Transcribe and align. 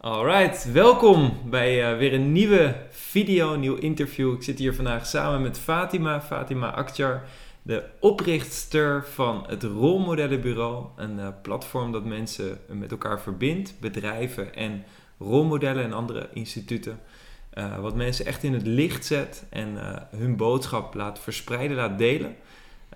Alright, 0.00 0.72
welkom 0.72 1.38
bij 1.44 1.92
uh, 1.92 1.98
weer 1.98 2.14
een 2.14 2.32
nieuwe 2.32 2.76
video, 2.90 3.52
een 3.52 3.60
nieuw 3.60 3.74
interview. 3.74 4.32
Ik 4.32 4.42
zit 4.42 4.58
hier 4.58 4.74
vandaag 4.74 5.06
samen 5.06 5.42
met 5.42 5.58
Fatima, 5.58 6.20
Fatima 6.20 6.70
Akhtar, 6.70 7.22
de 7.62 7.84
oprichtster 8.00 9.06
van 9.06 9.44
het 9.48 9.62
Rolmodellenbureau. 9.62 10.86
Een 10.96 11.18
uh, 11.18 11.28
platform 11.42 11.92
dat 11.92 12.04
mensen 12.04 12.58
met 12.66 12.90
elkaar 12.90 13.20
verbindt, 13.20 13.74
bedrijven 13.80 14.54
en 14.54 14.84
rolmodellen 15.18 15.84
en 15.84 15.92
andere 15.92 16.28
instituten. 16.32 17.00
Uh, 17.54 17.78
wat 17.78 17.94
mensen 17.94 18.26
echt 18.26 18.42
in 18.42 18.52
het 18.52 18.66
licht 18.66 19.04
zet 19.04 19.44
en 19.50 19.78
hun 20.16 20.36
boodschap 20.36 20.94
laat 20.94 21.20
verspreiden, 21.20 21.76
laat 21.76 21.98
delen. 21.98 22.36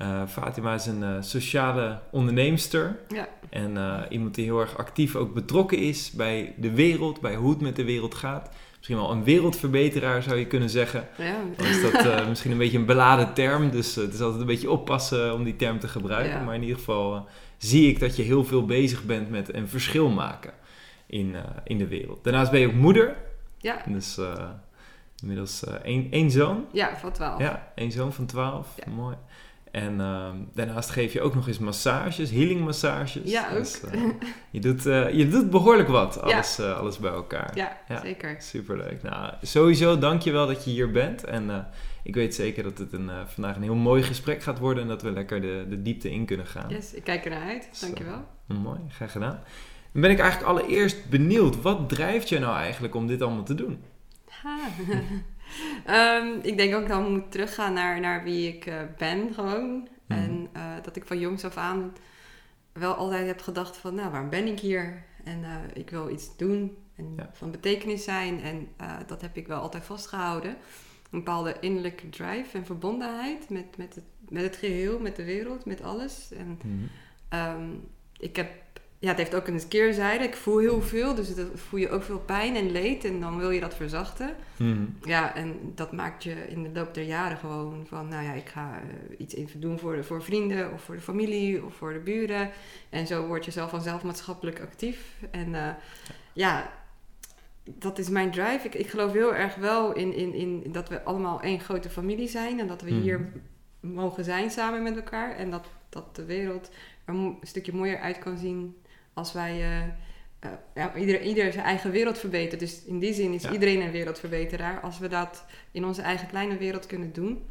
Uh, 0.02 0.22
Fatima 0.26 0.74
is 0.74 0.86
een 0.86 1.02
uh, 1.02 1.16
sociale 1.20 1.98
onderneemster. 2.10 2.98
Ja. 3.08 3.28
En 3.50 3.76
uh, 3.76 4.00
iemand 4.08 4.34
die 4.34 4.44
heel 4.44 4.60
erg 4.60 4.78
actief 4.78 5.16
ook 5.16 5.34
betrokken 5.34 5.78
is 5.78 6.10
bij 6.10 6.54
de 6.56 6.70
wereld, 6.70 7.20
bij 7.20 7.34
hoe 7.34 7.50
het 7.50 7.60
met 7.60 7.76
de 7.76 7.84
wereld 7.84 8.14
gaat. 8.14 8.50
Misschien 8.76 8.96
wel 8.96 9.10
een 9.10 9.24
wereldverbeteraar 9.24 10.22
zou 10.22 10.38
je 10.38 10.46
kunnen 10.46 10.70
zeggen. 10.70 11.08
Ja. 11.18 11.36
Dan 11.56 11.66
is 11.66 11.82
dat 11.82 12.28
misschien 12.28 12.50
een 12.50 12.58
beetje 12.58 12.78
een 12.78 12.86
beladen 12.86 13.34
term, 13.34 13.70
dus 13.70 13.94
het 13.94 14.14
is 14.14 14.20
altijd 14.20 14.40
een 14.40 14.46
beetje 14.46 14.70
oppassen 14.70 15.34
om 15.34 15.44
die 15.44 15.56
term 15.56 15.78
te 15.78 15.88
gebruiken. 15.88 16.38
Ja. 16.38 16.44
Maar 16.44 16.54
in 16.54 16.62
ieder 16.62 16.76
geval 16.76 17.28
zie 17.56 17.88
ik 17.88 18.00
dat 18.00 18.16
je 18.16 18.22
heel 18.22 18.44
veel 18.44 18.64
bezig 18.64 19.04
bent 19.04 19.30
met 19.30 19.54
een 19.54 19.68
verschil 19.68 20.08
maken 20.08 20.52
in, 21.06 21.34
in 21.64 21.78
de 21.78 21.86
wereld. 21.86 22.24
Daarnaast 22.24 22.50
ben 22.50 22.60
je 22.60 22.66
ook 22.66 22.72
moeder. 22.72 23.16
Ja. 23.58 23.82
Dus 23.86 24.18
inmiddels 25.20 25.64
één, 25.82 26.08
één 26.10 26.30
zoon. 26.30 26.64
Ja, 26.72 26.96
van 26.96 27.12
twaalf. 27.12 27.40
Ja, 27.40 27.72
één 27.74 27.92
zoon 27.92 28.12
van 28.12 28.26
twaalf. 28.26 28.74
Mooi. 28.94 29.16
En 29.70 30.00
uh, 30.00 30.28
daarnaast 30.54 30.90
geef 30.90 31.12
je 31.12 31.20
ook 31.20 31.34
nog 31.34 31.48
eens 31.48 31.58
massages, 31.58 32.30
healing 32.30 32.60
massages. 32.60 33.30
Ja, 33.30 33.50
ook. 33.50 33.58
Dus, 33.58 33.80
uh, 33.94 34.10
je, 34.50 34.60
doet, 34.60 34.86
uh, 34.86 35.12
je 35.12 35.28
doet 35.28 35.50
behoorlijk 35.50 35.88
wat, 35.88 36.20
alles, 36.20 36.56
ja. 36.56 36.72
alles 36.72 36.98
bij 36.98 37.10
elkaar. 37.10 37.50
Ja, 37.54 37.76
ja, 37.88 38.00
zeker. 38.00 38.36
Superleuk. 38.38 39.02
Nou, 39.02 39.32
sowieso 39.42 39.98
dank 39.98 40.22
je 40.22 40.30
wel 40.30 40.46
dat 40.46 40.64
je 40.64 40.70
hier 40.70 40.90
bent. 40.90 41.24
En 41.24 41.66
ik 42.02 42.14
weet 42.14 42.34
zeker 42.34 42.62
dat 42.62 42.78
het 42.78 42.92
een, 42.92 43.10
vandaag 43.26 43.56
een 43.56 43.62
heel 43.62 43.74
mooi 43.74 44.02
gesprek 44.02 44.42
gaat 44.42 44.58
worden 44.58 44.82
en 44.82 44.88
dat 44.88 45.02
we 45.02 45.10
lekker 45.10 45.40
de, 45.40 45.66
de 45.68 45.82
diepte 45.82 46.10
in 46.10 46.24
kunnen 46.24 46.46
gaan. 46.46 46.68
Yes, 46.68 46.94
ik 46.94 47.04
kijk 47.04 47.24
ernaar 47.24 47.48
uit. 47.48 47.80
Dankjewel. 47.80 48.24
mooi, 48.46 48.78
graag 48.88 49.12
gedaan. 49.12 49.40
Dan 49.92 50.02
ben 50.02 50.10
ik 50.10 50.18
eigenlijk 50.18 50.50
allereerst 50.50 51.08
benieuwd, 51.08 51.62
wat 51.62 51.88
drijft 51.88 52.28
je 52.28 52.38
nou 52.38 52.56
eigenlijk 52.56 52.94
om 52.94 53.06
dit 53.06 53.22
allemaal 53.22 53.44
te 53.44 53.54
doen? 53.54 53.82
um, 55.88 56.38
ik 56.42 56.56
denk 56.56 56.74
ook 56.74 56.88
dat 56.88 57.00
ik 57.00 57.08
moet 57.08 57.30
teruggaan 57.30 57.72
naar, 57.72 58.00
naar 58.00 58.22
wie 58.22 58.48
ik 58.48 58.66
uh, 58.66 58.74
ben 58.98 59.34
gewoon. 59.34 59.70
Mm. 59.70 59.88
En 60.06 60.48
uh, 60.56 60.74
dat 60.82 60.96
ik 60.96 61.06
van 61.06 61.18
jongs 61.18 61.44
af 61.44 61.56
aan 61.56 61.92
wel 62.72 62.94
altijd 62.94 63.26
heb 63.26 63.40
gedacht 63.40 63.76
van, 63.76 63.94
nou, 63.94 64.10
waarom 64.10 64.30
ben 64.30 64.46
ik 64.46 64.60
hier? 64.60 65.04
En 65.24 65.40
uh, 65.40 65.56
ik 65.72 65.90
wil 65.90 66.10
iets 66.10 66.36
doen 66.36 66.76
en 66.96 67.12
ja. 67.16 67.30
van 67.32 67.50
betekenis 67.50 68.04
zijn. 68.04 68.42
En 68.42 68.68
dat 69.06 69.20
heb 69.20 69.36
ik 69.36 69.46
wel 69.46 69.60
altijd 69.60 69.84
vastgehouden. 69.84 70.50
Een 70.50 71.18
bepaalde 71.18 71.56
innerlijke 71.60 72.08
drive 72.08 72.56
en 72.56 72.66
verbondenheid 72.66 73.48
met, 73.48 73.76
met, 73.76 73.94
het, 73.94 74.04
met 74.28 74.42
het 74.42 74.56
geheel, 74.56 74.98
met 74.98 75.16
de 75.16 75.24
wereld, 75.24 75.64
met 75.64 75.82
alles. 75.82 76.32
En 76.32 76.58
mm. 76.62 76.88
um, 77.30 77.88
ik 78.18 78.36
heb 78.36 78.50
ja, 79.00 79.08
het 79.08 79.16
heeft 79.16 79.34
ook 79.34 79.46
een 79.46 79.68
keerzijde. 79.68 80.24
Ik 80.24 80.36
voel 80.36 80.58
heel 80.58 80.82
veel, 80.82 81.14
dus 81.14 81.32
voel 81.54 81.80
je 81.80 81.90
ook 81.90 82.02
veel 82.02 82.18
pijn 82.18 82.56
en 82.56 82.70
leed 82.70 83.04
en 83.04 83.20
dan 83.20 83.38
wil 83.38 83.50
je 83.50 83.60
dat 83.60 83.74
verzachten. 83.74 84.34
Mm. 84.56 84.96
Ja, 85.02 85.34
en 85.34 85.72
dat 85.74 85.92
maakt 85.92 86.22
je 86.22 86.48
in 86.48 86.62
de 86.62 86.70
loop 86.72 86.94
der 86.94 87.04
jaren 87.04 87.36
gewoon 87.36 87.86
van, 87.86 88.08
nou 88.08 88.24
ja, 88.24 88.32
ik 88.32 88.48
ga 88.48 88.80
uh, 88.82 89.18
iets 89.18 89.34
even 89.34 89.60
doen 89.60 89.78
voor, 89.78 89.96
de, 89.96 90.04
voor 90.04 90.22
vrienden 90.22 90.72
of 90.72 90.82
voor 90.82 90.94
de 90.94 91.00
familie 91.00 91.64
of 91.64 91.74
voor 91.74 91.92
de 91.92 91.98
buren. 91.98 92.50
En 92.90 93.06
zo 93.06 93.26
word 93.26 93.44
je 93.44 93.50
zelf 93.50 93.70
vanzelf 93.70 94.02
maatschappelijk 94.02 94.60
actief. 94.60 95.16
En 95.30 95.48
uh, 95.48 95.68
ja, 96.32 96.72
dat 97.64 97.98
is 97.98 98.08
mijn 98.08 98.30
drive. 98.30 98.66
Ik, 98.66 98.74
ik 98.74 98.88
geloof 98.88 99.12
heel 99.12 99.34
erg 99.34 99.54
wel 99.54 99.92
in, 99.92 100.14
in, 100.14 100.34
in 100.34 100.72
dat 100.72 100.88
we 100.88 101.02
allemaal 101.02 101.40
één 101.40 101.60
grote 101.60 101.90
familie 101.90 102.28
zijn 102.28 102.60
en 102.60 102.66
dat 102.66 102.82
we 102.82 102.90
mm. 102.90 103.00
hier 103.00 103.32
mogen 103.80 104.24
zijn 104.24 104.50
samen 104.50 104.82
met 104.82 104.96
elkaar. 104.96 105.36
En 105.36 105.50
dat, 105.50 105.66
dat 105.88 106.16
de 106.16 106.24
wereld 106.24 106.70
er 107.04 107.14
een 107.14 107.38
stukje 107.42 107.74
mooier 107.74 107.98
uit 107.98 108.18
kan 108.18 108.38
zien 108.38 108.74
als 109.14 109.32
wij 109.32 109.82
uh, 110.42 110.50
ja, 110.74 110.94
ieder, 110.94 111.22
ieder 111.22 111.52
zijn 111.52 111.64
eigen 111.64 111.90
wereld 111.90 112.18
verbetert. 112.18 112.60
Dus 112.60 112.84
in 112.84 112.98
die 112.98 113.14
zin 113.14 113.32
is 113.32 113.50
iedereen 113.50 113.80
een 113.80 113.90
wereldverbeteraar. 113.90 114.80
Als 114.80 114.98
we 114.98 115.08
dat 115.08 115.44
in 115.70 115.84
onze 115.84 116.02
eigen 116.02 116.28
kleine 116.28 116.56
wereld 116.56 116.86
kunnen 116.86 117.12
doen. 117.12 117.44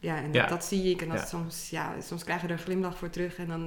Ja, 0.00 0.16
en 0.16 0.32
Dat, 0.32 0.48
dat, 0.48 0.64
zie 0.64 0.90
ik. 0.90 1.02
En 1.02 1.08
dat 1.08 1.28
soms, 1.28 1.70
ja, 1.70 2.00
soms 2.00 2.24
krijg 2.24 2.40
je 2.40 2.46
er 2.46 2.52
een 2.52 2.58
glimlach 2.58 2.98
voor 2.98 3.10
terug. 3.10 3.36
En 3.36 3.48
dan, 3.48 3.60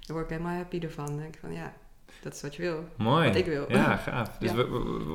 dan 0.00 0.16
word 0.16 0.24
ik 0.24 0.30
helemaal 0.30 0.56
happy 0.56 0.78
ervan. 0.78 1.06
Dan 1.06 1.16
denk 1.16 1.34
ik 1.34 1.40
van 1.40 1.52
ja, 1.52 1.74
dat 2.22 2.34
is 2.34 2.42
wat 2.42 2.54
je 2.54 2.62
wil. 2.62 2.84
Mooi. 2.96 3.26
Wat 3.26 3.36
ik 3.36 3.46
wil. 3.46 3.64
Ja, 3.68 3.96
gaaf. 4.06 4.38
Dus 4.38 4.52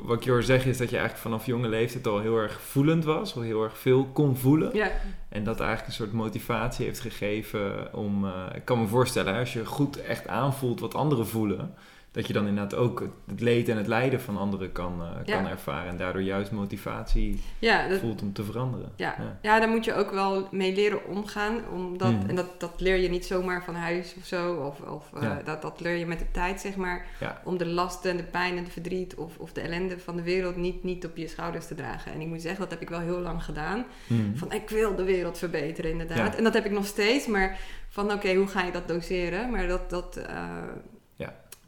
wat 0.04 0.18
ik 0.18 0.24
je 0.24 0.32
hoor 0.32 0.44
zeggen 0.44 0.70
is 0.70 0.78
dat 0.78 0.90
je 0.90 0.98
eigenlijk 0.98 1.28
vanaf 1.28 1.46
jonge 1.46 1.68
leeftijd 1.68 2.08
al 2.08 2.20
heel 2.20 2.38
erg 2.38 2.62
voelend 2.62 3.04
was. 3.04 3.36
Al 3.36 3.42
heel 3.42 3.64
erg 3.64 3.78
veel 3.78 4.06
kon 4.06 4.38
voelen. 4.38 4.76
Ja. 4.76 4.92
En 5.30 5.44
dat 5.44 5.60
eigenlijk 5.60 5.88
een 5.88 5.96
soort 5.96 6.14
motivatie 6.14 6.86
heeft 6.86 7.00
gegeven 7.00 7.94
om... 7.94 8.26
Uh, 8.26 8.32
ik 8.56 8.66
kan 8.66 8.80
me 8.80 8.88
voorstellen, 8.88 9.36
als 9.36 9.54
je 9.54 9.66
goed 9.66 10.02
echt 10.02 10.28
aanvoelt 10.28 10.80
wat 10.80 10.96
anderen 10.96 11.28
voelen 11.28 11.74
dat 12.16 12.28
je 12.28 12.34
dan 12.34 12.48
inderdaad 12.48 12.76
ook 12.76 13.08
het 13.26 13.42
leed 13.42 13.70
en 13.70 13.78
het 13.78 13.88
lijden 13.88 14.22
van 14.22 14.38
anderen 14.38 14.72
kan, 14.72 15.02
uh, 15.02 15.36
kan 15.36 15.48
ervaren. 15.48 15.90
En 15.90 15.98
daardoor 15.98 16.22
juist 16.22 16.52
motivatie 16.52 17.42
ja, 17.60 17.88
voelt 18.00 18.22
om 18.22 18.34
te 18.34 18.44
veranderen. 18.44 18.92
Ja. 18.96 19.16
ja. 19.18 19.38
Ja. 19.42 19.60
daar 19.60 19.70
moet 19.70 19.86
je 19.86 19.94
ook 19.94 20.12
wel 20.12 20.48
mee 20.52 20.76
leren 20.76 21.06
omgaan. 21.06 21.60
Omdat, 21.74 22.12
mm. 22.12 22.30
En 22.30 22.36
dat, 22.36 22.60
dat 22.60 22.74
leer 22.78 22.98
je 22.98 23.10
niet 23.10 23.26
zomaar 23.26 23.64
van 23.64 23.76
huis 23.76 24.16
of 24.18 24.26
zo. 24.26 24.54
Of, 24.54 24.80
of 24.80 25.12
uh, 25.24 25.36
dat, 25.44 25.62
dat 25.62 25.80
leer 25.80 25.96
je 25.96 26.06
met 26.06 26.20
de 26.20 26.32
tijd, 26.32 26.62
zeg 26.62 26.76
maar. 26.76 27.06
Om 27.44 27.58
de 27.58 27.66
lasten 27.66 28.12
en 28.12 28.18
de 28.18 28.24
pijn 28.24 28.58
en 28.58 28.64
de 28.64 28.72
verdriet 28.72 29.16
of, 29.16 29.38
of 29.38 29.54
de 29.54 29.62
ellende 29.62 30.00
van 30.00 30.16
de 30.16 30.24
wereld 30.24 30.56
niet, 30.56 30.84
niet 30.84 31.06
op 31.06 31.18
je 31.18 31.28
schouders 31.28 31.68
te 31.68 31.76
dragen. 31.76 32.14
En 32.14 32.22
ik 32.22 32.28
moet 32.28 32.42
zeggen, 32.42 32.62
dat 32.62 32.72
heb 32.72 32.82
ik 32.82 32.90
wel 32.90 33.00
heel 33.00 33.20
lang 33.20 33.44
gedaan. 33.44 33.86
Mm. 34.08 34.38
Van 34.38 34.52
ik 34.52 34.70
wil 34.70 34.96
de 34.96 35.04
wereld 35.04 35.38
verbeteren, 35.38 35.92
inderdaad. 35.92 36.36
En 36.36 36.44
dat 36.44 36.54
heb 36.54 36.66
ik 36.66 36.72
nog 36.72 36.86
steeds. 36.86 37.28
Maar 37.28 37.60
van 37.90 38.12
oké, 38.12 38.34
hoe 38.34 38.48
ga 38.48 38.64
je 38.64 38.72
dat 38.72 38.88
doseren? 38.88 39.52
Maar 39.52 39.68
dat... 39.68 39.90
dat 39.90 40.18
uh, 40.18 40.48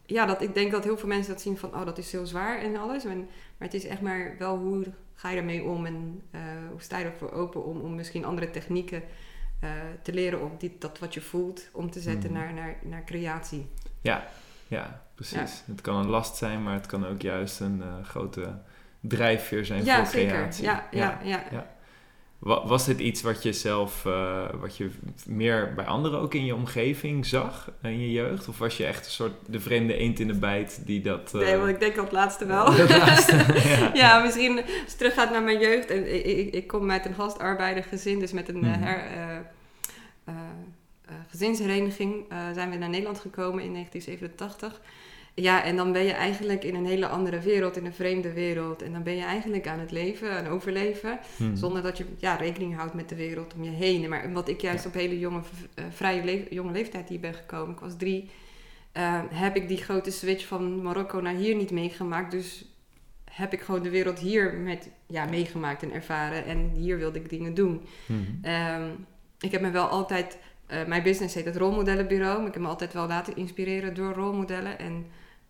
ja, 0.08 0.26
dat, 0.26 0.42
ik 0.42 0.54
denk 0.54 0.72
dat 0.72 0.84
heel 0.84 0.98
veel 0.98 1.08
mensen 1.08 1.34
dat 1.34 1.42
zien 1.42 1.58
van, 1.58 1.74
oh, 1.74 1.86
dat 1.86 1.98
is 1.98 2.12
heel 2.12 2.26
zwaar 2.26 2.60
en 2.60 2.76
alles. 2.76 3.04
maar 3.04 3.16
het 3.58 3.74
is 3.74 3.86
echt 3.86 4.02
maar 4.02 4.36
wel 4.40 4.58
hoe 4.58 4.86
ga 5.14 5.30
je 5.30 5.38
ermee 5.38 5.64
om 5.64 5.86
en 5.86 6.22
uh, 6.32 6.42
hoe 6.72 6.82
sta 6.82 6.98
je 6.98 7.06
ervoor 7.06 7.32
open 7.32 7.66
om, 7.66 7.80
om 7.80 7.96
misschien 7.96 8.26
andere 8.26 8.50
technieken 8.50 9.04
uh, 9.64 9.70
te 10.02 10.14
leren 10.14 10.42
om 10.42 10.52
die, 10.58 10.76
dat 10.80 11.00
wat 11.00 11.14
je 11.14 11.22
voelt 11.22 11.70
om 11.72 11.92
te 11.92 12.00
zetten 12.00 12.30
mm. 12.30 12.36
naar, 12.36 12.54
naar, 12.54 12.76
naar 12.82 13.04
creatie. 13.04 13.70
Ja, 14.02 14.28
ja 14.68 15.02
precies. 15.16 15.64
Het 15.66 15.82
kan 15.82 15.96
een 15.96 16.10
last 16.10 16.36
zijn, 16.36 16.64
maar 16.64 16.74
het 16.74 16.86
kan 16.86 17.06
ook 17.06 17.22
juist 17.22 17.60
een 17.60 17.78
uh, 17.78 18.04
grote 18.04 18.60
drijfveer 19.00 19.66
zijn 19.66 19.86
ja, 19.86 19.98
voor 19.98 20.06
zeker. 20.06 20.34
creatie. 20.34 20.64
Ja, 20.64 20.88
ja, 20.92 21.20
ja. 21.24 21.44
ja. 21.52 21.76
Was 22.40 22.86
dit 22.86 23.00
iets 23.00 23.22
wat 23.22 23.44
je 23.44 23.54
zelf, 23.54 24.06
uh, 24.06 24.50
wat 24.60 24.78
je 24.78 24.90
meer 25.26 25.74
bij 25.74 25.86
anderen 25.86 26.20
ook 26.20 26.34
in 26.34 26.46
je 26.46 26.56
omgeving 26.56 27.26
zag 27.26 27.72
in 27.82 28.00
je 28.00 28.12
jeugd? 28.12 28.48
Of 28.48 28.58
was 28.58 28.78
je 28.78 28.86
echt 28.86 29.06
een 29.06 29.12
soort 29.12 29.34
de 29.48 29.60
vreemde 29.60 29.98
eend 29.98 30.20
in 30.20 30.28
de 30.28 30.38
bijt 30.38 30.82
die 30.86 31.02
dat... 31.02 31.32
Uh... 31.36 31.42
Nee, 31.42 31.58
want 31.58 31.70
ik 31.70 31.80
denk 31.80 31.96
dat 31.96 32.04
het 32.04 32.14
laatste 32.14 32.46
wel. 32.46 32.74
ja. 32.76 33.92
ja. 33.94 34.20
misschien 34.20 34.58
als 34.58 34.92
je 34.92 34.98
teruggaat 34.98 35.32
naar 35.32 35.44
mijn 35.44 35.60
jeugd. 35.60 35.90
En 35.90 36.16
ik, 36.16 36.26
ik, 36.26 36.54
ik 36.54 36.68
kom 36.68 36.92
uit 36.92 37.06
een 37.06 37.14
gastarbeidergezin, 37.14 38.20
dus 38.20 38.32
met 38.32 38.50
een 38.50 38.58
mm. 38.58 38.64
her, 38.64 39.04
uh, 40.28 40.34
gezinshereniging 41.28 42.26
zijn 42.54 42.70
we 42.70 42.76
naar 42.76 42.90
Nederland 42.90 43.20
gekomen 43.20 43.64
in 43.64 43.74
1987. 43.74 44.82
Ja, 45.42 45.64
en 45.64 45.76
dan 45.76 45.92
ben 45.92 46.04
je 46.04 46.12
eigenlijk 46.12 46.64
in 46.64 46.76
een 46.76 46.86
hele 46.86 47.08
andere 47.08 47.40
wereld, 47.40 47.78
in 47.78 47.86
een 47.86 47.94
vreemde 47.94 48.34
wereld. 48.34 48.82
En 48.82 48.92
dan 48.92 49.04
ben 49.04 49.16
je 49.16 49.24
eigenlijk 49.24 49.68
aan 49.68 49.80
het 49.80 49.92
leven, 49.92 50.32
aan 50.32 50.48
overleven. 50.48 51.20
Hmm. 51.38 51.56
Zonder 51.56 51.82
dat 51.82 51.98
je 51.98 52.06
ja, 52.18 52.36
rekening 52.36 52.76
houdt 52.76 52.94
met 52.94 53.10
de 53.10 53.16
wereld 53.16 53.54
om 53.54 53.64
je 53.64 53.70
heen. 53.70 54.10
Maar 54.10 54.32
wat 54.32 54.48
ik 54.48 54.62
juist 54.62 54.86
op 54.86 54.94
hele 54.94 55.20
jonge, 55.20 55.40
uh, 55.40 55.86
vrije 55.90 56.48
jonge 56.50 56.72
leeftijd 56.72 57.10
hier 57.10 57.20
ben 57.20 57.34
gekomen, 57.34 57.74
ik 57.74 57.80
was 57.80 57.98
drie, 57.98 58.30
uh, 58.98 59.22
heb 59.30 59.56
ik 59.56 59.68
die 59.68 59.78
grote 59.78 60.12
switch 60.12 60.46
van 60.46 60.82
Marokko 60.82 61.22
naar 61.22 61.36
hier 61.36 61.56
niet 61.56 61.72
meegemaakt. 61.72 62.32
Dus 62.32 62.66
heb 63.32 63.54
ik 63.54 63.62
gewoon 63.62 63.84
de 63.84 63.90
wereld 63.90 64.20
hier 64.20 64.54
met, 64.54 64.90
ja, 65.08 65.26
meegemaakt 65.26 65.84
en 65.84 65.94
ervaren. 65.94 66.46
En 66.46 66.72
hier 66.76 66.98
wilde 66.98 67.20
ik 67.20 67.30
dingen 67.30 67.54
doen. 67.54 67.82
Hmm. 68.06 68.40
Um, 68.82 69.06
ik 69.40 69.52
heb 69.52 69.62
me 69.62 69.70
wel 69.70 69.88
altijd, 69.88 70.38
uh, 70.72 70.86
mijn 70.86 71.04
business 71.04 71.36
heet 71.36 71.46
het 71.46 71.58
Rolmodellenbureau. 71.58 72.38
Maar 72.38 72.48
ik 72.48 72.54
heb 72.54 72.64
me 72.64 72.70
altijd 72.70 72.94
wel 72.94 73.08
laten 73.08 73.36
inspireren 73.36 73.94
door 73.94 74.14
rolmodellen. 74.14 74.80
En 74.80 75.06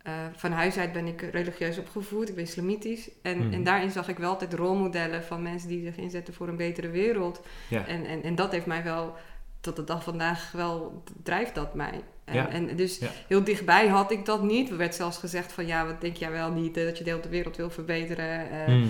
uh, 0.08 0.14
van 0.36 0.52
huis 0.52 0.78
uit 0.78 0.92
ben 0.92 1.08
ik 1.08 1.22
religieus 1.22 1.78
opgevoed, 1.78 2.30
ik 2.30 2.36
ben 2.36 2.44
islamitisch. 2.44 3.10
En, 3.22 3.40
en 3.40 3.48
mhm. 3.48 3.64
daarin 3.64 3.92
zag 3.92 4.08
ik 4.08 4.18
wel 4.18 4.30
altijd 4.30 4.54
rolmodellen 4.54 5.24
van 5.24 5.42
mensen 5.42 5.70
die 5.70 5.84
zich 5.84 5.98
inzetten 5.98 6.34
voor 6.34 6.48
een 6.48 6.56
betere 6.56 6.90
wereld. 6.90 7.42
En, 7.70 8.06
en, 8.06 8.24
en 8.24 8.36
dat 8.36 8.52
heeft 8.52 8.66
mij 8.66 8.84
wel, 8.84 9.16
tot 9.62 9.76
de 9.76 9.84
dag 9.84 10.04
vandaag 10.04 10.52
wel, 10.52 11.04
drijft 11.24 11.56
dat 11.56 11.74
mij. 11.74 12.02
En, 12.28 12.36
ja. 12.36 12.50
en 12.50 12.76
dus 12.76 13.02
heel 13.28 13.44
dichtbij 13.44 13.88
had 13.88 14.12
ik 14.12 14.26
dat 14.26 14.44
niet. 14.44 14.70
Er 14.70 14.78
werd 14.78 14.96
zelfs 14.96 15.18
gezegd 15.18 15.52
van 15.52 15.66
ja, 15.66 15.86
wat 15.86 16.02
denk 16.02 16.16
jij 16.16 16.32
wel 16.32 16.52
niet, 16.52 16.78
eh, 16.78 16.84
dat 16.84 16.98
je 16.98 17.04
de 17.04 17.10
hele 17.10 17.30
wereld 17.30 17.58
wil 17.58 17.70
verbeteren. 17.70 18.48
Uh, 18.52 18.76
mm. 18.76 18.90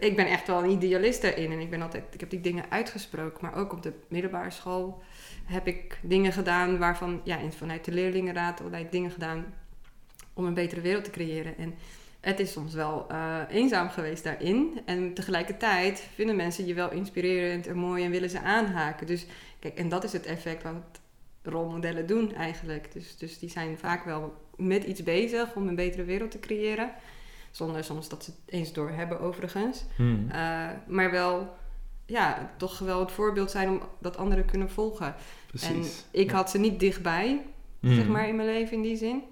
ik 0.00 0.16
ben 0.16 0.26
echt 0.26 0.46
wel 0.46 0.64
een 0.64 0.70
idealist 0.70 1.22
erin 1.22 1.52
en 1.52 1.60
ik, 1.60 1.70
ben 1.70 1.82
altijd, 1.82 2.04
ik 2.10 2.20
heb 2.20 2.30
die 2.30 2.40
dingen 2.40 2.64
uitgesproken. 2.68 3.38
Maar 3.40 3.54
ook 3.54 3.72
op 3.72 3.82
de 3.82 3.92
middelbare 4.08 4.50
school 4.50 5.02
heb 5.44 5.66
ik 5.66 5.98
dingen 6.02 6.32
gedaan 6.32 6.78
waarvan, 6.78 7.20
ja, 7.24 7.38
vanuit 7.50 7.84
de 7.84 7.92
leerlingenraad 7.92 8.60
allerlei 8.60 8.86
dingen 8.90 9.10
gedaan 9.10 9.44
om 10.32 10.44
een 10.44 10.54
betere 10.54 10.80
wereld 10.80 11.04
te 11.04 11.10
creëren. 11.10 11.56
En 11.56 11.74
het 12.20 12.40
is 12.40 12.52
soms 12.52 12.74
wel 12.74 13.06
uh, 13.10 13.38
eenzaam 13.48 13.88
geweest 13.88 14.24
daarin. 14.24 14.80
En 14.84 15.14
tegelijkertijd 15.14 16.08
vinden 16.14 16.36
mensen 16.36 16.66
je 16.66 16.74
wel 16.74 16.90
inspirerend 16.90 17.66
en 17.66 17.76
mooi 17.76 18.04
en 18.04 18.10
willen 18.10 18.30
ze 18.30 18.40
aanhaken. 18.40 19.06
Dus 19.06 19.26
kijk, 19.58 19.78
en 19.78 19.88
dat 19.88 20.04
is 20.04 20.12
het 20.12 20.26
effect 20.26 20.62
wat 20.62 21.00
rolmodellen 21.42 22.06
doen 22.06 22.34
eigenlijk. 22.34 22.92
Dus, 22.92 23.16
dus 23.16 23.38
die 23.38 23.50
zijn 23.50 23.78
vaak 23.78 24.04
wel 24.04 24.34
met 24.56 24.84
iets 24.84 25.02
bezig 25.02 25.54
om 25.54 25.68
een 25.68 25.74
betere 25.74 26.04
wereld 26.04 26.30
te 26.30 26.40
creëren. 26.40 26.90
Zonder 27.50 27.84
soms 27.84 28.08
dat 28.08 28.24
ze 28.24 28.30
het 28.30 28.54
eens 28.54 28.72
door 28.72 28.90
hebben 28.90 29.20
overigens. 29.20 29.84
Hmm. 29.96 30.26
Uh, 30.28 30.68
maar 30.86 31.10
wel, 31.10 31.56
ja, 32.06 32.50
toch 32.56 32.78
wel 32.78 33.00
het 33.00 33.12
voorbeeld 33.12 33.50
zijn 33.50 33.68
om 33.68 33.80
dat 33.98 34.16
anderen 34.16 34.44
kunnen 34.44 34.70
volgen. 34.70 35.14
Precies. 35.46 36.04
En 36.12 36.20
ik 36.20 36.30
had 36.30 36.50
ze 36.50 36.58
niet 36.58 36.80
dichtbij, 36.80 37.42
zeg 37.80 38.02
hmm. 38.02 38.10
maar, 38.10 38.28
in 38.28 38.36
mijn 38.36 38.48
leven 38.48 38.76
in 38.76 38.82
die 38.82 38.96
zin. 38.96 39.22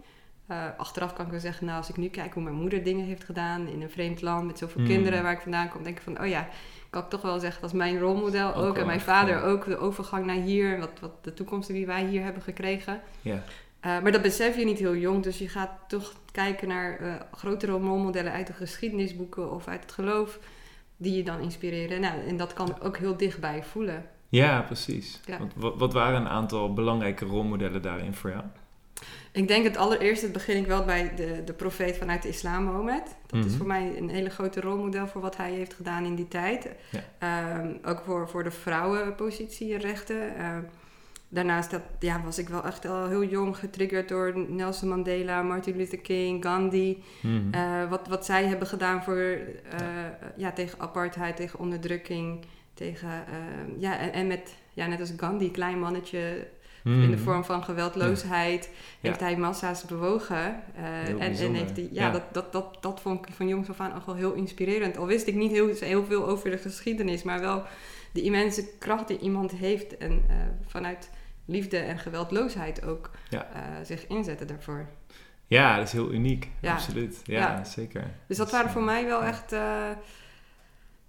Uh, 0.51 0.65
achteraf 0.77 1.13
kan 1.13 1.25
ik 1.25 1.31
wel 1.31 1.41
zeggen, 1.41 1.67
nou, 1.67 1.79
als 1.79 1.89
ik 1.89 1.97
nu 1.97 2.09
kijk 2.09 2.35
hoe 2.35 2.43
mijn 2.43 2.55
moeder 2.55 2.83
dingen 2.83 3.05
heeft 3.05 3.25
gedaan 3.25 3.67
in 3.67 3.83
een 3.83 3.91
vreemd 3.91 4.23
land 4.23 4.47
met 4.47 4.59
zoveel 4.59 4.81
hmm. 4.81 4.91
kinderen 4.91 5.23
waar 5.23 5.33
ik 5.33 5.41
vandaan 5.41 5.69
kom, 5.69 5.83
denk 5.83 5.97
ik 5.97 6.03
van, 6.03 6.21
oh 6.21 6.27
ja, 6.27 6.49
kan 6.91 7.03
ik 7.03 7.09
toch 7.09 7.23
wel 7.23 7.39
zeggen, 7.39 7.61
dat 7.61 7.71
is 7.71 7.77
mijn 7.77 7.99
rolmodel 7.99 8.55
ook. 8.55 8.77
en 8.77 8.87
mijn 8.87 9.01
vader 9.01 9.43
ook, 9.43 9.65
de 9.65 9.79
overgang 9.79 10.27
naar 10.27 10.37
hier, 10.37 10.79
wat, 10.79 11.01
wat 11.01 11.25
de 11.25 11.35
toekomst 11.35 11.69
die 11.69 11.87
wij 11.87 12.05
hier 12.05 12.23
hebben 12.23 12.43
gekregen. 12.43 13.01
Ja. 13.23 13.35
Uh, 13.35 13.43
maar 13.81 14.13
dat 14.13 14.23
besef 14.23 14.57
je 14.57 14.65
niet 14.65 14.79
heel 14.79 14.97
jong, 14.97 15.23
dus 15.23 15.39
je 15.39 15.49
gaat 15.49 15.71
toch 15.89 16.13
kijken 16.33 16.69
naar 16.69 17.01
uh, 17.01 17.15
grotere 17.33 17.73
rolmodellen 17.73 18.33
uit 18.33 18.47
de 18.47 18.53
geschiedenisboeken 18.53 19.53
of 19.53 19.69
uit 19.69 19.83
het 19.83 19.93
geloof, 19.93 20.39
die 20.97 21.17
je 21.17 21.23
dan 21.23 21.41
inspireren. 21.41 22.01
Nou, 22.01 22.27
en 22.27 22.37
dat 22.37 22.53
kan 22.53 22.81
ook 22.83 22.97
heel 22.97 23.17
dichtbij 23.17 23.63
voelen. 23.63 24.05
Ja, 24.29 24.63
precies. 24.63 25.21
Want, 25.39 25.53
wat, 25.57 25.79
wat 25.79 25.93
waren 25.93 26.21
een 26.21 26.29
aantal 26.29 26.73
belangrijke 26.73 27.25
rolmodellen 27.25 27.83
daarin 27.83 28.15
voor 28.15 28.31
jou? 28.31 28.45
Ik 29.33 29.49
denk 29.49 29.65
het 29.65 29.77
allereerste 29.77 30.29
begin 30.29 30.57
ik 30.57 30.67
wel 30.67 30.85
bij 30.85 31.15
de, 31.15 31.43
de 31.45 31.53
profeet 31.53 31.97
vanuit 31.97 32.23
de 32.23 32.29
islam, 32.29 32.65
Mohammed. 32.65 33.17
Dat 33.27 33.45
is 33.45 33.47
mhm. 33.47 33.57
voor 33.57 33.67
mij 33.67 33.97
een 33.97 34.09
hele 34.09 34.31
grote 34.31 34.61
rolmodel 34.61 35.07
voor 35.07 35.21
wat 35.21 35.37
hij 35.37 35.53
heeft 35.53 35.75
gedaan 35.75 36.05
in 36.05 36.15
die 36.15 36.29
tijd. 36.29 36.69
Ehm, 37.19 37.73
ook 37.85 38.03
voor, 38.05 38.29
voor 38.29 38.45
de 38.45 38.51
vrouwenpositie 38.51 39.75
en 39.75 39.81
rechten. 39.81 40.37
Ehm, 40.37 40.63
daarnaast 41.29 41.71
dat, 41.71 41.83
ja, 41.99 42.23
was 42.25 42.39
ik 42.39 42.49
wel 42.49 42.65
echt 42.65 42.87
al 42.87 43.07
heel 43.07 43.25
jong 43.25 43.57
getriggerd 43.57 44.09
door 44.09 44.39
Nelson 44.49 44.89
Mandela, 44.89 45.43
Martin 45.43 45.77
Luther 45.77 45.99
King, 45.99 46.45
Gandhi. 46.45 47.03
Mhm. 47.23 47.55
Eh, 47.55 47.91
wat, 47.91 48.09
wat 48.09 48.25
zij 48.25 48.47
hebben 48.47 48.69
gedaan 48.69 49.03
voor, 49.03 49.17
uh, 49.17 49.41
ja. 50.37 50.53
tegen 50.53 50.81
apartheid, 50.81 51.37
tegen 51.37 51.59
onderdrukking. 51.59 52.45
Tegen, 52.75 53.09
ehm, 53.09 53.81
ja, 53.81 53.99
en, 53.99 54.13
en 54.13 54.27
met, 54.27 54.55
ja, 54.75 54.87
net 54.87 55.01
als 55.01 55.13
Gandhi, 55.17 55.51
klein 55.51 55.79
mannetje 55.79 56.49
in 56.89 57.11
de 57.11 57.17
hmm. 57.17 57.25
vorm 57.25 57.45
van 57.45 57.65
geweldloosheid, 57.65 58.71
heeft 59.01 59.21
hij 59.21 59.37
massa's 59.37 59.85
bewogen. 59.85 60.63
Uh, 60.79 61.09
en, 61.09 61.19
en 61.19 61.55
heeft 61.55 61.77
hij, 61.77 61.89
ja, 61.93 62.11
Dat, 62.11 62.23
dat, 62.33 62.53
dat, 62.53 62.77
dat 62.81 63.01
vond 63.01 63.29
ik 63.29 63.35
van 63.35 63.49
jongs 63.49 63.69
af 63.69 63.81
aan 63.81 63.95
ook 63.95 64.07
wel 64.07 64.15
heel 64.15 64.33
inspirerend. 64.33 64.97
Al 64.97 65.07
wist 65.07 65.27
ik 65.27 65.35
niet 65.35 65.51
heel, 65.51 65.69
heel 65.81 66.05
veel 66.05 66.27
over 66.27 66.51
de 66.51 66.59
geschiedenis, 66.59 67.23
maar 67.23 67.41
wel 67.41 67.63
de 68.13 68.23
immense 68.23 68.69
kracht 68.79 69.09
die 69.09 69.19
iemand 69.19 69.51
heeft 69.51 69.97
en 69.97 70.13
uh, 70.13 70.37
vanuit 70.67 71.11
liefde 71.45 71.79
en 71.79 71.99
geweldloosheid 71.99 72.85
ook 72.85 73.11
uh, 73.33 73.41
zich 73.83 74.07
inzetten 74.07 74.47
daarvoor. 74.47 74.89
Ja, 75.47 75.77
dat 75.77 75.87
is 75.87 75.93
heel 75.93 76.13
uniek. 76.13 76.51
Absoluut. 76.63 77.21
Ja, 77.25 77.65
zeker. 77.65 78.11
Dus 78.27 78.37
dat 78.37 78.51
waren 78.51 78.71
voor 78.71 78.83
mij 78.83 79.07
wel 79.07 79.23
echt, 79.23 79.55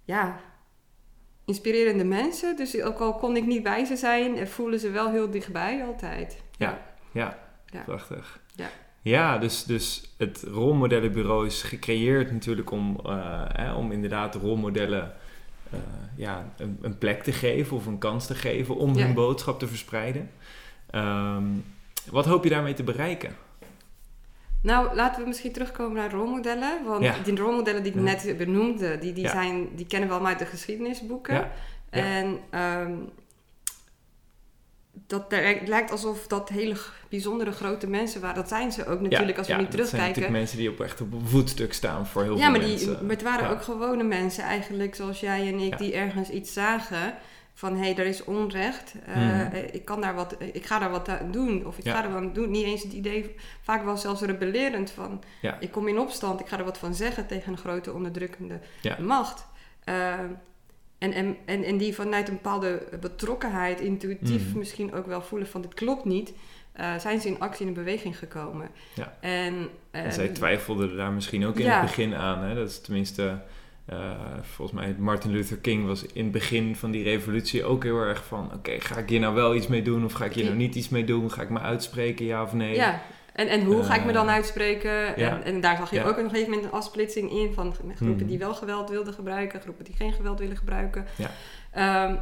ja, 0.04 0.40
inspirerende 1.50 2.04
mensen. 2.04 2.56
Dus 2.56 2.82
ook 2.82 2.98
al 2.98 3.14
kon 3.14 3.36
ik 3.36 3.46
niet 3.46 3.62
bij 3.62 3.84
ze 3.84 3.96
zijn, 3.96 4.48
voelen 4.48 4.80
ze 4.80 4.90
wel 4.90 5.10
heel 5.10 5.30
dichtbij 5.30 5.84
altijd. 5.84 6.42
Ja, 6.56 6.82
ja, 7.12 7.38
ja. 7.66 7.82
prachtig. 7.82 8.40
Ja. 8.54 8.70
Ja, 9.02 9.38
dus, 9.38 9.64
dus 9.64 10.14
het 10.16 10.44
rolmodellenbureau 10.46 11.46
is 11.46 11.62
gecreëerd 11.62 12.32
natuurlijk 12.32 12.70
om, 12.70 13.00
uh, 13.06 13.42
hè, 13.46 13.72
om 13.72 13.92
inderdaad 13.92 14.34
rolmodellen 14.34 15.12
uh, 15.72 15.78
ja, 16.16 16.52
een, 16.56 16.78
een, 16.80 16.98
plek 16.98 17.22
te 17.22 17.32
geven 17.32 17.76
of 17.76 17.86
een 17.86 17.98
kans 17.98 18.26
te 18.26 18.34
geven 18.34 18.76
om 18.76 18.96
hun 18.96 19.14
boodschap 19.14 19.58
te 19.58 19.66
verspreiden. 19.66 20.30
Um, 20.94 21.64
wat 22.10 22.26
hoop 22.26 22.44
je 22.44 22.50
daarmee 22.50 22.74
te 22.74 22.82
bereiken? 22.82 23.36
Nou, 24.62 24.94
laten 24.94 25.22
we 25.22 25.28
misschien 25.28 25.52
terugkomen 25.52 25.96
naar 25.96 26.10
rolmodellen. 26.10 26.84
Want 26.84 27.24
die 27.24 27.36
rolmodellen 27.36 27.82
die 27.82 27.92
ik 27.92 28.00
net 28.00 28.34
benoemde, 28.36 28.98
die, 28.98 29.12
die, 29.12 29.28
zijn, 29.28 29.68
die 29.76 29.86
kennen 29.86 30.08
we 30.08 30.14
allemaal 30.14 30.32
uit 30.32 30.40
de 30.40 30.46
geschiedenisboeken. 30.46 31.50
En 31.90 32.38
um, 32.54 33.10
dat 35.06 35.24
het 35.28 35.68
lijkt 35.68 35.90
alsof 35.90 36.26
dat 36.26 36.48
hele 36.48 36.76
bijzondere 37.08 37.52
grote 37.52 37.86
mensen 37.86 38.20
waren. 38.20 38.36
Dat 38.36 38.48
zijn 38.48 38.72
ze 38.72 38.86
ook 38.86 39.00
natuurlijk 39.00 39.38
als 39.38 39.46
we 39.46 39.54
nu 39.54 39.68
terugkijken. 39.68 40.06
Dat 40.06 40.22
zijn 40.22 40.32
mensen 40.32 40.58
die 40.58 40.70
op 40.70 40.80
echt 40.80 41.00
op 41.00 41.12
een 41.12 41.28
voetstuk 41.28 41.72
staan 41.72 42.06
voor 42.06 42.22
heel 42.22 42.38
veel 42.38 42.50
mensen. 42.50 42.92
Ja, 42.92 42.98
maar 43.00 43.10
het 43.10 43.22
waren 43.22 43.50
ook 43.50 43.62
gewone 43.62 44.02
mensen 44.02 44.44
eigenlijk, 44.44 44.94
zoals 44.94 45.20
jij 45.20 45.48
en 45.48 45.58
ik, 45.58 45.78
die 45.78 45.94
ergens 45.94 46.28
iets 46.30 46.52
zagen 46.52 47.14
van 47.54 47.76
hé, 47.76 47.80
hey, 47.80 47.96
er 47.96 48.06
is 48.06 48.24
onrecht. 48.24 48.94
Uh, 49.08 49.54
ik, 49.72 49.84
kan 49.84 50.00
daar 50.00 50.14
wat, 50.14 50.36
ik 50.52 50.66
ga 50.66 50.78
daar 50.78 50.90
wat 50.90 51.08
aan 51.08 51.30
doen. 51.30 51.66
Of 51.66 51.78
ik 51.78 51.88
ga 51.88 52.04
er 52.04 52.12
wat 52.12 52.34
doen. 52.34 52.50
Niet 52.50 52.64
eens 52.64 52.82
het 52.82 52.92
idee, 52.92 53.34
vaak 53.60 53.84
wel 53.84 53.96
zelfs 53.96 54.20
rebellerend 54.20 54.90
van... 54.90 55.22
ik 55.60 55.70
kom 55.70 55.88
in 55.88 55.98
opstand, 55.98 56.40
ik 56.40 56.48
ga 56.48 56.58
er 56.58 56.64
wat 56.64 56.78
van 56.78 56.94
zeggen 56.94 57.26
tegen 57.26 57.52
een 57.52 57.58
grote 57.58 57.92
onderdrukkende 57.92 58.60
macht. 58.98 59.46
Uh, 59.84 60.12
en, 60.98 61.12
en, 61.12 61.36
en, 61.44 61.64
en 61.64 61.78
die 61.78 61.94
vanuit 61.94 62.28
een 62.28 62.34
bepaalde 62.34 62.88
betrokkenheid, 63.00 63.80
intuïtief 63.80 64.48
mhm. 64.48 64.58
misschien 64.58 64.92
ook 64.92 65.06
wel 65.06 65.22
voelen 65.22 65.48
van 65.48 65.60
dit 65.60 65.74
klopt 65.74 66.04
niet... 66.04 66.32
Uh, 66.80 66.98
zijn 66.98 67.20
ze 67.20 67.28
in 67.28 67.40
actie 67.40 67.66
en 67.66 67.72
beweging 67.72 68.18
gekomen. 68.18 68.68
Ja. 68.94 69.16
En, 69.20 69.68
en 69.90 70.12
zij 70.12 70.28
twijfelden 70.28 70.96
daar 70.96 71.12
misschien 71.12 71.46
ook 71.46 71.58
in 71.58 71.70
het 71.70 71.80
begin 71.80 72.14
aan. 72.14 72.42
Hè? 72.42 72.54
Dat 72.54 72.68
is 72.68 72.80
tenminste 72.80 73.42
uh, 73.92 73.98
volgens 74.42 74.80
mij 74.80 74.94
Martin 74.98 75.30
Luther 75.30 75.56
King 75.56 75.86
was 75.86 76.06
in 76.06 76.22
het 76.22 76.32
begin 76.32 76.76
van 76.76 76.90
die 76.90 77.02
revolutie 77.02 77.64
ook 77.64 77.82
heel 77.82 78.00
erg 78.00 78.24
van... 78.24 78.50
oké, 78.54 78.80
ga 78.80 78.96
ik 78.96 79.08
hier 79.08 79.20
nou 79.20 79.34
wel 79.34 79.54
iets 79.54 79.66
mee 79.66 79.82
doen 79.82 80.04
of 80.04 80.12
ga 80.12 80.24
ik 80.24 80.32
hier 80.32 80.44
nou 80.44 80.56
niet 80.56 80.74
iets 80.74 80.88
mee 80.88 81.04
doen? 81.04 81.32
Ga 81.32 81.42
ik 81.42 81.50
me 81.50 81.60
uitspreken, 81.60 82.26
ja 82.26 82.42
of 82.42 82.52
nee? 82.52 82.74
Ja, 82.74 83.02
en, 83.32 83.48
en 83.48 83.64
hoe 83.64 83.82
ga 83.82 83.94
ik 83.94 84.04
me 84.04 84.12
dan 84.12 84.26
eh, 84.26 84.34
uitspreken? 84.34 85.16
En, 85.16 85.44
en, 85.44 85.60
daar 85.60 85.76
zag 85.76 85.90
je 85.90 86.04
ook 86.04 86.10
op 86.10 86.24
een 86.24 86.30
gegeven 86.30 86.50
moment 86.50 86.68
een 86.68 86.78
afsplitsing 86.78 87.30
in... 87.30 87.52
van 87.54 87.74
groepen 87.74 88.16
mhm. 88.16 88.26
die 88.26 88.38
wel 88.38 88.54
geweld 88.54 88.90
wilden 88.90 89.14
gebruiken... 89.14 89.60
groepen 89.60 89.84
die 89.84 89.96
geen 89.96 90.12
geweld 90.12 90.38
willen 90.38 90.56
gebruiken. 90.56 91.06
Ja. 91.16 92.08
Um, 92.08 92.18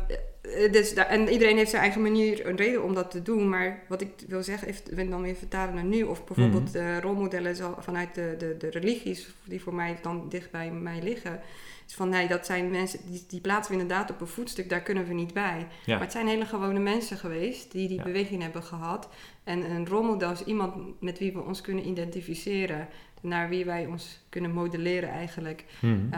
dus 0.71 0.95
daar, 0.95 1.07
en 1.07 1.29
iedereen 1.29 1.57
heeft 1.57 1.71
zijn 1.71 1.83
eigen 1.83 2.03
manier, 2.03 2.47
een 2.47 2.57
reden 2.57 2.85
om 2.85 2.95
dat 2.95 3.11
te 3.11 3.23
doen. 3.23 3.49
Maar 3.49 3.83
wat 3.89 4.01
ik 4.01 4.11
wil 4.29 4.43
zeggen, 4.43 4.69
even, 4.69 5.11
dan 5.11 5.23
weer 5.23 5.35
vertalen 5.35 5.75
naar 5.75 5.85
nu. 5.85 6.03
Of 6.03 6.25
bijvoorbeeld 6.25 6.75
mm 6.75 6.99
rolmodellen 7.01 7.57
zo, 7.57 7.75
vanuit 7.79 8.15
de, 8.15 8.35
de, 8.39 8.57
de 8.59 8.71
religies, 8.71 9.29
die 9.45 9.63
voor 9.63 9.75
mij 9.75 9.99
dan 10.03 10.29
dicht 10.29 10.51
bij 10.51 10.71
mij 10.71 11.03
liggen. 11.03 11.41
Is 11.87 11.95
van 11.95 12.09
nee, 12.09 12.29
dat 12.29 12.47
zijn 12.47 12.71
mensen, 12.71 13.01
die, 13.11 13.25
die 13.29 13.41
plaatsen 13.41 13.75
we 13.75 13.81
inderdaad 13.81 14.11
op 14.11 14.21
een 14.21 14.27
voetstuk, 14.27 14.69
daar 14.69 14.81
kunnen 14.81 15.07
we 15.07 15.15
niet 15.15 15.35
bij. 15.35 15.67
Maar 15.87 16.01
het 16.01 16.13
zijn 16.13 16.27
hele 16.27 16.45
gewone 16.45 16.79
mensen 16.79 17.17
geweest 17.17 17.73
die 17.73 17.89
die 17.89 18.03
beweging 18.03 18.43
hebben 18.43 18.63
gehad. 18.63 19.09
En 19.45 19.71
een 19.71 19.87
rolmodel 19.87 20.31
is 20.31 20.45
iemand 20.45 21.01
met 21.01 21.19
wie 21.19 21.33
we 21.33 21.41
ons 21.41 21.61
kunnen 21.61 21.89
identificeren. 21.89 22.89
Naar 23.21 23.49
wie 23.49 23.65
wij 23.65 23.87
ons 23.87 24.21
kunnen 24.29 24.51
modelleren 24.51 25.09
eigenlijk. 25.09 25.65
Mm 25.81 26.11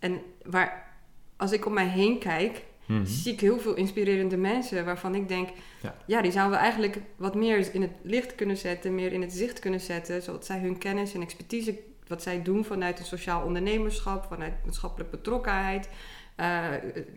en 0.00 0.20
waar, 0.44 0.96
als 1.36 1.52
ik 1.52 1.66
om 1.66 1.72
mij 1.72 1.88
heen 1.88 2.18
kijk, 2.18 2.62
Mhm. 2.90 3.04
zie 3.04 3.32
ik 3.32 3.40
heel 3.40 3.58
veel 3.58 3.74
inspirerende 3.74 4.36
mensen 4.36 4.84
waarvan 4.84 5.14
ik 5.14 5.28
denk, 5.28 5.48
ja. 5.82 5.96
ja. 6.06 6.22
die 6.22 6.32
zouden 6.32 6.58
we 6.58 6.62
eigenlijk 6.62 6.98
wat 7.16 7.34
meer 7.34 7.74
in 7.74 7.82
het 7.82 7.92
licht 8.02 8.34
kunnen 8.34 8.56
zetten, 8.56 8.94
meer 8.94 9.12
in 9.12 9.22
het 9.22 9.32
zicht 9.32 9.58
kunnen 9.58 9.80
zetten, 9.80 10.22
zodat 10.22 10.46
zij 10.46 10.58
hun 10.58 10.78
kennis 10.78 11.14
en 11.14 11.22
expertise, 11.22 11.78
wat 12.06 12.22
zij 12.22 12.42
doen 12.42 12.64
vanuit 12.64 12.98
een 12.98 13.04
sociaal 13.04 13.44
ondernemerschap, 13.44 14.24
vanuit 14.24 14.52
maatschappelijke 14.64 15.16
betrokkenheid, 15.16 15.88
uh, 16.40 16.66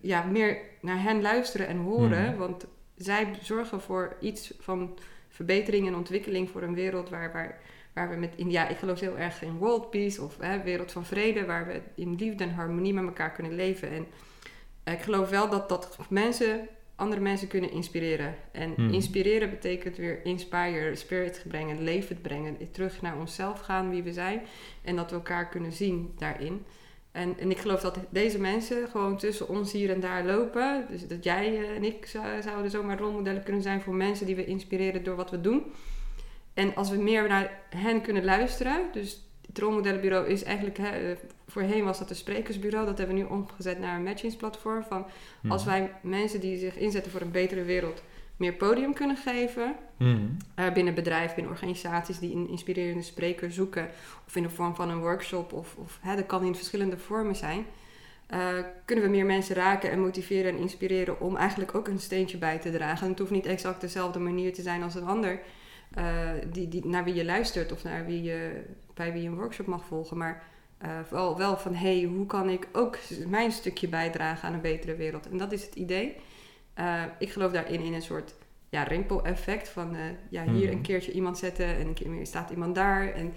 ja, 0.01 0.23
meer 0.23 0.57
naar 0.81 1.03
hen 1.03 1.21
luisteren 1.21 1.67
en 1.67 1.77
horen. 1.77 2.29
Mhm. 2.29 2.37
Want 2.37 2.65
zij 2.95 3.27
zorgen 3.41 3.81
voor 3.81 4.15
iets 4.19 4.53
van 4.59 4.97
verbetering 5.29 5.87
en 5.87 5.95
ontwikkeling 5.95 6.49
voor 6.49 6.61
een 6.61 6.73
wereld 6.73 7.09
waar, 7.09 7.31
waar, 7.31 7.59
waar 7.93 8.09
we 8.09 8.15
met, 8.15 8.33
in, 8.35 8.51
ja, 8.51 8.67
ik 8.67 8.77
geloof 8.77 8.99
heel 8.99 9.17
erg 9.17 9.41
in 9.41 9.57
world 9.57 9.89
peace 9.89 10.21
of 10.21 10.37
hè, 10.39 10.63
wereld 10.63 10.91
van 10.91 11.05
vrede, 11.05 11.45
waar 11.45 11.67
we 11.67 11.81
in 11.95 12.15
liefde 12.15 12.43
en 12.43 12.53
harmonie 12.53 12.93
met 12.93 13.05
elkaar 13.05 13.31
kunnen 13.31 13.55
leven. 13.55 13.89
En 13.89 14.07
ik 14.83 15.01
geloof 15.01 15.29
wel 15.29 15.49
dat, 15.49 15.69
dat 15.69 15.97
mensen 16.09 16.67
andere 16.95 17.21
mensen 17.21 17.47
kunnen 17.47 17.71
inspireren. 17.71 18.35
En 18.51 18.73
hmm. 18.75 18.93
inspireren 18.93 19.49
betekent 19.49 19.97
weer 19.97 20.25
inspire, 20.25 20.95
spirit 20.95 21.43
brengen, 21.47 21.83
leven 21.83 22.21
brengen. 22.21 22.71
Terug 22.71 23.01
naar 23.01 23.17
onszelf 23.17 23.59
gaan, 23.59 23.89
wie 23.89 24.03
we 24.03 24.13
zijn. 24.13 24.41
En 24.81 24.95
dat 24.95 25.09
we 25.09 25.15
elkaar 25.15 25.49
kunnen 25.49 25.71
zien 25.71 26.13
daarin. 26.17 26.65
En, 27.11 27.39
en 27.39 27.51
ik 27.51 27.57
geloof 27.57 27.81
dat 27.81 27.99
deze 28.09 28.39
mensen 28.39 28.87
gewoon 28.87 29.17
tussen 29.17 29.49
ons 29.49 29.71
hier 29.71 29.89
en 29.89 29.99
daar 29.99 30.25
lopen. 30.25 30.85
Dus 30.89 31.07
dat 31.07 31.23
jij 31.23 31.57
eh, 31.57 31.75
en 31.75 31.83
ik 31.83 32.05
zouden 32.41 32.71
zomaar 32.71 32.99
rolmodellen 32.99 33.43
kunnen 33.43 33.61
zijn 33.61 33.81
voor 33.81 33.93
mensen 33.93 34.25
die 34.25 34.35
we 34.35 34.45
inspireren 34.45 35.03
door 35.03 35.15
wat 35.15 35.31
we 35.31 35.41
doen. 35.41 35.63
En 36.53 36.75
als 36.75 36.89
we 36.89 36.97
meer 36.97 37.27
naar 37.27 37.59
hen 37.69 38.01
kunnen 38.01 38.23
luisteren, 38.23 38.81
dus 38.91 39.21
het 39.47 39.57
rolmodellenbureau 39.57 40.27
is 40.27 40.43
eigenlijk, 40.43 40.77
hè, 40.77 40.89
eh, 40.89 41.17
voorheen 41.47 41.83
was 41.83 41.99
dat 41.99 42.09
een 42.09 42.15
sprekersbureau, 42.15 42.85
dat 42.85 42.97
hebben 42.97 43.15
we 43.15 43.21
nu 43.21 43.27
omgezet 43.27 43.79
naar 43.79 43.95
een 43.95 44.03
matchingsplatform. 44.03 44.83
Van 44.83 45.05
als 45.47 45.65
mhm. 45.65 45.71
wij 45.71 45.91
mensen 46.01 46.39
die 46.39 46.57
zich 46.57 46.77
inzetten 46.77 47.11
voor 47.11 47.21
een 47.21 47.31
betere 47.31 47.63
wereld 47.63 48.03
meer 48.37 48.53
podium 48.53 48.93
kunnen 48.93 49.17
geven. 49.17 49.75
Hmm. 49.97 50.37
Uh, 50.59 50.71
binnen 50.71 50.93
bedrijven, 50.93 51.35
binnen 51.35 51.53
organisaties 51.53 52.19
die 52.19 52.35
een 52.35 52.49
inspirerende 52.49 53.03
spreker 53.03 53.51
zoeken. 53.51 53.87
Of 54.27 54.35
in 54.35 54.43
de 54.43 54.49
vorm 54.49 54.75
van 54.75 54.89
een 54.89 54.99
workshop. 54.99 55.53
Of, 55.53 55.75
of 55.75 55.99
hè, 56.01 56.15
dat 56.15 56.25
kan 56.25 56.45
in 56.45 56.55
verschillende 56.55 56.97
vormen 56.97 57.35
zijn. 57.35 57.65
Uh, 58.33 58.39
kunnen 58.85 59.05
we 59.05 59.11
meer 59.11 59.25
mensen 59.25 59.55
raken 59.55 59.91
en 59.91 59.99
motiveren 59.99 60.51
en 60.51 60.57
inspireren 60.57 61.19
om 61.19 61.35
eigenlijk 61.35 61.75
ook 61.75 61.87
een 61.87 61.99
steentje 61.99 62.37
bij 62.37 62.57
te 62.57 62.71
dragen. 62.71 63.03
En 63.03 63.09
het 63.09 63.19
hoeft 63.19 63.31
niet 63.31 63.45
exact 63.45 63.81
dezelfde 63.81 64.19
manier 64.19 64.53
te 64.53 64.61
zijn 64.61 64.83
als 64.83 64.95
een 64.95 65.05
ander 65.05 65.39
uh, 65.97 66.29
die, 66.51 66.67
die, 66.67 66.85
naar 66.85 67.03
wie 67.03 67.13
je 67.13 67.25
luistert 67.25 67.71
of 67.71 67.83
naar 67.83 68.05
wie 68.05 68.23
je, 68.23 68.63
bij 68.93 69.13
wie 69.13 69.21
je 69.21 69.27
een 69.27 69.35
workshop 69.35 69.65
mag 69.65 69.85
volgen. 69.85 70.17
Maar 70.17 70.43
wel, 71.09 71.37
wel 71.37 71.57
van 71.57 71.73
hé, 71.73 71.99
hey, 71.99 72.09
hoe 72.09 72.25
kan 72.25 72.49
ik 72.49 72.67
ook 72.71 72.97
mijn 73.27 73.51
stukje 73.51 73.87
bijdragen 73.87 74.47
aan 74.47 74.53
een 74.53 74.61
betere 74.61 74.95
wereld? 74.95 75.29
En 75.29 75.37
dat 75.37 75.51
is 75.51 75.65
het 75.65 75.75
idee. 75.75 76.15
ik 77.19 77.31
geloof 77.31 77.51
daarin 77.51 77.81
in 77.81 77.93
een 77.93 78.01
soort 78.01 78.35
ja, 78.69 78.83
rimpel-effect. 78.83 79.69
Van 79.69 79.95
uh, 79.95 80.01
ja, 80.29 80.43
hier 80.43 80.71
een 80.71 80.81
keertje 80.81 81.11
iemand 81.11 81.37
zetten 81.37 81.65
en 81.65 81.87
een 81.87 81.93
keer 81.93 82.09
meer 82.09 82.25
staat 82.25 82.49
iemand 82.49 82.75
daar. 82.75 83.11
En 83.11 83.33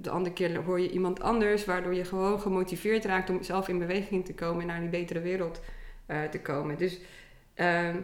de 0.00 0.10
andere 0.10 0.34
keer 0.34 0.62
hoor 0.62 0.80
je 0.80 0.90
iemand 0.90 1.20
anders, 1.20 1.64
waardoor 1.64 1.94
je 1.94 2.04
gewoon 2.04 2.40
gemotiveerd 2.40 3.04
raakt 3.04 3.30
om 3.30 3.42
zelf 3.42 3.68
in 3.68 3.78
beweging 3.78 4.24
te 4.24 4.34
komen 4.34 4.60
en 4.60 4.66
naar 4.66 4.80
die 4.80 4.88
betere 4.88 5.20
wereld 5.20 5.60
te 6.30 6.40
komen. 6.42 6.78
Dus 6.78 7.00
ehm, 7.54 7.96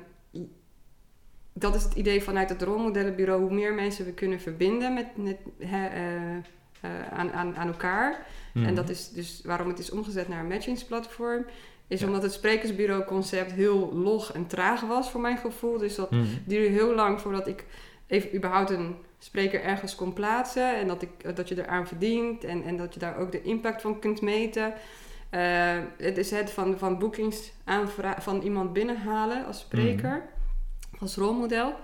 dat 1.61 1.75
is 1.75 1.83
het 1.83 1.95
idee 1.95 2.23
vanuit 2.23 2.49
het 2.49 2.63
rolmodellenbureau. 2.63 3.41
Hoe 3.41 3.53
meer 3.55 3.75
mensen 3.75 4.05
we 4.05 4.13
kunnen 4.13 4.41
verbinden 4.41 4.95
met, 4.95 5.07
met 5.15 5.37
aan, 7.13 7.33
aan, 7.33 7.57
aan 7.57 7.67
elkaar. 7.69 8.27
En 8.55 8.61
Mhm. 8.61 8.75
dat 8.75 8.89
is 8.89 9.09
dus 9.09 9.41
waarom 9.45 9.69
het 9.69 9.79
is 9.79 9.91
omgezet 9.91 10.29
naar 10.29 10.41
een 10.41 10.47
matchingsplatform 10.49 11.45
is 11.87 12.03
omdat 12.03 12.23
het 12.23 12.33
sprekersbureau-concept 12.33 13.53
heel 13.53 13.93
log 13.93 14.33
en 14.33 14.47
traag 14.47 14.81
was 14.81 15.11
voor 15.11 15.21
mijn 15.21 15.37
gevoel. 15.39 15.79
Dus 15.79 15.95
dat 15.95 16.11
Hmm. 16.11 16.27
duurde 16.45 16.69
heel 16.69 16.95
lang 16.95 17.21
voordat 17.21 17.47
ik 17.47 17.65
even 18.07 18.35
überhaupt 18.37 18.71
een 18.71 18.97
spreker 19.19 19.63
ergens 19.63 19.95
kon 19.95 20.13
plaatsen. 20.13 20.77
En 20.77 20.87
dat, 20.87 21.03
ik, 21.03 21.37
dat 21.37 21.49
je 21.49 21.59
eraan 21.63 21.87
verdient 21.87 22.45
en, 22.45 22.65
en 22.65 22.77
dat 22.77 22.95
je 22.95 23.01
daar 23.01 23.17
ook 23.17 23.33
de 23.33 23.43
impact 23.43 23.81
van 23.83 23.99
kunt 23.99 24.21
meten. 24.21 24.73
Uh, 25.35 25.79
het 25.97 26.19
is 26.19 26.31
het 26.31 26.51
van, 26.51 26.79
van 26.79 26.99
boekings 26.99 27.53
van 28.19 28.41
iemand 28.43 28.73
binnenhalen 28.73 29.47
als 29.47 29.59
spreker, 29.61 30.23
als 31.01 31.17
rolmodel. 31.17 31.75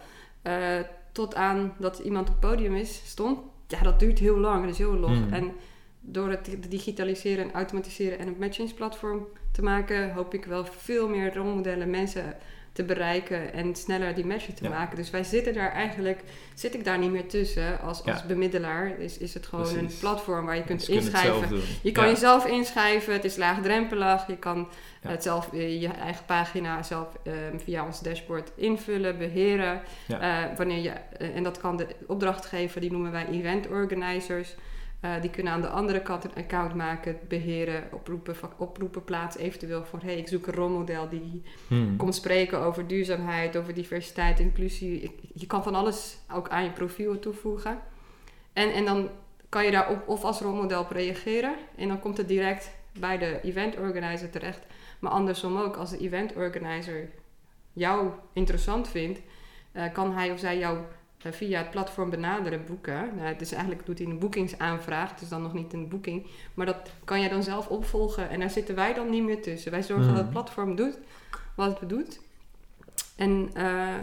Uh, 0.43 0.79
tot 1.13 1.35
aan 1.35 1.75
dat 1.79 1.99
iemand 1.99 2.29
op 2.29 2.41
het 2.41 2.51
podium 2.51 2.75
is, 2.75 3.03
stond. 3.05 3.39
Ja, 3.67 3.81
dat 3.81 4.01
duurt 4.01 4.19
heel 4.19 4.39
lang. 4.39 4.61
Dat 4.61 4.73
is 4.73 4.79
heel 4.79 4.97
log. 4.97 5.11
Hmm. 5.11 5.33
En 5.33 5.53
door 6.01 6.31
het 6.31 6.57
digitaliseren 6.69 7.45
en 7.45 7.53
automatiseren 7.53 8.19
en 8.19 8.27
een 8.27 8.37
matchingsplatform 8.39 9.27
te 9.53 9.63
maken, 9.63 10.13
hoop 10.13 10.35
ik 10.35 10.45
wel 10.45 10.65
veel 10.65 11.09
meer 11.09 11.35
rolmodellen, 11.35 11.91
mensen 11.91 12.37
te 12.77 12.85
bereiken 12.85 13.53
en 13.53 13.75
sneller 13.75 14.15
die 14.15 14.27
matchen 14.27 14.55
te 14.55 14.65
Ja. 14.65 14.71
maken. 14.71 14.97
Dus 14.97 15.11
wij 15.11 15.25
zitten 15.25 15.55
daar 15.55 15.73
eigenlijk, 15.73 16.21
zit 16.55 16.75
ik 16.75 16.85
daar 16.85 16.99
niet 16.99 17.11
meer 17.11 17.27
tussen 17.27 17.81
als, 17.81 18.03
Ja. 18.05 18.13
als 18.13 18.27
bemiddelaar. 18.27 18.99
Is, 18.99 19.19
is 19.19 19.35
het 19.35 19.47
gewoon 19.47 19.65
Precies. 19.65 19.93
een 19.93 19.99
platform 19.99 20.47
waar 20.47 20.57
je 20.57 20.63
kunt 20.63 20.89
inschrijven. 20.89 21.61
Je 21.83 21.93
kan 21.93 22.05
Ja. 22.05 22.11
jezelf 22.11 22.47
inschrijven, 22.47 23.13
het 23.13 23.25
is 23.25 23.37
laagdrempelig. 23.37 24.27
Je 24.27 24.37
kan 24.37 24.69
het 25.01 25.23
zelf, 25.23 25.53
eh, 25.53 25.81
je 25.81 25.89
eigen 25.89 26.25
pagina 26.27 26.83
zelf 26.83 27.09
eh, 27.25 27.33
via 27.57 27.85
ons 27.87 28.01
dashboard 28.01 28.51
invullen, 28.57 29.19
beheren. 29.19 29.81
Eh, 30.09 30.37
wanneer 30.57 30.83
je, 30.83 30.91
eh, 31.19 31.37
en 31.37 31.43
dat 31.43 31.59
kan 31.59 31.77
de 31.77 31.87
opdrachtgever, 32.07 32.81
die 32.81 32.91
noemen 32.93 33.13
wij 33.13 33.27
event 33.31 33.69
organizers. 33.69 34.55
Eh, 35.01 35.21
die 35.21 35.31
kunnen 35.31 35.53
aan 35.53 35.61
de 35.61 35.69
andere 35.69 36.01
kant 36.01 36.25
een 36.25 36.35
account 36.35 36.75
maken, 36.75 37.19
beheren, 37.29 37.89
oproepen, 37.93 38.37
oproepen 38.57 39.05
plaatsen 39.05 39.41
eventueel 39.41 39.85
voor... 39.85 39.99
hé, 40.01 40.07
hey, 40.07 40.19
ik 40.19 40.29
zoek 40.29 40.47
een 40.47 40.55
rolmodel 40.55 41.09
die 41.09 41.43
Hmm. 41.69 41.97
komt 41.97 42.15
spreken 42.15 42.59
over 42.59 42.87
duurzaamheid, 42.87 43.57
over 43.57 43.75
diversiteit, 43.75 44.41
inclusie. 44.41 45.15
Je 45.35 45.47
kan 45.47 45.63
van 45.63 45.75
alles 45.75 46.19
ook 46.33 46.49
aan 46.49 46.65
je 46.65 46.71
profiel 46.71 47.19
toevoegen. 47.19 47.79
En, 48.53 48.73
en 48.73 48.85
dan 48.85 49.09
kan 49.49 49.65
je 49.65 49.71
daar 49.71 49.91
op, 49.91 50.09
of 50.09 50.25
als 50.25 50.41
rolmodel 50.41 50.81
op 50.81 50.91
reageren. 50.91 51.55
En 51.77 51.89
dan 51.89 52.01
komt 52.01 52.17
het 52.17 52.29
direct 52.29 52.71
bij 52.99 53.19
de 53.19 53.41
event 53.43 53.77
organizer 53.77 54.31
terecht. 54.31 54.61
Maar 54.99 55.13
andersom 55.13 55.57
ook, 55.57 55.77
als 55.77 55.91
de 55.91 55.99
event 55.99 56.35
organizer 56.35 57.09
jou 57.73 58.11
interessant 58.33 58.89
vindt, 58.89 59.21
eh, 59.73 59.93
kan 59.93 60.13
hij 60.13 60.31
of 60.31 60.39
zij 60.39 60.59
jou 60.59 60.79
via 61.19 61.59
het 61.59 61.71
platform 61.71 62.11
benaderen, 62.11 62.65
boeken. 62.67 63.11
Nou, 63.17 63.37
dus 63.37 63.53
eigenlijk 63.53 63.87
doet 63.87 63.99
hij 63.99 64.07
een 64.07 64.19
boekingsaanvraag, 64.19 65.11
het 65.11 65.21
is 65.21 65.29
dan 65.29 65.43
nog 65.43 65.53
niet 65.53 65.73
een 65.73 65.89
boeking. 65.89 66.27
Maar 66.55 66.67
dat 66.67 66.91
kan 67.05 67.21
jij 67.21 67.29
dan 67.29 67.43
zelf 67.43 67.69
opvolgen 67.69 68.29
en 68.29 68.41
daar 68.41 68.51
zitten 68.51 68.75
wij 68.75 68.95
dan 68.95 69.11
niet 69.11 69.23
meer 69.23 69.43
tussen. 69.43 69.71
Wij 69.71 69.83
zorgen 69.83 70.09
dat 70.09 70.17
het 70.17 70.31
platform 70.31 70.77
doet 70.77 70.99
wat 71.57 71.81
het 71.81 71.89
doet. 71.89 72.21
En 73.17 73.51
eh, 73.55 73.95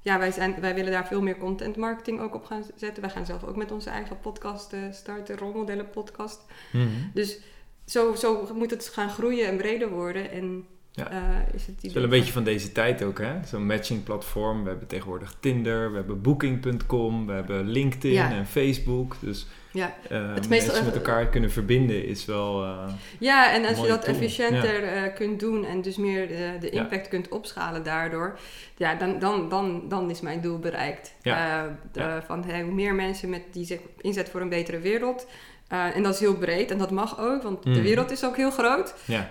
ja, 0.00 0.18
wij, 0.18 0.30
zijn, 0.30 0.60
wij 0.60 0.74
willen 0.74 0.92
daar 0.92 1.06
veel 1.06 1.22
meer 1.22 1.38
content 1.38 1.76
marketing 1.76 2.20
ook 2.20 2.34
op 2.34 2.44
gaan 2.44 2.64
zetten. 2.76 3.02
Wij 3.02 3.10
gaan 3.12 3.26
zelf 3.26 3.44
ook 3.44 3.56
met 3.56 3.72
onze 3.72 3.90
eigen 3.90 4.20
podcast 4.20 4.72
eh, 4.72 4.80
starten, 4.90 5.38
rolmodellen 5.38 5.90
podcast. 5.90 6.40
Hmm. 6.70 7.10
Dus 7.14 7.38
zo, 7.84 8.14
zo 8.14 8.48
moet 8.54 8.70
het 8.70 8.88
gaan 8.88 9.10
groeien 9.10 9.48
en 9.48 9.56
breder 9.56 9.90
worden. 9.90 10.30
En 10.30 10.66
Ja. 10.94 11.10
eh, 11.10 11.18
is 11.54 11.66
het 11.66 11.74
Het 11.76 11.84
is 11.84 11.92
wel 11.92 12.02
een 12.02 12.08
beetje 12.08 12.32
van 12.32 12.44
deze 12.44 12.72
tijd 12.72 13.02
ook, 13.02 13.18
hè? 13.18 13.32
Zo'n 13.46 13.66
matching 13.66 14.02
platform. 14.04 14.62
We 14.62 14.68
hebben 14.68 14.86
tegenwoordig 14.88 15.34
Tinder, 15.40 15.90
we 15.90 15.96
hebben 15.96 16.20
Booking.com, 16.22 17.26
we 17.26 17.32
hebben 17.32 17.68
LinkedIn 17.68 18.12
Ja. 18.12 18.30
en 18.32 18.46
Facebook. 18.46 19.16
Dus 19.20 19.46
Ja, 19.70 19.94
eh, 20.08 20.34
Het 20.34 20.48
mensen 20.48 20.84
met 20.84 20.94
elkaar 20.94 21.26
kunnen 21.28 21.50
verbinden 21.50 22.04
is 22.06 22.24
wel... 22.24 22.62
eh, 22.64 22.92
ja 23.18 23.52
en 23.52 23.64
als 23.64 23.80
je 23.80 23.86
dat 23.86 24.04
tool, 24.04 24.14
efficiënter 24.14 25.10
kunt 25.10 25.40
doen 25.40 25.64
en 25.64 25.82
dus 25.82 25.96
meer 25.96 26.28
de, 26.28 26.56
de 26.60 26.70
impact 26.70 27.08
kunt 27.08 27.28
opschalen 27.28 27.82
daardoor, 27.82 28.38
ja, 28.76 28.94
dan, 28.94 29.18
dan, 29.18 29.48
dan, 29.48 29.88
dan 29.88 30.10
is 30.10 30.20
mijn 30.20 30.40
doel 30.40 30.58
bereikt. 30.58 31.14
De-. 31.22 32.20
Van 32.26 32.44
hey, 32.44 32.62
hoe 32.62 32.72
meer 32.74 32.94
mensen 32.94 33.28
met 33.28 33.42
die 33.52 33.64
zich 33.64 33.78
inzet 34.00 34.28
voor 34.28 34.40
een 34.40 34.48
betere 34.48 34.78
wereld. 34.78 35.26
en 35.68 36.02
dat 36.02 36.14
is 36.14 36.20
heel 36.20 36.36
breed 36.36 36.70
en 36.70 36.78
dat 36.78 36.90
mag 36.90 37.20
ook, 37.20 37.42
want 37.42 37.62
de 37.62 37.70
Mhm. 37.70 37.82
wereld 37.82 38.10
is 38.10 38.24
ook 38.24 38.36
heel 38.36 38.50
groot. 38.50 38.94
ja, 39.04 39.30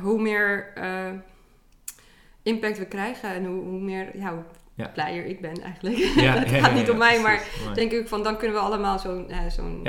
hoe 0.00 0.20
meer 0.20 0.72
eh, 0.74 1.10
impact 2.42 2.78
we 2.78 2.86
krijgen 2.86 3.28
en 3.34 3.44
hoe, 3.44 3.62
hoe 3.64 3.80
meer 3.80 4.16
ja, 4.18 4.32
hoe 4.34 4.42
Ja. 4.74 4.88
blijer 4.88 5.24
ik 5.26 5.40
ben 5.40 5.60
eigenlijk. 5.62 5.96
ja, 5.96 6.32
het 6.44 6.48
gaat 6.64 6.74
niet 6.74 6.90
om 6.90 6.96
mij, 6.98 7.20
maar. 7.20 7.42
Mooi. 7.62 7.74
denk 7.74 7.92
ik 7.92 8.08
van 8.08 8.22
dan 8.22 8.36
kunnen 8.36 8.56
we 8.56 8.62
allemaal 8.62 8.98
zo'n... 8.98 9.30
eh, 9.30 9.46
zo'n. 9.48 9.88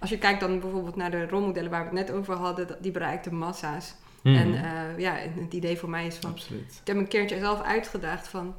Als 0.00 0.10
je 0.10 0.18
kijkt 0.18 0.40
dan 0.40 0.60
bijvoorbeeld 0.60 0.96
naar 0.96 1.10
de 1.10 1.26
rolmodellen 1.26 1.70
waar 1.70 1.80
we 1.90 1.98
het 1.98 2.08
net 2.08 2.16
over 2.16 2.34
hadden, 2.34 2.76
die 2.80 2.92
bereikten 2.92 3.34
massa's. 3.36 3.94
Hmm. 4.22 4.34
En 4.36 4.54
eh, 4.54 4.98
ja, 4.98 5.14
het 5.14 5.52
idee 5.54 5.76
voor 5.78 5.90
mij 5.90 6.06
is 6.06 6.16
van... 6.16 6.30
Absoluut. 6.30 6.78
Ik 6.80 6.86
heb 6.86 6.96
een 6.96 7.08
keertje 7.08 7.38
zelf 7.38 7.62
uitgedaagd 7.62 8.28
van... 8.28 8.54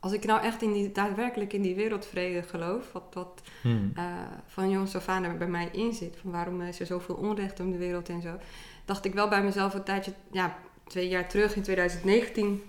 Als 0.00 0.12
ik 0.12 0.24
nou 0.24 0.42
echt 0.42 0.62
in 0.62 0.72
die, 0.72 0.92
daadwerkelijk 0.92 1.52
in 1.52 1.62
die 1.62 1.74
wereldvrede 1.74 2.42
geloof, 2.42 2.92
wat, 2.92 3.04
wat 3.12 3.42
Hmm. 3.62 3.92
eh, 3.96 4.04
van 4.46 4.70
jongs 4.70 4.96
af 4.96 5.08
aan 5.08 5.24
er 5.24 5.36
bij 5.36 5.46
mij 5.48 5.68
in 5.72 5.92
zit. 5.92 6.16
Van 6.22 6.30
waarom 6.30 6.60
is 6.62 6.80
er 6.80 6.86
zoveel 6.86 7.14
onrecht 7.14 7.60
om 7.60 7.70
de 7.72 7.78
wereld 7.78 8.08
en 8.08 8.22
zo. 8.22 8.38
Dacht 8.86 9.04
ik 9.04 9.14
wel 9.14 9.28
bij 9.28 9.42
mezelf 9.42 9.74
een 9.74 9.82
tijdje, 9.82 10.12
ja, 10.32 10.56
twee 10.86 11.08
jaar 11.08 11.28
terug 11.28 11.56
in 11.56 11.62
2019. 11.62 12.62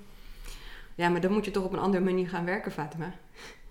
Ja, 0.96 1.10
maar 1.10 1.22
dan 1.22 1.32
moet 1.32 1.46
je 1.46 1.52
toch 1.52 1.64
op 1.64 1.74
een 1.74 1.80
andere 1.80 2.04
manier 2.04 2.28
gaan 2.30 2.46
werken, 2.46 2.72
Fatima. 2.72 3.14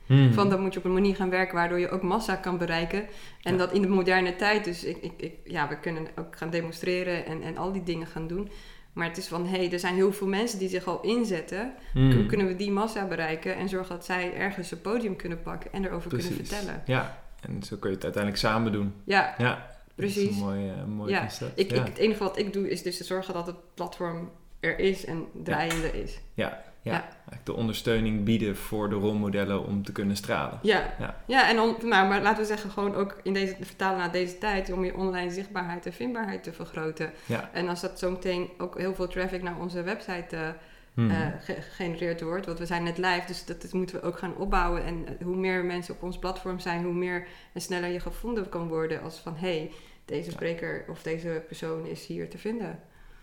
Hmm. 0.07 0.33
Van 0.33 0.50
dan 0.50 0.61
moet 0.61 0.73
je 0.73 0.79
op 0.79 0.85
een 0.85 0.93
manier 0.93 1.17
gaan 1.17 1.31
werken 1.31 1.55
waardoor 1.55 1.79
je 1.79 1.88
ook 1.88 2.03
massa 2.03 2.35
kan 2.37 2.59
bereiken. 2.59 3.07
En 3.43 3.53
Ja. 3.53 3.59
dat 3.59 3.73
in 3.73 3.83
de 3.83 3.88
moderne 3.88 4.37
tijd. 4.37 4.65
Dus 4.65 4.85
ik, 4.85 4.97
ik, 4.97 5.12
ik, 5.17 5.35
ja, 5.45 5.69
we 5.69 5.79
kunnen 5.79 6.07
ook 6.19 6.37
gaan 6.37 6.50
demonstreren 6.50 7.26
en, 7.26 7.43
en 7.43 7.57
al 7.57 7.73
die 7.73 7.83
dingen 7.83 8.07
gaan 8.07 8.26
doen. 8.26 8.50
Maar 8.93 9.09
het 9.09 9.17
is 9.17 9.26
van, 9.26 9.47
hé, 9.47 9.57
hey, 9.57 9.73
er 9.73 9.79
zijn 9.79 9.95
heel 9.95 10.12
veel 10.12 10.26
mensen 10.26 10.59
die 10.59 10.69
zich 10.69 10.87
al 10.87 11.00
inzetten. 11.00 11.73
Hmm. 11.93 12.12
Hoe 12.12 12.26
kunnen 12.26 12.47
we 12.47 12.57
die 12.57 12.71
massa 12.71 13.05
bereiken 13.07 13.57
en 13.57 13.69
zorgen 13.69 13.95
dat 13.97 14.05
zij 14.05 14.35
ergens 14.35 14.71
een 14.71 14.81
podium 14.81 15.17
kunnen 15.17 15.43
pakken 15.43 15.73
en 15.73 15.85
erover 15.85 16.09
kunnen 16.09 16.33
vertellen? 16.33 16.83
Ja, 16.87 17.23
en 17.41 17.62
zo 17.62 17.76
kun 17.76 17.88
je 17.91 17.95
het 17.95 18.05
uiteindelijk 18.05 18.43
samen 18.43 18.73
doen. 18.73 18.95
Ja, 19.05 19.35
Ja, 19.38 19.75
Precies. 19.97 20.23
Dat 20.23 20.31
is 20.31 20.37
een 20.37 20.45
mooi, 20.45 20.85
mooi 20.87 21.12
Ja, 21.12 21.29
ik, 21.55 21.71
ja. 21.71 21.81
ik, 21.81 21.87
het 21.87 21.99
enige 21.99 22.23
wat 22.23 22.38
ik 22.38 22.53
doe 22.53 22.71
is 22.71 22.83
dus 22.83 22.97
te 22.97 23.05
zorgen 23.05 23.35
dat 23.35 23.47
het 23.47 23.57
platform 23.75 24.31
er 24.61 24.79
is 24.79 25.05
en 25.05 25.26
draaiende 25.33 26.03
is. 26.03 26.21
ja, 26.35 26.65
ja. 26.83 27.03
Eigenlijk 27.03 27.45
de 27.45 27.55
ondersteuning 27.55 28.25
bieden 28.25 28.57
voor 28.57 28.88
de 28.88 28.95
rolmodellen 28.95 29.65
om 29.65 29.83
te 29.85 29.93
kunnen 29.93 30.17
stralen. 30.17 30.59
Ja, 30.62 30.95
Ja. 30.99 31.15
ja. 31.26 31.49
en 31.49 31.61
om, 31.61 31.76
nou, 31.83 32.09
maar 32.09 32.23
laten 32.23 32.41
we 32.41 32.47
zeggen 32.47 32.71
gewoon 32.71 32.95
ook 32.95 33.21
in 33.23 33.33
deze, 33.33 33.57
vertalen 33.61 33.99
naar 33.99 34.12
deze 34.12 34.38
tijd 34.38 34.73
om 34.73 34.85
je 34.85 34.97
online 34.97 35.31
zichtbaarheid 35.31 35.87
en 35.87 35.93
vindbaarheid 35.93 36.43
te 36.43 36.53
vergroten. 36.53 37.11
Ja. 37.25 37.50
En 37.53 37.69
als 37.69 37.81
dat 37.81 37.99
zo 37.99 38.11
meteen 38.11 38.49
ook 38.59 38.79
heel 38.79 38.95
veel 38.95 39.09
traffic 39.09 39.43
naar 39.43 39.59
onze 39.61 39.83
website 39.83 40.37
eh, 40.37 40.49
Hmm. 40.97 41.11
eh, 41.11 41.26
ge- 41.41 41.61
gegenereerd 41.61 42.21
wordt, 42.21 42.47
want 42.47 42.59
we 42.59 42.67
zijn 42.67 42.83
net 42.83 42.99
live, 42.99 43.23
dus 43.26 43.45
dat, 43.45 43.62
dat 43.62 43.73
moeten 43.73 43.97
we 44.00 44.07
ook 44.07 44.19
gaan 44.19 44.37
opbouwen. 44.37 44.85
En 44.85 45.07
eh, 45.07 45.25
hoe 45.25 45.37
meer 45.37 45.65
mensen 45.65 45.95
op 45.95 46.03
ons 46.03 46.19
platform 46.19 46.59
zijn, 46.59 46.85
hoe 46.85 46.95
meer 46.95 47.26
en 47.53 47.61
sneller 47.61 47.88
je 47.91 48.00
gevonden 48.00 48.49
kan 48.49 48.69
worden 48.69 49.03
als 49.03 49.19
van 49.19 49.35
hé, 49.37 49.57
hey, 49.59 49.71
deze 50.05 50.31
spreker 50.31 50.85
of 50.88 51.03
deze 51.03 51.43
persoon 51.47 51.87
is 51.87 52.07
hier 52.07 52.31
te 52.31 52.38
vinden. 52.38 52.79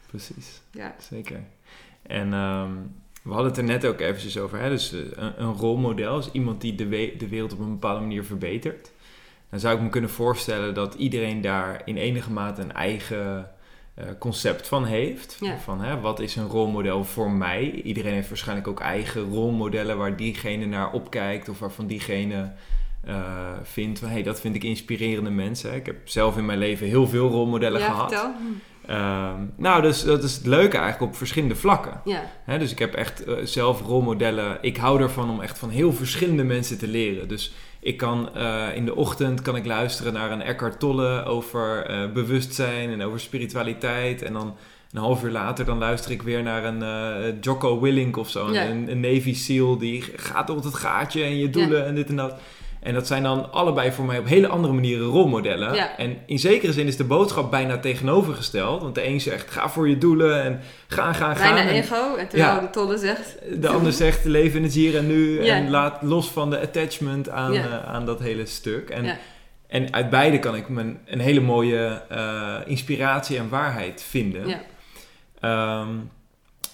Precies. 0.08 0.62
Ja, 0.72 0.96
Zeker. 1.00 1.44
En 2.02 2.34
ehm, 2.34 2.72
we 3.24 3.30
hadden 3.30 3.48
het 3.48 3.58
er 3.58 3.64
net 3.64 3.86
ook 3.86 4.00
eventjes 4.00 4.38
over. 4.38 4.60
Hè? 4.60 4.70
Dus 4.70 4.94
eh, 4.94 5.00
een, 5.16 5.42
een 5.44 5.54
rolmodel 5.54 6.18
is 6.20 6.32
iemand 6.32 6.62
die 6.62 6.76
de, 6.76 6.88
we- 6.88 7.14
de 7.18 7.28
wereld 7.28 7.54
op 7.54 7.60
een 7.60 7.70
bepaalde 7.72 8.00
manier 8.02 8.24
verbetert. 8.24 8.92
Dan 9.50 9.60
zou 9.60 9.76
ik 9.76 9.82
me 9.82 9.90
kunnen 9.90 10.10
voorstellen 10.10 10.74
dat 10.74 10.94
iedereen 10.96 11.42
daar 11.42 11.82
in 11.86 11.98
enige 11.98 12.32
mate 12.32 12.62
een 12.62 12.74
eigen 12.74 13.52
concept 14.20 14.68
van 14.68 14.86
heeft. 14.86 15.40
Van 15.64 15.82
hè, 15.82 16.00
wat 16.00 16.20
is 16.20 16.36
een 16.36 16.48
rolmodel 16.48 17.04
voor 17.04 17.32
mij? 17.32 17.72
Iedereen 17.72 18.14
heeft 18.14 18.30
waarschijnlijk 18.30 18.68
ook 18.68 18.80
eigen 18.80 19.22
rolmodellen 19.22 19.98
waar 19.98 20.16
diegene 20.16 20.66
naar 20.66 20.92
opkijkt 20.92 21.50
of 21.50 21.60
waarvan 21.60 21.88
diegene 21.88 22.52
uh, 23.08 23.52
vindt 23.64 24.02
hey, 24.02 24.24
dat 24.24 24.40
vind 24.40 24.56
ik 24.56 24.64
inspirerende 24.64 25.30
mensen. 25.30 25.74
Ik 25.74 25.86
heb 25.86 26.10
zelf 26.10 26.38
in 26.38 26.46
mijn 26.46 26.58
leven 26.58 26.88
heel 26.88 27.08
veel 27.08 27.30
rolmodellen 27.30 27.80
ja, 27.80 27.86
gehad. 27.86 28.12
Vertel. 28.12 28.32
Uh, 28.90 29.30
nou, 29.56 29.82
dus 29.82 30.04
dat 30.04 30.24
is 30.24 30.36
het 30.36 30.46
leuke 30.46 30.78
eigenlijk 30.78 31.12
op 31.12 31.18
verschillende 31.18 31.56
vlakken. 31.56 32.02
Ja. 32.06 32.58
dus 32.58 32.72
ik 32.72 32.80
heb 32.80 32.94
echt 32.94 33.28
uh, 33.28 33.36
zelf 33.44 33.82
rolmodellen. 33.82 34.58
Ik 34.62 34.78
hou 34.78 35.02
ervan 35.02 35.30
om 35.30 35.42
echt 35.42 35.58
van 35.58 35.70
heel 35.70 35.94
verschillende 35.94 36.44
mensen 36.44 36.78
te 36.78 36.88
leren. 36.88 37.28
Dus 37.28 37.54
ik 37.80 37.98
kan 37.98 38.30
uh, 38.38 38.76
in 38.76 38.86
de 38.86 38.96
ochtend 38.96 39.42
kan 39.42 39.56
ik 39.56 39.66
luisteren 39.66 40.14
naar 40.14 40.32
een 40.32 40.42
Eckhart 40.42 40.80
Tolle 40.80 41.24
over 41.24 41.86
bewustzijn 42.14 42.90
en 42.90 43.04
over 43.04 43.20
spiritualiteit. 43.20 44.22
En 44.22 44.34
dan 44.34 44.56
een 44.92 45.00
half 45.00 45.24
uur 45.24 45.32
later 45.32 45.66
dan 45.66 45.78
luister 45.78 46.12
ik 46.12 46.22
weer 46.22 46.44
naar 46.44 46.64
een 46.64 47.38
Jocko 47.42 47.82
Willink 47.82 48.18
of 48.18 48.30
zo. 48.30 48.48
Een, 48.48 48.92
een, 48.92 49.00
Navy 49.00 49.34
SEAL 49.34 49.78
die 49.78 50.04
gaat 50.16 50.50
op 50.50 50.64
het 50.64 50.76
gaatje 50.76 51.24
en 51.24 51.38
je 51.38 51.50
doelen 51.50 51.86
en 51.86 51.96
dit 51.96 52.10
en 52.10 52.16
dat. 52.16 52.36
En 52.84 52.94
dat 52.94 53.08
zijn 53.08 53.24
dan 53.24 53.52
allebei 53.52 53.92
voor 53.92 54.06
mij 54.06 54.20
op 54.20 54.28
hele 54.28 54.48
andere 54.48 54.74
manieren 54.74 55.08
rolmodellen. 55.08 55.98
En 55.98 56.18
in 56.26 56.40
zekere 56.40 56.74
zin 56.74 56.88
is 56.88 56.98
de 56.98 57.04
boodschap 57.04 57.52
bijna 57.52 57.78
tegenovergesteld. 57.78 58.82
Want 58.82 58.96
de 58.96 59.08
een 59.08 59.22
zegt, 59.22 59.52
ga 59.52 59.70
voor 59.70 59.90
je 59.90 59.98
doelen 59.98 60.44
en 60.44 60.60
ga, 60.88 61.14
ga, 61.14 61.34
ga. 61.34 61.54
Bijna 61.54 61.70
ego. 61.70 62.16
En 62.16 62.28
terwijl 62.28 62.60
de 62.60 62.70
tolle 62.70 62.98
zegt... 62.98 63.38
De 63.56 63.68
ander 63.68 63.92
zegt, 63.92 64.26
leven 64.26 64.58
in 64.58 64.64
het 64.64 64.74
hier 64.74 64.98
en 64.98 65.08
nu. 65.08 65.46
En 65.48 65.70
laat 65.70 66.02
los 66.02 66.32
van 66.32 66.50
de 66.50 66.60
attachment 66.60 67.30
aan, 67.30 67.54
uh, 67.54 67.86
aan 67.86 68.06
dat 68.06 68.20
hele 68.20 68.46
stuk. 68.46 68.90
En, 68.90 69.18
en 69.68 69.94
uit 69.94 70.10
beide 70.10 70.40
kan 70.40 70.56
ik 70.56 70.70
mijn, 70.70 71.00
een 71.06 71.20
hele 71.20 71.42
mooie 71.42 72.02
uh, 72.12 72.56
inspiratie 72.66 73.38
en 73.38 73.50
waarheid 73.50 74.06
vinden. 74.10 74.48
Ja. 74.48 75.80
Um, 75.82 76.10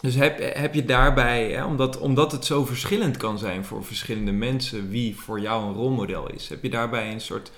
dus 0.02 0.16
heb, 0.16 0.54
heb 0.56 0.74
je 0.74 0.86
daarbij, 0.86 1.52
hè, 1.52 1.66
omdat, 1.66 1.98
omdat 1.98 2.32
het 2.32 2.46
zo 2.46 2.66
verschillend 2.66 3.18
kan 3.18 3.38
zijn 3.38 3.66
voor 3.66 3.86
verschillende 3.86 4.32
mensen, 4.32 4.90
wie 4.90 5.16
voor 5.16 5.40
jou 5.40 5.66
een 5.66 5.74
rolmodel 5.74 6.30
is, 6.30 6.50
heb 6.50 6.64
je 6.64 6.70
daarbij 6.70 7.12
een 7.12 7.22
soort 7.22 7.52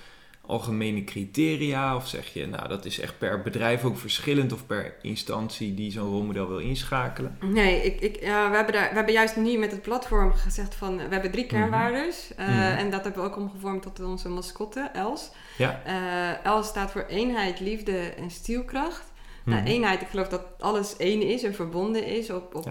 algemene 0.46 1.04
criteria? 1.04 1.96
Of 1.96 2.08
zeg 2.08 2.32
je, 2.32 2.46
nou, 2.46 2.68
dat 2.68 2.84
is 2.84 3.00
echt 3.00 3.18
per 3.18 3.42
bedrijf 3.42 3.84
ook 3.84 3.98
verschillend 3.98 4.52
of 4.52 4.66
per 4.66 4.94
instantie 5.02 5.74
die 5.74 5.90
zo'n 5.90 6.10
rolmodel 6.10 6.48
wil 6.48 6.58
inschakelen? 6.58 7.38
Nee, 7.40 7.82
ik, 7.82 8.00
ik, 8.00 8.20
we, 8.20 8.26
hebben 8.26 8.72
daar, 8.72 8.88
we 8.88 8.94
hebben 8.94 9.14
juist 9.14 9.36
niet 9.36 9.58
met 9.58 9.70
het 9.70 9.82
platform 9.82 10.32
gezegd 10.32 10.74
van, 10.74 10.96
we 10.96 11.08
hebben 11.08 11.30
drie 11.30 11.44
mhm. 11.44 11.54
kernwaardes. 11.54 12.30
Mm 12.36 12.46
En 12.46 12.90
dat 12.90 13.04
hebben 13.04 13.22
we 13.22 13.28
ook 13.28 13.36
omgevormd 13.36 13.82
tot 13.82 14.00
onze 14.00 14.28
mascotte, 14.28 14.90
Els. 14.92 15.30
Ja. 15.58 15.82
Uh, 15.86 16.46
Els 16.46 16.66
staat 16.66 16.90
voor 16.90 17.04
eenheid, 17.08 17.60
liefde 17.60 17.98
en 17.98 18.30
stielkracht. 18.30 19.11
Nou, 19.44 19.60
mhm. 19.60 19.70
eenheid, 19.70 20.00
ik 20.00 20.08
geloof 20.08 20.28
dat 20.28 20.42
alles 20.58 20.96
één 20.96 21.22
is 21.22 21.42
en 21.42 21.54
verbonden 21.54 22.06
is, 22.06 22.30
op, 22.30 22.54
op, 22.54 22.66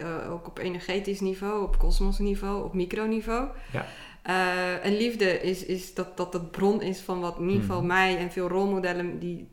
uh, 0.00 0.32
ook 0.32 0.46
op 0.46 0.58
energetisch 0.58 1.20
niveau, 1.20 1.62
op 1.62 1.78
kosmosniveau, 1.78 2.64
op 2.64 2.74
microniveau. 2.74 3.48
Ja. 3.72 3.86
Uh, 4.26 4.86
en 4.86 4.96
liefde 4.96 5.40
is, 5.40 5.64
is 5.64 5.94
dat, 5.94 6.16
dat 6.16 6.32
het 6.32 6.50
bron 6.50 6.82
is 6.82 7.00
van 7.00 7.20
wat 7.20 7.38
in 7.38 7.46
ieder 7.46 7.60
geval 7.60 7.78
mhm. 7.78 7.86
mij 7.86 8.18
en 8.18 8.30
veel 8.30 8.48
rolmodellen 8.48 9.18
die, 9.18 9.48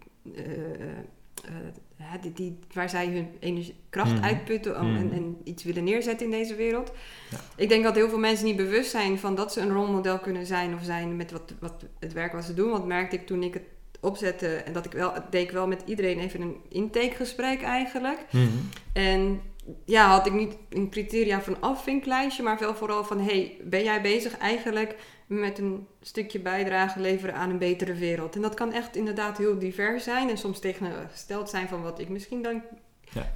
die, 2.22 2.34
die, 2.34 2.60
waar 2.74 2.90
zij 2.90 3.08
hun 3.08 3.28
energie, 3.40 3.76
kracht 3.90 4.16
mm. 4.16 4.24
uitputten 4.24 4.80
om, 4.80 4.96
en, 4.96 5.06
mhm. 5.06 5.16
en, 5.16 5.38
iets 5.44 5.64
willen 5.64 5.84
neerzetten 5.84 6.26
in 6.26 6.32
deze 6.32 6.56
wereld. 6.56 6.92
Ja. 7.30 7.38
Ik 7.56 7.70
denk 7.70 7.84
dat 7.84 7.96
heel 7.96 8.10
veel 8.10 8.20
mensen 8.20 8.46
niet 8.46 8.56
bewust 8.56 8.92
zijn 8.92 9.20
van 9.20 9.36
dat 9.36 9.54
ze 9.54 9.62
een 9.62 9.72
rolmodel 9.72 10.20
kunnen 10.20 10.46
zijn 10.46 10.74
of 10.74 10.84
zijn 10.84 11.16
met 11.16 11.32
wat, 11.32 11.54
wat 11.60 11.86
het 12.00 12.14
werk 12.14 12.34
wat 12.34 12.44
ze 12.44 12.54
doen. 12.54 12.70
Want 12.70 12.86
merkte 12.86 13.16
ik 13.16 13.26
toen 13.26 13.44
ik 13.44 13.54
het 13.54 13.64
opzetten. 14.00 14.65
En 14.65 14.74
dat 14.74 14.86
ik 14.86 14.91
wel, 14.91 15.13
deed 15.29 15.44
ik 15.44 15.51
wel 15.51 15.68
met 15.68 15.82
iedereen 15.86 16.20
even 16.20 16.41
een 16.41 16.58
intakegesprek 16.70 17.62
eigenlijk. 17.62 18.25
Mhm. 18.32 18.48
En 18.94 19.41
ja, 19.86 20.08
had 20.08 20.25
ik 20.25 20.34
niet 20.34 20.58
een 20.70 20.89
criteria 20.89 21.41
van 21.41 21.62
afvinklijstje, 21.62 22.44
maar 22.44 22.60
wel 22.60 22.75
vooral 22.75 23.03
van: 23.03 23.22
hey, 23.22 23.58
ben 23.63 23.84
jij 23.84 24.01
bezig 24.01 24.38
eigenlijk 24.38 24.96
met 25.27 25.58
een 25.58 25.88
stukje 26.01 26.39
bijdrage 26.39 27.00
leveren 27.00 27.36
aan 27.36 27.50
een 27.50 27.58
betere 27.58 27.94
wereld? 27.94 28.36
En 28.36 28.41
dat 28.41 28.53
kan 28.53 28.74
echt 28.74 28.96
inderdaad 28.96 29.38
heel 29.38 29.60
divers 29.60 30.03
zijn 30.03 30.29
en 30.29 30.38
soms 30.38 30.60
tegengesteld 30.60 31.50
zijn 31.50 31.68
van 31.68 31.82
wat 31.82 32.00
ik 32.00 32.10
misschien 32.10 32.41
denk 32.41 32.63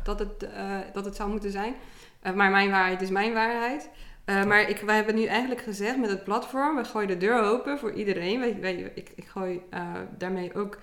dat, 0.03 0.19
het, 0.19 0.43
uh, 0.43 0.77
dat 0.93 1.05
het 1.05 1.15
zou 1.15 1.29
moeten 1.29 1.51
zijn. 1.51 1.73
Uh, 2.23 2.33
maar 2.33 2.51
mijn 2.51 2.69
waarheid 2.69 3.01
is 3.01 3.09
mijn 3.09 3.33
waarheid. 3.33 3.89
Uh, 4.25 4.43
maar 4.43 4.69
ik, 4.69 4.77
wij 4.77 4.95
hebben 4.95 5.15
nu 5.15 5.25
eigenlijk 5.25 5.61
gezegd 5.61 5.97
met 5.97 6.09
het 6.09 6.23
platform, 6.23 6.75
we 6.75 6.83
gooien 6.83 7.07
de 7.07 7.17
deur 7.17 7.41
open 7.41 7.79
voor 7.79 7.93
iedereen. 7.93 8.39
Wij, 8.39 8.57
wij, 8.61 8.91
ik, 8.95 9.11
ik 9.15 9.25
gooi 9.27 9.61
uh, 9.73 9.81
daarmee 10.17 10.55
ook, 10.55 10.77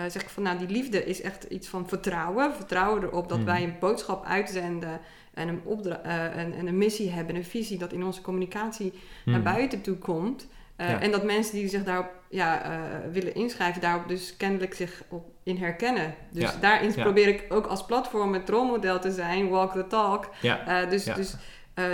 uh, 0.00 0.04
zeg 0.08 0.22
ik 0.22 0.28
van 0.28 0.42
nou 0.42 0.58
die 0.58 0.68
liefde 0.68 1.04
is 1.04 1.20
echt 1.20 1.44
iets 1.44 1.68
van 1.68 1.88
vertrouwen. 1.88 2.54
Vertrouwen 2.54 3.02
erop 3.02 3.28
dat 3.28 3.36
hmm. 3.36 3.46
wij 3.46 3.62
een 3.62 3.76
boodschap 3.80 4.24
uitzenden 4.24 5.00
en 5.34 5.48
een, 5.48 5.60
opdra 5.64 6.02
en, 6.02 6.54
en, 6.54 6.66
een 6.66 6.78
missie 6.78 7.10
hebben, 7.10 7.36
een 7.36 7.44
visie 7.44 7.78
dat 7.78 7.92
in 7.92 8.04
onze 8.04 8.20
communicatie 8.20 8.92
naar 9.24 9.34
hmm. 9.34 9.44
buiten 9.44 9.80
toe 9.80 9.96
komt. 9.96 10.46
Ja. 10.78 11.00
En 11.00 11.10
dat 11.10 11.24
mensen 11.24 11.54
die 11.54 11.68
zich 11.68 11.84
daarop 11.84 12.10
ja, 12.28 12.80
willen 13.12 13.34
inschrijven, 13.34 13.80
daarop 13.80 14.08
dus 14.08 14.36
kennelijk 14.36 14.74
zich 14.74 15.02
op 15.08 15.24
in 15.42 15.56
herkennen. 15.56 16.14
Dus 16.30 16.42
ja. 16.42 16.58
daarin 16.60 16.94
probeer 16.94 17.28
ik 17.28 17.44
ook 17.48 17.66
als 17.66 17.84
platform 17.84 18.32
het 18.32 18.48
rolmodel 18.48 19.00
te 19.00 19.12
zijn, 19.12 19.48
walk 19.48 19.72
the 19.72 19.86
talk. 19.86 20.30
dus 20.90 21.04
dus 21.04 21.34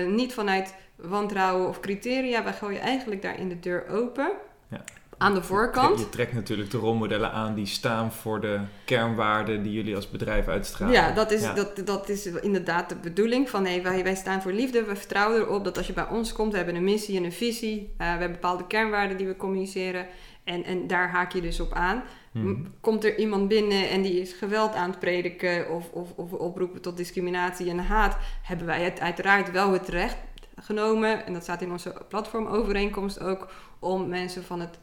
niet 0.07 0.35
vanuit 0.35 0.75
wantrouwen 1.05 1.69
of 1.69 1.81
criteria. 1.81 2.45
Wij 2.45 2.53
gooien 2.53 2.81
eigenlijk 2.81 3.23
daar 3.23 3.38
in 3.38 3.49
de 3.49 3.61
deur 3.61 3.88
open. 3.88 4.33
Ja. 4.69 4.85
Aan 5.19 5.35
de 5.35 5.43
voorkant. 5.43 5.99
Je, 5.99 6.09
trekt 6.09 6.33
natuurlijk 6.33 6.71
de 6.71 6.79
rolmodellen 6.79 7.33
aan 7.33 7.55
die 7.55 7.67
staan 7.67 8.12
voor 8.12 8.41
de 8.41 8.61
kernwaarden 8.85 9.62
die 9.62 9.73
jullie 9.73 9.97
als 9.97 10.11
bedrijf 10.11 10.49
uitstralen. 10.49 10.95
Ja, 10.95 11.12
dat 11.12 11.31
is, 11.31 11.55
Dat, 11.55 11.83
dat 11.85 12.09
is 12.09 12.27
inderdaad 12.27 12.88
de 12.88 12.97
bedoeling 12.97 13.51
van 13.51 13.67
hey, 13.67 13.83
wij, 13.83 14.03
wij 14.05 14.15
staan 14.15 14.43
voor 14.43 14.53
liefde. 14.53 14.85
We 14.85 14.97
vertrouwen 14.97 15.41
erop 15.41 15.65
dat 15.65 15.77
als 15.77 15.87
je 15.87 15.93
bij 15.93 16.09
ons 16.09 16.33
komt, 16.33 16.51
we 16.51 16.57
hebben 16.57 16.77
een 16.77 16.85
missie 16.85 17.17
en 17.17 17.25
een 17.25 17.33
visie. 17.33 17.79
Uh, 17.79 17.97
we 17.97 18.05
hebben 18.05 18.33
bepaalde 18.33 18.67
kernwaarden 18.67 19.17
die 19.17 19.27
we 19.27 19.37
communiceren. 19.37 20.07
En, 20.45 20.65
en 20.65 20.87
daar 20.87 21.11
haak 21.11 21.33
je 21.33 21.41
dus 21.41 21.61
op 21.61 21.73
aan. 21.73 22.03
Hmm. 22.33 22.75
Komt 22.81 23.05
er 23.05 23.19
iemand 23.19 23.49
binnen 23.49 23.88
en 23.88 24.03
die 24.03 24.21
is 24.21 24.33
geweld 24.33 24.75
aan 24.75 24.91
het 24.91 24.99
prediken 24.99 25.71
of, 25.71 25.91
of, 25.91 26.12
of 26.17 26.33
oproepen 26.33 26.81
tot 26.81 26.97
discriminatie 26.97 27.71
en 27.71 27.79
haat, 27.79 28.17
hebben 28.43 28.67
wij 28.67 28.83
het 28.83 29.01
uiteraard 29.01 29.51
wel 29.51 29.73
het 29.73 29.88
recht 29.88 30.17
genomen, 30.57 31.27
en 31.27 31.33
dat 31.33 31.43
staat 31.43 31.62
in 31.62 31.71
onze 31.71 31.95
platformovereenkomst 32.09 33.21
ook, 33.21 33.49
om 33.79 34.09
mensen 34.09 34.45
van 34.45 34.61
het, 34.61 34.79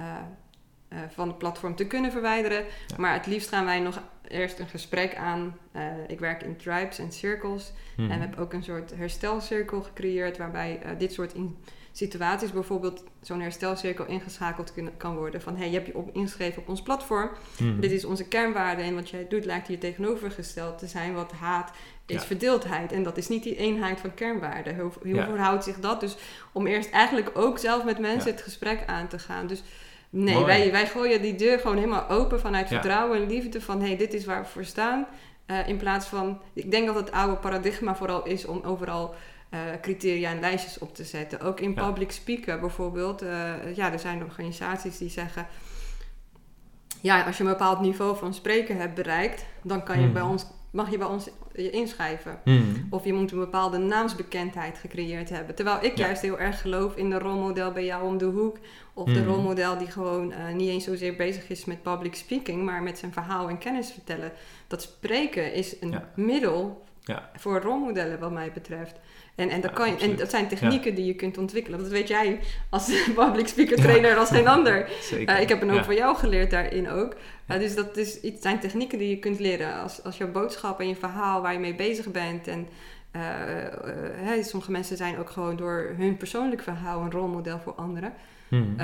uh, 0.00 0.06
uh, 0.92 0.98
van 1.08 1.28
het 1.28 1.38
platform 1.38 1.76
te 1.76 1.86
kunnen 1.86 2.12
verwijderen. 2.12 2.64
Maar 2.96 3.12
het 3.12 3.26
liefst 3.26 3.48
gaan 3.48 3.64
wij 3.64 3.80
nog 3.80 4.02
eerst 4.28 4.58
een 4.58 4.68
gesprek 4.68 5.16
aan. 5.16 5.58
Uh, 5.76 5.82
ik 6.06 6.20
werk 6.20 6.42
in 6.42 6.56
tribes 6.56 6.98
en 6.98 7.12
circles. 7.12 7.72
En 7.96 8.06
we 8.06 8.14
hebben 8.14 8.38
ook 8.38 8.52
een 8.52 8.62
soort 8.62 8.96
herstelcirkel 8.96 9.82
gecreëerd, 9.82 10.36
waarbij 10.36 10.80
dit 10.98 11.12
soort 11.12 11.34
in 11.34 11.56
situaties 11.96 12.52
bijvoorbeeld 12.52 13.04
zo'n 13.20 13.40
herstelcirkel 13.40 14.06
ingeschakeld 14.06 14.72
kan 14.96 15.16
worden. 15.16 15.42
Van 15.42 15.56
hey, 15.56 15.66
je 15.66 15.74
hebt 15.74 15.86
je 15.86 15.96
op, 15.96 16.10
ingeschreven 16.12 16.62
op 16.62 16.68
ons 16.68 16.82
platform. 16.82 17.30
Mhm. 17.58 17.80
Dit 17.80 17.90
is 17.90 18.04
onze 18.04 18.28
kernwaarde 18.28 18.82
en 18.82 18.94
wat 18.94 19.10
jij 19.10 19.28
doet 19.28 19.44
lijkt 19.44 19.66
hier 19.66 19.78
tegenovergesteld 19.78 20.78
te 20.78 20.86
zijn. 20.86 21.14
Wat 21.14 21.32
haat 21.32 21.70
is 22.06 22.24
verdeeldheid. 22.24 22.92
En 22.92 23.02
dat 23.02 23.16
is 23.16 23.28
niet 23.28 23.42
die 23.42 23.56
eenheid 23.56 24.00
van 24.00 24.14
kernwaarden. 24.14 24.78
Hoe, 24.78 24.92
hoe 25.02 25.22
verhoudt 25.22 25.64
zich 25.64 25.80
dat? 25.80 26.00
Dus 26.00 26.16
om 26.52 26.66
eerst 26.66 26.90
eigenlijk 26.90 27.30
ook 27.34 27.58
zelf 27.58 27.84
met 27.84 27.98
mensen 27.98 28.30
het 28.30 28.42
gesprek 28.42 28.82
aan 28.86 29.08
te 29.08 29.18
gaan. 29.18 29.46
Dus 29.46 29.62
nee, 30.10 30.44
wij, 30.44 30.70
wij 30.70 30.86
gooien 30.86 31.22
die 31.22 31.34
deur 31.34 31.58
gewoon 31.58 31.76
helemaal 31.76 32.08
open 32.08 32.40
vanuit 32.40 32.68
vertrouwen 32.68 33.22
en 33.22 33.28
liefde. 33.28 33.60
Van 33.60 33.80
hey, 33.80 33.96
dit 33.96 34.14
is 34.14 34.24
waar 34.24 34.42
we 34.42 34.48
voor 34.48 34.64
staan. 34.64 35.06
Uh, 35.46 35.68
in 35.68 35.76
plaats 35.76 36.06
van, 36.06 36.40
ik 36.52 36.70
denk 36.70 36.86
dat 36.86 36.94
het 36.94 37.12
oude 37.12 37.36
paradigma 37.36 37.96
vooral 37.96 38.24
is 38.24 38.46
om 38.46 38.62
overal 38.62 39.14
uh, 39.50 39.60
criteria 39.80 40.30
en 40.30 40.40
lijstjes 40.40 40.78
op 40.78 40.94
te 40.94 41.04
zetten. 41.04 41.40
Ook 41.40 41.60
in 41.60 41.74
public 41.74 42.10
speaker 42.10 42.60
bijvoorbeeld. 42.60 43.22
Uh, 43.22 43.76
ja, 43.76 43.92
er 43.92 43.98
zijn 43.98 44.22
organisaties 44.22 44.98
die 44.98 45.10
zeggen... 45.10 45.46
Ja, 47.00 47.22
als 47.22 47.36
je 47.36 47.44
een 47.44 47.50
bepaald 47.50 47.80
niveau 47.80 48.16
van 48.16 48.34
spreken 48.34 48.76
hebt 48.76 48.94
bereikt... 48.94 49.44
dan 49.62 49.82
kan 49.82 49.98
je 49.98 50.04
hmm. 50.04 50.12
bij 50.12 50.22
ons, 50.22 50.46
mag 50.70 50.90
je 50.90 50.98
bij 50.98 51.06
ons 51.06 51.28
je 51.54 51.70
inschrijven. 51.70 52.40
Hmm. 52.44 52.86
Of 52.90 53.04
je 53.04 53.12
moet 53.12 53.32
een 53.32 53.38
bepaalde 53.38 53.78
naamsbekendheid 53.78 54.78
gecreëerd 54.78 55.30
hebben. 55.30 55.54
Terwijl 55.54 55.78
ik 55.84 55.96
juist 55.96 56.22
heel 56.22 56.38
erg 56.38 56.60
geloof 56.60 56.96
in 56.96 57.10
de 57.10 57.18
rolmodel 57.18 57.72
bij 57.72 57.84
jou 57.84 58.04
om 58.04 58.18
de 58.18 58.24
hoek. 58.24 58.58
Of 58.92 59.04
de 59.04 59.18
hmm. 59.18 59.28
rolmodel 59.28 59.78
die 59.78 59.90
gewoon 59.90 60.30
uh, 60.30 60.54
niet 60.54 60.68
eens 60.68 60.84
zozeer 60.84 61.16
bezig 61.16 61.48
is 61.48 61.64
met 61.64 61.82
public 61.82 62.14
speaking... 62.14 62.62
maar 62.62 62.82
met 62.82 62.98
zijn 62.98 63.12
verhaal 63.12 63.48
en 63.48 63.58
kennis 63.58 63.90
vertellen. 63.90 64.32
Dat 64.66 64.82
spreken 64.82 65.52
is 65.52 65.76
een 65.80 66.00
middel 66.14 66.84
ja. 67.00 67.30
voor 67.36 67.60
rolmodellen 67.60 68.18
wat 68.18 68.32
mij 68.32 68.52
betreft. 68.52 68.94
En, 69.34 69.48
en, 69.48 69.60
dat, 69.60 69.72
kan 69.72 69.90
je, 69.90 69.96
en 69.96 70.16
dat 70.16 70.30
zijn 70.30 70.48
technieken 70.48 70.94
die 70.94 71.04
je 71.04 71.14
kunt 71.14 71.38
ontwikkelen. 71.38 71.78
Dat 71.78 71.88
weet 71.88 72.08
jij 72.08 72.40
als 72.70 72.90
public 73.14 73.48
speaker 73.48 73.76
trainer 73.76 74.16
als 74.16 74.28
geen 74.28 74.48
ander. 74.48 74.88
Uh, 75.14 75.40
ik 75.40 75.48
heb 75.48 75.62
een 75.62 75.70
hoop 75.70 75.84
van 75.84 75.94
jou 75.94 76.16
geleerd 76.16 76.50
daarin 76.50 76.90
ook. 76.90 77.14
Uh, 77.48 77.58
dus 77.58 77.74
dat 77.74 77.96
is 77.96 78.20
iets, 78.20 78.42
zijn 78.42 78.60
technieken 78.60 78.98
die 78.98 79.08
je 79.08 79.18
kunt 79.18 79.38
leren. 79.38 79.82
Als, 79.82 80.02
als 80.02 80.16
jouw 80.16 80.30
boodschap 80.30 80.80
en 80.80 80.88
je 80.88 80.96
verhaal 80.96 81.42
waar 81.42 81.52
je 81.52 81.58
mee 81.58 81.74
bezig 81.74 82.10
bent. 82.10 82.48
En 82.48 82.68
uh, 83.16 84.42
sommige 84.42 84.70
mensen 84.70 84.96
zijn 84.96 85.18
ook 85.18 85.30
gewoon 85.30 85.56
door 85.56 85.94
hun 85.96 86.16
persoonlijk 86.16 86.62
verhaal 86.62 87.00
een 87.00 87.10
rolmodel 87.10 87.58
voor 87.58 87.72
anderen. 87.72 88.12
Hmm. 88.48 88.76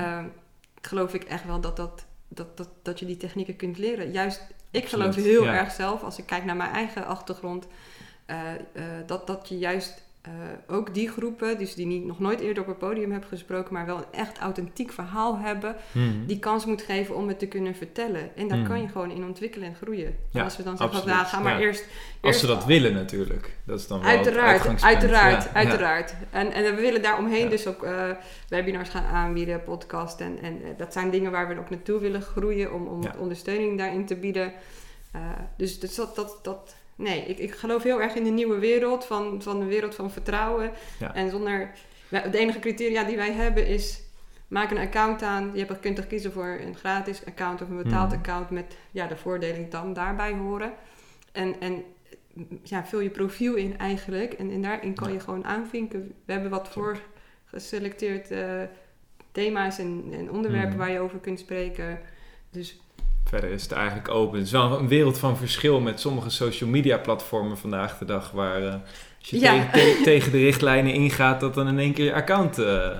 geloof 0.80 1.14
ik 1.14 1.24
echt 1.24 1.46
wel 1.46 1.60
dat 1.60 1.76
dat 1.76 2.06
dat, 2.28 2.56
dat, 2.56 2.68
dat 2.82 2.98
je 2.98 3.06
die 3.06 3.16
technieken 3.16 3.56
kunt 3.56 3.78
leren. 3.78 4.12
Juist, 4.12 4.42
ik 4.70 4.88
geloof 4.88 5.14
heel 5.14 5.46
erg 5.46 5.72
zelf, 5.72 6.02
als 6.02 6.18
ik 6.18 6.26
kijk 6.26 6.44
naar 6.44 6.56
mijn 6.56 6.72
eigen 6.72 7.06
achtergrond, 7.06 7.66
dat, 9.06 9.26
dat 9.26 9.48
je 9.48 9.58
juist 9.58 10.02
uh, 10.28 10.76
ook 10.76 10.94
die 10.94 11.09
groepen, 11.09 11.59
dus 11.59 11.74
die 11.74 11.87
niet, 11.87 12.04
nog 12.04 12.18
nooit 12.18 12.40
eerder 12.40 12.62
op 12.62 12.68
een 12.68 12.76
podium 12.76 13.11
hebben 13.11 13.28
gesproken, 13.28 13.72
maar 13.72 13.87
wel 13.87 13.96
een 13.96 14.12
echt 14.12 14.38
authentiek 14.38 14.92
verhaal 14.92 15.38
hebben, 15.38 15.76
mm. 15.92 16.26
die 16.26 16.38
kans 16.38 16.64
moet 16.64 16.83
geven 16.83 17.16
om 17.16 17.28
het 17.28 17.38
te 17.38 17.46
kunnen 17.46 17.74
vertellen. 17.74 18.37
En 18.37 18.48
daar 18.48 18.59
mm. 18.59 18.66
kan 18.66 18.80
je 18.80 18.88
gewoon 18.88 19.11
in 19.11 19.24
ontwikkelen 19.24 19.68
en 19.68 19.74
groeien. 19.74 20.16
Ja, 20.30 20.44
als 20.44 20.56
we 20.56 20.62
dan 20.62 20.76
zeggen, 20.76 21.06
nou, 21.06 21.26
ga 21.26 21.40
maar 21.40 21.61
eerst, 21.61 21.85
Als 22.20 22.40
ze 22.40 22.46
dat 22.46 22.64
willen 22.64 22.94
natuurlijk. 22.94 23.56
Dat 23.64 23.78
is 23.78 23.87
dan 23.87 24.00
wel 24.00 24.09
Uiteraard, 24.09 24.83
uiteraard, 24.83 25.44
ja. 25.44 25.52
uiteraard. 25.52 26.14
En, 26.30 26.52
en 26.52 26.74
we 26.74 26.80
willen 26.80 27.02
daaromheen 27.02 27.48
dus 27.48 27.66
ook 27.66 27.85
uh, 27.85 28.11
webinars 28.48 28.88
gaan 28.88 29.04
aanbieden, 29.04 29.62
podcast. 29.62 30.20
En, 30.20 30.38
en 30.42 30.61
dat 30.76 30.92
zijn 30.92 31.11
dingen 31.11 31.30
waar 31.30 31.48
we 31.48 31.59
ook 31.59 31.70
naartoe 31.70 31.98
willen 31.98 32.22
groeien 32.22 32.72
om, 32.72 32.87
om 32.87 33.02
ondersteuning 33.18 33.78
daarin 33.78 34.06
te 34.06 34.16
bieden. 34.16 34.52
Dus, 35.56 35.80
dus 35.80 35.94
dat, 35.94 36.16
dat, 36.16 36.38
dat 36.42 36.74
nee, 37.00 37.24
ik, 37.24 37.38
ik 37.38 37.54
geloof 37.54 37.82
heel 37.82 38.02
erg 38.02 38.14
in 38.14 38.24
de 38.24 38.30
nieuwe 38.30 38.58
wereld, 38.58 39.04
van, 39.04 39.42
van 39.42 39.58
de 39.58 39.64
wereld 39.64 39.94
van 39.94 40.10
vertrouwen. 40.10 40.70
En 41.14 41.30
zonder, 41.30 41.70
de 42.08 42.38
enige 42.38 42.58
criteria 42.58 43.04
die 43.04 43.16
wij 43.16 43.32
hebben 43.32 43.66
is, 43.66 44.02
maak 44.48 44.70
een 44.70 44.78
account 44.78 45.22
aan. 45.22 45.50
Je 45.54 45.78
kunt 45.80 45.98
er 45.98 46.06
kiezen 46.06 46.32
voor 46.32 46.58
een 46.60 46.76
gratis 46.76 47.24
account 47.26 47.62
of 47.62 47.68
een 47.68 47.82
betaald 47.82 48.10
hmm. 48.10 48.18
account 48.18 48.50
met 48.50 48.76
ja, 48.90 49.06
de 49.06 49.16
voordelen 49.16 49.56
die 49.56 49.68
dan 49.68 49.92
daarbij 49.92 50.32
horen. 50.32 50.72
En, 51.32 51.60
en 51.60 51.84
ja, 52.62 52.84
vul 52.84 53.00
je 53.00 53.10
profiel 53.10 53.54
in 53.54 53.78
eigenlijk 53.78 54.32
en, 54.32 54.50
en 54.50 54.62
daarin 54.62 54.94
kan 54.94 55.12
je 55.12 55.20
gewoon 55.20 55.44
aanvinken. 55.44 56.14
We 56.24 56.32
hebben 56.32 56.50
wat 56.50 56.68
voor 56.68 57.00
geselecteerd 57.44 58.30
uh, 58.30 58.62
thema's 59.32 59.78
en, 59.78 60.04
en 60.12 60.30
onderwerpen 60.30 60.70
hmm. 60.70 60.78
waar 60.78 60.90
je 60.90 61.00
over 61.00 61.18
kunt 61.18 61.38
spreken. 61.38 62.00
Dus 62.50 62.80
verder 63.31 63.51
is 63.51 63.62
het 63.62 63.73
eigenlijk 63.73 64.09
open. 64.09 64.38
Het 64.38 64.47
is 64.47 64.53
wel 64.53 64.79
een 64.79 64.88
wereld 64.88 65.19
van 65.19 65.37
verschil 65.37 65.81
met 65.81 66.01
sommige 66.01 66.31
social 66.31 66.71
media 66.71 66.99
platformen 66.99 67.59
vandaag 67.59 67.99
de 67.99 68.05
dag. 68.05 68.31
Waar 68.31 68.62
uh, 68.62 68.73
als 69.21 69.31
je 69.31 69.38
tegen, 69.73 70.03
tegen 70.11 70.33
de 70.33 70.38
richtlijnen 70.38 70.93
ingaat, 70.93 71.40
dat 71.40 71.55
dan 71.55 71.69
in 71.69 71.79
één 71.79 71.93
keer 71.93 72.05
je 72.05 72.14
account 72.14 72.59
uh, 72.59 72.90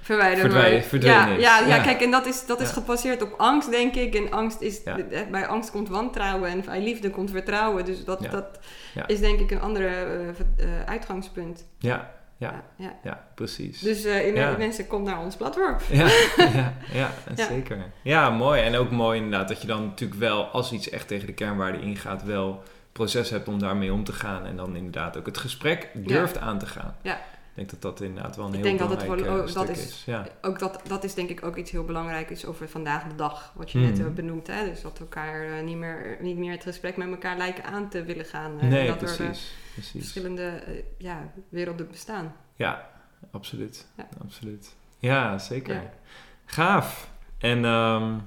verwijderd 0.00 0.86
verdwijnen 0.86 1.28
ja, 1.30 1.36
is. 1.36 1.42
Ja, 1.42 1.66
ja, 1.66 1.82
kijk, 1.82 2.00
en 2.00 2.10
dat 2.10 2.26
is, 2.26 2.46
dat 2.46 2.60
is 2.60 2.70
gebaseerd 2.70 3.22
op 3.22 3.34
angst, 3.36 3.70
denk 3.70 3.94
ik. 3.94 4.14
En 4.14 4.30
angst 4.30 4.60
is, 4.60 4.82
bij 5.30 5.46
angst 5.46 5.70
komt 5.70 5.88
wantrouwen 5.88 6.50
en 6.50 6.62
bij 6.64 6.82
liefde 6.82 7.10
komt 7.10 7.30
vertrouwen. 7.30 7.84
Dus 7.84 8.04
dat, 8.04 8.26
dat 8.30 8.58
is 9.06 9.20
denk 9.20 9.40
ik 9.40 9.50
een 9.50 9.60
andere 9.60 9.88
uh, 9.88 10.66
uitgangspunt. 10.86 11.66
Ja, 11.78 12.15
ja, 12.36 12.64
ja, 12.76 12.96
ja. 13.02 13.26
precies. 13.34 13.80
Dus 13.80 14.04
uh, 14.04 14.56
mensen, 14.56 14.86
kom 14.86 15.02
naar 15.02 15.20
ons 15.20 15.36
platform. 15.36 15.76
Ja, 15.90 16.06
ja, 16.92 17.10
ja, 17.36 17.46
zeker. 17.48 17.78
Ja, 18.02 18.30
mooi. 18.30 18.62
En 18.62 18.76
ook 18.76 18.90
mooi 18.90 19.16
inderdaad 19.20 19.48
dat 19.48 19.60
je 19.60 19.66
dan 19.66 19.84
natuurlijk 19.84 20.20
wel, 20.20 20.44
als 20.44 20.72
iets 20.72 20.90
echt 20.90 21.08
tegen 21.08 21.26
de 21.26 21.32
kernwaarden 21.32 21.80
ingaat, 21.80 22.22
wel 22.22 22.62
proces 22.92 23.30
hebt 23.30 23.48
om 23.48 23.58
daarmee 23.58 23.92
om 23.92 24.04
te 24.04 24.12
gaan. 24.12 24.46
En 24.46 24.56
dan 24.56 24.76
inderdaad 24.76 25.16
ook 25.16 25.26
het 25.26 25.38
gesprek 25.38 25.90
durft 25.94 26.38
aan 26.38 26.58
te 26.58 26.66
gaan. 26.66 26.96
Ja. 27.02 27.20
Ik 27.56 27.68
denk 27.68 27.82
dat 27.82 27.82
dat 27.82 28.00
inderdaad 28.06 28.36
wel 28.36 28.46
een 28.46 28.54
ik 28.54 28.64
heel 28.64 28.76
denk 28.76 28.78
belangrijk 28.78 29.26
dat, 29.26 29.46
het, 29.46 29.54
dat 29.54 29.68
is, 29.68 29.84
is. 29.84 30.02
Ja. 30.06 30.28
Ook 30.42 30.58
dat, 30.58 30.80
dat 30.88 31.04
is 31.04 31.14
denk 31.14 31.28
ik 31.28 31.44
ook 31.44 31.56
iets 31.56 31.70
heel 31.70 31.84
belangrijk 31.84 32.30
is 32.30 32.44
over 32.44 32.68
vandaag 32.68 33.04
de 33.08 33.14
dag. 33.14 33.52
Wat 33.54 33.70
je 33.70 33.78
net 33.78 33.98
hmm. 33.98 34.14
benoemt. 34.14 34.46
Hè? 34.46 34.64
Dus 34.64 34.82
dat 34.82 34.98
we 34.98 35.04
elkaar 35.04 35.48
uh, 35.48 35.62
niet, 35.64 35.76
meer, 35.76 36.16
niet 36.20 36.36
meer 36.36 36.50
het 36.50 36.62
gesprek 36.62 36.96
met 36.96 37.08
elkaar 37.08 37.36
lijken 37.36 37.64
aan 37.64 37.88
te 37.88 38.04
willen 38.04 38.24
gaan. 38.24 38.56
Nee, 38.68 38.86
dat 38.86 38.98
precies. 38.98 39.18
Er, 39.18 39.72
precies. 39.72 39.90
verschillende 39.90 40.62
ja, 40.98 41.32
werelden 41.48 41.88
bestaan. 41.88 42.34
Ja, 42.54 42.90
absoluut. 43.30 43.86
Ja, 43.96 44.08
absoluut. 44.22 44.74
ja 44.98 45.38
zeker. 45.38 45.74
Ja. 45.74 45.92
Gaaf. 46.44 47.10
En 47.38 47.64
um, 47.64 48.22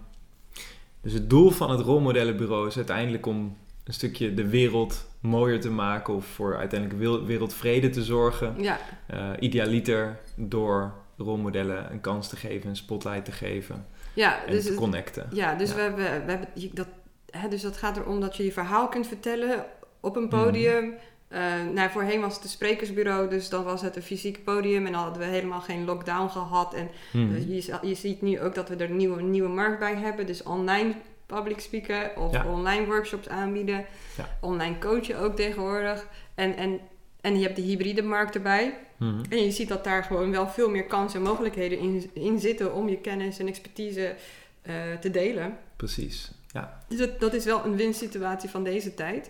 dus 1.02 1.14
het 1.14 1.30
doel 1.30 1.50
van 1.50 1.70
het 1.70 1.80
rolmodellenbureau 1.80 2.68
is 2.68 2.76
uiteindelijk 2.76 3.26
om 3.26 3.58
een 3.90 3.96
stukje 3.96 4.34
de 4.34 4.48
wereld 4.48 5.08
mooier 5.20 5.60
te 5.60 5.70
maken 5.70 6.14
of 6.14 6.26
voor 6.26 6.58
uiteindelijk 6.58 7.26
wereldvrede 7.26 7.90
te 7.90 8.04
zorgen. 8.04 8.56
Ja. 8.62 8.80
Uh, 9.14 9.30
idealiter 9.40 10.20
door 10.36 10.94
rolmodellen 11.18 11.92
een 11.92 12.02
kans 12.02 12.28
te 12.28 12.36
geven, 12.36 12.70
een 12.70 12.76
spotlight 12.76 13.26
te 13.26 13.32
geven. 13.32 13.86
Ja, 14.14 14.46
en 14.46 14.52
dus 14.52 14.66
te 14.66 14.74
connecten. 14.74 15.28
Ja, 15.32 15.56
dus 15.56 15.74
We, 15.74 15.82
hebben, 15.82 16.26
we 16.26 16.32
hebben 16.32 16.48
dat, 16.74 16.88
hè, 17.30 17.48
dus 17.48 17.62
dat 17.62 17.78
gaat 17.78 17.98
erom 17.98 18.20
dat 18.20 18.38
je 18.38 18.44
je 18.44 18.52
verhaal 18.52 18.88
kunt 18.88 19.08
vertellen 19.08 19.66
op 20.00 20.16
een 20.16 20.30
podium. 20.30 20.84
Mm. 20.84 20.94
Uh, 21.30 21.74
nou, 21.74 21.90
voorheen 21.90 22.22
was 22.22 22.36
het 22.36 22.44
een 22.44 22.50
sprekersbureau, 22.50 23.30
dus 23.30 23.50
dan 23.50 23.64
was 23.64 23.82
het 23.82 23.96
een 23.96 24.02
fysiek 24.02 24.44
podium 24.44 24.86
en 24.86 24.92
dan 24.92 25.02
hadden 25.02 25.22
we 25.22 25.28
helemaal 25.28 25.62
geen 25.62 25.86
lockdown 25.86 26.30
gehad. 26.30 26.74
En 26.74 26.90
mm. 27.14 27.38
je, 27.38 27.78
je, 27.82 27.96
ziet 27.96 28.22
nu 28.22 28.42
ook 28.42 28.56
dat 28.56 28.70
we 28.70 28.76
er 28.76 28.90
een 28.90 28.98
nieuwe, 28.98 29.22
nieuwe 29.22 29.50
markt 29.50 29.80
bij 29.80 29.96
hebben, 29.96 30.26
dus 30.26 30.44
online 30.44 30.94
public 31.36 31.60
speaken 31.60 32.18
of 32.18 32.46
online 32.46 32.86
workshops 32.86 33.28
aanbieden. 33.28 33.86
Ja. 34.18 34.38
Online 34.42 34.78
coachen 34.78 35.20
ook 35.20 35.36
tegenwoordig. 35.36 36.08
En, 36.36 36.56
en, 36.58 36.80
en 37.22 37.38
je 37.38 37.44
hebt 37.44 37.56
de 37.56 37.62
hybride 37.62 38.02
markt 38.02 38.36
erbij. 38.36 38.78
Mhm. 38.98 39.24
En 39.30 39.44
je 39.44 39.52
ziet 39.52 39.68
dat 39.68 39.84
daar 39.84 40.04
gewoon 40.04 40.32
wel 40.32 40.48
veel 40.48 40.70
meer 40.70 40.86
kansen 40.86 41.20
en 41.20 41.26
mogelijkheden 41.26 41.80
in, 41.80 42.10
in 42.14 42.40
zitten 42.40 42.74
om 42.74 42.90
je 42.90 42.98
kennis 42.98 43.40
en 43.40 43.48
expertise 43.48 44.16
uh, 44.64 44.74
te 45.00 45.12
delen. 45.12 45.58
Precies, 45.76 46.32
ja. 46.52 46.84
Dus 46.88 46.98
dat, 46.98 47.20
dat 47.20 47.34
is 47.34 47.46
wel 47.46 47.66
een 47.66 47.76
winsituatie 47.76 48.50
van 48.50 48.64
deze 48.64 48.94
tijd. 48.94 49.30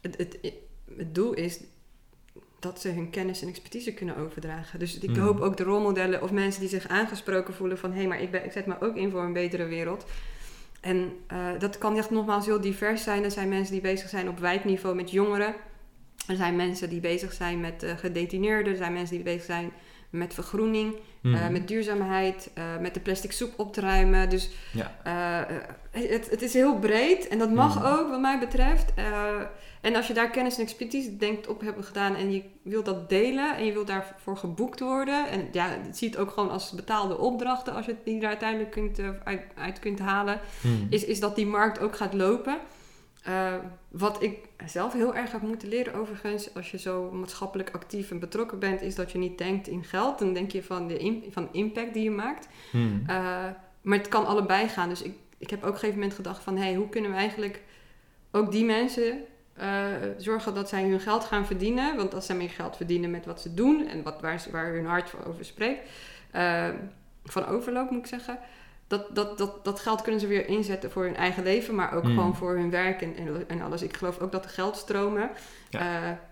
Het, 0.00 0.16
het, 0.16 0.38
het 0.96 1.14
doel 1.14 1.32
is 1.32 1.60
dat 2.58 2.80
ze 2.80 2.88
hun 2.88 3.10
kennis 3.10 3.42
en 3.42 3.48
expertise 3.48 3.92
kunnen 3.92 4.16
overdragen. 4.16 4.78
Dus 4.78 4.98
ik 4.98 5.10
mhm. 5.10 5.20
hoop 5.20 5.40
ook 5.40 5.56
de 5.56 5.62
rolmodellen 5.62 6.22
of 6.22 6.30
mensen 6.30 6.60
die 6.60 6.70
zich 6.70 6.88
aangesproken 6.88 7.54
voelen 7.54 7.78
van... 7.78 7.90
hé, 7.90 7.98
hey, 7.98 8.06
maar 8.06 8.20
ik, 8.20 8.30
ben, 8.30 8.44
ik 8.44 8.52
zet 8.52 8.66
me 8.66 8.80
ook 8.80 8.96
in 8.96 9.10
voor 9.10 9.22
een 9.22 9.32
betere 9.32 9.64
wereld 9.64 10.04
en 10.80 11.12
uh, 11.32 11.48
dat 11.58 11.78
kan 11.78 11.96
echt 11.96 12.10
nogmaals 12.10 12.46
heel 12.46 12.60
divers 12.60 13.02
zijn. 13.02 13.24
Er 13.24 13.30
zijn 13.30 13.48
mensen 13.48 13.72
die 13.72 13.82
bezig 13.82 14.08
zijn 14.08 14.28
op 14.28 14.38
wijkniveau 14.38 14.94
met 14.94 15.10
jongeren. 15.10 15.54
Er 16.26 16.36
zijn 16.36 16.56
mensen 16.56 16.88
die 16.88 17.00
bezig 17.00 17.32
zijn 17.32 17.60
met 17.60 17.82
uh, 17.82 17.96
gedetineerden. 17.96 18.72
Er 18.72 18.78
zijn 18.78 18.92
mensen 18.92 19.14
die 19.14 19.24
bezig 19.24 19.44
zijn 19.44 19.72
met 20.10 20.34
vergroening, 20.34 20.94
mm 21.22 21.36
met 21.50 21.68
duurzaamheid, 21.68 22.50
met 22.80 22.94
de 22.94 23.00
plastic 23.00 23.32
soep 23.32 23.52
op 23.56 23.72
te 23.72 23.80
ruimen. 23.80 24.30
Dus 24.30 24.50
ja. 24.72 24.94
het, 25.90 26.30
het, 26.30 26.42
is 26.42 26.52
heel 26.52 26.78
breed 26.78 27.28
en 27.28 27.38
dat 27.38 27.52
mag 27.52 27.74
mhm. 27.74 27.86
ook, 27.86 28.08
wat 28.08 28.20
mij 28.20 28.38
betreft. 28.38 28.92
En 29.80 29.96
als 29.96 30.06
je 30.06 30.14
daar 30.14 30.30
kennis 30.30 30.56
en 30.56 30.62
expertise 30.62 31.16
denkt 31.16 31.46
op 31.46 31.60
hebben 31.60 31.84
gedaan 31.84 32.14
en 32.14 32.32
je 32.32 32.42
wilt 32.62 32.84
dat 32.84 33.08
delen 33.08 33.56
en 33.56 33.64
je 33.64 33.72
wilt 33.72 33.86
daarvoor 33.86 34.36
geboekt 34.36 34.80
worden. 34.80 35.28
En 35.28 35.48
ja, 35.52 35.68
het 35.68 35.96
ziet 35.96 36.16
ook 36.16 36.30
gewoon 36.30 36.50
als 36.50 36.70
betaalde 36.70 37.18
opdrachten 37.18 37.74
als 37.74 37.86
je 37.86 37.92
het 37.92 38.04
die 38.04 38.20
er 38.20 38.28
uiteindelijk 38.28 38.70
kunt, 38.70 39.00
uit, 39.24 39.42
uit, 39.54 39.78
kunt 39.78 39.98
halen. 39.98 40.40
Hmm. 40.60 40.86
Is, 40.90 41.04
is 41.04 41.20
dat 41.20 41.36
die 41.36 41.46
markt 41.46 41.80
ook 41.80 41.96
gaat 41.96 42.14
lopen. 42.14 42.58
Uh, 43.28 43.54
wat 43.88 44.22
ik 44.22 44.38
zelf 44.66 44.92
heel 44.92 45.14
erg 45.14 45.32
heb 45.32 45.42
moeten 45.42 45.68
leren 45.68 45.94
overigens, 45.94 46.54
als 46.54 46.70
je 46.70 46.78
zo 46.78 47.10
maatschappelijk 47.10 47.70
actief 47.70 48.10
en 48.10 48.18
betrokken 48.18 48.58
bent, 48.58 48.82
is 48.82 48.94
dat 48.94 49.12
je 49.12 49.18
niet 49.18 49.38
denkt 49.38 49.68
in 49.68 49.84
geld. 49.84 50.18
Dan 50.18 50.32
denk 50.32 50.50
je 50.50 50.62
van 50.62 50.88
de 50.88 51.28
van 51.30 51.48
impact 51.52 51.94
die 51.94 52.02
je 52.02 52.10
maakt. 52.10 52.48
Hmm. 52.70 53.02
Uh, 53.02 53.06
maar 53.82 53.98
het 53.98 54.08
kan 54.08 54.26
allebei 54.26 54.68
gaan. 54.68 54.88
Dus 54.88 55.02
ik, 55.02 55.14
ik 55.38 55.50
heb 55.50 55.58
ook 55.58 55.66
op 55.68 55.72
een 55.72 55.78
gegeven 55.78 55.98
moment 55.98 56.16
gedacht 56.16 56.42
van, 56.42 56.56
hé, 56.56 56.62
hey, 56.62 56.74
hoe 56.74 56.88
kunnen 56.88 57.10
we 57.10 57.16
eigenlijk 57.16 57.62
ook 58.30 58.52
die 58.52 58.64
mensen 58.64 59.24
uh, 59.60 59.86
zorgen 60.16 60.54
dat 60.54 60.68
zij 60.68 60.88
hun 60.88 61.00
geld 61.00 61.24
gaan 61.24 61.46
verdienen. 61.46 61.96
Want 61.96 62.14
als 62.14 62.26
zij 62.26 62.36
meer 62.36 62.50
geld 62.50 62.76
verdienen 62.76 63.10
met 63.10 63.26
wat 63.26 63.40
ze 63.40 63.54
doen 63.54 63.86
en 63.86 64.02
wat, 64.02 64.20
waar, 64.20 64.46
waar 64.50 64.72
hun 64.72 64.86
hart 64.86 65.14
over 65.26 65.44
spreekt, 65.44 65.90
van 67.24 67.46
overloop 67.46 67.90
moet 67.90 68.00
ik 68.00 68.06
zeggen. 68.06 68.38
Dat, 68.88 69.14
dat, 69.14 69.38
dat, 69.38 69.64
dat 69.64 69.80
geld 69.80 70.02
kunnen 70.02 70.20
ze 70.20 70.26
weer 70.26 70.48
inzetten 70.48 70.90
voor 70.90 71.04
hun 71.04 71.16
eigen 71.16 71.42
leven, 71.42 71.74
maar 71.74 71.92
ook 71.92 72.02
hmm. 72.02 72.14
gewoon 72.14 72.36
voor 72.36 72.56
hun 72.56 72.70
werk 72.70 73.02
en, 73.02 73.14
en, 73.48 73.60
alles. 73.60 73.82
Ik 73.82 73.96
geloof 73.96 74.18
ook 74.18 74.32
dat 74.32 74.42
de 74.42 74.48
geldstromen 74.48 75.30
uh, 75.70 75.82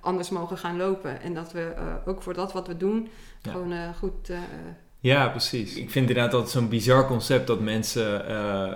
anders 0.01 0.31
mogen 0.31 0.59
gaan 0.59 0.77
lopen. 0.77 1.21
En 1.21 1.35
dat 1.35 1.53
we 1.53 1.75
ook 2.07 2.23
voor 2.23 2.35
dat 2.35 2.53
wat 2.53 2.67
we 2.67 2.77
doen 2.77 3.09
gewoon 3.43 3.95
goed 3.95 4.31
ja, 5.01 5.29
precies. 5.29 5.75
Ik 5.75 5.91
vind 5.91 6.09
inderdaad 6.09 6.31
dat 6.31 6.51
zo'n 6.51 6.69
bizar 6.69 7.07
concept 7.07 7.47
dat 7.47 7.61
mensen 7.61 8.25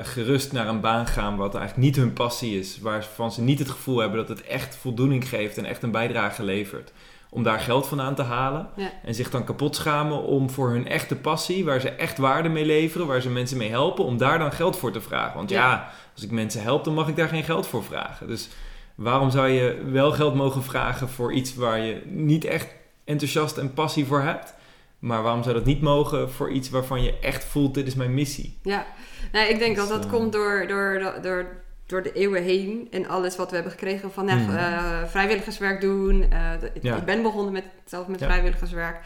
gerust 0.04 0.52
naar 0.52 0.68
een 0.68 0.80
baan 0.80 1.06
gaan 1.06 1.36
wat 1.36 1.54
eigenlijk 1.54 1.86
niet 1.86 1.96
hun 1.96 2.12
passie 2.12 2.58
is. 2.58 2.78
Waarvan 2.78 3.32
ze 3.32 3.42
niet 3.42 3.58
het 3.58 3.68
gevoel 3.68 3.98
hebben 3.98 4.18
dat 4.18 4.28
het 4.28 4.46
echt 4.46 4.76
voldoening 4.76 5.28
geeft 5.28 5.58
en 5.58 5.64
echt 5.64 5.82
een 5.82 5.90
bijdrage 5.90 6.42
levert. 6.42 6.92
Om 7.30 7.42
daar 7.42 7.60
geld 7.60 7.86
van 7.86 8.00
aan 8.00 8.14
te 8.14 8.22
halen. 8.22 8.68
En 9.04 9.14
zich 9.14 9.30
dan 9.30 9.44
kapot 9.44 9.76
schamen 9.76 10.22
om 10.22 10.50
voor 10.50 10.70
hun 10.70 10.88
echte 10.88 11.16
passie, 11.16 11.64
waar 11.64 11.80
ze 11.80 11.90
echt 11.90 12.18
waarde 12.18 12.48
mee 12.48 12.66
leveren, 12.66 13.06
waar 13.06 13.20
ze 13.20 13.30
mensen 13.30 13.56
mee 13.56 13.70
helpen, 13.70 14.04
om 14.04 14.16
daar 14.16 14.38
dan 14.38 14.52
geld 14.52 14.76
voor 14.76 14.92
te 14.92 15.00
vragen. 15.00 15.36
Want 15.36 15.50
ja, 15.50 15.70
ja 15.70 15.90
als 16.14 16.24
ik 16.24 16.30
mensen 16.30 16.62
help, 16.62 16.84
dan 16.84 16.94
mag 16.94 17.08
ik 17.08 17.16
daar 17.16 17.28
geen 17.28 17.44
geld 17.44 17.66
voor 17.66 17.84
vragen. 17.84 18.26
Dus 18.26 18.48
waarom 18.94 19.30
zou 19.30 19.48
je 19.48 19.82
wel 19.90 20.12
geld 20.12 20.34
mogen 20.34 20.62
vragen 20.62 21.08
voor 21.08 21.32
iets 21.32 21.54
waar 21.54 21.78
je 21.78 22.02
niet 22.06 22.44
echt 22.44 22.74
enthousiast 23.04 23.56
en 23.56 23.74
passie 23.74 24.06
voor 24.06 24.20
hebt? 24.20 24.54
Maar 24.98 25.22
waarom 25.22 25.42
zou 25.42 25.54
dat 25.54 25.64
niet 25.64 25.80
mogen 25.80 26.30
voor 26.30 26.50
iets 26.50 26.70
waarvan 26.70 27.02
je 27.02 27.18
echt 27.18 27.44
voelt, 27.44 27.74
dit 27.74 27.86
is 27.86 27.94
mijn 27.94 28.14
missie? 28.14 28.58
Ja, 28.62 28.86
nou, 29.32 29.48
ik 29.48 29.58
denk 29.58 29.76
dus, 29.76 29.88
dat 29.88 30.02
dat 30.02 30.04
uh, 30.04 30.18
komt 30.18 30.32
door, 30.32 30.64
door, 30.68 30.98
door, 30.98 31.22
door 31.22 31.62
de 31.90 32.12
eeuwen 32.12 32.42
heen 32.42 32.88
en 32.90 33.08
alles 33.08 33.36
wat 33.36 33.48
we 33.48 33.54
hebben 33.54 33.72
gekregen 33.72 34.12
van 34.12 34.24
mm. 34.24 34.30
uh, 34.30 35.04
vrijwilligerswerk 35.04 35.80
doen. 35.80 36.22
Uh, 36.22 36.52
ja. 36.80 36.96
Ik 36.96 37.04
ben 37.04 37.22
begonnen 37.22 37.52
met, 37.52 37.64
zelf 37.84 38.06
met 38.06 38.20
ja. 38.20 38.26
vrijwilligerswerk. 38.26 39.00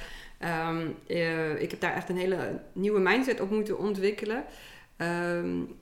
Um, 0.68 0.96
ik 1.58 1.70
heb 1.70 1.80
daar 1.80 1.94
echt 1.94 2.08
een 2.08 2.16
hele 2.16 2.60
nieuwe 2.72 3.00
mindset 3.00 3.40
op 3.40 3.50
moeten 3.50 3.78
ontwikkelen. 3.78 4.44
Um, 4.96 5.76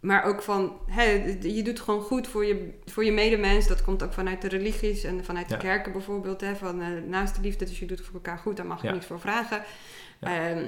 maar 0.00 0.24
ook 0.24 0.42
van, 0.42 0.80
hè, 0.86 1.36
je 1.40 1.62
doet 1.62 1.80
gewoon 1.80 2.00
goed 2.00 2.28
voor 2.28 2.44
je, 2.44 2.70
voor 2.84 3.04
je 3.04 3.12
medemens. 3.12 3.66
Dat 3.66 3.82
komt 3.82 4.02
ook 4.02 4.12
vanuit 4.12 4.42
de 4.42 4.48
religies 4.48 5.04
en 5.04 5.24
vanuit 5.24 5.48
de 5.48 5.56
kerken 5.56 5.92
bijvoorbeeld. 5.92 6.40
Hè, 6.40 6.56
van 6.56 7.08
naast 7.08 7.34
de 7.34 7.40
liefde, 7.42 7.64
dus 7.64 7.78
je 7.78 7.86
doet 7.86 8.00
voor 8.00 8.14
elkaar 8.14 8.38
goed, 8.38 8.56
daar 8.56 8.66
mag 8.66 8.82
je 8.82 8.90
niet 8.90 9.04
voor 9.04 9.20
vragen. 9.20 9.62
Ehm, 10.20 10.58
eh, 10.58 10.64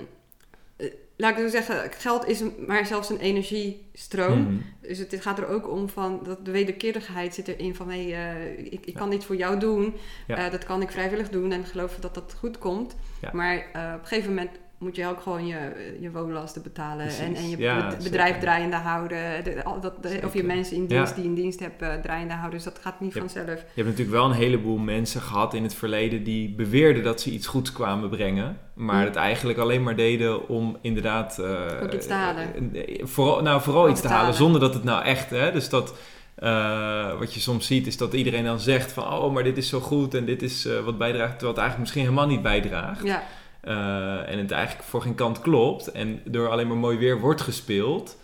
laat 1.17 1.31
ik 1.31 1.37
zo 1.39 1.49
zeggen, 1.49 1.93
geld 1.93 2.27
is 2.27 2.43
maar 2.67 2.87
zelfs 2.87 3.11
een 3.11 3.19
energiestroom. 3.19 4.41
Mhm. 4.41 4.57
Dus 4.81 4.99
het, 4.99 5.17
gaat 5.21 5.39
er 5.39 5.49
ook 5.49 5.71
om 5.71 5.89
van, 5.89 6.21
dat 6.25 6.45
de 6.45 6.51
wederkerigheid 6.51 7.35
zit 7.35 7.49
erin 7.49 7.75
van, 7.75 7.91
hé, 7.91 8.11
hey, 8.11 8.37
uh, 8.37 8.73
ik, 8.73 8.87
ik 8.87 8.95
kan 8.95 9.13
iets 9.13 9.25
voor 9.25 9.37
jou 9.37 9.59
doen. 9.59 9.95
dat 10.27 10.65
kan 10.65 10.83
ik 10.83 10.91
vrijwillig 10.91 11.29
doen 11.29 11.53
en 11.53 11.65
geloven 11.65 12.01
dat 12.01 12.15
dat 12.15 12.35
goed 12.39 12.59
komt. 12.59 12.97
Maar 13.33 13.57
op 13.59 14.01
een 14.01 14.07
gegeven 14.07 14.29
moment 14.35 14.51
moet 14.79 14.97
je 14.97 15.07
ook 15.07 15.21
gewoon 15.21 15.47
je, 15.47 15.97
je 16.01 16.11
woonlasten 16.11 16.63
betalen 16.63 17.09
en, 17.09 17.35
en 17.35 17.49
je 17.49 17.57
bedrijf 18.03 18.39
draaiende 18.39 18.77
houden. 18.77 19.45
dat, 19.81 19.95
of 20.25 20.35
je 20.35 20.45
mensen 20.45 20.77
in 20.77 20.87
dienst 20.87 21.15
die 21.15 21.25
in 21.25 21.35
dienst 21.35 21.61
hebben 21.61 22.03
draaiende 22.03 22.35
houden. 22.35 22.55
Dus 22.55 22.65
dat 22.65 22.79
gaat 22.83 23.01
niet 23.01 23.13
vanzelf. 23.13 23.47
Je 23.47 23.83
hebt 23.83 23.89
natuurlijk 23.89 24.11
wel 24.11 24.25
een 24.25 24.33
heleboel 24.33 24.77
mensen 24.77 25.21
gehad 25.21 25.55
in 25.55 25.63
het 25.63 25.75
verleden 25.75 26.25
die 26.25 26.55
beweerden 26.55 27.03
dat 27.03 27.21
ze 27.21 27.31
iets 27.31 27.47
goeds 27.47 27.73
kwamen 27.73 28.09
brengen. 28.09 28.59
Maar 28.75 29.05
het 29.05 29.17
eigenlijk 29.17 29.59
alleen 29.59 29.83
maar 29.83 29.97
deden 29.97 30.49
om 30.49 30.77
inderdaad... 30.81 31.39
Uh, 31.41 31.83
ook 31.83 31.93
iets 31.93 32.07
te 32.07 32.13
halen. 32.13 32.77
Uh, 32.77 33.05
vooral, 33.05 33.43
nou, 33.43 33.61
vooral 33.61 33.89
iets 33.89 34.01
te 34.01 34.09
halen, 34.09 34.35
zonder 34.35 34.61
dat 34.61 34.75
het 34.75 34.85
nou 34.85 35.05
echt... 35.05 35.31
Hè, 35.31 35.53
dus 35.53 35.69
dat... 35.69 35.95
Uh, 36.39 37.19
wat 37.19 37.35
je 37.35 37.41
soms 37.41 37.67
ziet 37.67 37.87
is 37.87 37.97
dat 37.97 38.13
iedereen 38.13 38.45
dan 38.45 38.61
zegt 38.61 38.93
van... 38.93 39.13
oh, 39.13 39.33
maar 39.33 39.45
dit 39.45 39.57
is 39.57 39.69
zo 39.69 39.81
goed 39.81 40.15
en 40.15 40.25
dit 40.25 40.43
is 40.43 40.69
wat 40.85 40.99
bijdraagt... 40.99 41.31
terwijl 41.31 41.51
het 41.51 41.59
eigenlijk 41.59 41.79
misschien 41.79 42.03
helemaal 42.03 42.27
niet 42.27 42.43
bijdraagt. 42.43 43.05
Ja. 43.05 43.23
Uh, 43.67 44.31
en 44.31 44.39
het 44.39 44.51
eigenlijk 44.51 44.89
voor 44.89 45.03
geen 45.03 45.15
kant 45.15 45.41
klopt. 45.41 45.91
En 45.91 46.21
door 46.25 46.49
alleen 46.49 46.69
maar 46.69 46.77
mooi 46.77 46.99
weer 46.99 47.21
wordt 47.21 47.41
gespeeld. 47.41 48.17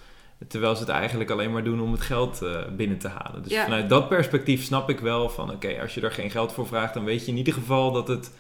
Terwijl 0.48 0.74
ze 0.74 0.80
het 0.80 0.90
eigenlijk 0.90 1.30
alleen 1.30 1.52
maar 1.52 1.64
doen 1.64 1.80
om 1.80 1.92
het 1.92 2.00
geld 2.00 2.42
uh, 2.42 2.58
binnen 2.76 2.98
te 2.98 3.08
halen. 3.08 3.42
Dus 3.42 3.58
vanuit 3.58 3.88
dat 3.88 4.08
perspectief 4.08 4.62
snap 4.64 4.90
ik 4.90 5.00
wel 5.00 5.28
van... 5.28 5.50
oké, 5.50 5.80
als 5.80 5.94
je 5.94 6.00
er 6.00 6.12
geen 6.12 6.30
geld 6.30 6.52
voor 6.52 6.66
vraagt... 6.66 6.94
dan 6.94 7.04
weet 7.04 7.24
je 7.24 7.30
in 7.30 7.36
ieder 7.36 7.52
geval 7.52 7.92
dat 7.92 8.08
het 8.08 8.32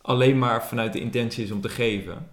alleen 0.00 0.38
maar 0.38 0.64
vanuit 0.64 0.92
de 0.92 1.00
intentie 1.00 1.44
is 1.44 1.50
om 1.50 1.60
te 1.60 1.68
geven. 1.68 2.30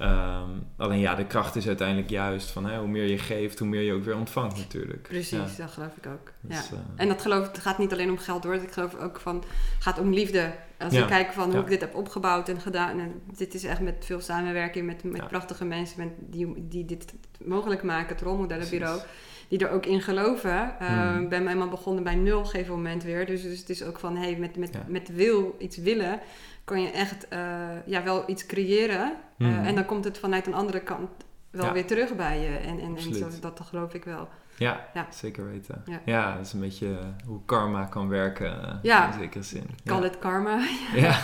Um, 0.00 0.66
alleen 0.76 0.98
ja, 0.98 1.14
de 1.14 1.24
kracht 1.24 1.56
is 1.56 1.66
uiteindelijk 1.66 2.10
juist 2.10 2.50
van 2.50 2.66
hè, 2.66 2.78
hoe 2.78 2.88
meer 2.88 3.06
je 3.06 3.18
geeft, 3.18 3.58
hoe 3.58 3.68
meer 3.68 3.82
je 3.82 3.92
ook 3.92 4.04
weer 4.04 4.16
ontvangt 4.16 4.56
natuurlijk. 4.56 5.02
Precies, 5.02 5.56
dat 5.56 5.70
geloof 5.70 5.96
ik 5.96 6.06
ook. 6.06 6.32
Dus, 6.40 6.68
ja. 6.68 6.76
Uh, 6.76 6.78
en 6.96 7.08
dat 7.08 7.22
geloof 7.22 7.46
het 7.46 7.58
gaat 7.58 7.78
niet 7.78 7.92
alleen 7.92 8.10
om 8.10 8.18
geld 8.18 8.44
hoor. 8.44 8.54
Ik 8.54 8.72
geloof 8.72 8.94
ook 8.94 9.20
van, 9.20 9.36
het 9.36 9.46
gaat 9.78 9.98
om 9.98 10.12
liefde. 10.12 10.52
Als 10.80 10.92
ja. 10.92 11.02
ik 11.02 11.08
kijk 11.08 11.32
van 11.32 11.50
hoe 11.50 11.60
ik 11.60 11.68
dit 11.68 11.80
heb 11.80 11.94
opgebouwd 11.94 12.48
en 12.48 12.60
gedaan. 12.60 13.00
En 13.00 13.22
dit 13.36 13.54
is 13.54 13.64
echt 13.64 13.80
met 13.80 14.04
veel 14.04 14.20
samenwerking 14.20 14.86
met, 14.86 15.02
met 15.04 15.28
prachtige 15.28 15.64
mensen 15.64 15.98
met, 15.98 16.08
die, 16.18 16.68
die 16.68 16.84
dit 16.84 17.14
mogelijk 17.44 17.82
maken, 17.82 18.14
het 18.14 18.24
rolmodellenbureau. 18.24 19.00
Die 19.48 19.58
er 19.58 19.70
ook 19.70 19.86
in 19.86 20.00
geloven. 20.00 20.64
Ik 20.64 20.86
uh, 20.86 21.28
ben 21.28 21.46
helemaal 21.46 21.68
begonnen 21.68 22.04
bij 22.04 22.14
nul 22.14 22.38
op 22.38 22.44
een 22.44 22.50
gegeven 22.50 22.74
moment 22.74 23.02
weer. 23.02 23.26
Dus, 23.26 23.42
dus 23.42 23.58
het 23.58 23.68
is 23.68 23.82
ook 23.82 23.98
van, 23.98 24.16
hey, 24.16 24.36
met, 24.36 24.56
met, 24.56 24.78
met 24.86 25.14
wil, 25.14 25.56
iets 25.58 25.76
willen 25.76 26.20
kan 26.64 26.82
je 26.82 26.90
echt 26.90 27.26
uh, 27.32 27.38
ja, 27.86 28.02
wel 28.02 28.24
iets 28.26 28.46
creëren. 28.46 29.12
Mm. 29.36 29.64
en 29.64 29.74
dan 29.74 29.84
komt 29.84 30.04
het 30.04 30.18
vanuit 30.18 30.46
een 30.46 30.54
andere 30.54 30.80
kant 30.80 31.10
wel 31.50 31.72
weer 31.72 31.86
terug 31.86 32.16
bij 32.16 32.40
je. 32.40 32.56
En, 32.56 32.80
en, 32.80 32.96
en 32.96 33.14
zo, 33.14 33.28
dat 33.40 33.60
geloof 33.64 33.94
ik 33.94 34.04
wel. 34.04 34.28
Ja, 34.60 34.86
ja, 34.94 35.06
zeker 35.10 35.50
weten. 35.50 35.82
Ja. 35.86 36.00
ja, 36.04 36.36
dat 36.36 36.46
is 36.46 36.52
een 36.52 36.60
beetje 36.60 36.96
hoe 37.26 37.40
karma 37.44 37.84
kan 37.84 38.08
werken 38.08 38.62
eh, 38.62 38.74
ja. 38.82 39.12
in 39.12 39.18
zekere 39.18 39.42
zin. 39.42 39.64
Kan 39.84 40.02
het 40.02 40.18
karma. 40.18 40.58
ja. 40.94 41.18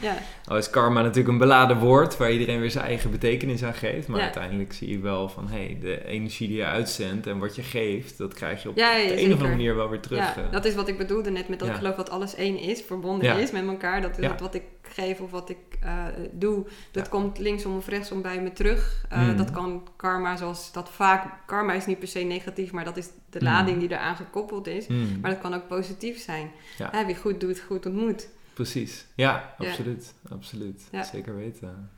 ja. 0.00 0.14
Al 0.48 0.56
is 0.56 0.70
karma 0.70 1.00
natuurlijk 1.00 1.28
een 1.28 1.38
beladen 1.38 1.78
woord 1.78 2.16
waar 2.16 2.32
iedereen 2.32 2.60
weer 2.60 2.70
zijn 2.70 2.84
eigen 2.84 3.10
betekenis 3.10 3.64
aan 3.64 3.74
geeft. 3.74 4.08
Maar 4.08 4.20
uiteindelijk 4.20 4.72
zie 4.72 4.90
je 4.90 4.98
wel 4.98 5.28
van, 5.28 5.48
hé, 5.48 5.64
hey, 5.64 5.78
de 5.80 6.06
energie 6.06 6.48
die 6.48 6.56
je 6.56 6.64
uitzendt 6.64 7.26
en 7.26 7.38
wat 7.38 7.56
je 7.56 7.62
geeft, 7.62 8.18
dat 8.18 8.34
krijg 8.34 8.62
je 8.62 8.68
op 8.68 8.76
de 8.76 9.22
een 9.22 9.26
of 9.26 9.32
andere 9.32 9.48
manier 9.48 9.76
wel 9.76 9.88
weer 9.88 10.00
terug. 10.00 10.18
Ja, 10.18 10.36
eh. 10.36 10.52
dat 10.52 10.64
is 10.64 10.74
wat 10.74 10.88
ik 10.88 10.98
bedoelde 10.98 11.30
net 11.30 11.48
met 11.48 11.58
dat 11.58 11.68
ik 11.68 11.74
geloof 11.74 11.96
dat 11.96 12.10
alles 12.10 12.34
één 12.34 12.58
is, 12.58 12.82
verbonden 12.82 13.38
is 13.38 13.50
met 13.50 13.66
elkaar. 13.66 14.02
Dat 14.02 14.18
is 14.18 14.28
wat 14.38 14.54
ik 14.54 14.62
geef 14.82 15.20
of 15.20 15.30
wat 15.30 15.48
ik 15.48 15.56
uh, 15.84 16.04
doe, 16.32 16.66
dat 16.90 17.08
komt 17.08 17.38
linksom 17.38 17.76
of 17.76 17.88
rechtsom 17.88 18.22
bij 18.22 18.40
me 18.40 18.52
terug. 18.52 19.06
Uh, 19.12 19.36
Dat 19.36 19.50
kan 19.50 19.88
karma, 19.96 20.36
zoals 20.36 20.72
dat 20.72 20.90
vaak, 20.90 21.26
karma 21.46 21.72
is 21.72 21.86
niet 21.86 21.98
per 21.98 22.08
se 22.08 22.18
negatief, 22.18 22.42
maar 22.72 22.84
dat 22.84 22.96
is 22.96 23.08
de 23.30 23.38
mm. 23.38 23.44
lading 23.44 23.78
die 23.78 23.90
eraan 23.90 24.16
gekoppeld 24.16 24.66
is. 24.66 24.86
Mm. 24.86 25.20
Maar 25.20 25.30
dat 25.30 25.40
kan 25.40 25.54
ook 25.54 25.68
positief 25.68 26.18
zijn. 26.18 26.50
Ja. 26.78 27.06
wie 27.06 27.16
goed 27.16 27.40
doet, 27.40 27.60
goed 27.60 27.86
ontmoet. 27.86 28.28
Precies, 28.54 29.06
ja, 29.14 29.54
absoluut. 29.58 30.14
absoluut. 30.28 30.82
Zeker 31.12 31.36
weten. 31.36 31.90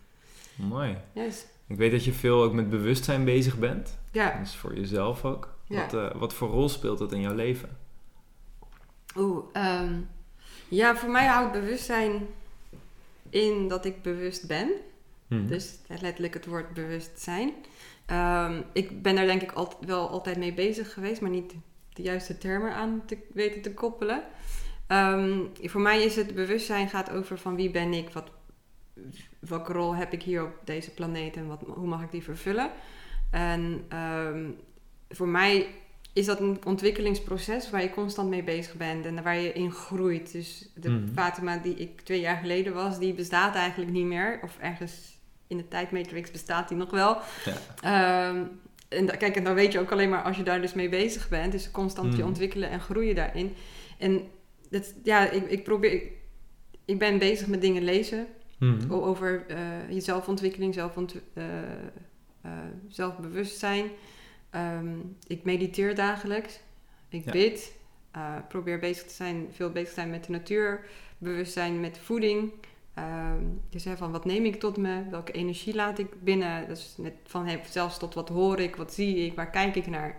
Mooi. 0.55 0.97
Yes. 1.13 1.47
Ik 1.67 1.77
weet 1.77 1.91
dat 1.91 2.05
je 2.05 2.13
veel 2.13 2.43
ook 2.43 2.53
met 2.53 2.71
bewustzijn 2.71 3.25
bezig 3.25 3.59
bent. 3.59 3.99
Ja. 4.13 4.39
Dus 4.39 4.55
voor 4.55 4.75
jezelf 4.75 5.25
ook. 5.25 5.55
Wat, 5.67 5.95
uh, 5.95 6.15
wat 6.15 6.35
voor 6.35 6.49
rol 6.49 6.69
speelt 6.69 6.99
dat 6.99 7.13
in 7.13 7.21
jouw 7.21 7.35
leven? 7.35 7.77
Oeh, 9.17 9.45
um, 9.55 10.09
ja, 10.69 10.97
voor 10.97 11.11
mij 11.11 11.27
houdt 11.27 11.53
bewustzijn 11.53 12.27
in 13.31 13.69
dat 13.69 13.85
ik 13.85 14.03
bewust 14.03 14.47
ben. 14.47 14.71
Hmm. 15.27 15.47
Dus 15.47 15.75
letterlijk 15.89 16.35
het 16.35 16.47
woord 16.47 16.75
bewustzijn. 16.75 17.53
Um, 18.13 18.65
ik 18.73 19.03
ben 19.03 19.15
daar 19.15 19.27
denk 19.27 19.43
ik 19.43 19.53
wel 19.81 20.09
altijd 20.09 20.37
mee 20.37 20.55
bezig 20.55 20.93
geweest, 20.93 21.21
maar 21.21 21.31
niet 21.31 21.55
de 21.93 22.03
juiste 22.03 22.39
termen 22.39 22.75
aan 22.75 23.03
te 23.07 23.19
weten 23.33 23.63
te 23.63 23.75
koppelen. 23.75 24.23
Um, 24.89 25.51
voor 25.63 25.81
mij 25.81 26.03
is 26.03 26.17
het 26.17 26.35
bewustzijn 26.35 26.89
gaat 26.89 27.11
over 27.11 27.39
van 27.39 27.57
wie 27.57 27.71
ben 27.71 27.93
ik, 27.93 28.11
wat, 28.11 28.31
welke 29.39 29.73
rol 29.73 29.95
heb 29.95 30.13
ik 30.13 30.23
hier 30.23 30.45
op 30.45 30.53
deze 30.65 30.91
planeet 30.91 31.37
en 31.37 31.47
wat, 31.47 31.63
hoe 31.67 31.87
mag 31.87 32.03
ik 32.03 32.11
die 32.11 32.23
vervullen. 32.23 32.71
En 33.31 33.85
um, 33.99 34.57
voor 35.09 35.29
mij 35.29 35.67
is 36.13 36.27
dat 36.27 36.41
een 36.41 36.59
ontwikkelingsproces 36.67 37.71
waar 37.71 37.83
je 37.83 37.91
constant 37.91 38.29
mee 38.29 38.43
bezig 38.43 38.75
bent 38.75 39.05
en 39.07 39.23
waar 39.23 39.39
je 39.39 39.53
in 39.53 39.73
groeit. 39.73 40.33
Dus 40.33 40.71
de 40.75 40.91
mm. 40.91 41.09
Fatima 41.15 41.57
die 41.57 41.75
ik 41.75 42.01
twee 42.01 42.21
jaar 42.21 42.37
geleden 42.37 42.75
was, 42.75 42.99
die 42.99 43.15
bestaat 43.15 43.55
eigenlijk 43.55 43.93
niet 43.93 44.07
meer. 44.07 44.41
Of 44.43 44.59
ergens 44.61 45.16
in 45.47 45.57
de 45.57 45.69
tijdmatrix 45.69 46.31
bestaat 46.31 46.69
die 46.69 46.77
nog 46.77 46.91
wel. 46.91 47.19
Ja. 47.81 48.29
Um, 48.29 48.61
en 48.89 49.19
kijk, 49.19 49.37
en 49.37 49.45
dan 49.45 49.55
weet 49.55 49.73
je 49.73 49.81
ook 49.81 49.93
alleen 49.93 50.09
maar 50.09 50.23
als 50.23 50.37
je 50.37 50.43
daar 50.43 50.61
dus 50.61 50.75
mee 50.75 50.89
bezig 50.89 51.29
bent. 51.29 51.53
Dus 51.53 51.71
constant 51.71 52.13
je 52.13 52.19
mhm. 52.19 52.27
ontwikkelen 52.27 52.71
en 52.71 52.81
groeien 52.81 53.15
daarin. 53.15 53.55
En 53.99 54.29
dat, 54.71 54.95
ja, 55.03 55.31
ik, 55.31 55.51
ik 55.51 55.65
probeer... 55.65 56.03
Ik, 56.85 56.99
ben 56.99 57.19
bezig 57.19 57.47
met 57.47 57.61
dingen 57.61 57.83
lezen. 57.83 58.27
Mm. 58.59 58.93
Over 58.93 59.45
uh, 59.51 59.57
je 59.91 60.01
zelfontwikkeling, 60.01 60.75
zelfont, 60.75 61.15
uh, 61.35 61.45
uh, 62.47 62.53
zelfbewustzijn. 62.89 63.91
Um, 64.55 65.17
ik 65.27 65.45
mediteer 65.45 65.95
dagelijks. 65.95 66.61
Ik 67.09 67.25
bid. 67.25 67.73
Uh, 68.17 68.37
probeer 68.49 68.79
bezig 68.79 69.07
te 69.07 69.15
zijn, 69.15 69.47
veel 69.53 69.71
bezig 69.71 69.89
te 69.89 69.95
zijn 69.95 70.11
met 70.11 70.25
de 70.25 70.33
natuur. 70.33 70.87
Bewustzijn 71.19 71.81
met 71.81 71.99
voeding. 71.99 72.53
Um, 72.99 73.61
dus 73.71 73.85
hè, 73.85 73.97
van 73.97 74.13
wat 74.13 74.25
neem 74.25 74.45
ik 74.45 74.61
tot 74.61 74.77
me? 74.77 75.03
Welke 75.11 75.33
energie 75.33 75.75
laat 75.75 75.99
ik 75.99 76.23
binnen? 76.23 76.69
Dus 76.69 76.95
net 76.97 77.13
van 77.25 77.47
hey, 77.47 77.61
zelfs 77.71 77.99
tot 77.99 78.15
wat 78.15 78.29
hoor 78.29 78.61
ik, 78.61 78.77
wat 78.77 78.95
zie 78.95 79.17
ik, 79.17 79.35
waar 79.35 79.51
kijk 79.51 79.75
ik 79.75 79.87
naar? 79.87 80.17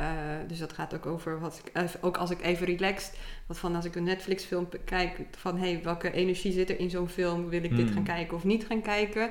Uh, 0.00 0.06
dus 0.46 0.58
dat 0.58 0.72
gaat 0.72 0.94
ook 0.94 1.06
over 1.06 1.40
wat 1.40 1.62
ik, 1.64 1.94
ook 2.00 2.16
als 2.16 2.30
ik 2.30 2.42
even 2.42 2.66
relaxed, 2.66 3.18
wat 3.46 3.58
van 3.58 3.74
als 3.74 3.84
ik 3.84 3.94
een 3.94 4.04
Netflix 4.04 4.44
film 4.44 4.68
kijk, 4.84 5.20
van 5.30 5.58
hey, 5.58 5.80
welke 5.82 6.12
energie 6.12 6.52
zit 6.52 6.70
er 6.70 6.78
in 6.78 6.90
zo'n 6.90 7.08
film? 7.08 7.48
Wil 7.48 7.62
ik 7.62 7.76
dit 7.76 7.90
gaan 7.90 7.98
mm. 7.98 8.04
kijken 8.04 8.36
of 8.36 8.44
niet 8.44 8.66
gaan 8.66 8.82
kijken? 8.82 9.30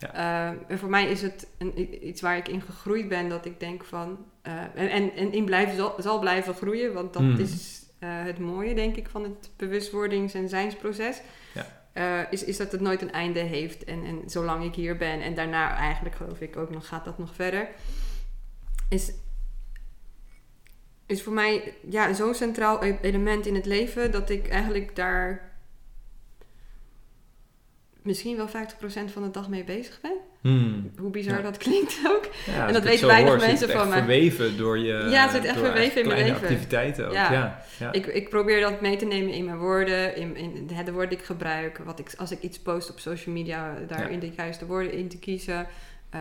Ja. 0.00 0.14
Uh, 0.52 0.58
en 0.68 0.78
voor 0.78 0.88
mij 0.88 1.06
is 1.06 1.22
het 1.22 1.46
een, 1.58 2.08
iets 2.08 2.20
waar 2.20 2.36
ik 2.36 2.48
in 2.48 2.62
gegroeid 2.62 3.08
ben, 3.08 3.28
dat 3.28 3.44
ik 3.44 3.60
denk 3.60 3.84
van. 3.84 4.18
Uh, 4.46 4.52
en, 4.74 4.90
en, 4.90 5.14
en, 5.14 5.32
in 5.32 5.44
blijven 5.44 5.76
zal, 5.76 5.94
zal 5.98 6.18
blijven 6.18 6.54
groeien, 6.54 6.92
want 6.92 7.12
dat 7.12 7.22
mm. 7.22 7.38
is 7.38 7.84
het 7.98 8.38
mooie, 8.38 8.74
denk 8.74 8.96
ik, 8.96 9.08
van 9.08 9.22
het 9.22 9.50
bewustwordings- 9.56 10.34
en 10.34 10.48
zijnsproces. 10.48 11.20
Ja. 11.96 12.30
is, 12.30 12.44
is 12.44 12.56
dat 12.56 12.72
het 12.72 12.80
nooit 12.80 13.02
een 13.02 13.12
einde 13.12 13.40
heeft. 13.40 13.84
En, 13.84 14.04
en 14.04 14.22
zolang 14.26 14.64
ik 14.64 14.74
hier 14.74 14.96
ben 14.96 15.20
en 15.20 15.34
daarna 15.34 15.76
eigenlijk 15.76 16.14
geloof 16.14 16.40
ik 16.40 16.56
ook 16.56 16.70
nog 16.70 16.88
gaat 16.88 17.04
dat 17.04 17.18
nog 17.18 17.34
verder. 17.34 17.68
Is, 18.88 19.12
is 21.06 21.22
voor 21.22 21.32
mij 21.32 21.74
ja, 21.88 22.12
zo'n 22.12 22.34
centraal 22.34 22.84
e-, 22.84 22.98
element 23.00 23.46
in 23.46 23.54
het 23.54 23.66
leven 23.66 24.12
dat 24.12 24.30
ik 24.30 24.48
eigenlijk 24.48 24.96
daar 24.96 25.45
misschien 28.06 28.36
wel 28.36 28.48
50% 28.48 28.50
van 29.12 29.22
de 29.22 29.30
dag 29.30 29.48
mee 29.48 29.64
bezig 29.64 30.00
ben. 30.00 30.16
Hmm. 30.40 30.90
Hoe 30.98 31.10
bizar 31.10 31.42
dat 31.42 31.56
klinkt 31.56 31.98
ook. 32.08 32.28
en 32.66 32.72
dat 32.72 32.82
weten 32.82 33.06
weinig 33.06 33.40
mensen 33.40 33.68
van 33.68 33.88
me. 33.88 33.94
verweven 33.94 34.56
door 34.56 34.78
je 34.78 35.06
Ja, 35.10 35.22
het 35.22 35.30
zit 35.30 35.44
echt 35.44 35.58
verweven 35.58 36.00
in 36.00 36.08
mijn 36.08 36.18
leven. 36.20 36.42
activiteiten 36.42 37.06
ook. 37.06 37.12
Ja. 37.12 37.60
ja. 37.78 37.92
Ik, 37.92 38.06
ik 38.06 38.28
probeer 38.28 38.60
dat 38.60 38.80
mee 38.80 38.96
te 38.96 39.04
nemen 39.04 39.32
in 39.32 39.44
mijn 39.44 39.58
woorden, 39.58 40.16
in, 40.16 40.36
in 40.36 40.66
de 40.84 40.92
woorden 40.92 41.08
die 41.08 41.18
ik 41.18 41.24
gebruik. 41.24 41.78
Wat 41.78 41.98
ik, 41.98 42.14
als 42.16 42.30
ik 42.30 42.42
iets 42.42 42.58
post 42.58 42.90
op 42.90 42.98
social 42.98 43.34
media, 43.34 43.74
daar 43.86 44.10
in 44.10 44.18
de 44.18 44.30
juiste 44.36 44.66
woorden 44.66 44.92
in 44.92 45.08
te 45.08 45.18
kiezen. 45.18 45.66
Uh, 46.14 46.20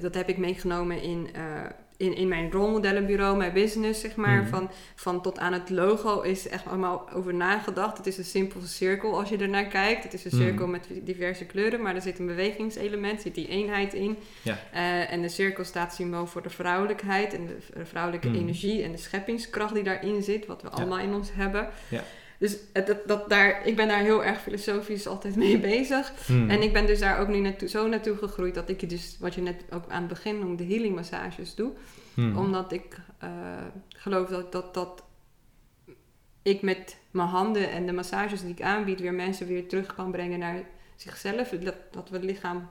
dat 0.00 0.14
heb 0.14 0.28
ik 0.28 0.36
meegenomen 0.36 1.02
in, 1.02 1.28
uh, 1.36 1.42
in, 1.96 2.16
in 2.16 2.28
mijn 2.28 2.52
rolmodellenbureau, 2.52 3.36
mijn 3.36 3.52
business, 3.52 4.00
zeg 4.00 4.16
maar, 4.16 4.36
Mhm. 4.40 4.48
van, 4.48 4.70
van 4.94 5.22
tot 5.22 5.38
aan 5.38 5.52
het 5.52 5.70
logo 5.70 6.20
is 6.20 6.48
echt 6.48 6.66
allemaal 6.66 7.08
over 7.14 7.34
nagedacht. 7.34 7.96
Het 7.96 8.06
is 8.06 8.18
een 8.18 8.24
simpele 8.24 8.66
cirkel 8.66 9.18
als 9.18 9.28
je 9.28 9.36
ernaar 9.36 9.66
kijkt. 9.66 10.02
Het 10.02 10.14
is 10.14 10.24
een 10.24 10.30
Mhm. 10.38 10.42
cirkel 10.42 10.66
met 10.66 10.88
diverse 11.02 11.44
kleuren, 11.44 11.82
maar 11.82 11.94
er 11.94 12.02
zit 12.02 12.18
een 12.18 12.26
bewegingselement, 12.26 13.20
zit 13.20 13.34
die 13.34 13.48
eenheid 13.48 13.94
in. 13.94 14.16
Ja. 14.42 14.58
Eh, 14.72 15.12
en 15.12 15.22
de 15.22 15.28
cirkel 15.28 15.64
staat 15.64 15.94
symbool 15.94 16.26
voor 16.26 16.42
de 16.42 16.50
vrouwelijkheid 16.50 17.34
en 17.34 17.46
de 17.46 17.84
vrouwelijke 17.84 18.28
Mhm. 18.28 18.36
energie 18.36 18.82
en 18.82 18.92
de 18.92 18.98
scheppingskracht 18.98 19.74
die 19.74 19.82
daarin 19.82 20.22
zit, 20.22 20.46
wat 20.46 20.62
we 20.62 20.68
Ja. 20.70 20.76
allemaal 20.76 20.98
in 20.98 21.14
ons 21.14 21.30
hebben. 21.34 21.68
Ja. 21.88 22.02
Dus 22.38 22.56
dat, 22.72 22.98
dat 23.06 23.28
daar, 23.28 23.66
ik 23.66 23.76
ben 23.76 23.88
daar 23.88 24.00
heel 24.00 24.24
erg 24.24 24.40
filosofisch 24.40 25.06
altijd 25.06 25.36
mee 25.36 25.58
bezig. 25.58 26.12
Hmm. 26.26 26.50
En 26.50 26.62
ik 26.62 26.72
ben 26.72 26.86
dus 26.86 26.98
daar 26.98 27.18
ook 27.18 27.28
nu 27.28 27.38
naartoe, 27.38 27.68
zo 27.68 27.88
naartoe 27.88 28.16
gegroeid 28.16 28.54
dat 28.54 28.68
ik 28.68 28.88
dus, 28.88 29.16
wat 29.20 29.34
je 29.34 29.40
net 29.40 29.64
ook 29.70 29.88
aan 29.88 30.02
het 30.02 30.08
begin 30.08 30.38
noemde, 30.38 30.64
healing 30.64 30.94
massages 30.94 31.54
doe. 31.54 31.72
Hmm. 32.14 32.36
Omdat 32.36 32.72
ik 32.72 32.98
eh, 33.18 33.30
geloof 33.88 34.28
dat, 34.28 34.52
dat, 34.52 34.74
dat 34.74 35.04
ik 36.42 36.62
met 36.62 36.96
mijn 37.10 37.28
handen 37.28 37.70
en 37.70 37.86
de 37.86 37.92
massages 37.92 38.40
die 38.40 38.50
ik 38.50 38.62
aanbied, 38.62 39.00
weer 39.00 39.14
mensen 39.14 39.46
weer 39.46 39.68
terug 39.68 39.94
kan 39.94 40.10
brengen 40.10 40.38
naar 40.38 40.62
zichzelf. 40.96 41.48
Dat, 41.48 41.76
dat 41.90 42.08
we 42.08 42.16
het 42.16 42.24
lichaam, 42.24 42.68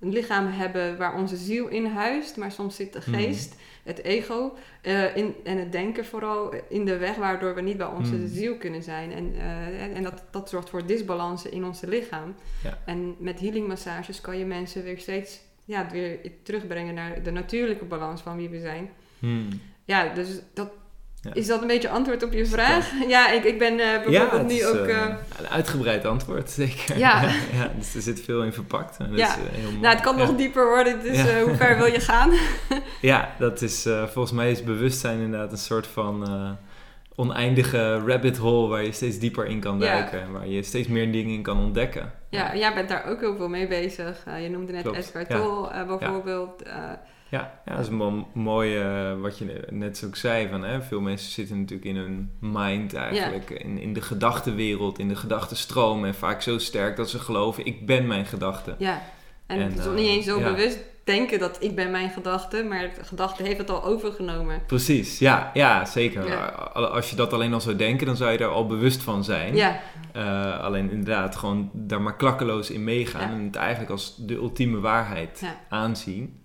een 0.00 0.12
lichaam 0.12 0.46
hebben 0.46 0.96
waar 0.96 1.14
onze 1.14 1.36
ziel 1.36 1.68
in 1.68 1.86
huist, 1.86 2.36
maar 2.36 2.52
soms 2.52 2.76
zit 2.76 2.92
de 2.92 2.98
Mhm. 3.06 3.14
geest, 3.14 3.54
het 3.84 4.02
ego 4.04 4.54
eh, 4.82 5.16
in, 5.16 5.34
en 5.44 5.58
het 5.58 5.72
denken 5.72 6.04
vooral 6.04 6.54
in 6.68 6.84
de 6.84 6.96
weg, 6.96 7.16
waardoor 7.16 7.54
we 7.54 7.60
niet 7.60 7.76
bij 7.76 7.86
onze 7.86 8.14
Mhm. 8.16 8.26
ziel 8.28 8.56
kunnen 8.56 8.82
zijn. 8.82 9.12
En, 9.12 9.34
eh, 9.38 9.82
en, 9.82 9.94
en 9.94 10.02
dat, 10.02 10.22
dat 10.30 10.48
zorgt 10.48 10.70
voor 10.70 10.86
disbalansen 10.86 11.52
in 11.52 11.64
onze 11.64 11.88
lichaam. 11.88 12.34
Ja. 12.62 12.78
En 12.86 13.14
met 13.18 13.40
healing 13.40 13.68
massages 13.68 14.20
kan 14.20 14.38
je 14.38 14.44
mensen 14.44 14.82
weer 14.82 14.98
steeds 14.98 15.40
ja, 15.64 15.86
weer 15.90 16.18
terugbrengen 16.42 16.94
naar 16.94 17.22
de 17.22 17.30
natuurlijke 17.30 17.84
balans 17.84 18.20
van 18.22 18.36
wie 18.36 18.48
we 18.48 18.60
zijn. 18.60 18.90
Hmm. 19.18 19.48
Ja, 19.84 20.14
dus 20.14 20.28
dat, 20.54 20.70
Ja. 21.22 21.34
is 21.34 21.46
dat 21.46 21.60
een 21.60 21.66
beetje 21.66 21.88
antwoord 21.88 22.22
op 22.22 22.32
je 22.32 22.46
vraag? 22.46 22.90
Ja, 23.08 23.30
ik, 23.30 23.44
ik 23.44 23.58
ben 23.58 23.78
eh, 23.80 24.04
bijvoorbeeld 24.04 24.46
nu 24.48 24.54
is 24.54 24.64
ook... 24.66 24.86
eh, 24.86 25.02
eh, 25.04 25.14
een 25.38 25.48
uitgebreid 25.48 26.04
antwoord, 26.04 26.50
zeker. 26.50 26.98
Ja. 26.98 27.20
dus 27.78 27.94
er 27.94 28.00
zit 28.02 28.20
veel 28.20 28.42
in 28.42 28.52
verpakt. 28.52 28.96
En 28.98 29.08
dat 29.10 29.18
Ja. 29.18 29.28
is, 29.28 29.34
heel 29.52 29.62
mooi. 29.70 29.80
nou, 29.80 29.94
het 29.94 30.04
kan 30.04 30.16
nog 30.16 30.36
dieper 30.36 30.66
worden, 30.68 31.02
dus 31.02 31.20
hoe 31.20 31.54
ver 31.56 31.76
wil 31.76 31.86
je 31.86 32.00
gaan? 32.10 32.30
Ja, 33.00 33.34
dat 33.38 33.62
is 33.62 33.82
volgens 34.06 34.32
mij 34.32 34.50
is 34.50 34.62
bewustzijn 34.64 35.20
inderdaad 35.20 35.52
een 35.52 35.58
soort 35.58 35.86
van 35.86 36.28
oneindige 37.14 37.98
rabbit 38.06 38.36
hole 38.36 38.68
waar 38.68 38.84
je 38.84 38.92
steeds 38.92 39.18
dieper 39.18 39.46
in 39.46 39.60
kan 39.60 39.78
duiken 39.80 40.20
en 40.22 40.32
waar 40.32 40.48
je 40.48 40.62
steeds 40.62 40.88
meer 40.88 41.12
dingen 41.12 41.34
in 41.34 41.42
kan 41.42 41.58
ontdekken. 41.58 42.12
ja, 42.30 42.56
jij 42.56 42.74
bent 42.74 42.88
daar 42.88 43.04
ook 43.06 43.20
heel 43.20 43.36
veel 43.36 43.48
mee 43.48 43.66
bezig. 43.68 44.24
Je 44.42 44.48
noemde 44.48 44.72
net 44.72 44.82
Klopt, 44.82 45.14
Edgar 45.14 45.86
bijvoorbeeld. 45.86 46.62
Ja, 47.30 47.60
ja, 47.66 47.76
dat 47.76 47.84
is 47.84 47.90
mo- 47.90 48.28
mooi 48.32 48.78
eh, 48.78 49.20
wat 49.20 49.38
je 49.38 49.66
net 49.70 50.02
ook 50.06 50.16
zei. 50.16 50.48
Van, 50.48 50.64
hè, 50.64 50.82
veel 50.82 51.00
mensen 51.00 51.30
zitten 51.32 51.58
natuurlijk 51.60 51.88
in 51.88 51.96
hun 51.96 52.30
mind 52.40 52.94
eigenlijk. 52.94 53.50
In, 53.50 53.78
in 53.78 53.92
de 53.92 54.00
gedachtenwereld, 54.00 54.98
in 54.98 55.08
de 55.08 55.16
gedachtenstroom. 55.16 56.04
En 56.04 56.14
vaak 56.14 56.42
zo 56.42 56.58
sterk 56.58 56.96
dat 56.96 57.10
ze 57.10 57.18
geloven, 57.18 57.66
ik 57.66 57.86
ben 57.86 58.06
mijn 58.06 58.26
gedachte. 58.26 58.74
ja, 58.78 59.02
en, 59.46 59.60
En, 59.60 59.68
het 59.70 59.78
is 59.78 59.86
eh, 59.86 59.92
niet 59.92 60.08
eens 60.08 60.24
zo 60.24 60.38
ja. 60.38 60.50
bewust 60.52 60.78
denken 61.04 61.38
dat 61.38 61.56
ik 61.62 61.74
ben 61.74 61.90
mijn 61.90 62.10
gedachte, 62.10 62.64
maar 62.68 62.80
de 62.98 63.04
gedachte 63.04 63.42
heeft 63.42 63.58
het 63.58 63.70
al 63.70 63.84
overgenomen. 63.84 64.62
Precies, 64.66 65.18
ja, 65.18 65.50
ja 65.54 65.84
zeker. 65.84 66.26
Ja. 66.28 66.44
Als 66.74 67.10
je 67.10 67.16
dat 67.16 67.32
alleen 67.32 67.52
al 67.52 67.60
zou 67.60 67.76
denken, 67.76 68.06
dan 68.06 68.16
zou 68.16 68.32
je 68.32 68.38
er 68.38 68.46
al 68.48 68.66
bewust 68.66 69.02
van 69.02 69.24
zijn. 69.24 69.54
Ja, 69.56 69.80
Eh, 70.12 70.60
alleen 70.60 70.90
inderdaad, 70.90 71.36
gewoon 71.36 71.70
daar 71.72 72.00
maar 72.02 72.16
klakkeloos 72.16 72.70
in 72.70 72.84
meegaan. 72.84 73.28
Ja. 73.30 73.34
En 73.36 73.44
het 73.44 73.56
eigenlijk 73.56 73.90
als 73.90 74.14
de 74.18 74.34
ultieme 74.34 74.80
waarheid 74.80 75.38
Ja. 75.42 75.56
aanzien. 75.68 76.40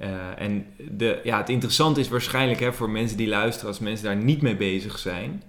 Eh, 0.00 0.08
en 0.36 0.66
de, 0.76 1.20
ja, 1.24 1.38
het 1.38 1.48
interessante 1.48 2.00
is 2.00 2.08
waarschijnlijk 2.08 2.60
hè, 2.60 2.72
voor 2.72 2.90
mensen 2.90 3.16
die 3.16 3.28
luisteren, 3.28 3.68
als 3.68 3.78
mensen 3.78 4.04
daar 4.04 4.16
niet 4.16 4.42
mee 4.42 4.56
bezig 4.56 4.98
zijn, 4.98 5.42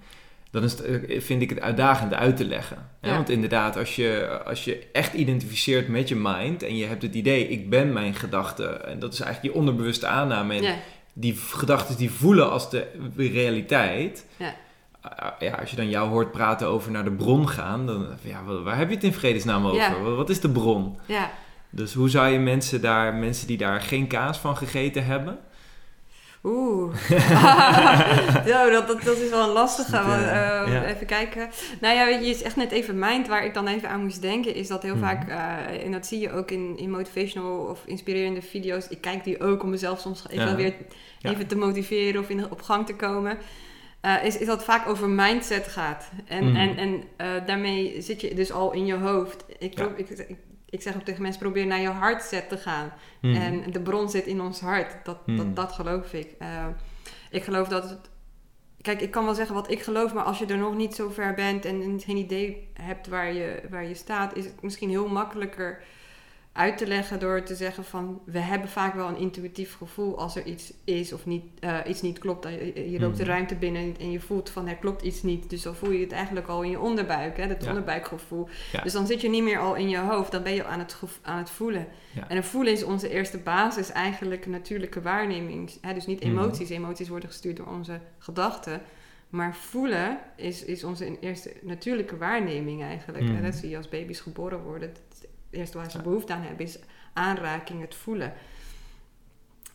dan 0.49 0.63
is 0.63 0.71
het, 0.71 0.81
eh, 0.81 1.21
vind 1.21 1.41
ik 1.41 1.49
het 1.49 1.59
uitdagend 1.59 2.13
uit 2.13 2.37
te 2.37 2.45
leggen. 2.45 2.89
Hè? 3.01 3.09
Ja. 3.09 3.15
Want 3.15 3.29
inderdaad, 3.29 3.77
als 3.77 3.95
je, 3.95 4.39
als 4.45 4.63
je 4.63 4.87
echt 4.91 5.13
identificeert 5.13 5.87
met 5.87 6.07
je 6.07 6.15
mind 6.15 6.63
en 6.63 6.77
je 6.77 6.85
hebt 6.85 7.01
het 7.01 7.15
idee, 7.15 7.47
ik 7.47 7.69
ben 7.69 7.93
mijn 7.93 8.13
gedachte, 8.13 8.65
en 8.65 8.99
dat 8.99 9.13
is 9.13 9.19
eigenlijk 9.19 9.53
je 9.53 9.59
onderbewuste 9.59 10.07
aanname. 10.07 10.55
En 10.55 10.63
ja, 10.63 10.75
die 11.13 11.35
gedachten 11.35 11.97
die 11.97 12.11
voelen 12.11 12.51
als 12.51 12.69
de 12.69 12.87
realiteit. 13.15 14.25
Ja. 14.37 14.55
Uh, 15.05 15.27
ja, 15.49 15.55
als 15.55 15.69
je 15.69 15.75
dan 15.75 15.89
jou 15.89 16.09
hoort 16.09 16.31
praten 16.31 16.67
over 16.67 16.91
naar 16.91 17.03
de 17.03 17.11
bron 17.11 17.49
gaan, 17.49 17.85
dan 17.85 18.07
ja, 18.21 18.43
waar 18.43 18.77
heb 18.77 18.89
je 18.89 18.95
het 18.95 19.03
in 19.03 19.13
vredesnaam 19.13 19.65
over? 19.65 20.15
Wat 20.15 20.29
is 20.29 20.39
de 20.39 20.49
bron? 20.49 20.97
ja. 21.05 21.31
Dus 21.71 21.93
hoe 21.93 22.09
zou 22.09 22.27
je 22.29 22.39
mensen 22.39 22.81
daar, 22.81 23.13
mensen 23.13 23.47
die 23.47 23.57
daar 23.57 23.81
geen 23.81 24.07
kaas 24.07 24.37
van 24.39 24.57
gegeten 24.57 25.05
hebben? 25.05 25.39
Oeh. 26.43 26.95
Zo, 28.45 28.69
dat, 28.75 28.87
dat, 28.87 29.01
dat 29.03 29.17
is 29.17 29.29
wel 29.29 29.43
een 29.47 29.53
lastige. 29.53 29.95
Ja, 29.95 30.05
want, 30.07 30.21
eh, 30.21 30.73
ja. 30.73 30.85
Even 30.85 31.05
kijken. 31.07 31.49
Nou 31.81 31.95
ja, 31.95 32.05
weet 32.05 32.23
je, 32.23 32.29
is 32.29 32.41
echt 32.41 32.55
net 32.55 32.71
even 32.71 32.99
mind 32.99 33.27
waar 33.27 33.45
ik 33.45 33.53
dan 33.53 33.67
even 33.67 33.89
aan 33.89 34.03
moest 34.03 34.21
denken. 34.21 34.55
Is 34.55 34.67
dat 34.67 34.83
heel 34.83 34.95
Mhm. 34.95 35.03
vaak, 35.03 35.29
eh, 35.29 35.85
en 35.85 35.91
dat 35.91 36.05
zie 36.07 36.19
je 36.19 36.31
ook 36.31 36.51
in, 36.51 36.77
in 36.77 36.91
motivational 36.91 37.57
of 37.59 37.79
inspirerende 37.85 38.41
video's. 38.41 38.87
Ik 38.87 39.01
kijk 39.01 39.23
die 39.23 39.39
ook 39.41 39.63
om 39.63 39.69
mezelf 39.69 39.99
soms 39.99 40.23
even 40.29 40.47
Ja. 40.49 40.55
weer 40.55 40.73
Ja. 41.19 41.29
even 41.31 41.47
te 41.47 41.55
motiveren 41.57 42.21
of 42.21 42.29
in, 42.29 42.51
op 42.51 42.61
gang 42.61 42.85
te 42.85 42.95
komen. 42.95 43.37
Eh, 44.01 44.15
is, 44.23 44.37
is 44.37 44.47
dat 44.47 44.63
vaak 44.63 44.87
over 44.87 45.09
mindset 45.09 45.67
gaat. 45.67 46.09
En, 46.27 46.45
Mhm. 46.47 46.55
en, 46.55 46.77
en 46.77 47.03
daarmee 47.45 48.01
zit 48.01 48.21
je 48.21 48.33
dus 48.33 48.51
al 48.51 48.71
in 48.71 48.85
je 48.85 48.95
hoofd. 48.95 49.45
Ik, 49.59 49.77
Ja. 49.77 49.87
ik, 49.95 50.09
ik, 50.09 50.35
ik 50.71 50.81
zeg 50.81 50.95
ook 50.95 51.01
tegen 51.01 51.21
mensen, 51.21 51.41
probeer 51.41 51.65
naar 51.65 51.79
je 51.79 51.89
hartset 51.89 52.49
te 52.49 52.57
gaan. 52.57 52.93
Mhm. 53.21 53.35
En 53.35 53.71
de 53.71 53.81
bron 53.81 54.09
zit 54.09 54.25
in 54.25 54.41
ons 54.41 54.59
hart. 54.59 55.05
Dat, 55.05 55.17
Hmm. 55.25 55.37
dat, 55.37 55.55
dat 55.55 55.71
geloof 55.71 56.13
ik. 56.13 56.35
Eh, 56.39 56.65
ik 57.29 57.43
geloof 57.43 57.67
dat 57.67 57.89
het. 57.89 58.09
Kijk, 58.81 59.01
ik 59.01 59.11
kan 59.11 59.25
wel 59.25 59.33
zeggen 59.33 59.55
wat 59.55 59.71
ik 59.71 59.81
geloof, 59.81 60.13
maar 60.13 60.23
als 60.23 60.39
je 60.39 60.45
er 60.45 60.57
nog 60.57 60.75
niet 60.75 60.95
zo 60.95 61.09
ver 61.09 61.33
bent 61.33 61.65
en, 61.65 61.81
en 61.81 61.99
geen 61.99 62.17
idee 62.17 62.69
hebt 62.73 63.07
waar 63.07 63.33
je, 63.33 63.61
waar 63.69 63.85
je 63.85 63.93
staat, 63.95 64.35
is 64.35 64.45
het 64.45 64.61
misschien 64.61 64.89
heel 64.89 65.07
makkelijker 65.07 65.83
uit 66.53 66.77
te 66.77 66.87
leggen 66.87 67.19
door 67.19 67.43
te 67.43 67.55
zeggen 67.55 67.83
van 67.83 68.21
we 68.25 68.39
hebben 68.39 68.69
vaak 68.69 68.93
wel 68.93 69.07
een 69.07 69.17
intuïtief 69.17 69.75
gevoel 69.77 70.17
als 70.19 70.35
er 70.35 70.45
iets 70.45 70.73
is 70.83 71.13
of 71.13 71.25
niet, 71.25 71.43
eh, 71.59 71.77
iets 71.87 72.01
niet 72.01 72.19
klopt. 72.19 72.43
Je, 72.43 72.91
je 72.91 72.99
loopt 72.99 73.17
de 73.17 73.23
Mhm. 73.23 73.31
ruimte 73.31 73.55
binnen 73.55 73.95
en 73.99 74.11
je 74.11 74.19
voelt 74.19 74.49
van 74.49 74.67
er 74.67 74.75
klopt 74.75 75.01
iets 75.01 75.23
niet. 75.23 75.49
Dus 75.49 75.61
dan 75.61 75.75
voel 75.75 75.91
je 75.91 75.99
het 76.03 76.11
eigenlijk 76.11 76.47
al 76.47 76.61
in 76.63 76.69
je 76.69 76.79
onderbuik, 76.79 77.37
hè, 77.37 77.47
dat 77.47 77.63
Ja. 77.63 77.69
onderbuikgevoel. 77.69 78.47
Ja. 78.71 78.81
Dus 78.81 78.93
dan 78.93 79.07
zit 79.07 79.21
je 79.21 79.29
niet 79.29 79.43
meer 79.43 79.59
al 79.59 79.75
in 79.75 79.89
je 79.89 79.97
hoofd, 79.99 80.31
dan 80.31 80.43
ben 80.43 80.53
je 80.53 80.65
aan 80.65 80.79
het, 80.79 80.97
aan 81.21 81.37
het 81.37 81.49
voelen. 81.49 81.87
Ja. 82.15 82.29
En 82.29 82.35
het 82.35 82.45
voelen 82.45 82.73
is 82.73 82.83
onze 82.83 83.09
eerste 83.09 83.37
basis, 83.37 83.91
eigenlijk 83.91 84.45
natuurlijke 84.45 85.01
waarneming. 85.01 85.71
Hè, 85.81 85.93
dus 85.93 86.05
niet 86.05 86.19
Mhm. 86.23 86.29
emoties. 86.31 86.69
Emoties 86.69 87.09
worden 87.09 87.29
gestuurd 87.29 87.57
door 87.57 87.67
onze 87.67 87.99
gedachten. 88.17 88.81
Maar 89.29 89.55
voelen 89.55 90.17
is, 90.35 90.63
is 90.65 90.83
onze 90.83 91.19
eerste 91.19 91.53
natuurlijke 91.61 92.17
waarneming 92.17 92.81
eigenlijk. 92.81 93.23
Mhm. 93.23 93.35
En 93.35 93.43
dat 93.43 93.55
zie 93.55 93.69
je 93.69 93.77
als 93.77 93.89
baby's 93.89 94.19
geboren 94.19 94.63
worden. 94.63 94.89
Het 94.89 95.29
eerste 95.51 95.77
waar 95.77 95.91
ze 95.91 96.01
behoefte 96.01 96.33
aan 96.33 96.41
hebben 96.41 96.65
is 96.65 96.79
aanraking, 97.13 97.81
het 97.81 97.95
voelen. 97.95 98.33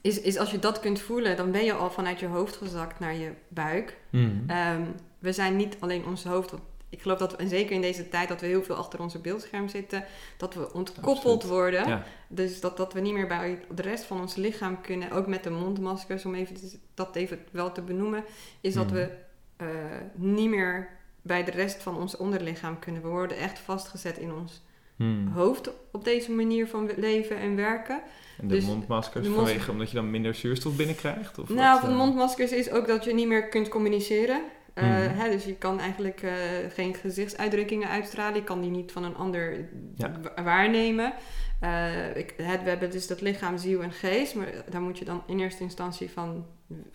Is, 0.01 0.21
is 0.21 0.39
als 0.39 0.51
je 0.51 0.59
dat 0.59 0.81
kunt 0.81 1.01
voelen, 1.01 1.37
dan 1.37 1.51
ben 1.51 1.65
je 1.65 1.73
al 1.73 1.91
vanuit 1.91 2.21
je 2.21 2.27
hoofd 2.27 2.57
gezakt 2.57 2.99
naar 2.99 3.15
je 3.15 3.33
buik. 3.49 3.97
Mhm. 4.11 4.31
Ehm, 4.51 4.83
we 5.19 5.33
zijn 5.33 5.57
niet 5.57 5.77
alleen 5.81 6.07
ons 6.07 6.25
hoofd. 6.25 6.53
Ik 6.89 7.03
geloof 7.03 7.19
dat 7.19 7.31
we, 7.31 7.37
en 7.37 7.49
zeker 7.49 7.73
in 7.75 7.81
deze 7.81 8.09
tijd, 8.09 8.29
dat 8.29 8.41
we 8.41 8.47
heel 8.47 8.63
veel 8.63 8.75
achter 8.75 9.01
onze 9.01 9.19
beeldscherm 9.19 9.69
zitten. 9.69 10.05
Dat 10.37 10.55
we 10.55 10.73
ontkoppeld 10.73 11.17
Absoluut. 11.25 11.43
worden. 11.47 11.89
Ja. 11.89 12.05
Dus 12.29 12.61
dat, 12.61 12.77
dat 12.77 12.93
we 12.93 13.01
niet 13.01 13.13
meer 13.13 13.27
bij 13.27 13.61
de 13.75 13.83
rest 13.83 14.05
van 14.05 14.21
ons 14.21 14.35
lichaam 14.35 14.81
kunnen. 14.81 15.11
Ook 15.11 15.27
met 15.27 15.43
de 15.45 15.51
mondmaskers, 15.51 16.25
om 16.25 16.35
even 16.35 16.55
te- 16.55 16.79
dat 16.95 17.17
even 17.17 17.39
wel 17.51 17.73
te 17.73 17.83
benoemen. 17.83 18.25
Is 18.61 18.75
dat 18.75 18.87
Mhm. 18.87 18.95
we 18.95 19.11
eh, 19.57 19.67
niet 20.15 20.49
meer 20.49 20.89
bij 21.23 21.45
de 21.45 21.51
rest 21.51 21.83
van 21.83 21.97
ons 21.97 22.17
onderlichaam 22.17 22.79
kunnen. 22.79 23.03
We 23.03 23.09
worden 23.09 23.37
echt 23.37 23.59
vastgezet 23.59 24.19
in 24.19 24.33
ons 24.33 24.63
Mhm. 24.97 25.27
hoofd 25.33 25.71
op 25.93 26.05
deze 26.05 26.31
manier 26.33 26.67
van 26.69 26.91
leven 26.97 27.37
en 27.37 27.57
werken. 27.57 28.01
En 28.41 28.49
de 28.49 28.55
Dus 28.55 28.65
mondmaskers 28.65 29.25
de 29.25 29.31
mond- 29.31 29.43
vanwege 29.47 29.71
omdat 29.71 29.91
je 29.91 29.97
dan 29.97 30.11
minder 30.11 30.35
zuurstof 30.35 30.77
binnenkrijgt? 30.77 31.39
Of 31.39 31.49
nou, 31.49 31.81
van 31.81 31.89
de 31.89 31.95
eh? 31.95 32.01
mondmaskers 32.01 32.53
is 32.53 32.71
ook 32.71 32.87
dat 32.87 33.05
je 33.05 33.15
niet 33.15 33.27
meer 33.29 33.49
kunt 33.49 33.69
communiceren. 33.69 34.43
Eh, 34.75 34.85
Mhm. 34.85 35.15
hè, 35.19 35.31
dus 35.31 35.45
je 35.45 35.55
kan 35.55 35.81
eigenlijk 35.81 36.23
eh, 36.23 36.33
geen 36.75 36.95
gezichtsuitdrukkingen 36.95 37.89
uitstralen. 37.89 38.35
Je 38.35 38.45
kan 38.45 38.61
die 38.61 38.71
niet 38.71 38.93
van 38.93 39.05
een 39.05 39.17
ander 39.17 39.69
Ja. 39.95 40.21
waarnemen. 40.45 41.13
Eh, 41.61 42.17
ik, 42.17 42.35
het, 42.37 42.63
we 42.63 42.69
hebben 42.69 42.91
dus 42.91 43.07
dat 43.07 43.21
lichaam, 43.21 43.59
ziel 43.59 43.83
en 43.83 43.93
geest. 43.93 44.35
Maar 44.35 44.49
daar 44.71 44.81
moet 44.81 44.99
je 44.99 45.05
dan 45.05 45.23
in 45.27 45.41
eerste 45.41 45.63
instantie 45.63 46.11
van 46.11 46.47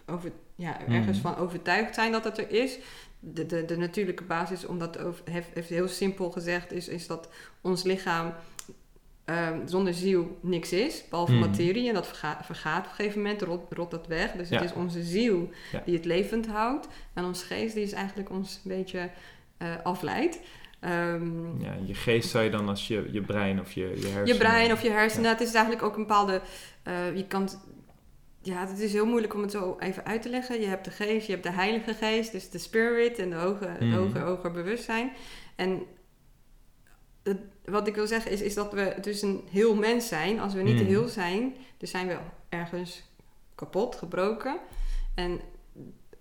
over, 0.05 0.31
ja, 0.61 0.79
ergens 0.87 1.21
Mhm. 1.21 1.27
van 1.27 1.37
overtuigd 1.43 1.95
zijn 1.95 2.11
dat 2.11 2.23
het 2.23 2.37
er 2.37 2.51
is. 2.51 2.77
De, 3.19 3.45
de, 3.45 3.65
de 3.65 3.77
natuurlijke 3.77 4.23
basis, 4.23 4.65
om 4.65 4.79
dat 4.79 4.97
over, 4.99 5.21
heeft, 5.31 5.47
heeft 5.53 5.69
heel 5.69 5.87
simpel 5.87 6.31
gezegd, 6.31 6.71
is, 6.71 6.87
is 6.87 7.07
dat 7.07 7.29
ons 7.61 7.83
lichaam 7.83 8.33
ehm, 9.25 9.67
zonder 9.67 9.93
ziel 9.93 10.37
niks 10.41 10.71
is, 10.73 11.03
behalve 11.09 11.31
Mhm. 11.31 11.41
materie. 11.49 11.87
En 11.87 11.93
dat 11.93 12.07
vergaat, 12.07 12.45
vergaat 12.45 12.83
op 12.85 12.89
een 12.89 12.95
gegeven 12.95 13.21
moment, 13.21 13.41
rot, 13.41 13.61
rot 13.73 13.91
dat 13.91 14.07
weg. 14.07 14.31
Dus 14.31 14.49
het 14.49 14.59
Ja. 14.59 14.65
is 14.65 14.73
onze 14.73 15.03
ziel 15.03 15.49
Ja. 15.71 15.81
die 15.85 15.95
het 15.95 16.05
levend 16.05 16.47
houdt. 16.47 16.87
En 17.13 17.25
ons 17.25 17.43
geest 17.43 17.73
die 17.73 17.83
is 17.83 17.91
eigenlijk 17.91 18.29
ons 18.29 18.61
een 18.65 18.71
beetje 18.77 19.09
eh, 19.57 19.67
afleidt. 19.83 20.39
Ehm, 20.79 21.61
Ja, 21.61 21.73
je 21.85 21.93
geest 21.93 22.29
zou 22.29 22.43
je 22.43 22.49
dan 22.49 22.69
als 22.69 22.87
je, 22.87 23.07
je 23.11 23.21
brein 23.21 23.59
of 23.59 23.71
je, 23.71 23.81
je 23.81 23.87
hersenen... 23.87 24.25
je 24.27 24.35
brein 24.37 24.71
of 24.71 24.81
je 24.81 24.89
hersenen. 24.89 25.29
Het 25.29 25.41
is 25.41 25.53
eigenlijk 25.53 25.83
ook 25.85 25.95
een 25.95 26.01
bepaalde. 26.01 26.41
eh, 26.83 27.15
je 27.15 27.27
kan. 27.27 27.49
Ja, 28.41 28.67
het 28.67 28.79
is 28.79 28.91
heel 28.93 29.05
moeilijk 29.05 29.33
om 29.33 29.41
het 29.41 29.51
zo 29.51 29.75
even 29.79 30.05
uit 30.05 30.21
te 30.21 30.29
leggen. 30.29 30.59
Je 30.61 30.67
hebt 30.67 30.85
de 30.85 30.91
geest, 30.91 31.25
je 31.25 31.31
hebt 31.31 31.43
de 31.45 31.51
heilige 31.51 31.93
geest, 31.93 32.31
dus 32.31 32.49
de 32.49 32.57
spirit 32.57 33.19
en 33.19 33.29
de 33.29 33.35
hoger, 33.35 33.75
Mhm. 33.79 33.93
hoger, 33.97 34.21
hoger 34.21 34.51
bewustzijn. 34.51 35.11
En 35.55 35.83
het- 37.23 37.41
wat 37.65 37.87
ik 37.87 37.95
wil 37.95 38.07
zeggen 38.07 38.31
is, 38.31 38.41
is 38.41 38.53
dat 38.53 38.73
we 38.73 38.95
dus 39.01 39.21
een 39.21 39.43
heel 39.49 39.75
mens 39.75 40.07
zijn. 40.07 40.39
Als 40.39 40.53
we 40.53 40.61
niet 40.61 40.75
Mhm. 40.75 40.85
heel 40.85 41.07
zijn, 41.07 41.55
dus 41.77 41.91
zijn 41.91 42.07
we 42.07 42.17
ergens 42.49 43.03
kapot, 43.55 43.95
gebroken. 43.95 44.57
En 45.15 45.39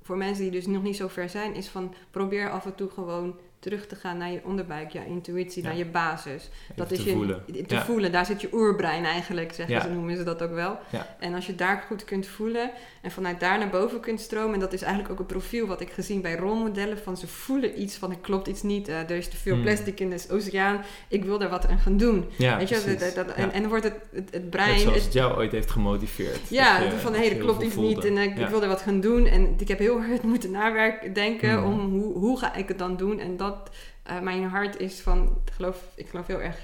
voor 0.02 0.16
mensen 0.16 0.42
die 0.42 0.52
dus 0.52 0.66
nog 0.66 0.82
niet 0.82 0.96
zo 0.96 1.08
ver 1.08 1.28
zijn, 1.28 1.54
is 1.54 1.68
van 1.68 1.94
probeer 2.10 2.50
af 2.50 2.64
en 2.64 2.74
toe 2.74 2.90
gewoon 2.90 3.38
terug 3.60 3.86
te 3.86 3.94
gaan 3.96 4.18
naar 4.18 4.30
je 4.30 4.40
onderbuik, 4.44 4.90
je 4.90 5.06
intuïtie, 5.06 5.62
Ja. 5.62 5.68
naar 5.68 5.78
je 5.78 5.84
basis. 5.86 6.42
Even 6.42 6.74
Dat 6.76 6.90
is 6.90 6.98
te 6.98 7.04
je, 7.08 7.12
voelen. 7.14 7.44
te 7.66 7.74
Ja. 7.74 7.84
voelen, 7.84 8.12
daar 8.12 8.26
zit 8.26 8.40
je 8.40 8.48
oerbrein 8.52 9.04
eigenlijk, 9.04 9.52
zeggen 9.54 9.74
Ja. 9.74 9.80
ze, 9.82 9.88
noemen 9.88 10.16
ze 10.16 10.22
dat 10.22 10.42
ook 10.42 10.54
wel. 10.54 10.78
En 11.18 11.34
als 11.34 11.46
je 11.46 11.54
daar 11.54 11.84
goed 11.86 12.04
kunt 12.04 12.26
voelen 12.26 12.70
en 13.02 13.10
vanuit 13.10 13.40
daar 13.40 13.58
naar 13.58 13.70
boven 13.70 14.00
kunt 14.00 14.20
stromen, 14.20 14.54
en 14.54 14.60
dat 14.60 14.72
is 14.72 14.82
eigenlijk 14.82 15.12
ook 15.12 15.18
een 15.18 15.26
profiel 15.26 15.66
wat 15.66 15.80
ik 15.80 15.90
gezien 15.90 16.20
bij 16.20 16.36
rolmodellen, 16.36 16.98
van 16.98 17.16
ze 17.16 17.26
voelen 17.26 17.80
iets 17.80 17.96
van 17.96 18.10
er 18.10 18.18
klopt 18.20 18.46
iets 18.46 18.62
niet, 18.62 18.88
eh, 18.88 18.98
er 18.98 19.10
is 19.10 19.28
te 19.28 19.36
veel 19.36 19.54
Hmm. 19.54 19.62
plastic 19.62 20.00
in 20.00 20.10
de 20.10 20.24
oceaan, 20.30 20.80
ik 21.08 21.24
wil 21.24 21.38
daar 21.38 21.48
wat 21.50 21.66
aan 21.66 21.78
gaan 21.78 21.96
doen. 21.96 22.24
Ja, 22.38 22.56
Weet 22.56 22.68
je, 22.68 22.96
dat, 22.98 23.14
dat- 23.14 23.34
en, 23.36 23.52
en 23.52 23.60
dan 23.60 23.68
wordt 23.70 23.84
het, 23.84 23.94
het, 24.12 24.28
het 24.30 24.32
Net 24.32 24.50
brein, 24.50 24.78
zoals 24.78 24.94
het- 24.96 25.04
het 25.04 25.12
jou 25.12 25.36
ooit 25.36 25.52
heeft 25.52 25.70
gemotiveerd. 25.70 26.48
ja, 26.48 26.78
je- 26.80 26.90
van 26.90 27.14
hé, 27.14 27.22
je 27.22 27.30
er 27.30 27.36
klopt 27.36 27.62
iets 27.62 27.74
niet 27.76 28.04
en 28.04 28.16
ik, 28.18 28.36
Ja. 28.38 28.44
ik 28.44 28.48
wil 28.50 28.62
er 28.62 28.68
wat 28.68 28.80
gaan 28.82 29.00
doen. 29.00 29.26
En 29.26 29.54
ik 29.58 29.68
heb 29.68 29.78
heel 29.78 30.02
hard 30.02 30.22
moeten 30.32 30.50
nawerken, 30.50 31.12
denken 31.12 31.58
Mm. 31.58 31.64
om 31.64 31.80
hoe, 32.00 32.12
hoe 32.18 32.38
ga 32.38 32.54
ik 32.54 32.68
het 32.68 32.78
dan 32.78 32.96
doen. 32.96 33.18
En 33.18 33.36
dat, 33.50 33.70
eh, 34.02 34.20
mijn 34.20 34.44
hart 34.44 34.80
is 34.80 35.00
van, 35.00 35.38
ik 35.44 35.52
geloof, 35.52 35.84
ik 35.94 36.08
geloof 36.08 36.26
heel 36.26 36.40
erg, 36.40 36.58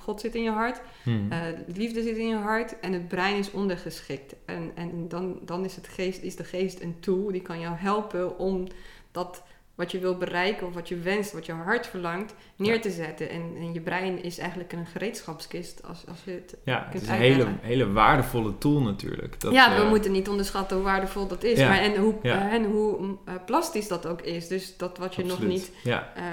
God 0.00 0.20
zit 0.20 0.34
in 0.34 0.42
je 0.42 0.50
hart, 0.50 0.80
Hmm. 1.02 1.32
eh, 1.32 1.38
liefde 1.66 2.02
zit 2.02 2.16
in 2.16 2.28
je 2.28 2.36
hart 2.36 2.80
en 2.80 2.92
het 2.92 3.08
brein 3.08 3.36
is 3.36 3.50
ondergeschikt. 3.50 4.34
En, 4.44 4.72
en 4.74 5.08
dan, 5.08 5.38
dan 5.42 5.64
is, 5.64 5.76
het 5.76 5.88
geest, 5.88 6.22
is 6.22 6.36
de 6.36 6.44
geest 6.44 6.80
een 6.80 6.96
tool 7.00 7.32
die 7.32 7.42
kan 7.42 7.60
jou 7.60 7.76
helpen 7.76 8.38
om 8.38 8.66
dat 9.10 9.42
wat 9.74 9.90
je 9.92 9.98
wil 9.98 10.16
bereiken 10.18 10.66
of 10.66 10.74
wat 10.74 10.88
je 10.88 10.98
wenst, 10.98 11.32
wat 11.32 11.46
je 11.46 11.52
hart 11.52 11.86
verlangt, 11.86 12.34
neer 12.56 12.74
Ja. 12.74 12.80
te 12.80 12.90
zetten. 12.90 13.30
En, 13.30 13.42
en 13.58 13.72
je 13.72 13.80
brein 13.80 14.22
is 14.22 14.38
eigenlijk 14.38 14.72
een 14.72 14.86
gereedschapskist 14.86 15.82
als, 15.88 16.04
als 16.08 16.18
je 16.24 16.30
het 16.30 16.56
ja, 16.64 16.86
het 16.90 17.02
is 17.02 17.08
een 17.08 17.14
hele, 17.14 17.46
hele 17.60 17.92
waardevolle 17.92 18.58
tool 18.58 18.80
natuurlijk. 18.80 19.40
Dat, 19.40 19.52
ja, 19.52 19.76
we 19.76 19.82
eh, 19.82 19.88
moeten 19.88 20.12
niet 20.12 20.28
onderschatten 20.28 20.76
hoe 20.76 20.84
waardevol 20.86 21.26
dat 21.26 21.44
is. 21.44 21.58
Ja, 21.58 21.68
Maar 21.68 21.78
en 21.78 21.96
hoe, 21.96 22.14
ja. 22.22 22.48
eh, 22.48 22.52
en 22.52 22.64
hoe 22.64 23.16
eh, 23.24 23.34
plastisch 23.46 23.88
dat 23.88 24.06
ook 24.06 24.20
is. 24.22 24.48
Dus 24.48 24.76
dat 24.76 24.98
wat 24.98 25.14
je 25.14 25.24
nog 25.24 25.42
niet 25.42 25.70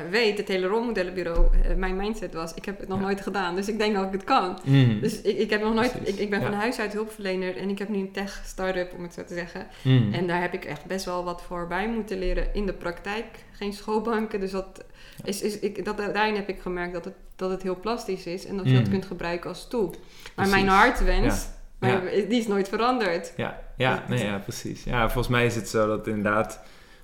weet, 0.10 0.38
het 0.38 0.48
hele 0.48 0.68
rolmodellenbureau, 0.68 1.48
mijn 1.78 1.96
mindset 1.96 2.34
was, 2.34 2.54
ik 2.54 2.66
heb 2.66 2.80
het 2.80 2.88
nog 2.88 3.00
nooit 3.00 3.22
gedaan. 3.22 3.56
Dus 3.56 3.68
ik 3.68 3.78
denk 3.78 3.96
dat 3.96 4.06
ik 4.06 4.12
het 4.12 4.24
kan. 4.24 4.60
Hmm. 4.64 5.00
Dus 5.00 5.22
ik, 5.22 5.38
ik 5.38 5.50
heb 5.50 5.62
nog 5.62 5.74
nooit, 5.74 5.96
ik, 6.04 6.16
ik 6.16 6.30
ben 6.30 6.42
van 6.42 6.54
huis 6.54 6.80
uit 6.80 6.94
hulpverlener 6.94 7.58
en 7.58 7.70
ik 7.70 7.80
heb 7.80 7.90
nu 7.90 7.98
een 7.98 8.12
tech 8.12 8.42
start-up, 8.46 8.94
om 8.98 9.04
het 9.04 9.14
zo 9.14 9.24
te 9.24 9.34
zeggen. 9.34 9.68
Hmm. 9.82 10.14
En 10.14 10.28
daar 10.28 10.42
heb 10.42 10.54
ik 10.54 10.66
echt 10.66 10.86
best 10.86 11.06
wel 11.06 11.24
wat 11.24 11.42
voor 11.42 11.68
bij 11.68 11.90
moeten 11.90 12.20
leren 12.20 12.54
in 12.54 12.66
de 12.66 12.74
praktijk. 12.74 13.31
Geen 13.62 13.74
schoolbanken, 13.74 14.40
dus 14.40 14.52
dat 14.52 14.84
is, 15.24 15.42
is, 15.42 15.60
ik, 15.60 15.86
dat, 15.86 15.98
daarin 15.98 16.36
heb 16.36 16.50
ik 16.50 16.62
gemerkt 16.62 16.94
dat 16.94 17.06
het, 17.06 17.14
dat 17.36 17.50
het 17.50 17.62
heel 17.62 17.80
plastisch 17.80 18.26
is 18.26 18.46
en 18.46 18.58
dat 18.58 18.66
je 18.68 18.74
dat 18.74 18.84
Mm. 18.84 18.90
kunt 18.92 19.06
gebruiken 19.06 19.50
als 19.50 19.68
tool. 19.68 19.90
Maar 19.90 20.00
Precies. 20.36 20.52
mijn 20.54 20.68
hartwens, 20.68 21.48
Ja. 21.80 22.00
die 22.00 22.40
is 22.40 22.48
nooit 22.48 22.70
veranderd. 22.70 23.34
Ja, 23.38 23.60
ja, 23.78 24.04
nee, 24.08 24.24
ja, 24.26 24.38
precies. 24.38 24.84
Ja, 24.84 25.02
volgens 25.06 25.28
mij 25.28 25.46
is 25.46 25.56
het 25.56 25.70
zo 25.70 25.88
dat 25.88 26.08
inderdaad 26.08 26.60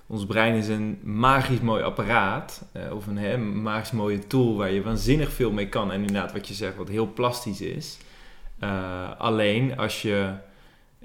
ons 0.06 0.26
brein 0.26 0.54
is 0.54 0.68
een 0.68 0.98
magisch 1.02 1.60
mooi 1.60 1.82
apparaat. 1.82 2.62
eh, 2.72 2.94
of 2.94 3.06
een 3.06 3.18
hè, 3.18 3.36
magisch 3.38 3.90
mooie 3.92 4.26
tool 4.26 4.56
waar 4.56 4.70
je 4.70 4.82
waanzinnig 4.82 5.32
veel 5.32 5.50
mee 5.52 5.68
kan. 5.68 5.92
En 5.92 6.00
inderdaad, 6.00 6.32
wat 6.32 6.48
je 6.48 6.54
zegt, 6.54 6.76
wat 6.76 6.88
heel 6.88 7.12
plastisch 7.12 7.60
is. 7.60 7.98
Eh, 8.58 9.10
alleen 9.18 9.78
als 9.78 10.02
je, 10.02 10.32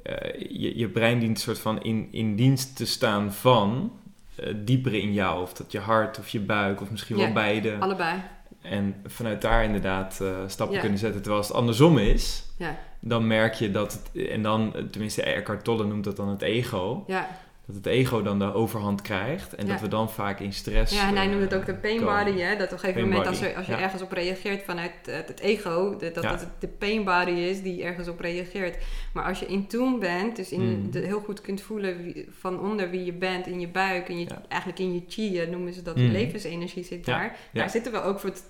eh, 0.04 0.34
je... 0.50 0.78
Je 0.78 0.90
brein 0.90 1.20
dient 1.20 1.40
soort 1.40 1.60
van 1.60 1.82
in, 1.84 2.08
in 2.12 2.36
dienst 2.36 2.76
te 2.76 2.86
staan 2.86 3.34
van... 3.34 3.92
eh, 4.36 4.54
dieper 4.58 4.94
in 4.94 5.14
jou. 5.14 5.42
Of 5.42 5.54
dat 5.54 5.72
je 5.72 5.80
hart 5.80 6.20
of 6.20 6.30
je 6.30 6.40
buik 6.40 6.82
of 6.82 6.92
misschien 6.92 7.18
wel 7.18 7.32
beide. 7.34 7.76
Allebei. 7.80 8.22
En 8.62 8.96
vanuit 9.06 9.42
daar 9.42 9.64
inderdaad 9.64 10.20
eh, 10.22 10.28
stappen 10.48 10.76
Ja. 10.76 10.82
kunnen 10.82 11.00
zetten. 11.00 11.18
Terwijl 11.22 11.42
als 11.42 11.48
het 11.52 11.58
andersom 11.58 11.98
is, 11.98 12.44
Ja, 12.58 12.76
dan 13.00 13.28
merk 13.28 13.54
je 13.54 13.72
dat 13.72 13.94
het, 13.94 14.28
en 14.28 14.42
dan, 14.42 14.76
eh, 14.76 14.84
tenminste 14.84 15.24
Eckhart 15.24 15.64
Tolle 15.64 15.86
noemt 15.86 16.04
dat 16.04 16.16
dan 16.16 16.28
het 16.30 16.42
ego, 16.42 17.04
ja. 17.08 17.28
Dat 17.74 17.84
het 17.84 17.94
ego 17.94 18.22
dan 18.22 18.40
de 18.40 18.54
overhand 18.54 19.02
krijgt 19.02 19.56
en 19.56 19.66
Ja. 19.66 19.72
dat 19.72 19.82
we 19.82 19.88
dan 19.88 20.12
vaak 20.12 20.40
in 20.40 20.54
stress 20.54 20.94
ja 20.94 21.08
en 21.08 21.16
hij 21.16 21.26
eh, 21.26 21.32
noemt 21.32 21.44
het 21.44 21.54
ook 21.54 21.66
de 21.66 21.74
pain 21.74 21.98
komen. 22.00 22.26
body. 22.26 22.40
Hè? 22.40 22.56
Dat 22.56 22.66
op 22.68 22.72
een 22.72 22.80
gegeven 22.80 22.94
Pain 22.94 23.08
moment 23.08 23.28
als, 23.28 23.42
er, 23.42 23.56
als 23.56 23.66
je 23.66 23.72
ja. 23.72 23.80
ergens 23.80 24.02
op 24.02 24.12
reageert 24.12 24.64
vanuit 24.64 24.92
het, 25.06 25.28
het 25.28 25.40
ego, 25.40 25.96
de- 25.98 26.12
dat 26.12 26.24
Ja. 26.24 26.32
het 26.32 26.48
de 26.60 26.68
pain 26.68 27.04
body 27.04 27.32
is 27.32 27.62
die 27.62 27.84
ergens 27.84 28.08
op 28.08 28.20
reageert. 28.20 28.78
Maar 29.14 29.24
als 29.26 29.40
je 29.40 29.46
in 29.46 29.68
tune 29.68 29.98
bent, 29.98 30.36
dus 30.36 30.52
in 30.52 30.62
Mm. 30.62 30.92
de, 30.92 31.00
heel 31.00 31.20
goed 31.20 31.42
kunt 31.42 31.62
voelen 31.62 32.04
wie, 32.04 32.28
van 32.40 32.60
onder 32.60 32.90
wie 32.90 33.04
je 33.06 33.14
bent, 33.14 33.48
in 33.48 33.60
je 33.60 33.68
buik, 33.68 34.10
in 34.10 34.20
je, 34.20 34.28
eigenlijk 34.48 34.82
in 34.82 34.94
je 34.94 35.04
chi, 35.08 35.40
eh, 35.40 35.50
noemen 35.50 35.74
ze 35.74 35.82
dat, 35.82 35.96
Mm. 35.98 36.12
levensenergie 36.12 36.84
zit 36.84 37.06
daar. 37.06 37.36
Daar 37.54 37.70
zitten 37.70 37.92
we 37.92 38.02
ook 38.02 38.20
voor 38.20 38.30
het, 38.30 38.44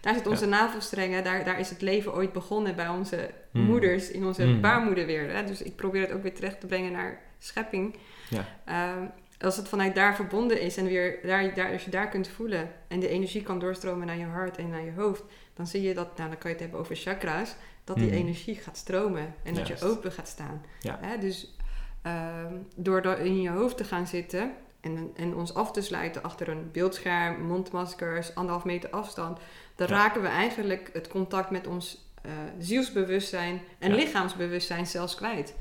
daar 0.00 0.14
zit 0.14 0.26
onze 0.26 0.46
navelstrengen, 0.46 1.24
daar, 1.24 1.44
daar 1.44 1.58
is 1.60 1.70
het 1.70 1.82
leven 1.82 2.14
ooit 2.14 2.32
begonnen 2.32 2.76
bij 2.76 2.88
onze 2.88 3.30
Mm. 3.52 3.62
moeders, 3.62 4.10
in 4.10 4.24
onze 4.24 4.58
baarmoeder 4.60 5.06
weer. 5.06 5.30
Hè? 5.34 5.44
Dus 5.44 5.62
ik 5.62 5.76
probeer 5.76 6.00
het 6.00 6.12
ook 6.12 6.22
weer 6.22 6.34
terecht 6.34 6.60
te 6.60 6.66
brengen 6.66 6.92
naar 6.92 7.20
schepping. 7.38 7.94
Ja. 8.30 8.44
Ehm, 8.64 9.04
als 9.40 9.56
het 9.56 9.68
vanuit 9.68 9.94
daar 9.94 10.14
verbonden 10.16 10.60
is 10.60 10.76
en 10.76 10.84
weer 10.84 11.18
daar, 11.22 11.54
daar, 11.54 11.72
als 11.72 11.84
je 11.84 11.90
daar 11.90 12.08
kunt 12.08 12.28
voelen 12.28 12.70
en 12.88 13.00
de 13.00 13.08
energie 13.08 13.42
kan 13.42 13.58
doorstromen 13.58 14.06
naar 14.06 14.16
je 14.18 14.24
hart 14.24 14.56
en 14.56 14.70
naar 14.70 14.84
je 14.84 14.92
hoofd, 14.96 15.22
dan 15.54 15.66
zie 15.66 15.82
je 15.82 15.94
dat, 15.94 16.16
nou 16.16 16.28
dan 16.28 16.38
kan 16.38 16.50
je 16.50 16.56
het 16.56 16.60
hebben 16.64 16.80
over 16.80 16.96
chakra's, 16.96 17.54
dat 17.84 17.96
die 17.96 18.06
Mhm. 18.06 18.14
energie 18.16 18.54
gaat 18.54 18.76
stromen 18.76 19.34
en 19.42 19.54
dat 19.54 19.68
je 19.68 19.80
open 19.82 20.12
gaat 20.12 20.28
staan. 20.28 20.64
Ja. 20.80 20.98
Hè? 21.00 21.18
Dus 21.18 21.54
ehm, 22.02 22.54
door 22.76 23.06
in 23.06 23.40
je 23.40 23.50
hoofd 23.50 23.76
te 23.76 23.84
gaan 23.84 24.06
zitten 24.06 24.52
en, 24.80 25.10
en 25.16 25.34
ons 25.34 25.54
af 25.54 25.72
te 25.72 25.80
sluiten 25.82 26.22
achter 26.22 26.48
een 26.48 26.70
beeldscherm, 26.72 27.42
mondmaskers, 27.42 28.34
anderhalf 28.34 28.64
meter 28.64 28.90
afstand, 28.90 29.38
dan 29.74 29.88
Ja. 29.88 29.94
raken 29.94 30.22
we 30.22 30.28
eigenlijk 30.28 30.90
het 30.92 31.08
contact 31.08 31.50
met 31.50 31.66
ons 31.66 32.08
eh, 32.22 32.30
zielsbewustzijn 32.58 33.60
en 33.78 33.90
Ja. 33.90 33.96
lichaamsbewustzijn 33.96 34.86
zelfs 34.86 35.14
kwijt. 35.14 35.54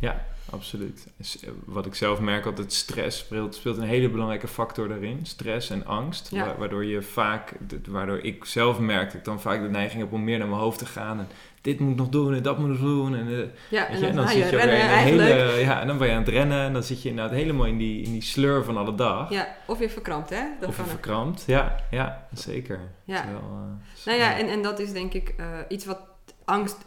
Absoluut. 0.52 1.08
Eh, 1.18 1.50
Wat 1.66 1.86
ik 1.86 1.96
zelf 1.96 2.20
merk 2.20 2.46
altijd, 2.46 2.74
stress 2.74 3.18
speelt, 3.18 3.56
speelt 3.56 3.78
een 3.78 3.84
hele 3.84 4.10
belangrijke 4.10 4.48
factor 4.48 4.88
daarin. 4.88 5.20
Stress 5.24 5.70
en 5.70 5.86
angst. 5.86 6.30
Ja. 6.32 6.46
wa- 6.46 6.56
Waardoor 6.58 6.86
je 6.86 7.02
vaak, 7.02 7.54
waardoor 7.88 8.20
ik 8.20 8.46
zelf 8.46 8.80
merk 8.80 9.06
dat 9.06 9.14
ik 9.14 9.24
dan 9.26 9.42
vaak 9.42 9.62
de 9.62 9.70
neiging 9.70 10.02
heb 10.02 10.12
om 10.14 10.24
meer 10.24 10.38
naar 10.38 10.48
mijn 10.48 10.60
hoofd 10.62 10.80
te 10.80 10.86
gaan. 10.86 11.20
En 11.20 11.28
dit 11.62 11.80
moet 11.80 11.92
ik 11.92 11.98
nog 11.98 12.10
doen 12.10 12.34
en 12.34 12.44
dat 12.44 12.58
moet 12.60 12.70
ik 12.76 12.80
nog 12.82 12.90
doen. 12.90 13.16
En, 13.16 13.28
eh, 13.28 13.38
Ja, 13.70 13.88
je, 13.92 14.06
en 14.08 14.16
dan 14.16 14.28
zit 14.28 14.38
je 14.50 14.56
rennen 14.56 14.82
een 14.82 14.98
hele, 14.98 15.60
ja, 15.60 15.82
en 15.82 15.88
dan 15.88 15.98
ben 15.98 16.08
je 16.08 16.14
aan 16.14 16.20
het 16.20 16.30
rennen 16.30 16.62
en 16.66 16.74
dan 16.74 16.84
zit 16.84 17.02
je 17.02 17.10
inderdaad 17.10 17.34
helemaal 17.34 17.66
in 17.66 17.78
die, 17.78 18.02
in 18.04 18.12
die 18.12 18.22
sleur 18.24 18.64
van 18.64 18.78
alle 18.78 18.96
dag. 18.96 19.30
Ja, 19.30 19.48
of 19.68 19.80
je 19.80 19.90
verkrampt, 19.90 20.30
hè? 20.30 20.42
Dat 20.60 20.70
of 20.70 20.78
je 20.78 20.84
verkrampt. 20.84 21.44
Ja, 21.48 21.76
ja, 21.92 22.28
zeker. 22.34 22.80
Ja. 23.04 23.24
Eh, 23.24 23.32
Nou 24.06 24.18
ja, 24.18 24.38
en, 24.38 24.48
en 24.50 24.62
dat 24.62 24.80
is 24.80 24.92
denk 24.92 25.14
ik 25.14 25.34
iets 25.68 25.86
wat 25.86 26.00
angst... 26.46 26.78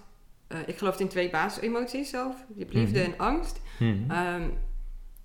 eh, 0.53 0.59
ik 0.67 0.79
geloof 0.79 1.01
in 1.01 1.09
twee 1.09 1.31
basisemoties 1.31 2.11
zelf. 2.11 2.37
Je 2.55 2.61
hebt 2.61 2.75
liefde 2.75 2.99
Mhm. 3.01 3.11
en 3.11 3.19
angst. 3.19 3.61
Mhm. 3.79 4.11
Ehm, 4.11 4.43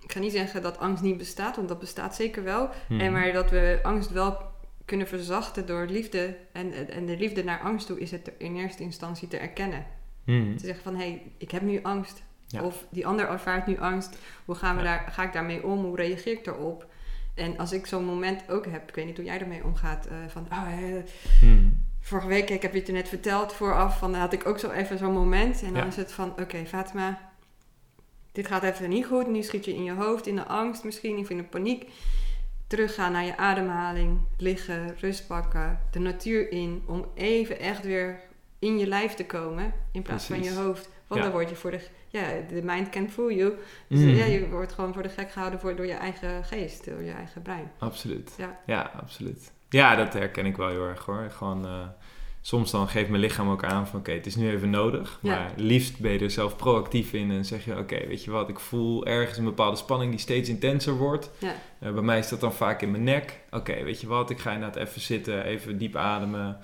ik 0.02 0.12
ga 0.12 0.18
niet 0.20 0.32
zeggen 0.32 0.62
dat 0.62 0.78
angst 0.78 1.02
niet 1.02 1.16
bestaat, 1.18 1.56
want 1.56 1.68
dat 1.68 1.78
bestaat 1.78 2.14
zeker 2.14 2.42
wel. 2.44 2.68
Mhm. 2.88 3.00
En 3.00 3.12
maar 3.12 3.32
dat 3.32 3.50
we 3.50 3.78
angst 3.82 4.10
wel 4.10 4.36
kunnen 4.84 5.06
verzachten 5.06 5.66
door 5.66 5.86
liefde. 5.86 6.36
En, 6.52 6.88
en 6.90 7.06
de 7.06 7.16
liefde 7.16 7.44
naar 7.44 7.60
angst 7.60 7.86
toe 7.86 8.00
is 8.00 8.10
het 8.10 8.30
in 8.38 8.56
eerste 8.56 8.82
instantie 8.82 9.28
te 9.28 9.36
erkennen. 9.38 9.86
Te 10.24 10.54
zeggen 10.66 10.82
van, 10.82 10.94
hé, 10.94 11.00
hey, 11.00 11.22
ik 11.38 11.50
heb 11.50 11.62
nu 11.62 11.82
angst. 11.82 12.22
Ja. 12.46 12.62
Of 12.62 12.86
die 12.90 13.06
ander 13.06 13.28
ervaart 13.28 13.66
nu 13.66 13.78
angst. 13.78 14.18
Hoe 14.44 14.54
gaan 14.54 14.76
we 14.76 14.82
Ja. 14.82 14.88
daar, 14.88 15.12
ga 15.12 15.22
ik 15.22 15.32
daarmee 15.32 15.64
om? 15.66 15.84
Hoe 15.84 15.96
reageer 15.96 16.32
ik 16.32 16.44
daarop? 16.44 16.86
En 17.34 17.58
als 17.58 17.72
ik 17.72 17.86
zo'n 17.86 18.04
moment 18.04 18.50
ook 18.50 18.66
heb, 18.66 18.88
ik 18.88 18.94
weet 18.94 19.06
niet 19.06 19.16
hoe 19.16 19.24
jij 19.26 19.40
ermee 19.40 19.64
omgaat, 19.64 20.06
eh, 20.06 20.16
van, 20.28 20.46
oh, 20.52 20.68
Mhm. 21.42 21.66
Vorige 22.08 22.26
week, 22.28 22.50
ik 22.50 22.62
heb 22.62 22.72
je 22.72 22.78
het 22.80 22.88
net 22.92 23.08
verteld 23.08 23.52
vooraf, 23.52 23.98
van, 23.98 24.12
dan 24.12 24.20
had 24.20 24.32
ik 24.32 24.46
ook 24.46 24.58
zo 24.58 24.70
even 24.70 24.98
zo'n 24.98 25.12
moment. 25.12 25.62
En 25.62 25.72
dan 25.72 25.82
Ja. 25.82 25.86
is 25.88 25.96
het 25.96 26.12
van, 26.12 26.30
oké 26.40 26.64
Fatima, 26.66 27.18
dit 28.32 28.46
gaat 28.46 28.62
even 28.62 28.88
niet 28.88 29.06
goed. 29.06 29.26
Nu 29.26 29.42
schiet 29.42 29.64
je 29.64 29.74
in 29.74 29.84
je 29.84 29.92
hoofd, 29.92 30.26
in 30.26 30.36
de 30.36 30.46
angst 30.46 30.84
misschien, 30.84 31.18
of 31.18 31.30
in 31.30 31.36
de 31.36 31.42
paniek. 31.44 31.90
Teruggaan 32.66 33.12
naar 33.12 33.24
je 33.24 33.36
ademhaling, 33.36 34.20
liggen, 34.38 34.94
rust 35.00 35.26
pakken, 35.26 35.80
de 35.90 35.98
natuur 35.98 36.50
in, 36.52 36.82
om 36.86 37.06
even 37.14 37.58
echt 37.58 37.84
weer 37.84 38.20
in 38.58 38.78
je 38.78 38.86
lijf 38.86 39.14
te 39.14 39.26
komen, 39.26 39.72
in 39.92 40.02
plaats 40.02 40.24
van 40.26 40.42
je 40.42 40.54
hoofd. 40.54 40.88
Want 41.06 41.20
Ja. 41.20 41.26
dan 41.26 41.36
word 41.36 41.48
je 41.48 41.56
voor 41.56 41.70
de, 41.70 41.80
ja, 42.08 42.22
de 42.48 42.62
mind 42.64 42.88
can 42.88 43.10
fool 43.10 43.30
you. 43.30 43.52
Dus 43.88 43.98
Mhm. 44.00 44.08
ja, 44.08 44.24
je 44.24 44.48
wordt 44.48 44.72
gewoon 44.72 44.92
voor 44.92 45.02
de 45.02 45.08
gek 45.08 45.30
gehouden 45.30 45.60
voor, 45.60 45.76
door 45.76 45.86
je 45.86 45.92
eigen 45.92 46.44
geest, 46.44 46.84
door 46.84 47.02
je 47.02 47.10
eigen 47.12 47.42
brein. 47.42 47.70
Absoluut. 47.78 48.32
Ja. 48.36 48.58
ja, 48.66 48.90
absoluut. 49.00 49.52
Ja, 49.68 49.94
dat 49.96 50.12
herken 50.12 50.46
ik 50.46 50.56
wel 50.56 50.68
heel 50.68 50.86
erg 50.86 51.04
hoor. 51.04 51.30
Gewoon, 51.30 51.64
eh, 51.66 51.86
soms 52.48 52.70
dan 52.70 52.88
geeft 52.88 53.08
mijn 53.08 53.22
lichaam 53.22 53.50
ook 53.50 53.64
aan 53.64 53.86
van 53.86 53.98
oké, 53.98 54.12
het 54.12 54.26
is 54.26 54.36
nu 54.36 54.50
even 54.50 54.70
nodig. 54.70 55.18
Ja. 55.22 55.30
Maar 55.30 55.52
liefst 55.56 55.98
ben 55.98 56.12
je 56.12 56.18
er 56.18 56.30
zelf 56.30 56.56
proactief 56.56 57.12
in 57.12 57.30
en 57.30 57.44
zeg 57.44 57.64
je 57.64 57.78
oké, 57.78 58.06
weet 58.06 58.24
je 58.24 58.30
wat, 58.30 58.48
ik 58.48 58.58
voel 58.58 59.06
ergens 59.06 59.38
een 59.38 59.44
bepaalde 59.44 59.76
spanning 59.76 60.10
die 60.10 60.20
steeds 60.20 60.48
intenser 60.48 60.96
wordt. 60.96 61.30
Ja. 61.38 61.54
Eh, 61.78 61.92
bij 61.92 62.02
mij 62.02 62.18
is 62.18 62.28
dat 62.28 62.40
dan 62.40 62.52
vaak 62.52 62.82
in 62.82 62.90
mijn 62.90 63.04
nek. 63.04 63.40
Oké, 63.50 63.82
weet 63.84 64.00
je 64.00 64.06
wat, 64.06 64.30
ik 64.30 64.38
ga 64.38 64.52
inderdaad 64.52 64.86
even 64.86 65.00
zitten, 65.00 65.44
even 65.44 65.78
diep 65.78 65.96
ademen 65.96 66.58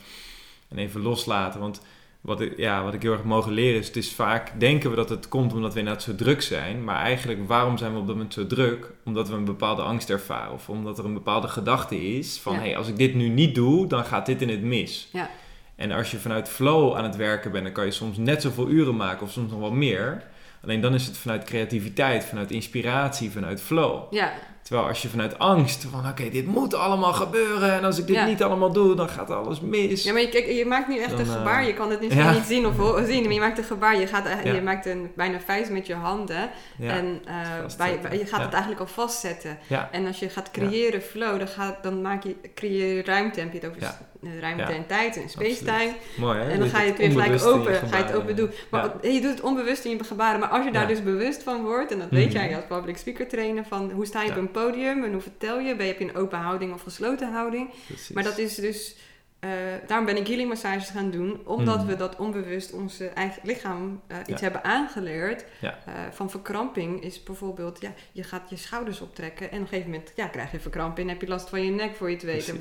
en 0.68 0.78
even 0.78 1.02
loslaten. 1.02 1.60
Want 1.60 1.80
wat 2.20 2.40
ik, 2.40 2.56
ja, 2.56 2.84
wat 2.84 2.94
ik 2.94 3.02
heel 3.02 3.12
erg 3.12 3.24
mogen 3.24 3.52
leren 3.52 3.80
is, 3.80 3.86
het 3.86 3.96
is 3.96 4.12
vaak 4.12 4.60
denken 4.60 4.90
we 4.90 4.96
dat 4.96 5.08
het 5.08 5.28
komt 5.28 5.52
omdat 5.52 5.72
we 5.72 5.78
inderdaad 5.78 6.02
zo 6.02 6.14
druk 6.14 6.42
zijn. 6.42 6.84
Maar 6.84 6.96
eigenlijk, 6.96 7.48
waarom 7.48 7.78
zijn 7.78 7.92
we 7.92 7.98
op 7.98 8.06
dat 8.06 8.14
moment 8.14 8.34
zo 8.34 8.46
druk? 8.46 8.92
Omdat 9.04 9.28
we 9.28 9.34
een 9.34 9.44
bepaalde 9.44 9.82
angst 9.82 10.10
ervaren. 10.10 10.52
Of 10.52 10.68
omdat 10.68 10.98
er 10.98 11.04
een 11.04 11.14
bepaalde 11.14 11.48
gedachte 11.48 12.16
is 12.16 12.38
van, 12.38 12.54
hé, 12.54 12.60
hey, 12.60 12.76
als 12.76 12.88
ik 12.88 12.96
dit 12.96 13.14
nu 13.14 13.28
niet 13.28 13.54
doe, 13.54 13.86
dan 13.86 14.04
gaat 14.04 14.26
dit 14.26 14.42
in 14.42 14.48
het 14.48 14.62
mis. 14.62 15.08
Ja. 15.12 15.30
En 15.76 15.92
als 15.92 16.10
je 16.10 16.18
vanuit 16.18 16.48
flow 16.48 16.96
aan 16.96 17.04
het 17.04 17.16
werken 17.16 17.52
bent, 17.52 17.64
dan 17.64 17.72
kan 17.72 17.84
je 17.84 17.90
soms 17.90 18.16
net 18.16 18.42
zoveel 18.42 18.68
uren 18.68 18.96
maken 18.96 19.26
of 19.26 19.32
soms 19.32 19.50
nog 19.50 19.60
wel 19.60 19.72
meer. 19.72 20.22
Alleen 20.62 20.80
dan 20.80 20.94
is 20.94 21.06
het 21.06 21.16
vanuit 21.16 21.44
creativiteit, 21.44 22.24
vanuit 22.24 22.50
inspiratie, 22.50 23.30
vanuit 23.30 23.62
flow. 23.62 24.12
Ja. 24.12 24.32
Terwijl 24.64 24.88
als 24.88 25.02
je 25.02 25.08
vanuit 25.08 25.38
angst 25.38 25.86
van 25.90 26.08
oké, 26.08 26.28
dit 26.30 26.46
moet 26.46 26.74
allemaal 26.74 27.12
gebeuren 27.12 27.72
en 27.72 27.84
als 27.84 27.98
ik 27.98 28.06
dit 28.06 28.26
niet 28.26 28.42
allemaal 28.42 28.72
doe, 28.72 28.94
dan 28.94 29.08
gaat 29.08 29.30
alles 29.30 29.60
mis. 29.60 30.02
Ja, 30.02 30.12
maar 30.12 30.20
je, 30.20 30.28
kijk, 30.28 30.46
je 30.46 30.66
maakt 30.66 30.88
nu 30.88 30.98
echt 30.98 31.18
een 31.18 31.26
gebaar. 31.26 31.60
Eh, 31.60 31.66
je 31.66 31.74
kan 31.74 31.90
het 31.90 32.00
niet, 32.00 32.14
niet 32.14 32.44
zien 32.46 32.66
of 32.66 32.74
zien, 33.10 33.22
maar 33.22 33.32
je 33.32 33.40
maakt 33.40 33.58
een 33.58 33.64
gebaar. 33.64 34.00
Je, 34.00 34.06
gaat, 34.06 34.28
je 34.44 34.60
maakt 34.62 34.86
een 34.86 35.10
bijna 35.16 35.40
vuist 35.40 35.70
met 35.70 35.86
je 35.86 35.94
handen 35.94 36.50
en 36.80 37.22
uh, 37.28 37.76
bij, 37.76 37.98
je 38.18 38.26
gaat 38.26 38.42
het 38.42 38.52
eigenlijk 38.52 38.80
al 38.80 38.86
vastzetten. 38.86 39.58
En 39.90 40.06
als 40.06 40.18
je 40.18 40.28
gaat 40.28 40.50
creëren 40.50 41.02
flow, 41.02 41.38
dan, 41.38 41.48
gaat, 41.48 41.82
dan 41.82 42.02
maak 42.02 42.22
je, 42.22 42.36
creëer 42.54 42.94
je 42.96 43.02
ruimte. 43.02 43.40
heb 43.40 43.52
je 43.52 43.58
het 43.58 43.68
over 43.68 43.82
eh, 43.82 44.40
ruimte 44.40 44.72
en 44.72 44.86
tijd 44.86 45.16
en 45.16 45.28
space-time. 45.28 45.92
Mooi 46.16 46.38
hè? 46.38 46.50
En 46.50 46.58
dan 46.58 46.68
ga 46.68 46.80
je 46.80 46.88
het 46.88 46.98
weer 46.98 47.10
gelijk 47.10 47.44
open, 47.44 47.74
ga 47.74 47.96
je 47.96 48.04
het 48.04 48.14
open 48.14 48.36
doen. 48.36 48.50
Maar 48.70 48.90
je 49.02 49.20
doet 49.20 49.30
het 49.30 49.40
onbewust 49.40 49.84
in 49.84 49.90
je 49.90 50.04
gebaren. 50.04 50.40
Maar 50.40 50.48
als 50.48 50.64
je 50.64 50.72
daar 50.72 50.88
dus 50.88 51.02
bewust 51.02 51.42
van 51.42 51.62
wordt, 51.62 51.92
en 51.92 51.98
dat 51.98 52.10
weet 52.10 52.32
mhm. 52.32 52.36
jij 52.36 52.56
als 52.56 52.64
public 52.68 52.96
speaker 52.96 53.28
trainer, 53.28 53.64
van 53.68 53.90
hoe 53.90 54.06
sta 54.06 54.22
je 54.22 54.30
op 54.30 54.36
een 54.36 54.50
podium 54.62 55.04
en 55.04 55.12
hoe 55.12 55.20
vertel 55.20 55.58
je? 55.58 55.76
Ben 55.76 55.86
je, 55.86 55.92
heb 55.92 56.00
je 56.00 56.08
een 56.08 56.16
open 56.16 56.38
houding 56.38 56.72
of 56.72 56.82
gesloten 56.82 57.32
houding? 57.32 57.70
Maar 58.12 58.24
dat 58.24 58.38
is 58.38 58.54
dus... 58.54 58.96
Uh, 59.40 59.50
daarom 59.86 60.06
ben 60.06 60.16
ik 60.16 60.26
healing 60.26 60.48
massages 60.48 60.88
gaan 60.88 61.10
doen, 61.10 61.40
omdat 61.44 61.78
mhm. 61.78 61.86
we 61.86 61.96
dat 61.96 62.16
onbewust 62.16 62.72
onze 62.72 63.06
eigen 63.08 63.40
lichaam 63.44 64.02
uh, 64.08 64.16
iets 64.26 64.40
hebben 64.40 64.64
aangeleerd. 64.64 65.44
Uh, 65.62 65.70
van 66.10 66.30
verkramping 66.30 67.02
is 67.02 67.22
bijvoorbeeld, 67.22 67.80
ja, 67.80 67.92
je 68.12 68.22
gaat 68.22 68.50
je 68.50 68.56
schouders 68.56 69.00
optrekken 69.00 69.50
en 69.50 69.56
op 69.56 69.62
een 69.62 69.68
gegeven 69.68 69.90
moment 69.90 70.12
ja, 70.16 70.26
krijg 70.26 70.52
je 70.52 70.60
verkramping 70.60 71.08
en 71.08 71.12
heb 71.12 71.22
je 71.22 71.28
last 71.28 71.48
van 71.48 71.64
je 71.64 71.70
nek 71.70 71.94
voor 71.96 72.08
je 72.08 72.14
het 72.14 72.24
weten. 72.24 72.60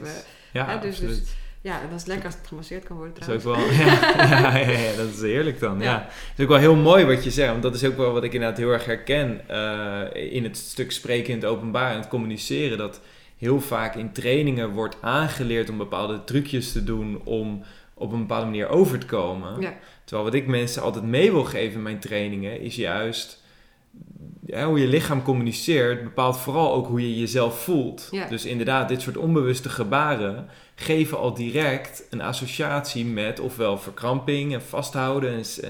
Ja, 0.52 0.78
dus, 0.78 1.00
dus 1.00 1.36
ja, 1.64 1.82
dat 1.90 2.00
is 2.00 2.06
lekker 2.06 2.26
als 2.26 2.36
het 2.36 2.48
gemasseerd 2.48 2.84
kan 2.84 2.98
worden 2.98 3.14
trouwens. 3.14 3.44
Dat 3.44 3.58
is 3.58 3.62
ook 3.62 3.68
wel, 3.68 3.86
ja, 3.86 4.58
ja, 4.58 4.70
ja, 4.70 4.96
dat 5.02 5.08
is 5.08 5.22
heerlijk 5.22 5.60
dan. 5.60 5.80
Ja. 5.80 6.08
Het 6.10 6.38
is 6.38 6.44
ook 6.44 6.50
wel 6.50 6.60
heel 6.60 6.76
mooi 6.76 7.06
wat 7.06 7.24
je 7.24 7.32
zegt, 7.32 7.52
want 7.52 7.64
dat 7.64 7.76
is 7.76 7.84
ook 7.84 7.98
wel 7.98 8.12
wat 8.12 8.24
ik 8.24 8.34
inderdaad 8.34 8.58
heel 8.58 8.72
erg 8.72 8.86
herken 8.86 9.42
uh, 9.52 10.34
in 10.34 10.44
het 10.44 10.58
stuk 10.58 10.92
spreken 10.92 11.34
in 11.34 11.40
het 11.40 11.46
openbaar 11.46 11.92
en 11.92 11.98
het 11.98 12.08
communiceren. 12.08 12.78
Dat 12.78 13.02
heel 13.38 13.62
vaak 13.62 13.96
in 13.96 14.12
trainingen 14.12 14.70
wordt 14.70 14.98
aangeleerd 15.02 15.70
om 15.70 15.78
bepaalde 15.78 16.24
trucjes 16.24 16.72
te 16.72 16.84
doen 16.84 17.22
om 17.24 17.64
op 17.94 18.12
een 18.12 18.20
bepaalde 18.20 18.46
manier 18.46 18.68
over 18.68 19.00
te 19.00 19.06
komen. 19.06 19.62
Ja. 19.62 19.74
Terwijl 20.04 20.30
wat 20.30 20.38
ik 20.38 20.48
mensen 20.48 20.82
altijd 20.82 21.04
mee 21.04 21.32
wil 21.32 21.44
geven 21.44 21.74
in 21.74 21.84
mijn 21.84 22.00
trainingen 22.00 22.60
is 22.60 22.76
juist 22.76 23.42
ja, 24.46 24.66
hoe 24.66 24.80
je 24.80 24.88
lichaam 24.88 25.24
communiceert 25.24 26.04
bepaalt 26.04 26.38
vooral 26.38 26.74
ook 26.74 26.88
hoe 26.88 27.02
je 27.02 27.20
jezelf 27.20 27.64
voelt. 27.64 28.10
Dus 28.30 28.46
inderdaad, 28.46 28.88
dit 28.88 29.02
soort 29.02 29.18
onbewuste 29.18 29.70
gebaren 29.70 30.50
geven 30.84 31.18
al 31.18 31.34
direct 31.34 32.08
een 32.10 32.22
associatie 32.22 33.06
met 33.06 33.40
ofwel 33.40 33.78
verkramping 33.78 34.54
en 34.54 34.62
vasthouden 34.62 35.34
en, 35.34 35.44
eh, 35.62 35.70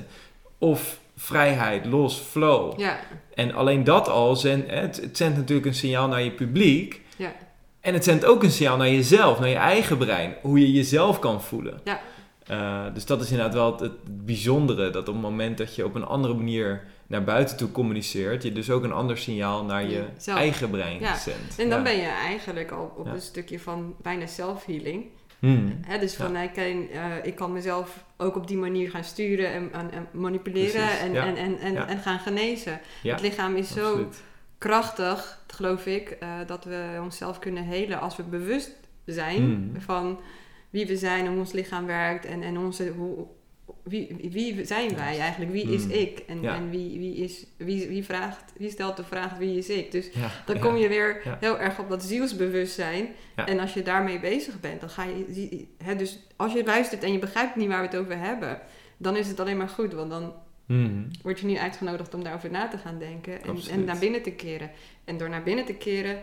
of 0.58 1.00
vrijheid, 1.16 1.86
los, 1.86 2.18
flow. 2.18 2.80
Ja. 2.80 3.00
En 3.34 3.54
alleen 3.54 3.84
dat 3.84 4.10
al, 4.10 4.36
zendt, 4.36 4.72
het, 4.72 5.02
het 5.02 5.18
zendt 5.18 5.38
natuurlijk 5.38 5.68
een 5.68 5.74
signaal 5.74 6.08
naar 6.08 6.24
je 6.24 6.32
publiek. 6.32 7.02
Ja. 7.16 7.34
En 7.80 7.94
het 7.94 8.04
zendt 8.04 8.26
ook 8.26 8.44
een 8.44 8.52
signaal 8.52 8.78
naar 8.78 8.90
jezelf, 8.90 9.40
naar 9.40 9.50
je 9.50 9.56
eigen 9.56 9.98
brein, 9.98 10.36
hoe 10.42 10.60
je 10.60 10.72
jezelf 10.72 11.20
kan 11.20 11.42
voelen. 11.42 11.80
Ja. 11.84 12.00
Uh, 12.52 12.94
dus 12.94 13.06
dat 13.06 13.22
is 13.22 13.32
inderdaad 13.32 13.54
wel 13.54 13.80
het, 13.80 14.26
bijzondere, 14.26 14.90
dat 14.90 15.08
op 15.08 15.14
het 15.14 15.24
moment 15.24 15.58
dat 15.58 15.76
je 15.76 15.86
op 15.86 15.96
een 15.96 16.06
andere 16.06 16.34
manier 16.34 16.84
naar 17.08 17.24
buiten 17.24 17.58
toe 17.58 17.72
communiceert, 17.72 18.44
je 18.44 18.52
dus 18.52 18.70
ook 18.70 18.84
een 18.84 18.92
ander 18.92 19.18
signaal 19.18 19.64
naar 19.64 19.90
je 19.90 20.06
eigen 20.26 20.70
brein 20.70 21.00
ja. 21.00 21.18
zendt. 21.18 21.60
En 21.60 21.70
dan 21.70 21.84
ben 21.84 21.98
je 21.98 22.08
eigenlijk 22.08 22.72
al 22.72 22.94
op 22.98 23.06
een 23.06 23.22
stukje 23.22 23.60
van 23.60 23.96
bijna 24.02 24.26
self-healing. 24.26 25.06
Hmm. 25.40 25.80
dus 26.00 26.16
van 26.16 26.36
ik, 26.38 26.54
kan, 26.54 26.64
uh, 26.64 27.16
ik 27.24 27.36
kan 27.36 27.54
mezelf 27.54 28.04
ook 28.18 28.36
op 28.36 28.48
die 28.48 28.58
manier 28.58 28.90
gaan 28.90 29.04
sturen 29.04 29.52
en, 29.52 29.72
en, 29.74 30.08
manipuleren 30.12 31.00
en, 31.00 31.16
en, 31.16 31.36
en, 31.36 31.60
en, 31.60 31.88
en, 31.88 31.98
gaan 31.98 32.20
genezen. 32.20 32.80
Het 33.02 33.22
lichaam 33.22 33.56
is 33.56 33.74
zo 33.74 34.10
krachtig, 34.58 35.40
geloof 35.48 35.86
ik, 35.86 36.18
uh, 36.24 36.30
dat 36.48 36.66
we 36.66 37.00
onszelf 37.02 37.40
kunnen 37.40 37.64
helen 37.64 38.00
als 38.00 38.16
we 38.16 38.24
bewust 38.24 38.72
zijn 39.06 39.38
hmm. 39.38 39.72
van 39.78 40.20
wie 40.70 40.88
we 40.88 40.98
zijn, 40.98 41.28
hoe 41.28 41.38
ons 41.38 41.52
lichaam 41.52 41.86
werkt 41.86 42.26
en, 42.26 42.42
en 42.42 42.58
onze, 42.58 42.94
hoe, 42.98 43.26
wie, 43.84 44.30
wie 44.32 44.66
zijn 44.66 44.96
wij 44.96 45.20
eigenlijk? 45.20 45.52
Wie 45.52 45.74
is 45.74 45.84
hmm. 45.84 45.92
ik? 45.92 46.20
En, 46.28 46.46
en 46.46 46.70
wie, 46.70 47.00
wie, 47.00 47.16
is, 47.16 47.46
wie, 47.58 47.88
wie, 47.88 48.04
vraagt, 48.04 48.54
wie 48.58 48.70
stelt 48.70 48.98
de 48.98 49.04
vraag 49.04 49.38
wie 49.38 49.58
is 49.58 49.70
ik? 49.70 49.92
Dus 49.92 50.10
dan 50.46 50.60
kom 50.60 50.76
je 50.76 50.88
weer 50.88 51.38
heel 51.40 51.60
erg 51.60 51.80
op 51.80 51.90
dat 51.90 52.04
zielsbewustzijn. 52.04 53.08
En 53.36 53.60
als 53.60 53.74
je 53.74 53.82
daarmee 53.82 54.20
bezig 54.20 54.60
bent, 54.60 54.80
dan 54.80 54.90
ga 54.90 55.04
je. 55.04 55.66
Hè, 55.84 55.96
dus 55.96 56.20
als 56.36 56.54
je 56.54 56.64
luistert 56.66 57.04
en 57.04 57.12
je 57.12 57.20
begrijpt 57.20 57.56
niet 57.56 57.68
waar 57.68 57.82
we 57.82 57.88
het 57.88 57.98
over 57.98 58.18
hebben, 58.18 58.60
dan 58.98 59.16
is 59.16 59.28
het 59.28 59.40
alleen 59.40 59.58
maar 59.58 59.70
goed. 59.70 59.94
Want 59.94 60.10
dan 60.10 60.34
hmm. 60.66 61.08
word 61.22 61.40
je 61.40 61.46
nu 61.46 61.58
uitgenodigd 61.58 62.14
om 62.14 62.24
daarover 62.24 62.52
na 62.52 62.68
te 62.68 62.78
gaan 62.78 63.00
denken 63.00 63.44
en, 63.44 63.58
en, 63.72 63.84
naar 63.84 64.00
binnen 64.00 64.22
te 64.22 64.32
keren. 64.32 64.72
En 65.04 65.18
door 65.18 65.30
naar 65.30 65.44
binnen 65.44 65.66
te 65.66 65.74
keren, 65.74 66.18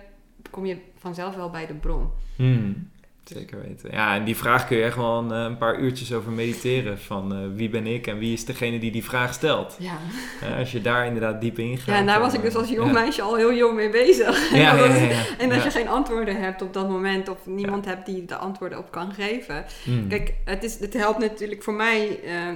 kom 0.51 0.67
je 0.67 0.77
vanzelf 0.97 1.35
wel 1.35 1.51
bij 1.51 1.67
de 1.67 1.75
bron. 1.75 2.11
Hmm. 2.37 2.91
Zeker 3.35 3.61
weten. 3.62 3.91
Ja, 3.93 4.14
en 4.14 4.24
die 4.24 4.37
vraag 4.37 4.66
kun 4.66 4.76
je 4.76 4.83
echt 4.83 4.97
wel 4.97 5.18
een, 5.18 5.33
eh, 5.33 5.43
een 5.43 5.59
paar 5.59 5.78
uurtjes 5.78 6.12
over 6.12 6.33
mediteren. 6.33 6.99
Van 6.99 7.33
uh, 7.33 7.49
wie 7.55 7.68
ben 7.68 7.87
ik 7.87 8.07
en 8.07 8.18
wie 8.18 8.33
is 8.33 8.45
degene 8.45 8.78
die 8.78 8.91
die 8.91 9.05
vraag 9.05 9.35
stelt. 9.35 9.76
Ja. 9.78 9.99
Uh, 10.43 10.59
als 10.59 10.72
je 10.72 10.81
daar 10.81 11.07
inderdaad 11.07 11.41
diep 11.41 11.59
in 11.59 11.78
gaat. 11.78 11.87
Ja, 11.87 11.95
en 11.95 12.07
daar 12.07 12.20
was 12.20 12.35
ik 12.35 12.43
dus 12.43 12.55
als 12.55 12.68
jong 12.68 12.93
meisje 12.93 13.22
al 13.22 13.37
heel 13.37 13.55
jong 13.55 13.74
mee 13.74 13.91
bezig. 13.91 14.51
Ja, 14.53 14.74
ja, 14.74 15.24
en 15.39 15.53
als 15.53 15.64
je 15.64 15.70
geen 15.70 15.89
antwoorden 15.89 16.41
hebt 16.41 16.62
op 16.62 16.72
dat 16.72 16.89
moment 16.89 17.28
of 17.28 17.47
niemand 17.47 17.85
hebt 17.85 18.07
die 18.07 18.24
de 18.24 18.37
antwoorden 18.37 18.78
op 18.78 18.91
kan 18.91 19.12
geven. 19.12 19.64
Mm. 19.85 20.09
Kijk, 20.09 20.35
het, 20.45 20.64
is, 20.64 20.78
het 20.78 20.95
helpt 20.95 21.18
natuurlijk 21.18 21.62
voor 21.62 21.74
mij... 21.74 22.20
Ehm, 22.24 22.55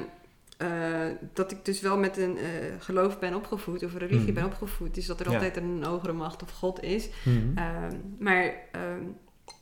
dat 1.32 1.50
ik 1.50 1.64
dus 1.64 1.80
wel 1.80 1.98
met 1.98 2.16
een 2.16 2.38
geloof 2.78 3.18
ben 3.18 3.34
opgevoed, 3.34 3.84
of 3.84 3.92
een 3.92 3.98
religie 3.98 4.28
mm. 4.28 4.34
ben 4.34 4.44
opgevoed. 4.44 4.94
Dus 4.94 5.06
dat 5.06 5.20
er 5.20 5.28
altijd 5.28 5.56
een 5.56 5.84
hogere 5.84 6.12
macht 6.12 6.42
of 6.42 6.50
God 6.50 6.82
is. 6.82 7.08
Mm. 7.24 7.52
Ehm, 7.54 7.96
maar 8.18 8.54
ehm, 8.72 9.02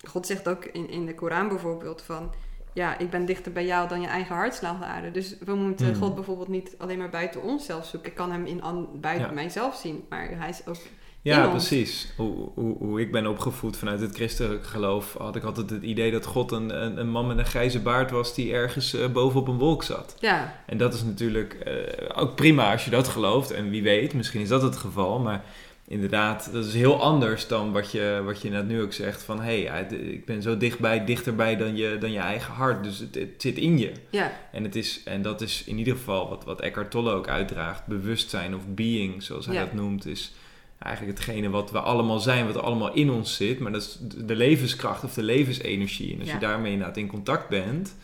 God 0.08 0.26
zegt 0.26 0.48
ook 0.48 0.64
in, 0.64 0.90
in 0.90 1.06
de 1.06 1.14
Koran 1.14 1.48
bijvoorbeeld 1.48 2.02
van... 2.02 2.34
Ja, 2.74 2.98
ik 2.98 3.10
ben 3.10 3.24
dichter 3.24 3.52
bij 3.52 3.66
jou 3.66 3.88
dan 3.88 4.00
je 4.00 4.06
eigen 4.06 4.34
hartslagader. 4.34 5.12
Dus 5.12 5.36
we 5.44 5.54
moeten 5.54 5.86
hmm. 5.86 6.02
God 6.02 6.14
bijvoorbeeld 6.14 6.48
niet 6.48 6.74
alleen 6.78 6.98
maar 6.98 7.10
buiten 7.10 7.42
onszelf 7.42 7.86
zoeken. 7.86 8.10
Ik 8.10 8.16
kan 8.16 8.32
hem 8.32 8.46
in 8.46 8.62
buiten 9.00 9.34
mijzelf 9.34 9.76
zien, 9.76 10.04
maar 10.08 10.28
hij 10.38 10.48
is 10.48 10.66
ook 10.66 10.76
ja, 11.22 11.48
precies. 11.48 12.12
Hoe, 12.16 12.50
hoe, 12.54 12.76
hoe, 12.78 13.00
ik 13.00 13.12
ben 13.12 13.26
opgevoed 13.26 13.76
vanuit 13.76 14.00
het 14.00 14.14
christelijk 14.14 14.66
geloof, 14.66 15.14
had 15.18 15.36
ik 15.36 15.44
altijd 15.44 15.70
het 15.70 15.82
idee 15.82 16.10
dat 16.10 16.26
God 16.26 16.52
een, 16.52 16.82
een, 16.82 16.98
een 16.98 17.10
man 17.10 17.26
met 17.26 17.38
een 17.38 17.44
grijze 17.44 17.80
baard 17.80 18.10
was 18.10 18.34
die 18.34 18.52
ergens 18.52 18.94
uh, 18.94 19.06
bovenop 19.06 19.48
een 19.48 19.58
wolk 19.58 19.82
zat. 19.82 20.16
Ja. 20.18 20.54
En 20.66 20.76
dat 20.76 20.94
is 20.94 21.02
natuurlijk 21.02 21.56
uh, 21.66 22.20
ook 22.22 22.36
prima 22.36 22.72
als 22.72 22.84
je 22.84 22.90
dat 22.90 23.08
gelooft. 23.08 23.50
En 23.50 23.70
wie 23.70 23.82
weet, 23.82 24.14
misschien 24.14 24.40
is 24.40 24.48
dat 24.48 24.62
het 24.62 24.76
geval. 24.76 25.18
Maar 25.18 25.44
inderdaad, 25.86 26.52
dat 26.52 26.64
is 26.64 26.74
heel 26.74 27.02
anders 27.02 27.46
dan 27.46 27.72
wat 27.72 27.90
je, 27.90 28.20
wat 28.24 28.42
je 28.42 28.50
net 28.50 28.68
nu 28.68 28.82
ook 28.82 28.92
zegt. 28.92 29.22
Van 29.22 29.40
hé, 29.40 29.64
hey, 29.64 29.86
ik 29.88 30.24
ben 30.24 30.42
zo 30.42 30.56
dichtbij, 30.56 31.04
dichterbij 31.04 31.56
dan 31.56 31.76
je, 31.76 31.96
dan 31.98 32.12
je 32.12 32.18
eigen 32.18 32.54
hart. 32.54 32.84
Dus 32.84 32.98
het, 32.98 33.14
het 33.14 33.34
zit 33.36 33.58
in 33.58 33.78
je. 33.78 33.92
Ja. 34.10 34.32
En, 34.52 34.62
het 34.62 34.76
is, 34.76 35.02
en 35.04 35.22
dat 35.22 35.40
is 35.40 35.64
in 35.66 35.78
ieder 35.78 35.96
geval 35.96 36.28
wat, 36.28 36.44
wat 36.44 36.60
Eckhart 36.60 36.90
Tolle 36.90 37.12
ook 37.12 37.28
uitdraagt. 37.28 37.86
Bewustzijn 37.86 38.54
of 38.54 38.62
being, 38.66 39.22
zoals 39.22 39.46
hij 39.46 39.58
dat 39.58 39.72
noemt, 39.72 40.06
is 40.06 40.32
eigenlijk 40.78 41.18
hetgene 41.18 41.50
wat 41.50 41.70
we 41.70 41.80
allemaal 41.80 42.18
zijn, 42.18 42.46
wat 42.46 42.62
allemaal 42.62 42.92
in 42.92 43.10
ons 43.10 43.36
zit. 43.36 43.58
Maar 43.58 43.72
dat 43.72 43.82
is 43.82 43.98
de 44.24 44.36
levenskracht 44.36 45.04
of 45.04 45.14
de 45.14 45.22
levensenergie. 45.22 46.14
En 46.14 46.20
als 46.20 46.30
je 46.30 46.38
daarmee 46.38 46.72
inderdaad 46.72 46.96
in 46.96 47.06
contact 47.06 47.48
bent, 47.48 47.96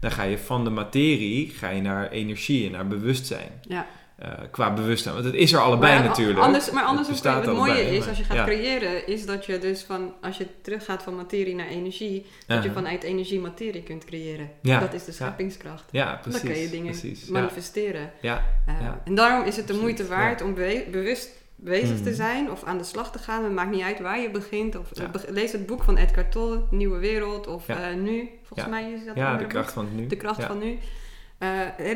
dan 0.00 0.10
ga 0.10 0.22
je 0.22 0.38
van 0.38 0.64
de 0.64 0.70
materie 0.70 1.50
ga 1.50 1.68
je 1.68 1.82
naar 1.82 2.10
energie 2.10 2.66
en 2.66 2.72
naar 2.72 2.86
bewustzijn. 2.86 3.50
Ja. 3.68 3.86
Uh, 4.22 4.28
qua 4.50 4.72
bewustzijn. 4.72 5.14
Want 5.14 5.26
het 5.26 5.34
is 5.34 5.52
er 5.52 5.58
allebei 5.60 6.02
natuurlijk. 6.02 6.38
Anders, 6.38 6.70
maar 6.70 6.84
anders 6.84 7.08
het, 7.08 7.22
het 7.24 7.46
mooie 7.46 7.96
is, 7.96 8.08
als 8.08 8.18
je 8.18 8.24
gaat 8.24 8.46
creëren, 8.46 9.06
is 9.06 9.26
dat 9.26 9.46
je 9.46 9.58
dus 9.58 9.82
van, 9.82 10.14
als 10.22 10.36
je 10.36 10.46
teruggaat 10.62 11.02
van 11.02 11.16
materie 11.16 11.54
naar 11.54 11.66
energie, 11.66 12.26
dat 12.46 12.62
je 12.62 12.72
vanuit 12.72 13.02
energie 13.02 13.40
materie 13.40 13.82
kunt 13.82 14.04
creëren. 14.04 14.50
Ja. 14.62 14.80
Dat 14.80 14.92
is 14.92 15.04
de 15.04 15.12
scheppingskracht. 15.12 15.84
Ja, 15.90 16.18
precies. 16.22 16.42
Dan 16.42 16.50
kun 16.50 16.60
je 16.60 16.70
dingen 16.70 16.90
precies. 16.90 17.28
manifesteren. 17.28 18.10
Ja. 18.20 18.42
Uh, 18.68 18.74
en 19.04 19.14
daarom 19.14 19.46
is 19.46 19.56
het 19.56 19.66
de 19.66 19.74
moeite 19.74 20.06
waard 20.06 20.42
om 20.42 20.54
bewust 20.90 21.30
bezig 21.56 21.96
te 21.96 22.02
mhm. 22.02 22.14
zijn 22.14 22.50
of 22.50 22.64
aan 22.64 22.78
de 22.78 22.84
slag 22.84 23.12
te 23.12 23.18
gaan. 23.18 23.44
Het 23.44 23.52
maakt 23.52 23.70
niet 23.70 23.82
uit 23.82 24.00
waar 24.00 24.20
je 24.20 24.30
begint. 24.30 24.76
Of 24.76 24.90
lees 25.28 25.52
het 25.52 25.66
boek 25.66 25.82
van 25.82 25.96
Edgar 25.96 26.28
Tolle, 26.28 26.62
Nieuwe 26.70 26.98
Wereld, 26.98 27.46
of 27.46 27.68
uh, 27.68 27.76
Nu. 27.96 28.28
Volgens 28.42 28.68
mij 28.68 28.92
is 28.92 29.04
dat 29.04 29.14
Ja, 29.16 29.36
de 29.36 29.46
kracht 29.46 29.72
van 29.72 29.84
het 29.84 29.94
nu. 29.94 30.06
De 30.06 30.16
kracht 30.16 30.44
van 30.44 30.58
nu. 30.58 30.78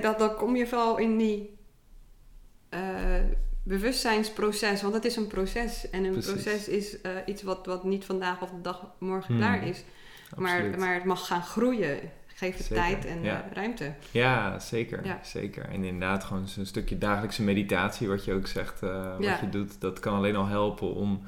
dat, 0.00 0.18
dan 0.18 0.34
kom 0.34 0.56
je 0.56 0.66
vooral 0.66 0.98
in 0.98 1.16
die 1.16 1.56
uh, 2.74 2.80
bewustzijnsproces. 3.62 4.82
Want 4.82 4.94
het 4.94 5.04
is 5.04 5.16
een 5.16 5.26
proces. 5.26 5.90
En 5.90 6.04
een 6.04 6.20
proces 6.20 6.68
is 6.68 6.94
uh, 6.94 7.12
iets 7.26 7.42
wat, 7.42 7.66
wat 7.66 7.84
niet 7.84 8.04
vandaag 8.04 8.42
of 8.42 8.50
de 8.50 8.60
dag 8.60 8.86
morgen 8.98 9.34
mm. 9.34 9.40
klaar 9.40 9.66
is. 9.66 9.84
Maar, 10.36 10.78
maar 10.78 10.94
het 10.94 11.04
mag 11.04 11.26
gaan 11.26 11.42
groeien. 11.42 11.98
gegeven 12.26 12.74
tijd 12.74 13.04
en 13.04 13.24
ruimte. 13.52 13.94
Ja, 14.10 14.58
zeker. 14.58 15.18
zeker. 15.22 15.64
En 15.64 15.84
inderdaad, 15.84 16.24
gewoon 16.24 16.48
zo'n 16.48 16.66
stukje 16.66 16.98
dagelijkse 16.98 17.42
meditatie, 17.42 18.08
wat 18.08 18.24
je 18.24 18.32
ook 18.32 18.46
zegt, 18.46 18.80
wat 18.80 19.40
je 19.40 19.48
doet, 19.50 19.80
dat 19.80 20.00
kan 20.00 20.14
alleen 20.14 20.36
al 20.36 20.46
helpen 20.46 20.94
om 20.94 21.22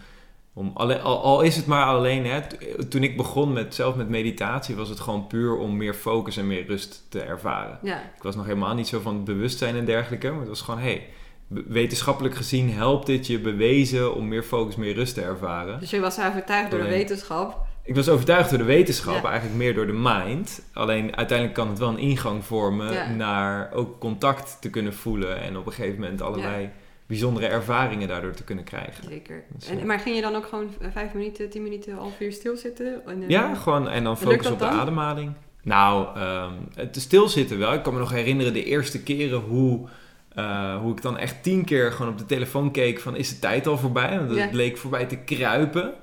om 0.52 0.70
al, 0.74 0.94
al, 0.94 1.40
is 1.40 1.56
het 1.56 1.66
maar 1.66 1.86
alleen, 1.86 2.26
hè, 2.26 2.40
toen 2.88 3.02
ik 3.02 3.16
begon 3.16 3.52
met, 3.52 3.74
zelf 3.74 3.96
met 3.96 4.08
meditatie, 4.08 4.76
was 4.76 4.88
het 4.88 5.00
gewoon 5.00 5.26
puur 5.26 5.56
om 5.56 5.76
meer 5.76 5.94
focus 5.94 6.36
en 6.36 6.46
meer 6.46 6.66
rust 6.66 7.06
te 7.08 7.20
ervaren. 7.22 7.78
Ik 8.16 8.22
was 8.22 8.36
nog 8.36 8.44
helemaal 8.44 8.74
niet 8.74 8.88
zo 8.88 9.00
van 9.00 9.14
het 9.14 9.24
bewustzijn 9.24 9.76
en 9.76 9.84
dergelijke, 9.84 10.30
maar 10.30 10.40
het 10.40 10.48
was 10.48 10.60
gewoon, 10.60 10.80
hey, 10.80 11.06
wetenschappelijk 11.50 12.34
gezien 12.34 12.70
helpt 12.72 13.06
dit 13.06 13.26
je 13.26 13.38
bewezen 13.38 14.14
om 14.14 14.28
meer 14.28 14.42
focus, 14.42 14.76
meer 14.76 14.94
rust 14.94 15.14
te 15.14 15.22
ervaren. 15.22 15.80
Dus 15.80 15.90
je 15.90 16.00
was 16.00 16.20
overtuigd 16.20 16.70
door 16.70 16.80
de 16.80 16.88
wetenschap? 16.88 17.68
Ik 17.82 17.94
was 17.94 18.08
overtuigd 18.08 18.50
door 18.50 18.58
de 18.58 18.64
wetenschap, 18.64 19.24
eigenlijk 19.24 19.56
meer 19.56 19.74
door 19.74 19.86
de 19.86 19.98
mind. 20.02 20.62
Alleen 20.72 21.16
uiteindelijk 21.16 21.58
kan 21.58 21.68
het 21.68 21.78
wel 21.78 21.88
een 21.88 21.98
ingang 21.98 22.44
vormen 22.44 23.16
naar 23.16 23.72
ook 23.72 23.98
contact 23.98 24.56
te 24.60 24.70
kunnen 24.70 24.94
voelen 24.94 25.40
en 25.40 25.56
op 25.56 25.66
een 25.66 25.72
gegeven 25.72 26.00
moment 26.00 26.22
allerlei 26.22 26.70
bijzondere 27.06 27.46
ervaringen 27.46 28.08
daardoor 28.08 28.32
te 28.32 28.44
kunnen 28.44 28.64
krijgen. 28.64 29.04
Zeker. 29.08 29.44
Dus, 29.54 29.68
en, 29.68 29.86
maar 29.86 29.98
ging 29.98 30.16
je 30.16 30.22
dan 30.22 30.34
ook 30.34 30.46
gewoon 30.46 30.70
vijf 30.92 31.12
minuten, 31.12 31.50
tien 31.50 31.62
minuten, 31.62 31.94
half 31.94 32.20
uur 32.20 32.32
stilzitten? 32.32 33.06
En, 33.06 33.24
ja, 33.28 33.54
gewoon 33.54 33.88
en 33.88 34.04
dan 34.04 34.18
focussen 34.18 34.52
op 34.52 34.58
de 34.58 34.64
ademhaling. 34.64 35.32
Nou, 35.62 36.18
um, 36.20 36.68
het 36.74 36.96
stilzitten 37.00 37.58
wel. 37.58 37.72
Ik 37.72 37.82
kan 37.82 37.92
me 37.92 37.98
nog 37.98 38.10
herinneren 38.10 38.52
de 38.52 38.64
eerste 38.64 39.02
keren 39.02 39.40
hoe, 39.40 39.88
uh, 40.36 40.76
hoe 40.76 40.92
ik 40.92 41.02
dan 41.02 41.18
echt 41.18 41.42
tien 41.42 41.64
keer 41.64 41.92
gewoon 41.92 42.12
op 42.12 42.18
de 42.18 42.26
telefoon 42.26 42.70
keek 42.70 43.00
van 43.00 43.16
is 43.16 43.28
de 43.28 43.38
tijd 43.38 43.66
al 43.66 43.78
voorbij? 43.78 44.18
Want 44.18 44.38
het 44.38 44.52
leek 44.52 44.76
voorbij 44.76 45.06
te 45.06 45.16
kruipen. 45.16 45.94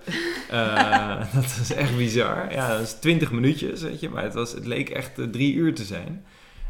uh, 0.52 1.34
dat 1.36 1.58
is 1.62 1.74
echt 1.74 1.98
bizar. 1.98 2.52
Ja, 2.52 2.70
dat 2.70 2.82
is 2.82 2.94
twintig 2.94 3.32
minuutjes, 3.32 3.82
weet 3.82 4.00
je. 4.00 4.10
Maar 4.10 4.24
het, 4.24 4.34
was, 4.34 4.52
het 4.52 4.66
leek 4.66 4.90
echt 4.90 5.20
uh, 5.20 5.26
drie 5.26 5.54
uur 5.54 5.74
te 5.74 5.84
zijn. 5.84 6.26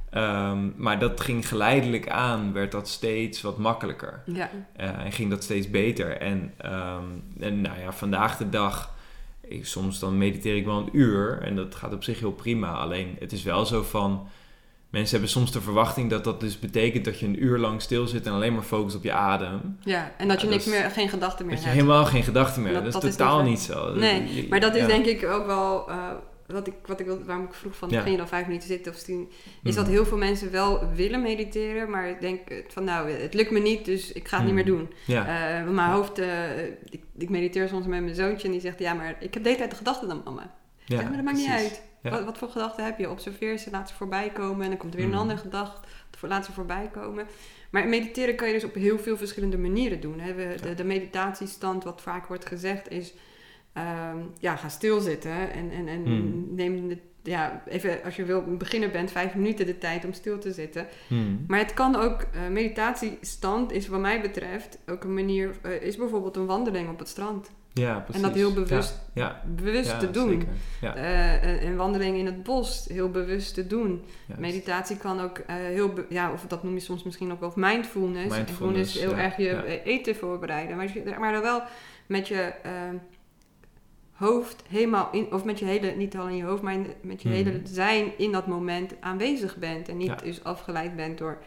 Ehm, 0.10 0.70
maar 0.76 0.99
dat 0.99 1.22
ging 1.22 1.47
geleidelijk 1.47 2.10
aan, 2.10 2.53
werd 2.53 2.72
dat 2.72 2.88
steeds 2.88 3.41
wat 3.41 3.58
makkelijker. 3.58 4.22
Ja. 4.26 4.49
Uh, 4.80 5.05
en 5.05 5.12
ging 5.12 5.30
dat 5.30 5.43
steeds 5.43 5.70
beter. 5.70 6.18
En, 6.18 6.53
um, 6.66 7.24
en 7.39 7.62
nou 7.62 7.80
ja, 7.80 7.91
vandaag 7.91 8.38
de 8.38 8.49
dag, 8.49 8.95
ik, 9.41 9.66
soms 9.66 9.99
dan 9.99 10.18
mediteer 10.18 10.55
ik 10.55 10.66
wel 10.66 10.78
een 10.78 10.97
uur. 10.97 11.41
En 11.41 11.55
dat 11.55 11.76
gaat 11.76 11.93
op 11.93 12.03
zich 12.03 12.20
heel 12.20 12.32
prima. 12.32 12.72
Alleen 12.72 13.16
het 13.20 13.32
is 13.32 13.43
wel 13.43 13.66
zo 13.66 13.84
van, 13.84 14.28
mensen 14.90 15.12
hebben 15.12 15.30
soms 15.30 15.52
de 15.52 15.62
verwachting 15.62 16.10
dat 16.10 16.24
dat 16.24 16.40
dus 16.40 16.60
betekent 16.60 17.06
dat 17.06 17.20
je 17.20 17.26
een 17.26 17.44
uur 17.44 17.58
lang 17.58 17.82
stil 17.82 18.08
zit 18.08 18.26
en 18.26 18.32
alleen 18.32 18.54
maar 18.54 18.64
focust 18.64 18.96
op 18.96 19.04
je 19.04 19.12
adem. 19.12 19.78
Ja, 19.80 20.12
en 20.18 20.28
dat 20.28 20.42
je 20.42 20.48
niks 20.48 20.66
meer, 20.66 20.90
geen 20.90 21.10
gedachten 21.10 21.46
meer 21.46 21.56
dat 21.56 21.64
hebt. 21.64 21.76
je 21.76 21.82
helemaal 21.82 22.06
geen 22.06 22.24
gedachten 22.24 22.62
meer 22.62 22.74
hebt. 22.74 22.92
Dat, 22.92 23.04
is 23.04 23.16
totaal 23.16 23.44
niet, 23.44 23.60
zo. 23.60 23.94
Nee, 23.94 24.48
maar 24.50 24.60
dat 24.60 24.76
is 24.76 24.86
denk 24.86 25.06
ik 25.06 25.26
ook 25.26 25.46
wel... 25.46 25.90
Uh, 25.90 26.12
wat 26.48 26.68
ik, 26.68 26.74
wat 26.86 27.00
ik, 27.00 27.08
waarom 27.26 27.46
ik 27.46 27.54
vroeg 27.54 27.76
van, 27.76 27.90
ja. 27.90 28.00
ging 28.00 28.12
je 28.12 28.18
dan 28.18 28.28
vijf 28.28 28.46
minuten 28.46 28.68
zitten 28.68 28.92
of 28.92 29.00
tien? 29.00 29.32
Is 29.64 29.76
dat 29.76 29.84
mhm. 29.84 29.94
heel 29.94 30.06
veel 30.06 30.18
mensen 30.18 30.52
wel 30.52 30.94
willen 30.96 31.22
mediteren, 31.22 31.90
maar 31.90 32.10
ik 32.10 32.22
denk 32.22 32.64
van, 32.68 32.84
nou, 32.84 33.12
het 33.12 33.34
lukt 33.34 33.52
me 33.52 33.60
niet, 33.60 33.86
dus 33.86 34.12
ik 34.12 34.28
ga 34.28 34.38
het 34.38 34.46
niet 34.46 34.56
meer 34.56 34.64
mhm. 34.64 34.74
doen. 34.74 34.94
Ja. 35.06 35.22
Uh, 35.22 35.70
mijn 35.70 35.92
hoofd, 35.92 36.20
uh, 36.20 36.66
ik, 36.90 37.04
ik, 37.18 37.30
mediteer 37.30 37.68
soms 37.68 37.86
met 37.86 38.02
mijn 38.02 38.16
zoontje 38.16 38.46
en 38.46 38.52
die 38.52 38.62
zegt, 38.62 38.80
ja, 38.80 38.94
maar 38.94 39.16
ik 39.20 39.34
heb 39.34 39.44
de 39.44 39.50
hele 39.50 39.58
tijd 39.58 39.72
de 39.72 39.78
gedachten 39.78 40.08
dan 40.08 40.22
mama. 40.26 40.56
Ja, 40.88 40.98
zeg, 40.98 41.08
maar 41.08 41.16
dat 41.16 41.26
maakt 41.26 41.38
niet 41.38 41.48
uit. 41.48 41.82
Wat, 42.02 42.24
wat, 42.24 42.38
voor 42.38 42.50
gedachten 42.50 42.86
heb 42.86 43.00
je? 43.00 43.10
Observeer 43.10 43.58
ze, 43.58 43.70
laat 43.70 43.90
ze 43.90 43.96
voorbij 43.96 44.30
komen 44.30 44.64
en 44.64 44.70
dan 44.70 44.78
komt 44.78 44.92
er 44.92 44.98
weer 44.98 45.08
een 45.08 45.14
mhm. 45.14 45.22
andere 45.22 45.40
gedachte, 45.40 45.88
laat 46.22 46.46
ze 46.46 46.52
voorbij 46.52 46.90
komen. 46.94 47.26
Maar 47.70 47.88
mediteren 47.88 48.36
kan 48.36 48.48
je 48.48 48.54
dus 48.54 48.64
op 48.64 48.74
heel 48.74 49.00
veel 49.00 49.18
verschillende 49.18 49.58
manieren 49.58 50.02
doen. 50.02 50.20
Hè. 50.20 50.34
We, 50.34 50.56
de, 50.62 50.74
de 50.74 50.84
meditatiestand, 50.84 51.84
wat 51.84 52.02
vaak 52.02 52.28
wordt 52.28 52.46
gezegd, 52.46 52.92
is 52.92 53.14
um, 53.78 54.32
ja, 54.40 54.56
ga 54.56 54.70
stilzitten 54.70 55.52
en, 55.52 55.72
en, 55.72 55.88
en 55.88 56.06
hmm. 56.06 56.56
neem 56.56 56.88
de, 56.88 56.98
ja, 57.24 57.64
even 57.66 58.04
als 58.04 58.16
je 58.16 58.26
wil 58.26 58.58
beginnen 58.58 58.92
bent, 58.92 59.12
vijf 59.12 59.36
minuten 59.36 59.66
de 59.66 59.78
tijd 59.78 60.06
om 60.06 60.14
stil 60.14 60.40
te 60.40 60.54
zitten. 60.54 60.88
Hmm. 61.08 61.44
Maar 61.48 61.60
het 61.60 61.74
kan 61.74 61.96
ook, 61.96 62.22
uh, 62.22 62.48
meditatiestand 62.48 63.72
is 63.72 63.88
wat 63.88 64.00
mij 64.00 64.22
betreft 64.22 64.80
ook 64.88 65.04
een 65.04 65.14
manier, 65.14 65.56
uh, 65.66 65.82
is 65.82 65.98
bijvoorbeeld 65.98 66.36
een 66.36 66.46
wandeling 66.46 66.90
op 66.90 67.00
het 67.00 67.08
strand. 67.08 67.52
Ja, 67.78 67.99
precies. 67.99 68.21
En 68.21 68.28
dat 68.28 68.38
heel 68.38 68.53
bewust, 68.53 68.99
ja, 69.13 69.41
bewust 69.55 69.99
te 69.99 70.11
doen. 70.11 70.47
Uh, 70.84 71.63
een 71.63 71.75
wandeling 71.75 72.17
in 72.17 72.25
het 72.25 72.43
bos, 72.43 72.86
heel 72.88 73.09
bewust 73.09 73.53
te 73.53 73.67
doen. 73.67 74.03
Meditatie 74.38 74.97
kan 74.97 75.21
ook 75.21 75.41
heel, 75.47 75.93
ja, 76.09 76.32
of 76.32 76.45
dat 76.47 76.63
noem 76.63 76.73
je 76.73 76.80
soms 76.80 77.03
misschien 77.03 77.32
ook 77.32 77.39
wel 77.39 77.53
mindfulness. 77.55 78.36
Mindfulness, 78.36 78.95
is 78.95 79.01
heel 79.01 79.15
erg 79.15 79.38
je 79.38 79.82
eten 79.84 80.15
voorbereiden. 80.15 80.78
Maar, 80.78 80.93
maar 81.19 81.32
dan 81.32 81.41
wel 81.41 81.61
met 82.05 82.28
je 82.28 82.53
hoofd 84.17 84.63
helemaal 84.69 85.09
in, 85.11 85.34
of 85.34 85.43
met 85.43 85.59
je 85.59 85.65
hele, 85.65 85.91
niet 85.91 86.17
alleen 86.17 86.36
je 86.36 86.43
hoofd, 86.43 86.61
maar 86.61 86.78
met 87.01 87.21
je 87.21 87.30
hele 87.30 87.51
mhm. 87.51 87.65
zijn 87.65 88.11
in 88.17 88.32
dat 88.32 88.47
moment 88.47 88.93
aanwezig 88.99 89.57
bent. 89.57 89.89
En 89.89 89.97
niet 89.97 90.19
dus 90.23 90.43
afgeleid 90.43 90.95
bent 90.95 91.17
door 91.17 91.38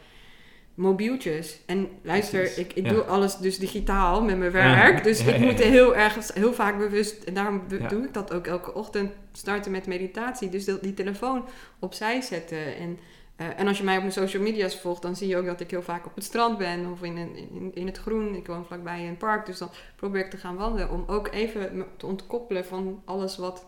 mobieltjes. 0.74 1.60
En 1.66 1.88
luister, 2.02 2.58
ik, 2.58 2.72
ik 2.72 2.88
doe 2.88 3.02
alles 3.02 3.36
dus 3.36 3.58
digitaal 3.58 4.22
met 4.22 4.38
mijn 4.38 4.50
werk. 4.50 5.04
Dus 5.04 5.24
ik 5.24 5.38
moet 5.38 5.62
heel 5.62 5.96
erg, 5.96 6.34
heel 6.34 6.52
vaak 6.52 6.78
bewust, 6.78 7.22
en 7.22 7.34
daarom 7.34 7.62
doe 7.88 8.04
ik 8.04 8.14
dat 8.14 8.32
ook 8.32 8.46
elke 8.46 8.74
ochtend, 8.74 9.12
starten 9.32 9.70
met 9.70 9.86
meditatie. 9.86 10.48
Dus 10.48 10.64
die 10.64 10.94
telefoon 10.94 11.44
opzij 11.78 12.20
zetten 12.20 12.76
en 12.76 12.98
eh, 13.40 13.46
en 13.56 13.66
als 13.66 13.78
je 13.78 13.84
mij 13.84 13.94
op 13.94 14.00
mijn 14.00 14.12
social 14.12 14.42
media's 14.42 14.80
volgt, 14.80 15.02
dan 15.02 15.16
zie 15.16 15.28
je 15.28 15.36
ook 15.36 15.46
dat 15.46 15.60
ik 15.60 15.70
heel 15.70 15.82
vaak 15.82 16.06
op 16.06 16.14
het 16.14 16.24
strand 16.24 16.58
ben 16.58 16.92
of 16.92 17.02
in, 17.02 17.16
in, 17.16 17.70
in 17.74 17.86
het 17.86 17.98
groen. 17.98 18.34
Ik 18.34 18.46
woon 18.46 18.66
vlakbij 18.66 19.08
een 19.08 19.16
park, 19.16 19.46
dus 19.46 19.58
dan 19.58 19.70
probeer 19.96 20.24
ik 20.24 20.30
te 20.30 20.36
gaan 20.36 20.56
wandelen 20.56 20.90
om 20.90 21.04
ook 21.06 21.28
even 21.28 21.86
te 21.96 22.06
ontkoppelen 22.06 22.64
van 22.64 23.02
alles 23.04 23.36
wat 23.36 23.66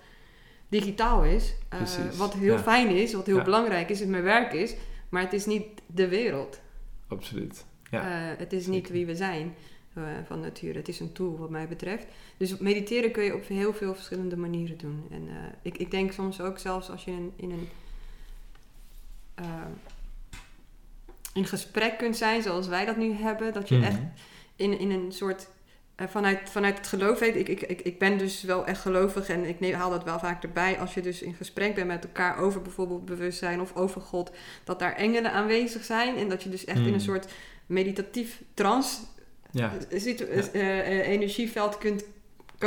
digitaal 0.69 1.25
is. 1.25 1.55
Uh, 1.75 2.19
wat 2.19 2.35
heel 2.35 2.59
fijn 2.59 2.89
is, 2.89 3.13
wat 3.13 3.27
heel 3.27 3.43
belangrijk 3.43 3.89
is, 3.89 4.01
het 4.01 4.09
mijn 4.09 4.23
werk 4.23 4.53
is, 4.53 4.75
maar 5.09 5.23
het 5.23 5.33
is 5.33 5.47
niet 5.47 5.67
de 5.87 6.09
wereld. 6.09 6.61
Absoluut. 7.13 7.65
Ja. 7.91 8.31
Uh, 8.31 8.39
het 8.39 8.53
is 8.53 8.67
niet 8.67 8.89
wie 8.89 9.07
we 9.07 9.17
zijn 9.17 9.55
van 10.27 10.41
nature. 10.41 10.79
Het 10.79 10.89
is 10.89 11.01
een 11.01 11.13
tool 11.13 11.39
wat 11.39 11.51
mij 11.51 11.69
betreft. 11.69 12.07
Dus 12.37 12.59
mediteren 12.59 13.11
kun 13.13 13.25
je 13.25 13.35
op 13.35 13.47
heel 13.47 13.73
veel 13.73 13.95
verschillende 13.95 14.37
manieren 14.37 14.79
doen. 14.79 15.07
En 15.11 15.29
ik, 15.63 15.79
ik 15.79 15.91
denk 15.91 16.13
soms 16.13 16.41
ook 16.41 16.59
zelfs 16.59 16.91
als 16.91 17.05
je 17.05 17.11
in, 17.11 17.33
in 17.37 17.51
een 17.51 17.69
in 21.33 21.47
gesprek 21.47 21.99
kunt 21.99 22.17
zijn 22.17 22.43
zoals 22.43 22.69
wij 22.69 22.85
dat 22.85 22.97
nu 22.97 23.13
hebben. 23.13 23.53
Dat 23.53 23.69
je 23.69 23.77
mhm. 23.77 23.85
echt 23.85 23.99
in, 24.57 24.79
in 24.79 24.91
een 24.91 25.13
soort. 25.13 25.49
Uh, 26.01 26.07
vanuit, 26.09 26.51
vanuit 26.51 26.79
het 26.79 26.87
geloof 26.87 27.19
weet 27.19 27.37
ik, 27.37 27.49
ik, 27.49 27.61
ik, 27.61 27.81
ik 27.81 27.99
ben 27.99 28.19
dus 28.19 28.43
wel 28.43 28.67
echt 28.67 28.81
gelovig 28.81 29.29
en 29.29 29.45
ik 29.45 29.61
neem, 29.61 29.75
haal 29.75 29.91
dat 29.91 30.05
wel 30.05 30.19
vaak 30.19 30.43
erbij. 30.43 30.79
Als 30.79 30.95
je 30.95 31.01
dus 31.01 31.23
in 31.23 31.35
gesprek 31.35 31.75
bent 31.75 31.87
met 31.87 32.05
elkaar 32.05 32.39
over 32.39 32.63
bijvoorbeeld 32.63 33.05
bewustzijn 33.05 33.61
of 33.61 33.75
over 33.77 34.01
God, 34.01 34.31
dat 34.65 34.79
daar 34.79 34.95
engelen 34.95 35.33
aanwezig 35.33 35.85
zijn 35.85 36.17
en 36.17 36.29
dat 36.29 36.43
je 36.43 36.49
dus 36.49 36.65
echt 36.65 36.79
in 36.79 36.85
een 36.85 36.91
mhm. 36.91 37.01
soort 37.01 37.33
meditatief 37.67 38.43
trance 38.55 38.97
ja. 39.51 39.73
Uh, 40.53 41.09
energieveld 41.09 41.79
kunt 41.79 42.05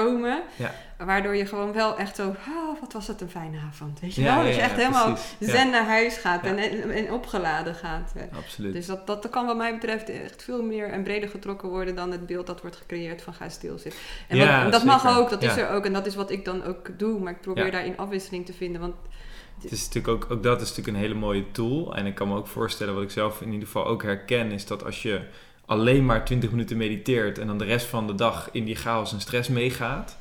komen. 0.04 0.42
Ja. 0.56 0.74
Waardoor 0.98 1.36
je 1.36 1.46
gewoon 1.46 1.74
wel 1.74 1.98
echt 1.98 2.16
zo, 2.16 2.28
oh, 2.28 2.80
wat 2.82 2.94
was 2.94 3.08
het 3.08 3.22
een 3.22 3.30
fijne 3.30 3.58
avond. 3.72 4.00
Weet 4.00 4.16
je 4.16 4.24
wel? 4.24 4.44
dat 4.44 4.56
je 4.56 4.62
echt 4.62 4.76
helemaal 4.76 5.18
zen 5.40 5.70
naar 5.70 5.86
huis 5.86 6.18
gaat 6.18 6.44
en, 6.44 6.58
en, 6.92 7.12
opgeladen 7.12 7.76
gaat. 7.76 8.14
Absoluut. 8.38 8.74
Dus 8.74 8.86
dat, 8.86 9.08
dat 9.08 9.30
kan 9.30 9.46
wat 9.46 9.58
mij 9.58 9.74
betreft 9.74 10.10
echt 10.10 10.44
veel 10.44 10.64
meer 10.64 10.90
en 10.90 11.04
breder 11.04 11.30
getrokken 11.30 11.70
worden 11.70 11.96
dan 11.96 12.12
het 12.12 12.26
beeld 12.26 12.48
dat 12.48 12.62
wordt 12.62 12.76
gecreëerd 12.76 13.22
van 13.22 13.34
ga 13.34 13.50
stilzitten. 13.50 14.02
En 14.28 14.64
wat, 14.64 14.72
dat 14.72 14.84
mag 14.84 15.18
ook, 15.18 15.30
dat 15.30 15.44
is 15.44 15.58
er 15.58 15.70
ook. 15.70 15.86
En 15.86 15.94
dat 15.94 16.06
is 16.06 16.16
wat 16.16 16.32
ik 16.32 16.46
dan 16.46 16.64
ook 16.64 17.00
doe. 17.00 17.20
Maar 17.20 17.32
ik 17.32 17.42
probeer 17.42 17.72
daarin 17.72 17.98
afwisseling 17.98 18.46
te 18.46 18.54
vinden. 18.54 18.82
Want 18.82 18.96
het 19.62 19.72
is 19.72 19.86
natuurlijk 19.86 20.24
ook, 20.24 20.32
ook 20.32 20.44
dat 20.44 20.62
is 20.62 20.70
natuurlijk 20.70 20.98
een 20.98 21.04
hele 21.04 21.20
mooie 21.20 21.52
tool. 21.52 21.96
En 21.96 22.06
ik 22.06 22.16
kan 22.16 22.28
me 22.28 22.36
ook 22.36 22.48
voorstellen, 22.48 22.94
wat 22.94 23.04
ik 23.04 23.12
zelf 23.12 23.42
in 23.42 23.52
ieder 23.52 23.66
geval 23.66 23.86
ook 23.86 24.04
herken, 24.04 24.52
is 24.52 24.66
dat 24.66 24.84
als 24.84 25.02
je 25.02 25.22
alleen 25.66 26.06
maar 26.06 26.26
20 26.26 26.52
minuten 26.52 26.78
mediteert 26.78 27.40
en 27.40 27.48
dan 27.48 27.58
de 27.58 27.66
rest 27.66 27.86
van 27.86 28.08
de 28.08 28.16
dag 28.16 28.50
in 28.52 28.66
die 28.66 28.76
chaos 28.76 29.14
en 29.14 29.20
stress 29.20 29.50
meegaat, 29.50 30.18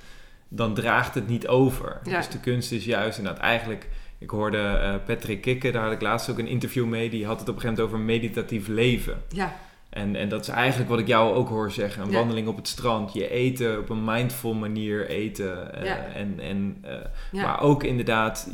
dan 0.49 0.75
draagt 0.75 1.15
het 1.15 1.29
niet 1.29 1.47
over. 1.47 2.01
Dus 2.03 2.29
de 2.29 2.41
kunst 2.41 2.73
is 2.73 2.85
juist 2.85 3.19
inderdaad 3.19 3.43
eigenlijk. 3.43 3.89
Ik 4.19 4.31
hoorde 4.31 4.59
uh, 4.59 4.95
Patrick 5.07 5.41
Kikke, 5.41 5.71
daar 5.71 5.83
had 5.83 5.93
ik 5.93 6.01
laatst 6.01 6.31
ook 6.31 6.39
een 6.39 6.47
interview 6.47 6.87
mee, 6.87 7.11
die 7.11 7.27
had 7.27 7.41
het 7.41 7.49
op 7.49 7.55
een 7.55 7.61
gegeven 7.61 7.83
moment 7.83 7.95
over 7.95 8.15
meditatief 8.15 8.69
leven. 8.69 9.23
Ja. 9.29 9.57
En, 9.95 10.17
en 10.17 10.29
dat 10.29 10.41
is 10.41 10.49
eigenlijk 10.49 10.91
wat 10.91 10.99
ik 10.99 11.07
jou 11.07 11.35
ook 11.35 11.49
hoor 11.49 11.71
zeggen. 11.71 12.03
Een 12.03 12.13
wandeling 12.13 12.49
op 12.49 12.57
het 12.57 12.69
strand. 12.69 13.13
Je 13.13 13.31
eten 13.31 13.79
op 13.79 13.89
een 13.89 14.05
mindful 14.05 14.55
manier 14.55 15.09
eten. 15.09 15.71
Uh, 15.83 16.17
en, 16.17 16.41
en, 16.41 16.85
uh, 17.33 17.43
Maar 17.43 17.61
ook 17.61 17.83
inderdaad, 17.83 18.51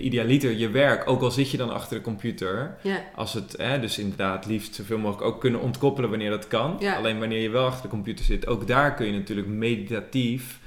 idealiter 0.00 0.50
je 0.50 0.70
werk. 0.70 1.08
Ook 1.08 1.22
al 1.22 1.30
zit 1.30 1.50
je 1.50 1.56
dan 1.56 1.72
achter 1.72 1.96
de 1.96 2.02
computer. 2.02 2.76
Als 3.14 3.32
het, 3.32 3.54
hè, 3.58 3.80
dus 3.80 3.98
inderdaad 3.98 4.46
liefst 4.46 4.74
zoveel 4.74 4.98
mogelijk 4.98 5.26
ook 5.26 5.40
kunnen 5.40 5.60
ontkoppelen 5.60 6.10
wanneer 6.10 6.30
dat 6.30 6.48
kan. 6.48 6.78
Alleen 6.96 7.18
wanneer 7.18 7.40
je 7.40 7.50
wel 7.50 7.66
achter 7.66 7.82
de 7.82 7.88
computer 7.88 8.24
zit. 8.24 8.46
Ook 8.46 8.66
daar 8.66 8.94
kun 8.94 9.06
je 9.06 9.12
natuurlijk 9.12 9.48
meditatief 9.48 10.58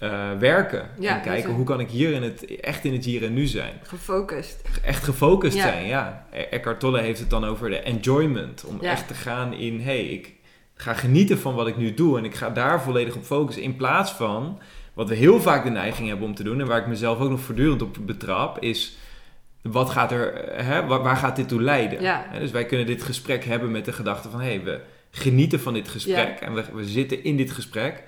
uh, 0.00 0.38
werken. 0.38 0.80
en 0.80 1.20
kijken 1.22 1.52
hoe 1.52 1.64
kan 1.64 1.80
ik 1.80 1.90
hier 1.90 2.12
in 2.12 2.22
het, 2.22 2.60
echt 2.60 2.84
in 2.84 2.92
het 2.92 3.04
hier 3.04 3.24
en 3.24 3.34
nu 3.34 3.46
zijn. 3.46 3.72
Gefocust. 3.82 4.60
Echt 4.82 5.04
gefocust 5.04 5.58
zijn, 5.58 5.86
ja. 5.86 6.26
E- 6.30 6.40
Eckhart 6.42 6.80
Tolle 6.80 7.00
heeft 7.00 7.20
het 7.20 7.30
dan 7.30 7.44
over 7.44 7.70
de 7.70 7.80
enjoyment. 7.80 8.64
Om 8.64 8.80
echt 8.80 9.08
te 9.08 9.14
gaan 9.14 9.52
in, 9.52 9.80
hey, 9.80 10.04
ik 10.04 10.32
ga 10.74 10.92
genieten 10.92 11.38
van 11.38 11.54
wat 11.54 11.66
ik 11.66 11.76
nu 11.76 11.94
doe. 11.94 12.18
En 12.18 12.24
ik 12.24 12.34
ga 12.34 12.50
daar 12.50 12.82
volledig 12.82 13.14
op 13.14 13.24
focussen. 13.24 13.62
In 13.62 13.76
plaats 13.76 14.12
van, 14.12 14.58
wat 14.94 15.08
we 15.08 15.14
heel 15.14 15.40
vaak 15.40 15.64
de 15.64 15.70
neiging 15.70 16.08
hebben 16.08 16.26
om 16.26 16.34
te 16.34 16.42
doen. 16.42 16.60
En 16.60 16.66
waar 16.66 16.80
ik 16.80 16.86
mezelf 16.86 17.18
ook 17.18 17.30
nog 17.30 17.40
voortdurend 17.40 17.82
op 17.82 17.96
betrap, 18.00 18.62
is 18.62 18.96
wat 19.62 19.90
gaat 19.90 20.12
er, 20.12 20.34
hè, 20.64 20.86
waar, 20.86 21.16
gaat 21.16 21.36
dit 21.36 21.48
toe 21.48 21.62
leiden? 21.62 22.02
Ja. 22.02 22.26
Dus 22.38 22.50
wij 22.50 22.66
kunnen 22.66 22.86
dit 22.86 23.02
gesprek 23.02 23.44
hebben 23.44 23.70
met 23.70 23.84
de 23.84 23.92
gedachte 23.92 24.30
van, 24.30 24.40
hé, 24.40 24.46
hey, 24.46 24.62
we 24.62 24.80
genieten 25.10 25.60
van 25.60 25.74
dit 25.74 25.88
gesprek 25.88 26.40
en 26.40 26.54
we, 26.54 26.64
we 26.72 26.84
zitten 26.84 27.24
in 27.24 27.36
dit 27.36 27.50
gesprek. 27.50 28.02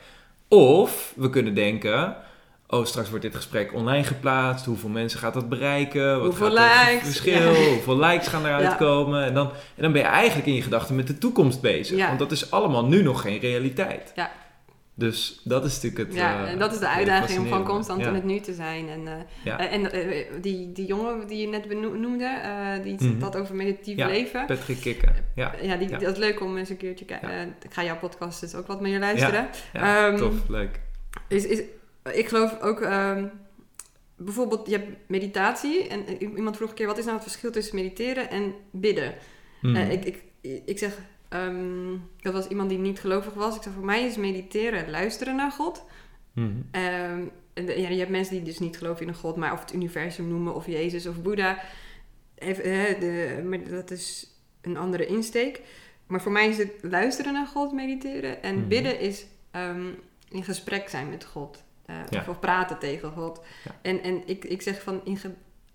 Of 0.49 1.13
we 1.17 1.31
kunnen 1.31 1.55
denken, 1.55 2.17
oh, 2.69 2.85
straks 2.85 3.09
wordt 3.09 3.25
dit 3.25 3.35
gesprek 3.37 3.75
online 3.75 4.05
geplaatst. 4.05 4.65
Hoeveel 4.67 4.89
mensen 4.89 5.19
gaat 5.19 5.35
dat 5.35 5.49
bereiken? 5.49 6.15
Wat 6.21 6.27
Hoeveel 6.27 6.51
gaat 6.57 6.89
likes? 6.91 7.05
verschil? 7.09 7.53
Ja. 7.53 7.69
Hoeveel 7.71 7.99
likes 7.99 8.27
gaan 8.27 8.45
eruit 8.47 8.63
Ja. 8.63 8.75
komen? 8.75 9.25
En 9.25 9.35
dan, 9.35 9.47
en 9.77 9.83
dan 9.83 9.93
ben 9.93 10.03
je 10.03 10.09
eigenlijk 10.09 10.47
in 10.49 10.55
je 10.55 10.63
gedachten 10.63 10.95
met 10.97 11.07
de 11.07 11.19
toekomst 11.19 11.61
bezig. 11.61 12.07
Want 12.07 12.19
dat 12.19 12.33
is 12.33 12.51
allemaal 12.51 12.85
nu 12.87 13.03
nog 13.03 13.21
geen 13.21 13.39
realiteit. 13.39 14.13
Ja. 14.15 14.31
Dus 14.99 15.41
dat 15.45 15.65
is 15.65 15.75
natuurlijk 15.75 16.09
het... 16.09 16.15
Ja, 16.19 16.45
eh, 16.45 16.53
en 16.53 16.59
dat 16.59 16.73
is 16.73 16.79
de 16.79 16.89
uitdaging 16.89 17.23
om 17.29 17.29
fascinerende. 17.35 17.71
constant 17.73 18.01
Ja. 18.01 18.09
in 18.09 18.15
het 18.15 18.25
nu 18.25 18.41
te 18.41 18.55
zijn. 18.55 18.89
En, 18.89 19.07
eh, 19.09 19.13
Ja. 19.45 19.59
eh, 19.59 19.73
en 19.73 20.41
die, 20.41 20.73
die 20.73 20.87
jongen 20.87 21.27
die 21.27 21.39
je 21.41 21.47
net 21.47 21.69
beno- 21.69 21.95
noemde, 21.95 22.25
eh, 22.43 22.83
die 22.83 22.95
Mhm. 22.95 23.19
dat 23.19 23.37
over 23.37 23.55
meditatief 23.55 23.97
Ja. 23.97 24.07
leven. 24.07 24.47
Patrick 24.47 24.81
Kikken. 24.81 25.15
Ja, 25.35 25.55
Ja, 25.63 25.77
die, 25.77 25.89
Ja. 25.89 25.99
dat 25.99 26.13
is 26.13 26.19
leuk 26.19 26.41
om 26.41 26.57
eens 26.57 26.69
een 26.69 26.77
keertje... 26.77 27.05
ik 27.63 27.73
ga 27.73 27.85
jouw 27.85 27.99
podcast 27.99 28.41
dus 28.41 28.55
ook 28.55 28.67
wat 28.67 28.81
meer 28.81 28.99
luisteren. 28.99 29.49
ja 29.73 30.09
Ehm, 30.09 30.17
tof, 30.17 30.49
leuk. 30.49 30.81
Is, 31.29 31.47
is, 31.47 31.63
ik 32.13 32.29
geloof 32.29 32.61
ook... 32.61 32.81
ehm, 32.81 33.25
bijvoorbeeld, 34.17 34.67
je 34.69 34.73
hebt 34.77 34.89
meditatie. 35.07 35.89
En 35.89 36.23
iemand 36.37 36.57
vroeg 36.57 36.69
een 36.69 36.75
keer, 36.75 36.87
wat 36.87 36.99
is 36.99 37.05
nou 37.05 37.17
het 37.17 37.27
verschil 37.27 37.51
tussen 37.51 37.75
mediteren 37.77 38.31
en 38.31 38.55
bidden? 38.71 39.15
Eh, 39.63 39.91
ik, 39.93 40.05
ik, 40.05 40.23
ik 40.65 40.79
zeg... 40.79 40.99
ehm, 41.29 41.97
dat 42.21 42.33
was 42.33 42.47
iemand 42.49 42.69
die 42.69 42.79
niet 42.79 43.01
gelovig 43.01 43.35
was. 43.35 43.57
Ik 43.57 43.63
zeg, 43.63 43.73
voor 43.73 43.85
mij 43.85 44.05
is 44.07 44.17
mediteren 44.17 44.91
luisteren 44.91 45.37
naar 45.37 45.51
God. 45.51 45.85
Mhm. 46.33 46.51
Ehm, 46.71 47.21
ja, 47.55 47.89
je 47.89 47.99
hebt 47.99 48.11
mensen 48.11 48.35
die 48.35 48.45
dus 48.45 48.59
niet 48.59 48.79
geloven 48.79 49.03
in 49.03 49.09
een 49.09 49.15
god, 49.15 49.37
maar 49.37 49.53
of 49.53 49.61
het 49.61 49.75
universum 49.75 50.29
noemen, 50.29 50.55
of 50.55 50.67
Jezus 50.67 51.07
of 51.07 51.23
Boeddha. 51.23 51.59
Even, 52.35 52.63
de, 53.01 53.43
maar 53.45 53.69
dat 53.69 53.91
is 53.91 54.27
een 54.61 54.77
andere 54.77 55.07
insteek. 55.07 55.61
Maar 56.07 56.23
voor 56.23 56.33
mij 56.33 56.49
is 56.49 56.59
het 56.59 56.71
luisteren 56.83 57.33
naar 57.33 57.47
God, 57.47 57.73
mediteren. 57.73 58.43
En 58.43 58.59
Mhm. 58.59 58.69
bidden 58.69 59.01
is 59.01 59.27
ehm, 59.51 59.87
in 60.31 60.45
gesprek 60.45 60.89
zijn 60.89 61.09
met 61.09 61.25
God. 61.25 61.63
Eh, 61.87 61.97
Ja. 62.11 62.25
of, 62.29 62.39
praten 62.41 62.79
tegen 62.79 63.13
God. 63.13 63.41
Ja. 63.65 63.79
En, 63.83 64.03
en 64.03 64.23
ik, 64.27 64.45
ik 64.45 64.63
zeg 64.63 64.83
van, 64.83 65.01
in 65.05 65.19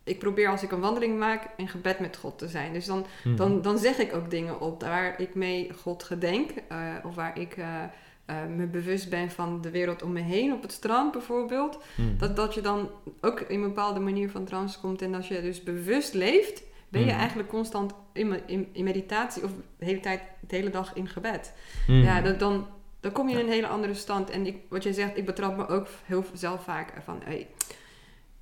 ik 0.03 0.19
probeer 0.19 0.49
als 0.49 0.63
ik 0.63 0.71
een 0.71 0.79
wandeling 0.79 1.17
maak, 1.19 1.47
in 1.57 1.67
gebed 1.67 1.99
met 1.99 2.17
God 2.17 2.37
te 2.37 2.47
zijn. 2.47 2.73
Dus 2.73 2.85
dan, 2.85 3.05
Mhm. 3.23 3.35
dan, 3.35 3.61
dan 3.61 3.77
zeg 3.77 3.97
ik 3.97 4.13
ook 4.15 4.29
dingen 4.29 4.59
op 4.61 4.81
waar 4.81 5.21
ik 5.21 5.35
mee 5.35 5.71
God 5.81 6.03
gedenk. 6.03 6.49
eh, 6.67 6.77
of 7.03 7.15
waar 7.15 7.39
ik 7.39 7.57
eh, 7.57 7.83
eh, 8.25 8.35
me 8.55 8.65
bewust 8.67 9.09
ben 9.09 9.31
van 9.31 9.61
de 9.61 9.69
wereld 9.71 10.01
om 10.03 10.11
me 10.11 10.19
heen, 10.21 10.53
op 10.53 10.61
het 10.61 10.71
strand 10.71 11.11
bijvoorbeeld. 11.11 11.77
Mhm. 11.95 12.17
Dat, 12.17 12.35
dat 12.35 12.53
je 12.53 12.61
dan 12.61 12.89
ook 13.21 13.39
in 13.39 13.55
een 13.61 13.67
bepaalde 13.67 13.99
manier 13.99 14.29
van 14.29 14.43
trance 14.45 14.79
komt. 14.79 15.01
En 15.01 15.15
als 15.15 15.27
je 15.27 15.41
dus 15.41 15.63
bewust 15.63 16.13
leeft, 16.13 16.63
ben 16.89 17.01
je 17.01 17.07
Mhm. 17.11 17.17
eigenlijk 17.19 17.49
constant 17.49 17.93
in, 18.13 18.39
in, 18.47 18.69
in 18.71 18.83
meditatie 18.83 19.43
of 19.43 19.51
de 19.77 19.85
hele 19.85 19.99
tijd, 19.99 20.21
de 20.47 20.55
hele 20.55 20.69
dag 20.69 20.93
in 20.95 21.07
gebed. 21.07 21.53
Ja, 21.87 22.21
dat, 22.21 22.39
dan, 22.39 22.67
dan 22.99 23.11
kom 23.11 23.29
je 23.29 23.39
in 23.39 23.45
een 23.45 23.51
hele 23.51 23.67
andere 23.67 23.93
stand. 23.93 24.29
En 24.29 24.45
ik, 24.47 24.57
wat 24.69 24.83
jij 24.83 24.91
zegt, 24.93 25.17
ik 25.17 25.25
betrap 25.25 25.57
me 25.57 25.67
ook 25.67 25.87
heel 26.05 26.23
zelf 26.33 26.63
vaak 26.63 26.93
van... 27.03 27.21
Hey, 27.23 27.47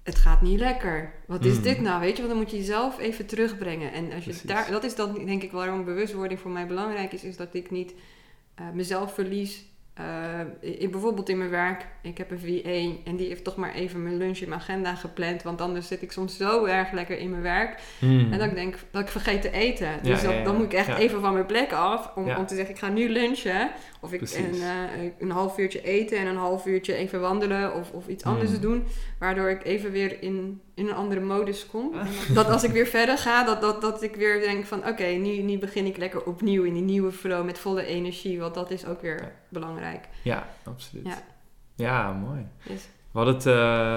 het 0.03 0.15
gaat 0.15 0.41
niet 0.41 0.59
lekker. 0.59 1.13
Wat 1.27 1.45
is 1.45 1.53
Mhm. 1.53 1.63
dit 1.63 1.81
nou? 1.81 1.99
Weet 1.99 2.11
je, 2.15 2.17
want 2.23 2.29
dan 2.33 2.37
moet 2.41 2.51
je 2.51 2.57
jezelf 2.57 2.99
even 2.99 3.25
terugbrengen. 3.25 3.93
En 3.93 4.03
als 4.05 4.23
je 4.23 4.29
Precies. 4.29 4.41
daar, 4.49 4.71
dat 4.71 4.83
is 4.83 4.95
dan 4.95 5.25
denk 5.25 5.43
ik 5.43 5.51
waarom 5.51 5.85
bewustwording 5.85 6.39
voor 6.39 6.51
mij 6.51 6.67
belangrijk 6.67 7.13
is, 7.13 7.23
is 7.23 7.37
dat 7.37 7.53
ik 7.53 7.71
niet 7.71 7.93
eh, 8.55 8.65
mezelf 8.73 9.13
verlies. 9.13 9.69
eh, 9.93 10.39
in, 10.81 10.91
bijvoorbeeld 10.91 11.29
in 11.29 11.37
mijn 11.37 11.49
werk. 11.49 11.85
Ik 12.01 12.17
heb 12.17 12.31
een 12.31 12.39
VA 12.39 13.09
en 13.09 13.15
die 13.15 13.27
heeft 13.27 13.43
toch 13.43 13.55
maar 13.55 13.73
even 13.73 14.03
mijn 14.03 14.17
lunch 14.17 14.37
in 14.37 14.49
mijn 14.49 14.61
agenda 14.61 14.95
gepland. 14.95 15.43
Want 15.43 15.61
anders 15.61 15.87
zit 15.87 16.01
ik 16.01 16.11
soms 16.11 16.37
zo 16.37 16.65
erg 16.65 16.91
lekker 16.91 17.17
in 17.17 17.29
mijn 17.29 17.41
werk. 17.41 17.81
Mhm. 17.99 18.31
En 18.33 18.37
dat 18.39 18.47
ik 18.47 18.55
denk 18.55 18.75
dat 18.91 19.01
ik 19.01 19.07
vergeet 19.07 19.41
te 19.41 19.51
eten. 19.51 19.89
Dus 20.03 20.07
Ja, 20.21 20.23
dat- 20.27 20.31
ja, 20.33 20.37
ja. 20.37 20.43
dan 20.43 20.55
moet 20.55 20.65
ik 20.65 20.73
echt 20.73 20.97
even 20.97 21.21
van 21.21 21.33
mijn 21.33 21.45
plek 21.45 21.71
af 21.71 22.11
om, 22.15 22.29
om 22.29 22.45
te 22.45 22.55
zeggen, 22.55 22.73
ik 22.73 22.79
ga 22.79 22.89
nu 22.89 23.09
lunchen. 23.09 23.71
Of 23.99 24.13
ik 24.13 24.21
een, 24.21 24.61
eh, 24.61 25.11
een 25.19 25.31
half 25.31 25.57
uurtje 25.57 25.81
eten 25.83 26.17
en 26.17 26.25
een 26.27 26.35
half 26.37 26.65
uurtje 26.65 26.93
even 26.93 27.21
wandelen 27.21 27.73
of, 27.75 27.91
of 27.91 28.07
iets 28.07 28.23
anders 28.23 28.51
Mm. 28.51 28.61
doen. 28.61 28.83
Waardoor 29.21 29.49
ik 29.49 29.63
even 29.63 29.91
weer 29.91 30.21
in, 30.23 30.61
in 30.75 30.87
een 30.87 30.93
andere 30.95 31.21
modus 31.21 31.65
kom. 31.65 31.91
Dat, 32.33 32.49
als 32.49 32.63
ik 32.63 32.71
weer 32.71 32.85
verder 32.87 33.17
ga, 33.17 33.43
dat, 33.43 33.61
dat, 33.61 33.81
dat 33.81 34.01
ik 34.03 34.15
weer 34.15 34.39
denk 34.39 34.65
van 34.65 34.87
oké, 34.87 35.03
nu, 35.05 35.41
nu 35.41 35.57
begin 35.57 35.85
ik 35.85 35.97
lekker 35.97 36.23
opnieuw 36.23 36.63
in 36.63 36.73
die 36.73 36.81
nieuwe 36.83 37.11
flow 37.11 37.45
met 37.45 37.59
volle 37.59 37.85
energie. 37.85 38.39
Want 38.39 38.53
dat 38.53 38.71
is 38.71 38.85
ook 38.85 39.01
weer 39.01 39.21
Ja. 39.21 39.31
belangrijk. 39.49 40.07
Ja, 40.23 40.47
absoluut. 40.63 41.05
Ja. 41.07 41.21
Ja, 41.75 42.11
mooi. 42.11 42.45
Dus, 42.67 42.87
We 43.11 43.17
hadden, 43.17 43.33
het, 43.35 43.43
we 43.43 43.51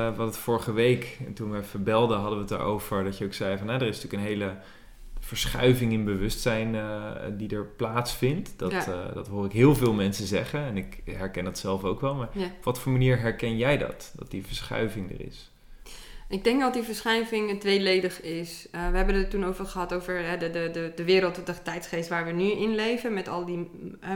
hadden 0.07 0.27
het 0.27 0.37
vorige 0.37 0.72
week, 0.72 1.18
en 1.27 1.35
toen 1.35 1.51
we 1.51 1.59
even 1.59 1.83
belden, 1.85 2.18
hadden 2.18 2.37
we 2.39 2.45
het 2.45 2.53
erover 2.61 3.05
dat 3.05 3.18
je 3.18 3.25
ook 3.25 3.35
zei 3.35 3.57
van, 3.59 3.66
nou, 3.66 3.81
er 3.81 3.87
is 3.89 4.03
natuurlijk 4.03 4.22
een 4.22 4.29
hele 4.29 4.57
verschuiving 5.37 5.93
in 5.93 6.05
bewustzijn 6.05 6.74
eh, 6.74 7.11
die 7.32 7.55
er 7.57 7.64
plaatsvindt. 7.66 8.53
Dat, 8.57 8.72
Ja. 8.72 8.87
eh, 8.87 9.14
dat 9.14 9.28
hoor 9.28 9.45
ik 9.45 9.53
heel 9.53 9.74
veel 9.74 9.93
mensen 9.93 10.26
zeggen 10.26 10.64
en 10.64 10.76
ik 10.76 11.01
herken 11.05 11.45
dat 11.45 11.59
zelf 11.59 11.85
ook 11.85 12.01
wel. 12.01 12.14
Maar 12.14 12.28
ja. 12.32 12.45
op 12.45 12.64
wat 12.64 12.78
voor 12.78 12.93
manier 12.93 13.18
herken 13.20 13.57
jij 13.57 13.78
dat, 13.78 14.12
dat 14.16 14.30
die 14.30 14.47
verschuiving 14.47 15.11
er 15.11 15.26
is? 15.26 15.53
Ik 16.28 16.45
denk 16.45 16.61
dat 16.61 16.72
die 16.72 16.82
verschuiving 16.82 17.61
tweeledig 17.61 18.20
is. 18.20 18.68
Eh, 18.70 18.91
we 18.91 18.97
hebben 18.97 19.14
het 19.14 19.30
toen 19.30 19.45
over 19.45 19.66
gehad 19.66 19.95
over 19.95 20.39
de, 20.39 20.51
de, 20.51 20.70
de, 20.72 20.93
de 20.97 21.05
wereld, 21.05 21.47
de 21.47 21.62
tijdsgeest 21.62 22.09
waar 22.09 22.24
we 22.24 22.32
nu 22.32 22.51
in 22.51 22.74
leven. 22.74 23.14
Met 23.14 23.28
al 23.28 23.45
die 23.45 23.70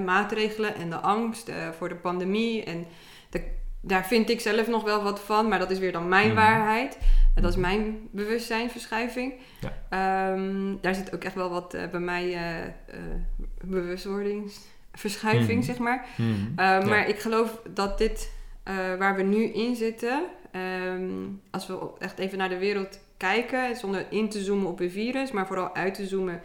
maatregelen 0.04 0.74
en 0.74 0.90
de 0.90 0.96
angst 1.00 1.50
voor 1.78 1.88
de 1.88 1.96
pandemie. 1.96 2.64
En 2.64 2.86
de, 3.30 3.42
daar 3.80 4.06
vind 4.06 4.30
ik 4.30 4.40
zelf 4.40 4.66
nog 4.68 4.82
wel 4.84 5.02
wat 5.02 5.20
van, 5.20 5.48
maar 5.48 5.58
dat 5.58 5.70
is 5.70 5.78
weer 5.78 5.92
dan 5.92 6.08
mijn 6.08 6.26
Mhm. 6.26 6.36
waarheid. 6.36 6.98
Dat 7.34 7.50
is 7.50 7.56
mijn 7.56 8.08
bewustzijnverschuiving. 8.10 9.32
Ja. 9.60 9.72
Ehm, 9.88 10.74
daar 10.80 10.94
zit 10.94 11.14
ook 11.14 11.24
echt 11.24 11.34
wel 11.34 11.50
wat 11.50 11.74
eh, 11.74 11.88
bij 11.90 12.00
mij 12.00 12.34
eh, 12.34 12.94
bewustwordingsverschuiving, 13.64 15.58
Mhm. 15.58 15.62
zeg 15.66 15.78
maar. 15.78 16.06
Mhm. 16.16 16.30
Uh, 16.30 16.36
Ja. 16.56 16.84
Maar 16.84 17.08
ik 17.08 17.18
geloof 17.18 17.60
dat 17.74 17.98
dit, 17.98 18.32
waar 18.98 19.16
we 19.16 19.22
nu 19.22 19.42
in 19.44 19.76
zitten, 19.76 20.24
ehm, 20.52 21.10
als 21.50 21.66
we 21.66 21.78
echt 21.98 22.18
even 22.18 22.38
naar 22.38 22.48
de 22.48 22.58
wereld 22.58 23.00
kijken, 23.16 23.76
zonder 23.76 24.06
in 24.10 24.28
te 24.28 24.40
zoomen 24.40 24.66
op 24.68 24.80
een 24.80 24.90
virus, 24.90 25.30
maar 25.32 25.46
vooral 25.46 25.74
uit 25.74 25.94
te 25.94 26.06
zoomen, 26.06 26.40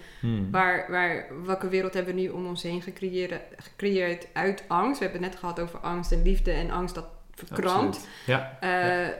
waar, 0.51 0.85
waar, 0.89 1.25
welke 1.45 1.67
wereld 1.67 1.93
hebben 1.93 2.15
we 2.15 2.21
nu 2.21 2.29
om 2.29 2.45
ons 2.47 2.63
heen 2.63 2.81
gecreëerd, 2.81 3.33
gecreëerd 3.57 4.27
uit 4.33 4.63
angst? 4.67 4.99
We 4.99 5.03
hebben 5.05 5.23
het 5.23 5.31
net 5.31 5.39
gehad 5.39 5.59
over 5.59 5.79
angst 5.79 6.11
en 6.11 6.21
liefde 6.23 6.51
en 6.51 6.71
angst 6.71 6.95
dat 6.95 7.07
verkrampt. 7.35 7.95
Absoluut. 7.95 8.09
Ja, 8.25 8.57
Eh, 8.59 9.13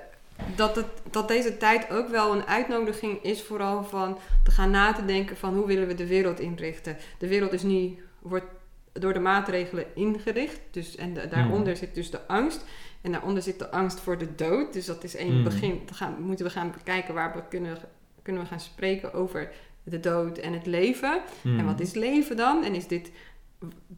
dat, 0.55 0.75
het, 0.75 0.85
dat 1.11 1.27
deze 1.27 1.57
tijd 1.57 1.89
ook 1.91 2.07
wel 2.09 2.33
een 2.33 2.45
uitnodiging 2.45 3.23
is, 3.23 3.41
vooral 3.43 3.83
van 3.83 4.17
te 4.43 4.51
gaan 4.51 4.71
na 4.71 4.93
te 4.93 5.05
denken 5.05 5.37
van 5.37 5.53
hoe 5.55 5.65
willen 5.67 5.87
we 5.87 5.95
de 5.95 6.07
wereld 6.07 6.39
inrichten. 6.39 6.97
De 7.17 7.27
wereld 7.27 7.53
is 7.53 7.63
nu, 7.63 8.03
wordt 8.19 8.45
door 8.91 9.13
de 9.13 9.19
maatregelen 9.19 9.85
ingericht. 9.95 10.59
Dus, 10.71 10.95
en 10.95 11.13
de- 11.13 11.27
daaronder 11.27 11.67
Mhm. 11.71 11.77
zit 11.77 11.95
dus 11.95 12.11
de 12.11 12.27
angst. 12.27 12.65
En 13.01 13.11
daaronder 13.11 13.43
zit 13.43 13.59
de 13.59 13.71
angst 13.71 13.99
voor 13.99 14.17
de 14.17 14.35
dood. 14.35 14.73
Dus 14.73 14.85
dat 14.85 15.03
is 15.03 15.15
één 15.15 15.33
Mhm. 15.33 15.43
begin. 15.43 15.81
Dan 15.85 15.95
gaan, 15.95 16.15
moeten 16.21 16.45
we 16.45 16.51
gaan 16.51 16.71
bekijken 16.71 17.13
waar 17.13 17.33
we 17.35 17.41
kunnen, 17.49 17.77
kunnen 18.21 18.41
we 18.41 18.47
gaan 18.47 18.59
spreken 18.59 19.13
over 19.13 19.51
de 19.83 19.99
dood 19.99 20.37
en 20.37 20.53
het 20.53 20.65
leven. 20.65 21.21
En 21.43 21.65
wat 21.65 21.79
is 21.79 21.93
leven 21.93 22.37
dan? 22.37 22.63
En 22.63 22.75
is 22.75 22.87
dit 22.87 23.11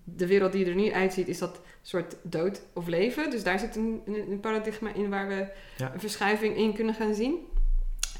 de 0.03 0.27
wereld 0.27 0.51
die 0.51 0.65
er 0.65 0.75
nu 0.75 0.91
uitziet, 0.91 1.27
is 1.27 1.37
dat 1.39 1.61
soort 1.81 2.15
dood 2.21 2.61
of 2.73 2.87
leven? 2.87 3.29
Dus 3.29 3.43
daar 3.43 3.59
zit 3.59 3.75
een, 3.75 4.01
een, 4.05 4.39
paradigma 4.39 4.93
in 4.93 5.09
waar 5.09 5.27
we 5.27 5.47
Ja. 5.77 5.93
een 5.93 5.99
verschuiving 5.99 6.55
in 6.57 6.73
kunnen 6.73 6.93
gaan 6.93 7.13
zien. 7.13 7.35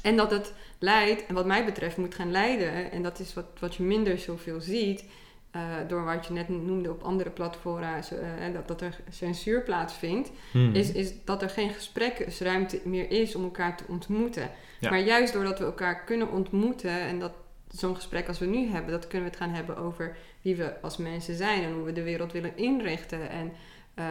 En 0.02 0.16
dat 0.16 0.30
het 0.30 0.52
leidt, 0.78 1.26
en 1.26 1.34
wat 1.34 1.46
mij 1.46 1.64
betreft 1.64 1.96
moet 1.96 2.14
gaan 2.14 2.30
leiden, 2.30 2.90
en 2.90 3.02
dat 3.02 3.18
is 3.18 3.34
wat, 3.34 3.46
wat 3.60 3.74
je 3.74 3.82
minder 3.82 4.18
zoveel 4.18 4.60
ziet, 4.60 5.04
eh, 5.50 5.62
door 5.88 6.04
wat 6.04 6.26
je 6.26 6.32
net 6.32 6.48
noemde 6.48 6.90
op 6.90 7.02
andere 7.02 7.30
platformen, 7.30 8.02
en 8.38 8.52
dat, 8.52 8.68
dat 8.68 8.80
er 8.80 8.98
censuur 9.10 9.62
plaatsvindt, 9.62 10.30
Mhm. 10.52 10.74
is, 10.74 10.92
is 10.92 11.12
dat 11.24 11.42
er 11.42 11.50
geen 11.50 11.70
gespreksruimte 11.70 12.80
meer 12.84 13.10
is 13.10 13.34
om 13.34 13.44
elkaar 13.44 13.76
te 13.76 13.84
ontmoeten. 13.88 14.50
Ja. 14.80 14.90
Maar 14.90 15.00
juist 15.00 15.32
doordat 15.32 15.58
we 15.58 15.64
elkaar 15.64 16.04
kunnen 16.04 16.30
ontmoeten 16.30 17.00
en 17.00 17.18
dat 17.18 17.32
zo'n 17.78 17.94
gesprek 17.94 18.28
als 18.28 18.38
we 18.38 18.46
nu 18.46 18.66
hebben, 18.68 18.90
dat 18.92 19.06
kunnen 19.06 19.30
we 19.30 19.34
het 19.36 19.42
gaan 19.44 19.54
hebben 19.54 19.76
over 19.76 20.16
wie 20.42 20.56
we 20.56 20.80
als 20.80 20.96
mensen 20.96 21.34
zijn 21.34 21.62
en 21.62 21.72
hoe 21.72 21.84
we 21.84 21.92
de 21.92 22.02
wereld 22.02 22.32
willen 22.32 22.56
inrichten. 22.56 23.30
En 23.30 23.52
eh, 23.94 24.04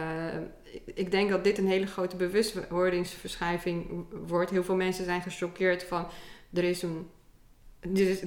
ik 0.94 1.10
denk 1.10 1.30
dat 1.30 1.44
dit 1.44 1.58
een 1.58 1.66
hele 1.68 1.86
grote 1.86 2.16
bewustwordingsverschuiving 2.16 4.04
wordt. 4.26 4.50
Heel 4.50 4.64
veel 4.64 4.76
mensen 4.76 5.04
zijn 5.04 5.22
gechoqueerd 5.22 5.84
van 5.84 6.06
er 6.52 6.64
is 6.64 6.82
een. 6.82 7.08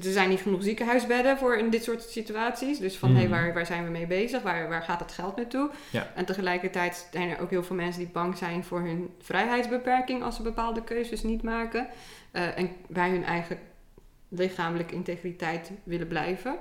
Er 0.03 0.11
zijn 0.11 0.29
niet 0.29 0.39
genoeg 0.39 0.63
ziekenhuisbedden 0.63 1.37
voor 1.37 1.57
in 1.57 1.69
dit 1.69 1.83
soort 1.83 2.01
situaties. 2.03 2.79
Dus 2.79 2.97
van, 2.97 3.15
hé, 3.15 3.21
Mhm. 3.21 3.29
waar, 3.29 3.53
waar 3.53 3.65
zijn 3.65 3.83
we 3.83 3.89
mee 3.89 4.07
bezig? 4.07 4.41
Waar, 4.41 4.69
waar 4.69 4.81
gaat 4.81 4.99
het 4.99 5.11
geld 5.11 5.35
naartoe? 5.35 5.69
Ja. 5.89 6.11
En 6.15 6.25
tegelijkertijd 6.25 7.07
zijn 7.11 7.29
er 7.29 7.39
ook 7.39 7.49
heel 7.49 7.63
veel 7.63 7.75
mensen 7.75 8.01
die 8.03 8.11
bang 8.11 8.37
zijn 8.37 8.63
voor 8.63 8.79
hun 8.81 9.09
vrijheidsbeperking 9.21 10.23
als 10.23 10.35
ze 10.35 10.41
bepaalde 10.41 10.83
keuzes 10.83 11.23
niet 11.23 11.43
maken. 11.43 11.87
Eh, 12.31 12.57
en 12.57 12.69
bij 12.87 13.09
hun 13.09 13.23
eigen 13.23 13.59
lichamelijke 14.29 14.95
integriteit 14.95 15.71
willen 15.83 16.07
blijven. 16.07 16.59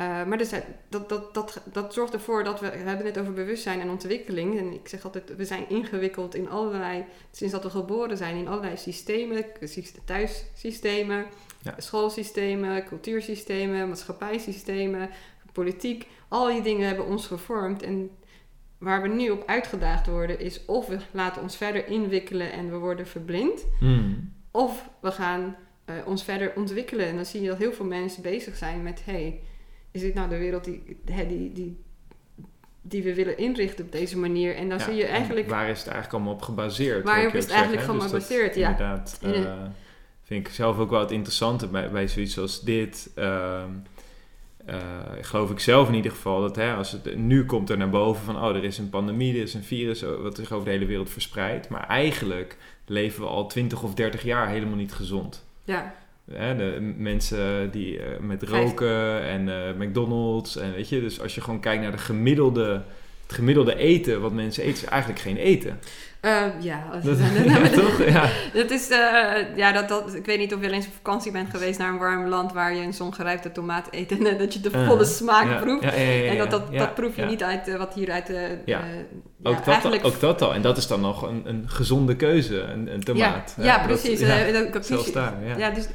Uh, 0.00 0.24
maar 0.24 0.38
dus, 0.38 0.50
dat, 0.88 1.08
dat, 1.08 1.34
dat, 1.34 1.62
dat 1.72 1.94
zorgt 1.94 2.12
ervoor 2.12 2.44
dat 2.44 2.60
we, 2.60 2.70
we 2.70 2.76
hebben 2.76 3.06
het 3.06 3.18
over 3.18 3.32
bewustzijn 3.32 3.80
en 3.80 3.90
ontwikkeling. 3.90 4.58
En 4.58 4.72
ik 4.72 4.88
zeg 4.88 5.04
altijd, 5.04 5.36
we 5.36 5.44
zijn 5.44 5.68
ingewikkeld 5.68 6.34
in 6.34 6.48
allerlei, 6.48 7.04
sinds 7.30 7.52
dat 7.52 7.62
we 7.62 7.70
geboren 7.70 8.16
zijn, 8.16 8.36
in 8.36 8.48
allerlei 8.48 8.76
systemen, 8.76 9.44
thuissystemen, 10.04 11.26
ja. 11.62 11.74
schoolsystemen, 11.78 12.84
cultuursystemen, 12.84 13.88
maatschappijsystemen, 13.88 15.10
politiek. 15.52 16.06
Al 16.28 16.46
die 16.46 16.62
dingen 16.62 16.86
hebben 16.86 17.06
ons 17.06 17.26
gevormd. 17.26 17.82
En 17.82 18.10
waar 18.78 19.02
we 19.02 19.08
nu 19.08 19.30
op 19.30 19.42
uitgedaagd 19.46 20.06
worden, 20.06 20.38
is 20.38 20.64
of 20.64 20.86
we 20.86 20.98
laten 21.10 21.42
ons 21.42 21.56
verder 21.56 21.86
inwikkelen 21.86 22.52
en 22.52 22.70
we 22.70 22.76
worden 22.76 23.06
verblind, 23.06 23.66
hmm. 23.78 24.32
of 24.50 24.90
we 25.00 25.10
gaan 25.10 25.56
uh, 25.96 26.06
ons 26.06 26.24
verder 26.24 26.52
ontwikkelen. 26.56 27.06
En 27.06 27.16
dan 27.16 27.26
zie 27.26 27.42
je 27.42 27.48
dat 27.48 27.58
heel 27.58 27.72
veel 27.72 27.86
mensen 27.86 28.22
bezig 28.22 28.56
zijn 28.56 28.82
met: 28.82 29.02
hey, 29.04 29.40
is 29.90 30.00
dit 30.00 30.14
nou 30.14 30.28
de 30.28 30.38
wereld 30.38 30.64
die, 30.64 30.82
die, 31.04 31.52
die, 31.52 31.80
die 32.82 33.02
we 33.02 33.14
willen 33.14 33.38
inrichten 33.38 33.84
op 33.84 33.92
deze 33.92 34.18
manier? 34.18 34.56
En 34.56 34.68
dan 34.68 34.80
zie 34.80 34.94
je 34.94 35.06
eigenlijk. 35.06 35.48
Waar 35.48 35.68
is 35.68 35.78
het 35.78 35.86
eigenlijk 35.86 36.14
allemaal 36.14 36.34
op 36.34 36.42
gebaseerd? 36.42 37.04
Waar 37.04 37.34
is 37.34 37.44
het 37.44 37.52
eigenlijk 37.52 37.82
van 37.82 37.98
dus 37.98 38.06
gebaseerd? 38.06 38.54
Ja. 38.54 38.70
Inderdaad. 38.70 39.18
Uh, 39.24 39.52
vind 40.22 40.46
ik 40.46 40.52
zelf 40.52 40.78
ook 40.78 40.90
wel 40.90 41.00
het 41.00 41.10
interessante 41.10 41.66
bij, 41.66 41.90
bij 41.90 42.08
zoiets 42.08 42.38
als 42.38 42.60
dit. 42.60 43.10
Uh, 43.16 43.64
uh, 44.68 44.76
geloof 45.20 45.50
ik 45.50 45.60
zelf 45.60 45.88
in 45.88 45.94
ieder 45.94 46.10
geval 46.10 46.40
dat 46.40 46.56
hè, 46.56 46.74
als 46.74 46.92
het, 46.92 47.16
nu 47.16 47.44
komt 47.44 47.70
er 47.70 47.76
naar 47.76 47.90
boven 47.90 48.24
van 48.24 48.36
oh, 48.36 48.56
er 48.56 48.64
is 48.64 48.78
een 48.78 48.90
pandemie, 48.90 49.34
er 49.34 49.42
is 49.42 49.54
een 49.54 49.62
virus 49.62 50.02
wat 50.02 50.36
zich 50.36 50.52
over 50.52 50.64
de 50.64 50.70
hele 50.70 50.86
wereld 50.86 51.10
verspreidt. 51.10 51.68
Maar 51.68 51.86
eigenlijk 51.86 52.56
leven 52.86 53.22
we 53.22 53.28
al 53.28 53.46
20 53.46 53.82
of 53.82 53.94
30 53.94 54.22
jaar 54.22 54.48
helemaal 54.48 54.76
niet 54.76 54.92
gezond. 54.92 55.44
Ja. 55.64 55.94
Hè, 56.30 56.56
de 56.56 56.94
mensen 56.96 57.70
die 57.70 57.98
uh, 57.98 58.18
met 58.20 58.42
roken 58.42 59.22
en 59.22 59.48
uh, 59.48 59.74
McDonald's 59.78 60.56
en 60.56 60.72
weet 60.72 60.88
je, 60.88 61.00
dus 61.00 61.20
als 61.20 61.34
je 61.34 61.40
gewoon 61.40 61.60
kijkt 61.60 61.82
naar 61.82 61.92
de 61.92 61.98
gemiddelde, 61.98 62.82
het 63.32 63.40
gemiddelde 63.40 63.76
eten 63.76 64.20
wat 64.20 64.32
mensen 64.32 64.62
eten, 64.62 64.82
is 64.82 64.84
eigenlijk 64.84 65.20
geen 65.20 65.36
eten. 65.36 65.80
Uh, 66.24 66.42
ja, 66.60 67.00
dat, 67.02 67.18
ja, 67.44 67.68
toch? 67.80 68.04
Ja. 68.04 68.28
dat 68.52 68.70
is, 68.70 68.90
uh, 68.90 69.56
ja, 69.56 69.72
dat, 69.72 69.88
dat, 69.88 70.14
ik 70.14 70.26
weet 70.26 70.38
niet 70.38 70.54
of 70.54 70.60
je 70.60 70.70
eens 70.70 70.86
op 70.86 70.92
vakantie 70.92 71.32
bent 71.32 71.50
geweest 71.50 71.78
naar 71.78 71.92
een 71.92 71.98
warm 71.98 72.26
land 72.26 72.52
waar 72.52 72.74
je 72.74 72.82
een 72.82 72.94
zongerijpte 72.94 73.52
tomaat 73.52 73.88
eet 73.90 74.10
en 74.10 74.38
dat 74.38 74.54
je 74.54 74.60
de 74.60 74.70
uh, 74.74 74.88
volle 74.88 75.04
smaak 75.04 75.60
proeft. 75.60 75.94
en 75.94 76.38
dat, 76.38 76.50
dat, 76.50 76.72
dat 76.72 76.94
proef 76.94 77.16
je 77.16 77.24
niet 77.24 77.42
uit 77.42 77.76
wat 77.76 77.94
hier 77.94 78.10
uit 78.10 78.26
de. 78.26 78.58
Ja. 78.64 78.80
ook, 79.42 79.64
dat, 79.64 79.84
al, 79.84 80.02
ook 80.02 80.20
dat 80.20 80.42
al. 80.42 80.54
En 80.54 80.62
dat 80.62 80.76
is 80.76 80.86
dan 80.86 81.00
nog 81.00 81.22
een, 81.22 81.42
een 81.44 81.64
gezonde 81.66 82.16
keuze, 82.16 82.60
een, 82.60 82.94
een 82.94 83.02
tomaat. 83.02 83.54
Ja, 83.60 83.78
precies. 83.78 84.20
Dat, 84.72 84.86
zelfs 84.86 85.12
daar, 85.12 85.34
ja. 85.56 85.70
dus, 85.70 85.86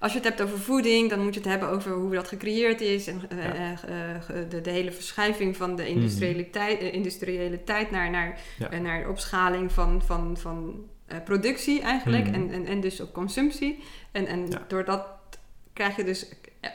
als 0.00 0.12
je 0.12 0.18
het 0.18 0.28
hebt 0.28 0.42
over 0.42 0.58
voeding, 0.58 1.10
dan 1.10 1.22
moet 1.22 1.34
je 1.34 1.40
het 1.40 1.48
hebben 1.48 1.68
over 1.68 1.92
hoe 1.92 2.14
dat 2.14 2.28
gecreëerd 2.28 2.80
is. 2.80 3.06
En 3.06 3.22
uh, 3.32 3.70
uh, 3.70 4.48
de, 4.48 4.60
de, 4.60 4.70
hele 4.70 4.92
verschuiving 4.92 5.56
van 5.56 5.76
de 5.76 5.88
industriële, 5.88 6.42
mm. 6.42 6.50
tijd, 6.50 6.80
industriële 6.80 7.64
tijd 7.64 7.90
naar, 7.90 8.10
naar, 8.10 8.40
ja. 8.58 8.78
naar 8.78 9.08
opschaling 9.08 9.72
van, 9.72 10.02
van, 10.02 10.36
van 10.36 10.86
productie 11.24 11.80
eigenlijk. 11.80 12.26
Mm. 12.26 12.34
En, 12.34 12.52
en, 12.52 12.66
en 12.66 12.80
dus 12.80 13.00
ook 13.00 13.12
consumptie. 13.12 13.82
En, 14.12 14.26
en 14.26 14.46
ja. 14.48 14.64
doordat 14.68 15.06
krijg 15.72 15.96
je 15.96 16.04
dus 16.04 16.26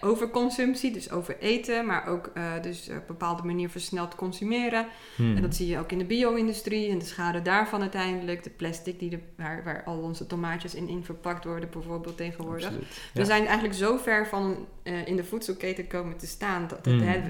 overconsumptie, 0.01 0.91
dus 0.91 1.11
over 1.11 1.37
eten, 1.39 1.85
maar 1.85 2.07
ook 2.07 2.31
uh, 2.37 2.43
dus 2.61 2.87
op 2.89 2.95
een 2.95 3.01
bepaalde 3.07 3.43
manier 3.43 3.69
versneld 3.69 4.15
consumeren. 4.15 4.87
Hmm. 5.15 5.35
En 5.35 5.41
dat 5.41 5.55
zie 5.55 5.67
je 5.67 5.79
ook 5.79 5.91
in 5.91 5.97
de 5.97 6.05
bio-industrie 6.05 6.89
en 6.89 6.99
de 6.99 7.05
schade 7.05 7.41
daarvan 7.41 7.81
uiteindelijk. 7.81 8.43
De 8.43 8.49
plastic 8.49 8.99
die 8.99 9.09
de, 9.09 9.19
waar, 9.37 9.63
waar 9.63 9.83
al 9.83 9.97
onze 9.97 10.27
tomaatjes 10.27 10.75
in, 10.75 10.87
in 10.87 11.03
verpakt 11.03 11.43
worden, 11.43 11.69
bijvoorbeeld 11.69 12.17
tegenwoordig. 12.17 12.71
We 13.13 13.25
zijn 13.25 13.45
eigenlijk 13.45 13.77
zo 13.77 13.97
ver 13.97 14.27
van 14.27 14.67
uh, 14.83 15.07
in 15.07 15.15
de 15.15 15.23
voedselketen 15.23 15.87
komen 15.87 16.17
te 16.17 16.27
staan. 16.27 16.67
Dat, 16.67 16.85
hmm. 16.85 17.01
hè, 17.01 17.21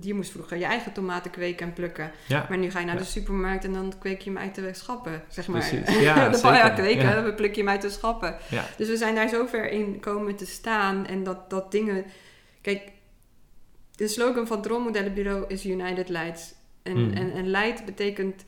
je 0.00 0.14
moest 0.14 0.30
vroeger 0.30 0.56
je 0.56 0.64
eigen 0.64 0.92
tomaten 0.92 1.30
kweken 1.30 1.66
en 1.66 1.72
plukken. 1.72 2.10
Ja. 2.28 2.46
Maar 2.48 2.58
nu 2.58 2.70
ga 2.70 2.80
je 2.80 2.86
naar 2.86 2.96
de 2.96 3.04
supermarkt 3.04 3.64
en 3.64 3.72
dan 3.72 3.92
kweek 3.98 4.20
je 4.20 4.30
hem 4.30 4.38
uit 4.38 4.54
de 4.54 4.74
schappen, 4.74 5.22
zeg 5.28 5.48
maar. 5.48 5.68
Precies. 5.68 6.00
Ja, 6.02 6.28
de 6.28 6.38
ja, 6.42 6.70
kweken, 6.70 7.24
we 7.24 7.34
plukken 7.34 7.62
je 7.62 7.68
hem 7.68 7.68
uit 7.68 7.82
de 7.82 7.90
schappen. 7.90 8.36
Dus 8.76 8.88
we 8.88 8.96
zijn 8.96 9.14
daar 9.14 9.28
zo 9.28 9.46
ver 9.46 9.70
in 9.70 10.00
komen 10.00 10.36
te 10.36 10.46
staan 10.46 11.06
en 11.06 11.24
dat, 11.24 11.50
dat 11.50 11.70
dingen 11.70 12.01
Kijk, 12.62 12.92
de 13.94 14.08
slogan 14.08 14.46
van 14.46 14.56
het 14.56 14.66
rolmodellenbureau 14.66 15.44
is 15.48 15.66
United 15.66 16.08
Lights. 16.08 16.54
En, 16.82 17.06
mm. 17.06 17.12
en, 17.12 17.32
en 17.32 17.50
light 17.50 17.84
betekent, 17.84 18.44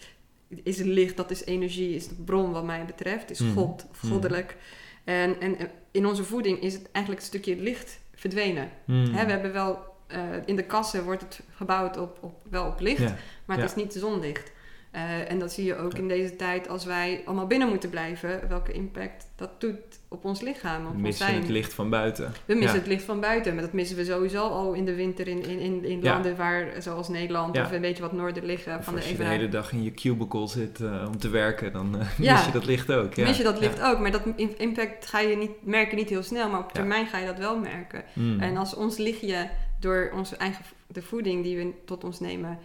is 0.63 0.79
licht, 0.79 1.17
dat 1.17 1.31
is 1.31 1.45
energie, 1.45 1.95
is 1.95 2.09
de 2.09 2.15
bron 2.15 2.53
wat 2.53 2.65
mij 2.65 2.85
betreft, 2.85 3.31
is 3.31 3.39
mm. 3.39 3.55
God, 3.55 3.87
hmm. 4.01 4.11
goddelijk. 4.11 4.57
En, 5.05 5.41
en 5.41 5.57
in 5.91 6.07
onze 6.07 6.25
voeding 6.25 6.61
is 6.61 6.73
het 6.73 6.89
eigenlijk 6.93 7.25
een 7.25 7.29
stukje 7.29 7.57
licht 7.57 8.01
verdwenen. 8.15 8.71
Hmm. 8.85 9.13
Hè, 9.13 9.25
we 9.25 9.31
hebben 9.31 9.53
wel, 9.53 9.79
uh, 10.13 10.19
in 10.45 10.57
de 10.57 10.65
kassen 10.65 11.05
wordt 11.05 11.23
het 11.23 11.41
gebouwd 11.55 11.97
op, 11.97 12.19
op, 12.21 12.35
wel 12.51 12.67
op 12.67 12.81
licht, 12.81 13.13
maar 13.45 13.57
het 13.57 13.71
is 13.71 13.75
niet 13.75 13.93
zonlicht. 13.93 14.53
Uh, 14.95 15.31
en 15.31 15.39
dat 15.39 15.53
zie 15.53 15.65
je 15.65 15.77
ook 15.77 15.95
in 15.95 16.09
deze 16.09 16.37
tijd 16.37 16.69
als 16.69 16.85
wij 16.85 17.23
allemaal 17.25 17.47
binnen 17.47 17.69
moeten 17.69 17.91
blijven, 17.91 18.49
welke 18.49 18.73
impact 18.73 19.27
dat 19.37 19.61
doet 19.61 19.94
op 20.15 20.25
ons 20.25 20.41
lichaam. 20.41 20.93
we 20.93 20.99
missen 20.99 21.35
het 21.35 21.49
licht 21.49 21.75
van 21.75 21.91
buiten. 21.91 22.33
We 22.45 22.55
missen 22.55 22.79
het 22.79 22.87
licht 22.87 23.05
van 23.05 23.21
buiten, 23.21 23.55
maar 23.55 23.63
dat 23.63 23.73
missen 23.73 23.97
we 23.97 24.05
sowieso 24.05 24.49
al 24.49 24.73
in 24.73 24.85
de 24.85 24.95
winter 24.95 25.29
in, 25.29 25.45
in, 25.45 25.59
in, 25.59 25.85
in 25.85 26.03
landen 26.03 26.37
waar, 26.37 26.73
zoals 26.79 27.09
Nederland 27.09 27.59
of 27.59 27.73
een 27.73 27.81
beetje 27.81 28.03
wat 28.03 28.13
noorden 28.13 28.45
liggen. 28.45 28.85
Van 28.85 28.95
als 28.95 29.05
de 29.05 29.11
je 29.11 29.17
de 29.17 29.25
hele 29.25 29.49
dag 29.49 29.73
in 29.73 29.83
je 29.83 29.93
cubicle 29.93 30.49
zit 30.49 30.81
uh, 30.81 31.05
om 31.07 31.19
te 31.19 31.29
werken, 31.29 31.73
dan 31.73 31.95
uh, 31.97 32.19
mis 32.19 32.45
je 32.45 32.53
dat 32.53 32.67
licht 32.67 32.93
ook. 32.93 33.17
Mis 33.17 33.37
je 33.37 33.43
dat 33.43 33.61
licht 33.61 33.81
ook, 33.81 33.99
maar 33.99 34.11
dat 34.11 34.23
impact 34.57 35.07
ga 35.07 35.21
je 35.21 35.37
niet, 35.37 35.51
merken 35.61 35.97
niet 35.97 36.09
heel 36.09 36.23
snel, 36.23 36.51
maar 36.51 36.61
op 36.61 36.73
termijn 36.73 37.07
ga 37.07 37.19
je 37.19 37.27
dat 37.27 37.39
wel 37.39 37.59
merken. 37.59 38.05
Mm. 38.13 38.41
En 38.41 38.57
als 38.57 38.75
ons 38.75 38.97
lichtje 38.97 39.51
door 39.81 40.11
onze 40.15 40.37
eigen 40.37 40.65
de 40.87 41.03
voeding 41.03 41.43
die 41.43 41.57
we 41.57 41.73
tot 41.85 42.05
ons 42.05 42.21
nemen 42.21 42.59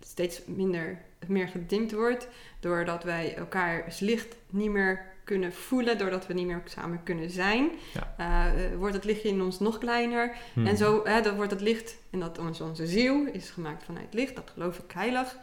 steeds 0.00 0.40
minder 0.46 0.98
meer 1.26 1.48
gedimd 1.48 1.92
wordt. 1.92 2.28
Doordat 2.60 3.04
wij 3.04 3.34
elkaars 3.36 4.00
licht 4.00 4.36
niet 4.50 4.70
meer 4.70 5.13
kunnen 5.24 5.52
voelen, 5.52 5.98
doordat 5.98 6.26
we 6.26 6.34
niet 6.34 6.46
meer 6.46 6.62
samen 6.64 7.00
kunnen 7.02 7.30
zijn, 7.30 7.70
ja. 8.16 8.52
uh, 8.54 8.76
wordt 8.78 8.94
het 8.94 9.04
lichtje 9.04 9.28
in 9.28 9.42
ons 9.42 9.58
nog 9.58 9.78
kleiner. 9.78 10.36
Hmm. 10.52 10.66
En 10.66 10.76
zo 10.76 11.02
uh, 11.06 11.22
dan 11.22 11.34
wordt 11.36 11.50
het 11.50 11.60
licht, 11.60 11.96
en 12.10 12.20
dat 12.20 12.38
onze, 12.38 12.64
onze 12.64 12.86
ziel 12.86 13.26
is 13.32 13.50
gemaakt 13.50 13.84
vanuit 13.84 14.14
licht, 14.14 14.34
dat 14.36 14.50
geloof 14.54 14.78
ik 14.78 14.92
heilig, 14.92 15.36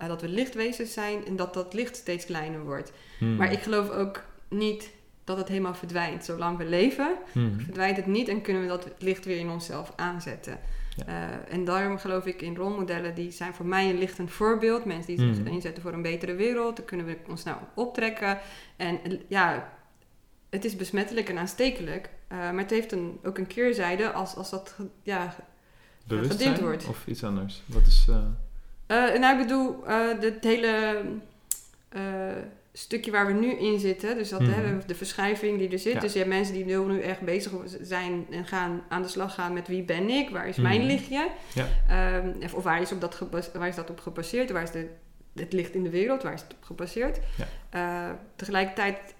uh, 0.00 0.08
dat 0.08 0.20
we 0.20 0.28
lichtwezens 0.28 0.92
zijn 0.92 1.26
en 1.26 1.36
dat 1.36 1.54
dat 1.54 1.74
licht 1.74 1.96
steeds 1.96 2.24
kleiner 2.24 2.64
wordt. 2.64 2.92
Hmm. 3.18 3.36
Maar 3.36 3.52
ik 3.52 3.62
geloof 3.62 3.90
ook 3.90 4.22
niet 4.48 4.90
dat 5.28 5.36
het 5.36 5.48
helemaal 5.48 5.74
verdwijnt. 5.74 6.24
Zolang 6.24 6.58
we 6.58 6.64
leven, 6.64 7.14
hmm. 7.32 7.60
verdwijnt 7.60 7.96
het 7.96 8.06
niet 8.06 8.28
en 8.28 8.42
kunnen 8.42 8.62
we 8.62 8.68
dat 8.68 8.88
licht 8.98 9.24
weer 9.24 9.38
in 9.38 9.50
onszelf 9.50 9.92
aanzetten. 9.96 10.58
Uh, 11.08 11.14
en 11.48 11.64
daarom 11.64 11.98
geloof 11.98 12.26
ik 12.26 12.42
in 12.42 12.56
rolmodellen, 12.56 13.14
die 13.14 13.30
zijn 13.30 13.54
voor 13.54 13.66
mij 13.66 13.90
een 13.90 13.98
lichtend 13.98 14.30
voorbeeld. 14.30 14.84
Mensen 14.84 15.16
die 15.16 15.34
zich 15.34 15.44
mm. 15.44 15.46
inzetten 15.46 15.82
voor 15.82 15.92
een 15.92 16.02
betere 16.02 16.34
wereld, 16.34 16.76
daar 16.76 16.86
kunnen 16.86 17.06
we 17.06 17.16
ons 17.28 17.44
nou 17.44 17.56
optrekken. 17.74 18.38
En 18.76 19.00
ja, 19.28 19.72
het 20.50 20.64
is 20.64 20.76
besmettelijk 20.76 21.28
en 21.28 21.38
aanstekelijk, 21.38 22.10
uh, 22.32 22.38
maar 22.38 22.58
het 22.58 22.70
heeft 22.70 22.92
een, 22.92 23.18
ook 23.24 23.38
een 23.38 23.46
keerzijde 23.46 24.12
als, 24.12 24.34
als 24.34 24.50
dat 24.50 24.76
ja, 25.02 25.34
wordt. 26.60 26.88
Of 26.88 27.06
iets 27.06 27.24
anders? 27.24 27.62
Wat 27.66 27.86
is... 27.86 28.06
Uh... 28.08 28.16
nou, 29.20 29.38
ik 29.38 29.46
bedoel, 29.46 29.84
het 30.20 30.44
hele 30.44 31.02
stukje 32.78 33.10
waar 33.10 33.26
we 33.26 33.32
nu 33.32 33.50
in 33.50 33.78
zitten, 33.78 34.16
dus 34.16 34.28
dat, 34.28 34.40
hè, 34.40 34.72
mhm. 34.72 34.86
de 34.86 34.94
verschuiving 34.94 35.58
die 35.58 35.68
er 35.68 35.78
zit. 35.78 36.00
Dus 36.00 36.12
je 36.12 36.18
hebt 36.18 36.30
mensen 36.30 36.54
die 36.54 36.64
nu 36.64 37.00
echt 37.00 37.20
bezig 37.20 37.52
zijn 37.80 38.26
en 38.30 38.46
gaan 38.46 38.82
aan 38.88 39.02
de 39.02 39.08
slag 39.08 39.34
gaan 39.34 39.52
met 39.52 39.68
wie 39.68 39.82
ben 39.82 40.08
ik, 40.08 40.30
waar 40.30 40.48
is 40.48 40.56
mijn 40.56 40.80
mhm. 40.80 40.88
lichtje, 40.88 41.28
ja. 41.54 42.16
um, 42.16 42.34
of 42.54 42.62
waar 42.62 42.80
is, 42.80 42.92
op 42.92 43.00
dat 43.00 43.26
waar 43.52 43.68
is 43.68 43.74
dat 43.74 43.90
op 43.90 44.00
gebaseerd, 44.00 44.50
waar 44.50 44.62
is 44.62 44.70
de, 44.70 44.88
het 45.34 45.52
licht 45.52 45.74
in 45.74 45.82
de 45.82 45.90
wereld, 45.90 46.22
waar 46.22 46.32
is 46.32 46.40
het 46.40 46.52
op 46.52 46.64
gebaseerd. 46.64 47.18
Ja. 47.36 48.08
Uh, 48.10 48.14
tegelijkertijd 48.36 49.14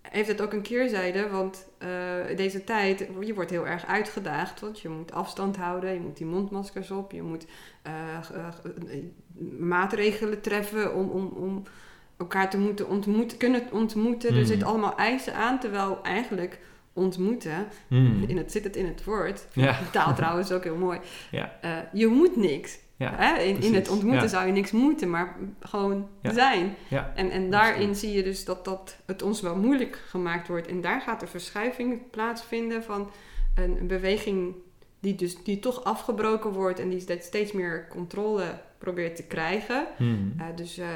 heeft 0.00 0.28
het 0.28 0.40
ook 0.40 0.52
een 0.52 0.62
keerzijde, 0.62 1.28
want 1.28 1.66
uh, 1.78 2.36
deze 2.36 2.64
tijd, 2.64 3.08
je 3.20 3.34
wordt 3.34 3.50
heel 3.50 3.66
erg 3.66 3.86
uitgedaagd, 3.86 4.60
want 4.60 4.80
je 4.80 4.88
moet 4.88 5.12
afstand 5.12 5.56
houden, 5.56 5.92
je 5.92 6.00
moet 6.00 6.16
die 6.16 6.26
mondmaskers 6.26 6.90
op, 6.90 7.12
je 7.12 7.22
moet 7.22 7.46
uh, 7.86 8.48
maatregelen 9.58 10.40
treffen 10.40 10.94
om, 10.94 11.08
om, 11.08 11.26
om 11.26 11.62
elkaar 12.16 12.50
te 12.50 12.58
moeten 12.58 12.88
ontmoeten, 12.88 13.38
kunnen 13.38 13.62
ontmoeten. 13.72 14.28
Er 14.28 14.36
hmm. 14.36 14.44
zitten 14.44 14.66
allemaal 14.66 14.96
eisen 14.96 15.34
aan, 15.34 15.60
terwijl 15.60 16.02
eigenlijk 16.02 16.58
ontmoeten, 16.92 17.66
hmm. 17.88 18.24
in 18.26 18.36
het, 18.36 18.52
zit 18.52 18.64
het 18.64 18.76
in 18.76 18.86
het 18.86 19.04
woord, 19.04 19.46
ja. 19.52 19.78
de 19.78 19.90
taal 19.90 20.14
trouwens 20.14 20.52
ook 20.52 20.64
heel 20.64 20.76
mooi, 20.76 20.98
ja. 21.30 21.58
Uh, 21.64 21.70
je 21.92 22.06
moet 22.06 22.36
niks. 22.36 22.82
Ja, 22.96 23.14
hè? 23.16 23.42
In, 23.42 23.62
in, 23.62 23.74
het 23.74 23.88
ontmoeten 23.88 24.28
zou 24.28 24.46
je 24.46 24.52
niks 24.52 24.70
moeten, 24.70 25.10
maar 25.10 25.36
gewoon 25.60 26.08
zijn. 26.22 26.74
En, 27.14 27.30
en 27.30 27.50
daarin 27.50 27.94
zie 27.94 28.12
je 28.12 28.22
dus 28.22 28.44
dat, 28.44 28.64
dat 28.64 28.96
het 29.06 29.22
ons 29.22 29.40
wel 29.40 29.56
moeilijk 29.56 30.02
gemaakt 30.08 30.48
wordt. 30.48 30.66
En 30.66 30.80
daar 30.80 31.00
gaat 31.00 31.20
de 31.20 31.26
verschuiving 31.26 32.10
plaatsvinden 32.10 32.82
van 32.82 33.10
een, 33.54 33.76
een 33.80 33.86
beweging 33.86 34.54
die 35.00 35.14
dus 35.14 35.42
die 35.42 35.58
toch 35.58 35.84
afgebroken 35.84 36.50
wordt 36.50 36.80
en 36.80 36.88
die 36.88 37.00
steeds 37.20 37.52
meer 37.52 37.88
controle 37.88 38.60
probeert 38.84 39.16
te 39.16 39.22
krijgen. 39.22 39.86
Hmm. 39.96 40.32
Uh, 40.38 40.44
dus 40.56 40.78
uh, 40.78 40.86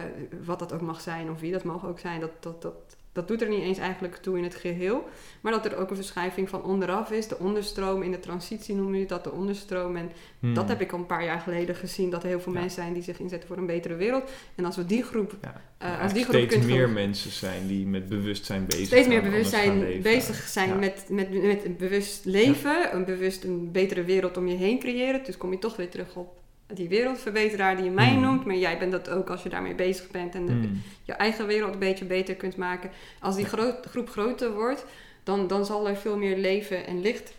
wat 0.45 0.59
dat 0.59 0.73
ook 0.73 0.81
mag 0.81 1.01
zijn 1.01 1.31
of 1.31 1.41
wie 1.41 1.53
dat 1.53 1.65
mag 1.65 1.87
ook 1.87 1.99
zijn, 1.99 2.21
dat, 2.21 2.31
dat, 2.41 2.63
dat 2.63 2.97
dat 3.13 3.29
doet 3.29 3.43
er 3.43 3.49
niet 3.49 3.63
eens 3.63 3.79
eigenlijk 3.79 4.17
toe 4.17 4.37
in 4.37 4.43
het 4.45 4.55
geheel. 4.55 5.09
Maar 5.41 5.53
dat 5.53 5.65
er 5.67 5.77
ook 5.77 5.91
een 5.91 5.97
verschuiving 5.97 6.49
van 6.49 6.63
onderaf 6.63 7.11
is. 7.11 7.29
De 7.29 7.39
onderstroom 7.39 8.03
in 8.03 8.11
de 8.11 8.21
transitie 8.21 8.75
noem 8.75 8.95
je 8.95 9.07
dat, 9.07 9.25
de 9.25 9.33
onderstroom. 9.33 9.97
En 9.97 10.11
Hmm. 10.39 10.55
dat 10.55 10.69
heb 10.69 10.81
ik 10.81 10.93
al 10.93 10.99
een 10.99 11.07
paar 11.07 11.25
jaar 11.25 11.41
geleden 11.41 11.75
gezien. 11.75 12.11
Dat 12.11 12.23
er 12.23 12.29
heel 12.29 12.41
veel 12.41 12.53
Ja. 12.53 12.59
mensen 12.61 12.83
zijn 12.83 12.93
die 12.93 13.03
zich 13.03 13.19
inzetten 13.21 13.49
voor 13.49 13.57
een 13.57 13.67
betere 13.67 13.95
wereld. 13.95 14.31
En 14.55 14.65
als 14.65 14.77
we 14.77 14.85
die 14.85 15.03
groep... 15.03 15.37
Ja. 15.43 15.63
eh, 15.79 16.03
als 16.03 16.13
die 16.13 16.23
groep 16.23 16.35
steeds 16.35 16.55
kunt 16.55 16.67
meer 16.67 16.89
mensen 16.89 17.31
zijn 17.31 17.67
die 17.67 17.87
met 17.87 18.09
bewustzijn 18.09 18.67
bezig 18.67 18.87
steeds 18.87 19.07
gaan, 19.07 19.17
meer 19.17 19.25
anders 19.25 19.49
gaan 19.49 19.79
bewustzijn 19.79 20.03
bezig 20.03 20.37
zijn 20.37 20.69
Ja. 20.69 20.75
met, 20.75 21.07
met, 21.09 21.43
met 21.43 21.65
een 21.65 21.77
bewust 21.77 22.25
leven. 22.25 22.95
Een 22.95 23.05
bewust 23.05 23.45
een 23.45 23.73
betere 23.73 24.05
wereld 24.05 24.37
om 24.37 24.49
je 24.49 24.57
heen 24.57 24.79
creëren. 24.79 25.25
Dus 25.25 25.37
kom 25.37 25.51
je 25.53 25.59
toch 25.59 25.77
weer 25.77 25.91
terug 25.91 26.15
op 26.17 26.41
die 26.75 26.89
wereldverbeteraar 26.89 27.77
die 27.77 27.85
je 27.85 27.91
mij 27.91 28.11
Hmm. 28.13 28.21
noemt. 28.21 28.45
Maar 28.45 28.57
jij 28.57 28.79
bent 28.79 28.93
dat 28.93 29.09
ook 29.11 29.31
als 29.31 29.43
je 29.43 29.49
daarmee 29.49 29.75
bezig 29.75 30.11
bent. 30.11 30.35
En 30.35 30.47
de- 30.47 30.53
Hmm. 30.53 30.83
je 31.03 31.13
eigen 31.13 31.47
wereld 31.47 31.73
een 31.73 31.79
beetje 31.79 32.05
beter 32.05 32.35
kunt 32.35 32.57
maken. 32.57 32.91
Als 33.21 33.37
die 33.37 33.45
groot- 33.45 33.87
groep 33.87 34.09
groter 34.11 34.53
wordt, 34.55 34.85
dan, 35.23 35.47
dan 35.47 35.65
zal 35.67 35.89
er 35.89 35.97
veel 35.97 36.17
meer 36.17 36.37
leven 36.37 36.87
en 36.87 37.01
licht 37.01 37.37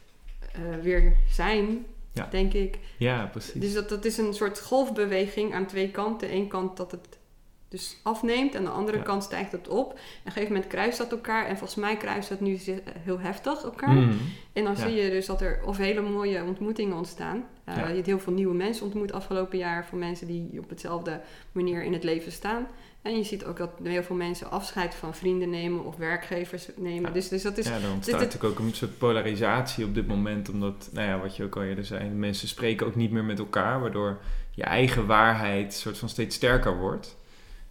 eh, 0.54 0.62
weer 0.82 1.14
zijn, 1.32 1.86
Ja. 2.14 2.28
denk 2.32 2.54
ik. 2.54 2.78
Ja, 2.98 3.26
precies. 3.26 3.54
Dus 3.62 3.74
dat, 3.74 3.90
dat 3.90 4.06
is 4.06 4.18
een 4.18 4.34
soort 4.34 4.62
golfbeweging 4.62 5.54
aan 5.54 5.66
twee 5.66 5.90
kanten. 5.92 6.34
Eén 6.34 6.48
kant 6.48 6.78
dat 6.78 6.92
het 6.92 7.18
dus 7.70 7.98
afneemt 8.04 8.56
en 8.56 8.64
de 8.64 8.70
andere 8.70 8.98
Ja. 8.98 9.04
kant 9.04 9.24
stijgt 9.24 9.52
het 9.52 9.68
op. 9.68 9.90
En 9.92 9.96
op 9.96 10.00
een 10.26 10.32
gegeven 10.32 10.54
moment 10.54 10.72
kruist 10.72 10.98
dat 10.98 11.12
elkaar. 11.12 11.46
En 11.46 11.58
volgens 11.58 11.80
mij 11.80 11.98
kruist 11.98 12.30
dat 12.30 12.40
nu 12.40 12.60
heel 13.00 13.20
heftig 13.20 13.64
elkaar. 13.64 13.90
Hmm. 13.96 14.18
En 14.54 14.64
dan 14.64 14.74
Ja. 14.78 14.80
zie 14.88 14.96
je 14.96 15.10
dus 15.10 15.26
dat 15.26 15.42
er 15.42 15.60
of 15.66 15.78
hele 15.78 16.02
mooie 16.02 16.44
ontmoetingen 16.44 16.98
ontstaan. 16.98 17.44
Eh, 17.70 17.76
Ja. 17.76 17.88
Je 17.88 17.94
hebt 17.96 18.06
heel 18.06 18.20
veel 18.20 18.34
nieuwe 18.34 18.56
mensen 18.56 18.86
ontmoet 18.86 19.12
afgelopen 19.14 19.58
jaar. 19.58 19.86
Van 19.86 20.00
mensen 20.00 20.28
die 20.28 20.60
op 20.60 20.70
hetzelfde 20.70 21.22
manier 21.52 21.84
in 21.84 21.94
het 21.94 22.04
leven 22.04 22.32
staan. 22.32 22.68
En 23.02 23.18
je 23.18 23.24
ziet 23.24 23.46
ook 23.46 23.58
dat 23.58 23.70
heel 23.84 24.04
veel 24.04 24.16
mensen 24.16 24.52
afscheid 24.52 24.96
van 24.96 25.16
vrienden 25.16 25.50
nemen 25.50 25.86
of 25.86 25.96
werkgevers 25.96 26.68
nemen. 26.76 27.02
Ja. 27.08 27.10
Dus, 27.14 27.28
dus 27.30 27.42
dat 27.42 27.58
is... 27.58 27.68
ja, 27.68 27.80
dit- 27.80 27.90
ontstaat 27.94 28.20
natuurlijk 28.20 28.60
ook 28.60 28.60
een 28.68 28.74
soort 28.74 28.98
polarisatie 28.98 29.86
op 29.86 29.94
dit 29.94 30.08
moment. 30.08 30.50
Omdat, 30.50 30.90
nou 30.94 31.08
ja, 31.08 31.20
wat 31.20 31.36
je 31.36 31.44
ook 31.44 31.56
al 31.56 31.64
eerder 31.64 31.86
zei, 31.86 32.10
mensen 32.10 32.48
spreken 32.48 32.88
ook 32.88 32.96
niet 32.96 33.12
meer 33.12 33.24
met 33.24 33.40
elkaar. 33.40 33.82
Waardoor 33.82 34.20
je 34.52 34.64
eigen 34.64 35.06
waarheid 35.06 35.74
soort 35.74 35.98
van 35.98 36.10
steeds 36.10 36.36
sterker 36.36 36.78
wordt. 36.78 37.18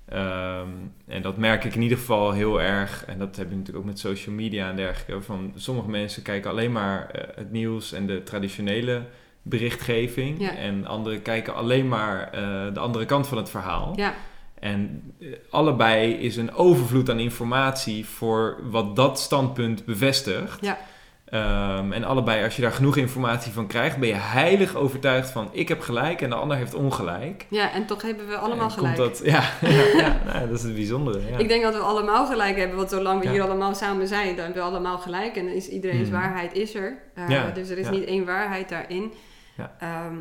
Ehm, 0.08 0.68
en 1.06 1.22
dat 1.22 1.36
merk 1.36 1.64
ik 1.64 1.74
in 1.74 1.82
ieder 1.82 1.98
geval 1.98 2.32
heel 2.32 2.60
erg. 2.60 3.04
En 3.04 3.18
dat 3.18 3.36
heb 3.36 3.48
je 3.50 3.56
natuurlijk 3.56 3.78
ook 3.84 3.90
met 3.90 3.98
social 3.98 4.34
media 4.34 4.70
en 4.70 4.76
dergelijke. 4.76 5.22
Van 5.24 5.52
sommige 5.56 5.88
mensen 5.88 6.22
kijken 6.22 6.50
alleen 6.50 6.72
maar 6.72 7.10
eh, 7.10 7.36
het 7.36 7.50
nieuws 7.52 7.92
en 7.92 8.06
de 8.06 8.22
traditionele 8.22 9.02
berichtgeving. 9.48 10.40
Ja. 10.40 10.56
En 10.56 10.86
anderen 10.86 11.22
kijken 11.22 11.54
alleen 11.54 11.88
maar 11.88 12.28
eh, 12.32 12.40
de 12.74 12.80
andere 12.80 13.04
kant 13.04 13.26
van 13.28 13.38
het 13.38 13.50
verhaal. 13.50 13.92
Ja, 13.96 14.14
En 14.60 15.12
eh, 15.20 15.26
allebei 15.50 16.12
is 16.12 16.36
een 16.36 16.54
overvloed 16.54 17.10
aan 17.10 17.18
informatie 17.18 18.06
voor 18.06 18.56
wat 18.70 18.96
dat 18.96 19.18
standpunt 19.20 19.84
bevestigt. 19.84 20.58
Ja. 20.60 20.78
Ehm, 21.24 21.92
en 21.92 22.04
allebei, 22.04 22.44
als 22.44 22.56
je 22.56 22.62
daar 22.62 22.72
genoeg 22.72 22.96
informatie 22.96 23.52
van 23.52 23.66
krijgt, 23.66 23.96
ben 23.96 24.08
je 24.08 24.14
heilig 24.14 24.74
overtuigd 24.74 25.30
van 25.30 25.48
ik 25.52 25.68
heb 25.68 25.80
gelijk 25.80 26.20
en 26.20 26.28
de 26.30 26.34
ander 26.36 26.56
heeft 26.56 26.74
ongelijk. 26.74 27.46
ja, 27.50 27.72
en 27.72 27.86
toch 27.86 28.02
hebben 28.02 28.28
we 28.28 28.36
allemaal 28.36 28.70
gelijk. 28.70 28.96
Dat, 28.96 29.20
ja, 29.24 29.42
ja, 29.60 29.82
ja, 29.96 30.20
nou, 30.26 30.48
dat 30.48 30.58
is 30.58 30.62
het 30.62 30.74
bijzondere. 30.74 31.20
Ja. 31.30 31.36
Ik 31.38 31.48
denk 31.48 31.62
dat 31.62 31.74
we 31.74 31.80
allemaal 31.80 32.26
gelijk 32.26 32.56
hebben, 32.56 32.76
want 32.76 32.90
zolang 32.90 33.22
we 33.22 33.28
hier 33.30 33.42
allemaal 33.42 33.74
samen 33.74 34.06
zijn, 34.08 34.26
dan 34.36 34.44
hebben 34.44 34.62
we 34.62 34.68
allemaal 34.68 34.98
gelijk. 34.98 35.36
En 35.36 35.44
dan 35.46 35.54
is 35.54 35.68
iedereen's 35.68 36.08
Mhm. 36.08 36.20
waarheid 36.20 36.54
is 36.54 36.74
er. 36.74 36.98
Uh, 37.18 37.28
Ja, 37.28 37.50
Dus 37.54 37.68
er 37.68 37.78
is 37.78 37.90
niet 37.90 38.04
één 38.04 38.24
waarheid 38.26 38.68
daarin. 38.68 39.12
Ja. 39.58 39.76
Ehm, 39.78 40.16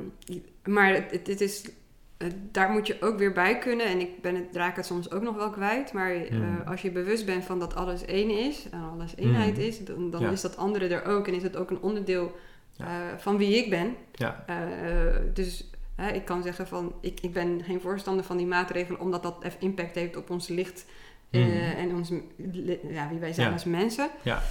maar 0.73 0.93
het, 0.93 1.27
het, 1.27 1.41
is, 1.41 1.65
daar 2.51 2.69
moet 2.69 2.87
je 2.87 3.01
ook 3.01 3.17
weer 3.17 3.31
bij 3.33 3.57
kunnen. 3.57 3.85
En 3.85 3.99
ik 3.99 4.21
ben 4.21 4.35
het, 4.35 4.45
raak 4.51 4.75
het 4.75 4.85
soms 4.85 5.11
ook 5.11 5.21
nog 5.21 5.35
wel 5.35 5.49
kwijt. 5.49 5.93
Maar 5.93 6.11
eh, 6.15 6.31
Mhm. 6.31 6.67
als 6.67 6.81
je 6.81 6.91
bewust 6.91 7.25
bent 7.25 7.43
van 7.45 7.59
dat 7.59 7.75
alles 7.75 8.05
één 8.05 8.29
is 8.29 8.69
en 8.71 8.81
alles 8.93 9.15
eenheid 9.15 9.53
Mhm. 9.57 9.61
is, 9.65 9.85
dan, 9.85 10.09
dan 10.11 10.21
Ja. 10.21 10.29
is 10.29 10.41
dat 10.41 10.57
andere 10.57 10.87
er 10.87 11.05
ook. 11.05 11.27
En 11.27 11.33
is 11.33 11.43
het 11.43 11.55
ook 11.57 11.69
een 11.69 11.81
onderdeel 11.81 12.35
eh, 12.77 12.87
van 13.17 13.37
wie 13.37 13.55
ik 13.63 13.69
ben. 13.69 13.95
Ja. 14.13 14.43
Eh, 14.47 14.55
dus 15.33 15.69
ik 16.13 16.25
kan 16.25 16.43
zeggen 16.43 16.67
van, 16.67 16.93
ik, 17.01 17.19
ik 17.21 17.33
ben 17.33 17.63
geen 17.63 17.81
voorstander 17.81 18.23
van 18.25 18.37
die 18.37 18.45
maatregelen, 18.45 18.99
omdat 18.99 19.23
dat 19.23 19.43
even 19.43 19.59
impact 19.61 19.95
heeft 19.95 20.15
op 20.15 20.29
ons 20.29 20.47
licht 20.47 20.85
Mhm. 21.31 21.49
en 21.77 21.95
ons, 21.95 22.11
ja, 22.89 23.09
wie 23.09 23.19
wij 23.19 23.33
zijn 23.33 23.47
Ja. 23.47 23.53
als 23.53 23.63
mensen. 23.63 24.09
Ja. 24.21 24.41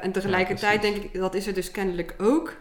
En 0.00 0.12
tegelijkertijd 0.12 0.82
denk 0.82 0.96
ik, 0.96 1.14
dat 1.14 1.34
is 1.34 1.46
er 1.46 1.54
dus 1.54 1.70
kennelijk 1.70 2.14
ook. 2.18 2.56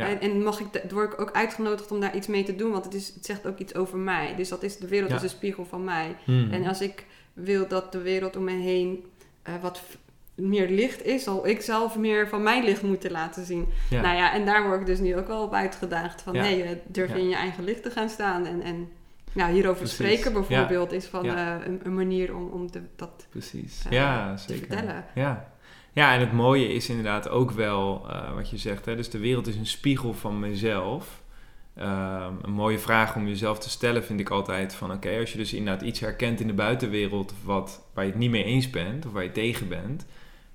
Ja. 0.00 0.08
En, 0.08 0.20
en 0.20 0.42
mag 0.42 0.60
ik, 0.60 0.82
word 0.90 1.12
ik 1.12 1.20
ook 1.20 1.32
uitgenodigd 1.32 1.90
om 1.90 2.00
daar 2.00 2.16
iets 2.16 2.26
mee 2.26 2.42
te 2.44 2.56
doen, 2.56 2.70
want 2.70 2.84
het, 2.84 2.94
is, 2.94 3.08
het 3.14 3.26
zegt 3.26 3.46
ook 3.46 3.58
iets 3.58 3.74
over 3.74 3.98
mij. 3.98 4.34
Dus 4.36 4.48
dat 4.48 4.62
is, 4.62 4.76
de 4.78 4.88
wereld 4.88 5.10
Ja. 5.10 5.16
is 5.16 5.22
een 5.22 5.28
spiegel 5.28 5.64
van 5.64 5.84
mij. 5.84 6.16
Hmm. 6.24 6.50
En 6.52 6.66
als 6.66 6.80
ik 6.80 7.06
wil 7.32 7.68
dat 7.68 7.92
de 7.92 8.00
wereld 8.02 8.36
om 8.36 8.44
me 8.44 8.52
heen 8.56 9.04
eh, 9.42 9.54
wat 9.60 9.82
meer 10.34 10.68
licht 10.70 11.04
is, 11.04 11.22
zal 11.22 11.46
ik 11.46 11.60
zelf 11.60 11.96
meer 11.98 12.28
van 12.28 12.42
mijn 12.42 12.64
licht 12.64 12.82
moeten 12.82 13.10
laten 13.10 13.44
zien. 13.44 13.66
ja. 13.90 14.00
Nou 14.00 14.16
ja, 14.16 14.32
en 14.34 14.44
daar 14.44 14.66
word 14.66 14.80
ik 14.80 14.86
dus 14.86 14.98
nu 15.00 15.16
ook 15.16 15.26
wel 15.26 15.42
op 15.42 15.52
uitgedaagd. 15.54 16.22
Van 16.22 16.32
nee, 16.32 16.62
eh, 16.62 16.70
durf 16.86 17.14
in 17.14 17.28
je 17.28 17.34
eigen 17.34 17.64
licht 17.64 17.82
te 17.82 17.90
gaan 17.90 18.08
staan. 18.08 18.46
En, 18.46 18.62
en 18.62 18.88
nou, 19.32 19.52
hierover 19.52 19.78
Precies. 19.78 19.96
spreken 19.96 20.32
bijvoorbeeld 20.32 20.92
is 20.92 21.06
van 21.06 21.24
Ja. 21.24 21.60
eh, 21.60 21.66
een, 21.66 21.80
een 21.82 21.94
manier 21.94 22.36
om, 22.36 22.48
om 22.48 22.70
te, 22.70 22.80
dat 22.96 23.26
Precies. 23.30 23.82
ja, 23.90 24.34
te 24.34 24.42
zeker. 24.52 24.66
vertellen. 24.66 25.04
Ja. 25.14 25.49
Ja, 25.92 26.14
en 26.14 26.20
het 26.20 26.32
mooie 26.32 26.74
is 26.74 26.88
inderdaad 26.88 27.28
ook 27.28 27.50
wel 27.50 28.06
eh, 28.10 28.34
wat 28.34 28.50
je 28.50 28.58
zegt. 28.58 28.84
Hè? 28.84 28.96
Dus 28.96 29.10
de 29.10 29.18
wereld 29.18 29.46
is 29.46 29.56
een 29.56 29.66
spiegel 29.66 30.14
van 30.14 30.38
mezelf. 30.38 31.22
Ehm, 31.74 32.32
een 32.42 32.52
mooie 32.52 32.78
vraag 32.78 33.16
om 33.16 33.26
jezelf 33.26 33.58
te 33.58 33.70
stellen 33.70 34.04
vind 34.04 34.20
ik 34.20 34.30
altijd 34.30 34.74
van... 34.74 34.92
Oké, 34.92 35.18
als 35.20 35.32
je 35.32 35.38
dus 35.38 35.52
inderdaad 35.52 35.82
iets 35.82 36.00
herkent 36.00 36.40
in 36.40 36.46
de 36.46 36.52
buitenwereld... 36.52 37.34
Wat, 37.44 37.82
waar 37.94 38.04
je 38.04 38.10
het 38.10 38.20
niet 38.20 38.30
mee 38.30 38.44
eens 38.44 38.70
bent 38.70 39.06
of 39.06 39.12
waar 39.12 39.22
je 39.22 39.32
tegen 39.32 39.68
bent... 39.68 40.06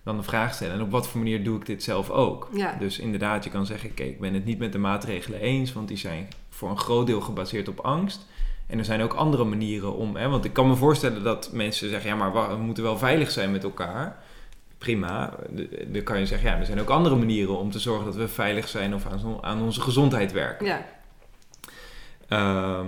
dan 0.03 0.17
de 0.17 0.23
vraag 0.23 0.53
stellen. 0.53 0.73
En 0.73 0.81
op 0.81 0.91
wat 0.91 1.07
voor 1.07 1.19
manier 1.19 1.43
doe 1.43 1.57
ik 1.57 1.65
dit 1.65 1.83
zelf 1.83 2.09
ook? 2.09 2.49
Ja. 2.53 2.75
Dus 2.79 2.99
inderdaad, 2.99 3.43
je 3.43 3.49
kan 3.49 3.65
zeggen... 3.65 3.93
Kijk, 3.93 4.09
ik 4.09 4.19
ben 4.19 4.33
het 4.33 4.45
niet 4.45 4.59
met 4.59 4.71
de 4.71 4.77
maatregelen 4.77 5.39
eens... 5.39 5.73
want 5.73 5.87
die 5.87 5.97
zijn 5.97 6.27
voor 6.49 6.69
een 6.69 6.77
groot 6.77 7.07
deel 7.07 7.21
gebaseerd 7.21 7.67
op 7.67 7.79
angst... 7.79 8.25
En 8.67 8.77
er 8.77 8.85
zijn 8.85 9.01
ook 9.01 9.13
andere 9.13 9.43
manieren 9.43 9.95
om. 9.95 10.15
Hè? 10.15 10.29
Want 10.29 10.45
ik 10.45 10.53
kan 10.53 10.67
me 10.67 10.75
voorstellen 10.75 11.23
dat 11.23 11.49
mensen 11.53 11.89
zeggen: 11.89 12.09
ja, 12.09 12.15
maar 12.15 12.49
we 12.49 12.63
moeten 12.63 12.83
wel 12.83 12.97
veilig 12.97 13.31
zijn 13.31 13.51
met 13.51 13.63
elkaar. 13.63 14.23
Prima. 14.77 15.33
Dan 15.87 16.03
kan 16.03 16.19
je 16.19 16.25
zeggen: 16.25 16.49
ja, 16.49 16.57
er 16.57 16.65
zijn 16.65 16.79
ook 16.79 16.89
andere 16.89 17.15
manieren 17.15 17.57
om 17.57 17.71
te 17.71 17.79
zorgen 17.79 18.05
dat 18.05 18.15
we 18.15 18.27
veilig 18.27 18.67
zijn 18.67 18.93
of 18.93 19.05
aan, 19.05 19.43
aan 19.43 19.61
onze 19.61 19.81
gezondheid 19.81 20.31
werken. 20.31 20.65
Ja, 20.65 20.85
Ehm, 22.27 22.87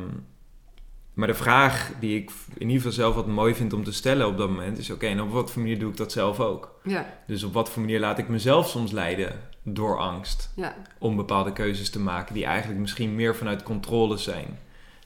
maar 1.14 1.28
de 1.28 1.34
vraag 1.34 1.92
die 2.00 2.16
ik 2.16 2.32
in 2.54 2.62
ieder 2.62 2.76
geval 2.76 2.92
zelf 2.92 3.16
wat 3.16 3.28
mooi 3.28 3.56
vind 3.56 3.74
om 3.74 3.84
te 3.84 3.94
stellen 3.94 4.28
op 4.28 4.38
dat 4.38 4.50
moment 4.50 4.78
is: 4.78 4.90
oké, 4.90 5.06
en 5.08 5.22
op 5.22 5.32
wat 5.32 5.52
voor 5.52 5.62
manier 5.62 5.80
doe 5.80 5.92
ik 5.92 5.98
dat 5.98 6.12
zelf 6.12 6.40
ook? 6.40 6.80
ja, 6.84 7.06
Dus 7.28 7.44
op 7.44 7.54
wat 7.54 7.70
voor 7.70 7.82
manier 7.82 8.00
laat 8.00 8.18
ik 8.18 8.28
mezelf 8.28 8.70
soms 8.70 8.92
leiden 8.92 9.32
door 9.64 9.98
angst? 10.00 10.52
ja, 10.56 10.76
om 11.00 11.16
bepaalde 11.16 11.54
keuzes 11.54 11.90
te 11.90 12.00
maken 12.00 12.34
die 12.34 12.46
eigenlijk 12.46 12.80
misschien 12.80 13.16
meer 13.16 13.36
vanuit 13.36 13.64
controle 13.64 14.18
zijn. 14.18 14.60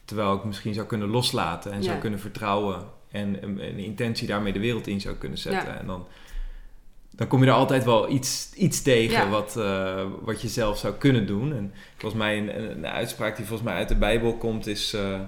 Terwijl 0.05 0.35
ik 0.35 0.43
misschien 0.43 0.73
zou 0.73 0.87
kunnen 0.87 1.07
loslaten 1.09 1.71
en 1.71 1.83
zou 1.83 1.97
kunnen 1.97 2.19
vertrouwen 2.19 2.83
en 3.11 3.43
een, 3.43 3.63
een 3.67 3.77
intentie 3.77 4.27
daarmee 4.27 4.53
de 4.53 4.59
wereld 4.59 4.87
in 4.87 5.01
zou 5.01 5.15
kunnen 5.15 5.37
zetten. 5.37 5.73
Ja. 5.73 5.79
En 5.79 5.85
dan, 5.87 6.07
dan 7.15 7.27
kom 7.27 7.41
je 7.43 7.47
er 7.49 7.55
altijd 7.55 7.83
wel 7.83 8.09
iets, 8.09 8.51
iets 8.55 8.81
tegen 8.81 9.23
Ja. 9.23 9.29
wat, 9.29 9.57
eh, 9.57 10.03
wat 10.21 10.41
je 10.41 10.47
zelf 10.47 10.77
zou 10.77 10.93
kunnen 10.93 11.27
doen. 11.27 11.53
En 11.55 11.73
volgens 11.97 12.21
mij 12.21 12.37
een, 12.37 12.57
een, 12.63 12.71
een 12.77 12.87
uitspraak 12.87 13.35
die 13.35 13.45
volgens 13.45 13.69
mij 13.69 13.77
uit 13.77 13.87
de 13.87 13.95
Bijbel 13.95 14.37
komt 14.37 14.67
is... 14.67 14.93
eh, 14.93 15.19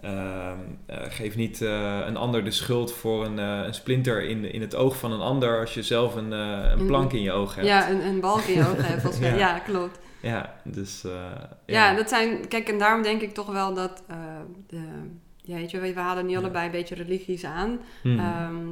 ehm, 0.00 0.58
eh, 0.86 0.96
geef 1.08 1.36
niet 1.36 1.60
een 1.60 2.16
ander 2.16 2.44
de 2.44 2.50
schuld 2.50 2.92
voor 2.92 3.24
een, 3.24 3.38
een 3.38 3.74
splinter 3.74 4.22
in, 4.28 4.52
in 4.52 4.60
het 4.60 4.74
oog 4.74 4.96
van 4.98 5.12
een 5.12 5.20
ander 5.20 5.60
als 5.60 5.74
je 5.74 5.82
zelf 5.82 6.14
een, 6.14 6.30
een 6.32 6.80
Een- 6.80 6.86
plank 6.86 7.12
in 7.12 7.22
je 7.22 7.32
oog 7.32 7.54
hebt. 7.54 7.66
ja 7.66 7.90
een, 7.90 8.06
een 8.06 8.20
balk 8.20 8.40
in 8.42 8.54
je 8.54 8.60
ogen 8.68 8.84
hebben. 8.84 9.00
volgens 9.00 9.20
mij. 9.22 9.30
Ja. 9.30 9.36
Ja, 9.38 9.58
klopt. 9.58 9.98
Ja, 10.20 10.54
dus... 10.64 11.04
eh, 11.04 11.12
Ja. 11.66 11.94
dat 11.94 12.08
zijn... 12.08 12.48
Kijk, 12.48 12.68
en 12.68 12.78
daarom 12.78 13.02
denk 13.02 13.20
ik 13.20 13.34
toch 13.34 13.52
wel 13.52 13.74
dat... 13.74 14.02
de, 14.66 14.80
ja, 15.42 15.54
weet 15.56 15.70
je, 15.70 15.78
we 15.80 15.94
we 15.94 16.00
halen 16.00 16.26
nu 16.26 16.32
Ja. 16.32 16.38
allebei 16.38 16.66
een 16.66 16.70
beetje 16.72 16.94
religies 16.94 17.44
aan. 17.44 17.78
Hmm. 18.02 18.18
Ehm, 18.18 18.66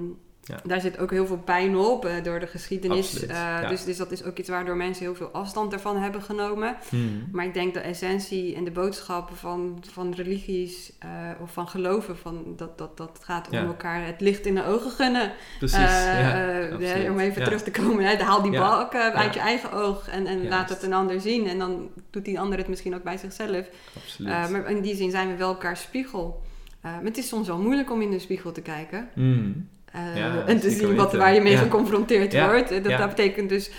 Ja. 0.45 0.61
Daar 0.65 0.81
zit 0.81 0.99
ook 0.99 1.11
heel 1.11 1.27
veel 1.27 1.39
pijn 1.39 1.77
op 1.77 2.05
eh, 2.05 2.23
door 2.23 2.41
de 2.41 2.47
geschiedenis. 2.47 3.27
Eh, 3.27 3.37
ja. 3.37 3.69
dus, 3.69 3.85
dus 3.85 3.97
dat 3.97 4.11
is 4.11 4.25
ook 4.25 4.39
iets 4.39 4.49
waardoor 4.49 4.77
mensen 4.77 5.05
heel 5.05 5.15
veel 5.15 5.29
afstand 5.29 5.73
ervan 5.73 5.97
hebben 5.97 6.23
genomen. 6.23 6.77
Hmm. 6.89 7.29
Maar 7.33 7.45
ik 7.45 7.55
denk 7.55 7.75
de 7.75 7.81
essentie 7.81 8.55
en 8.55 8.65
de 8.65 8.71
boodschappen 8.71 9.37
van, 9.37 9.85
van 9.91 10.15
religies 10.15 10.93
eh, 10.99 11.09
of 11.41 11.53
van 11.53 11.69
geloven, 11.69 12.19
van 12.19 12.45
dat, 12.57 12.79
dat, 12.79 12.97
dat 12.97 13.21
gaat 13.23 13.49
om 13.49 13.55
Ja. 13.55 13.65
elkaar 13.65 14.07
het 14.07 14.21
licht 14.21 14.47
in 14.47 14.55
de 14.55 14.65
ogen 14.65 14.91
gunnen. 14.91 15.33
Precies, 15.59 17.09
om 17.09 17.19
even 17.19 17.45
terug 17.45 17.63
te 17.63 17.71
komen, 17.71 18.05
hè, 18.05 18.23
haal 18.23 18.43
die 18.43 18.53
balk 18.53 18.95
uit 18.95 19.35
je 19.35 19.41
eigen 19.41 19.73
oog 19.73 20.09
en, 20.09 20.27
en 20.27 20.49
laat 20.49 20.69
het 20.69 20.83
een 20.83 20.93
ander 20.93 21.21
zien. 21.21 21.47
En 21.47 21.59
dan 21.59 21.91
doet 22.11 22.25
die 22.25 22.41
ander 22.41 22.59
het 22.59 22.69
misschien 22.69 22.95
ook 22.95 23.03
bij 23.03 23.17
zichzelf. 23.17 23.67
Absoluut. 23.97 24.51
Maar 24.51 24.71
in 24.71 24.81
die 24.83 24.97
zin 24.97 25.11
zijn 25.11 25.29
we 25.29 25.37
wel 25.37 25.49
elkaar 25.49 25.77
spiegel. 25.77 26.43
Maar 26.81 27.05
het 27.05 27.19
is 27.19 27.29
soms 27.29 27.47
wel 27.47 27.59
moeilijk 27.59 27.91
om 27.91 28.03
in 28.03 28.11
de 28.11 28.19
spiegel 28.19 28.53
te 28.53 28.63
kijken. 28.63 29.09
Hmm. 29.15 29.69
Eh, 29.95 30.17
Ja, 30.17 30.45
en 30.47 30.61
te 30.61 30.71
zien 30.71 30.95
wat, 30.97 31.13
waar 31.13 31.35
je 31.35 31.41
mee 31.41 31.53
Ja. 31.53 31.59
geconfronteerd 31.59 32.33
Ja, 32.33 32.49
wordt. 32.51 32.71
Eh, 32.71 32.83
Dat, 32.83 32.99
dat 32.99 33.09
betekent 33.09 33.49
dus 33.49 33.71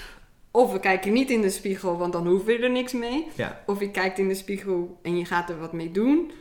of 0.51 0.71
we 0.71 0.79
kijken 0.79 1.13
niet 1.13 1.29
in 1.29 1.41
de 1.41 1.49
spiegel, 1.49 1.97
want 1.97 2.13
dan 2.13 2.27
hoeven 2.27 2.47
we 2.47 2.57
er 2.63 2.69
niks 2.71 2.93
mee. 2.93 3.27
Of 3.65 3.79
je 3.79 3.91
kijkt 3.91 4.17
in 4.19 4.27
de 4.27 4.35
spiegel 4.35 4.99
en 5.01 5.17
je 5.17 5.25
gaat 5.25 5.49
er 5.49 5.59
wat 5.59 5.73
mee 5.73 5.91
doen. 5.91 6.31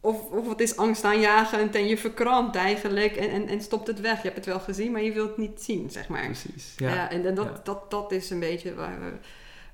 of, 0.00 0.30
of 0.30 0.48
het 0.48 0.60
is 0.60 0.76
angstaanjagend 0.76 1.74
en 1.74 1.86
je 1.86 1.98
verkrampt 1.98 2.56
eigenlijk 2.56 3.16
en, 3.16 3.30
en, 3.30 3.48
en 3.48 3.60
stopt 3.60 3.86
het 3.86 4.00
weg. 4.00 4.16
Je 4.16 4.22
hebt 4.22 4.36
het 4.36 4.46
wel 4.46 4.60
gezien, 4.60 4.92
maar 4.92 5.02
je 5.02 5.12
wilt 5.12 5.28
het 5.28 5.36
niet 5.38 5.62
zien, 5.62 5.90
zeg 5.90 6.08
maar. 6.08 6.24
Precies, 6.24 6.74
ja. 6.76 7.10
en, 7.10 7.34
dat, 7.34 7.66
dat, 7.66 7.90
dat 7.90 8.12
is 8.12 8.30
een 8.30 8.40
beetje 8.40 8.74
waar 8.74 8.98
we, 9.00 9.12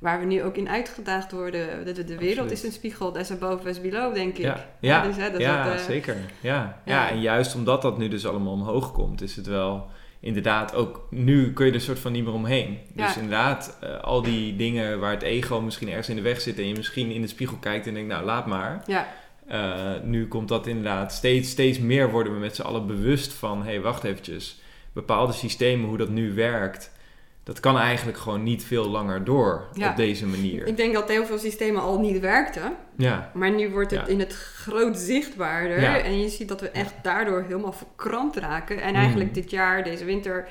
waar 0.03 0.21
we 0.21 0.27
nu 0.27 0.43
ook 0.43 0.57
in 0.57 0.69
uitgedaagd 0.69 1.33
worden. 1.33 1.85
De, 1.85 2.05
de, 2.05 2.19
wereld 2.19 2.51
is 2.51 2.63
een 2.63 2.73
spiegel, 2.73 3.17
is 3.17 3.31
above, 3.31 3.69
is 3.69 3.81
below, 3.81 4.15
denk 4.15 4.37
ik. 4.37 4.45
Ja, 4.45 4.67
ja, 4.81 5.07
dus, 5.07 5.17
hè, 5.17 5.31
dat 5.31 5.41
ja 5.41 5.65
dat, 5.65 5.75
uh, 5.75 5.85
zeker. 5.85 6.17
Ja. 6.41 6.81
Ja. 6.85 7.11
en 7.11 7.21
juist 7.21 7.55
omdat 7.55 7.83
dat 7.83 7.99
nu 7.99 8.09
dus 8.09 8.27
allemaal 8.27 8.53
omhoog 8.53 8.93
komt, 8.93 9.23
is 9.23 9.37
het 9.37 9.47
wel 9.47 9.91
inderdaad 10.21 10.75
ook 10.75 11.07
nu 11.11 11.53
kun 11.53 11.67
je 11.67 11.73
er 11.73 11.81
soort 11.81 11.99
van 11.99 12.13
niet 12.13 12.25
meer 12.25 12.33
omheen. 12.33 12.79
Dus 12.95 13.17
inderdaad, 13.17 13.79
uh, 13.85 14.01
al 14.01 14.23
die 14.23 14.57
dingen 14.57 15.01
waar 15.01 15.11
het 15.11 15.23
ego 15.23 15.61
misschien 15.61 15.89
ergens 15.89 16.09
in 16.09 16.17
de 16.17 16.23
weg 16.23 16.41
zit 16.41 16.59
en 16.59 16.69
je 16.69 16.75
misschien 16.75 17.11
in 17.11 17.21
de 17.21 17.27
spiegel 17.29 17.57
kijkt 17.57 17.87
en 17.87 17.95
denkt, 17.95 18.09
nou 18.09 18.25
laat 18.25 18.47
maar. 18.47 18.83
Ja. 18.87 19.07
Uh, 19.51 20.03
nu 20.05 20.29
komt 20.29 20.49
dat 20.49 20.67
inderdaad 20.67 21.13
steeds, 21.13 21.51
steeds 21.51 21.79
meer 21.79 22.11
worden 22.11 22.33
we 22.33 22.39
met 22.39 22.57
z'n 22.57 22.63
allen 22.63 22.87
bewust 22.87 23.33
van, 23.33 23.59
hé 23.63 23.71
hey, 23.71 23.81
wacht 23.81 24.05
eventjes, 24.05 24.61
bepaalde 24.93 25.33
systemen, 25.33 25.89
hoe 25.89 25.99
dat 25.99 26.09
nu 26.09 26.35
werkt, 26.35 26.92
dat 27.45 27.61
kan 27.61 27.79
eigenlijk 27.79 28.19
gewoon 28.19 28.43
niet 28.43 28.65
veel 28.65 28.89
langer 28.89 29.25
door 29.25 29.69
op 29.89 29.97
deze 29.97 30.27
manier. 30.27 30.67
Ik 30.67 30.77
denk 30.77 30.95
dat 30.95 31.09
heel 31.09 31.27
veel 31.27 31.39
systemen 31.39 31.83
al 31.83 32.01
niet 32.01 32.21
werkten. 32.21 32.77
Ja. 32.97 33.31
Maar 33.35 33.51
nu 33.51 33.71
wordt 33.71 33.91
het 33.91 34.09
in 34.09 34.19
het 34.19 34.33
groot 34.33 34.99
zichtbaarder. 34.99 35.79
En 35.79 36.21
je 36.21 36.29
ziet 36.29 36.49
dat 36.49 36.61
we 36.61 36.71
echt 36.71 36.95
daardoor 37.03 37.43
helemaal 37.43 37.73
verkrampt 37.73 38.37
raken. 38.37 38.81
En 38.81 38.95
eigenlijk 38.95 39.29
mm. 39.29 39.35
dit 39.35 39.51
jaar, 39.51 39.85
deze 39.85 40.05
winter, 40.05 40.49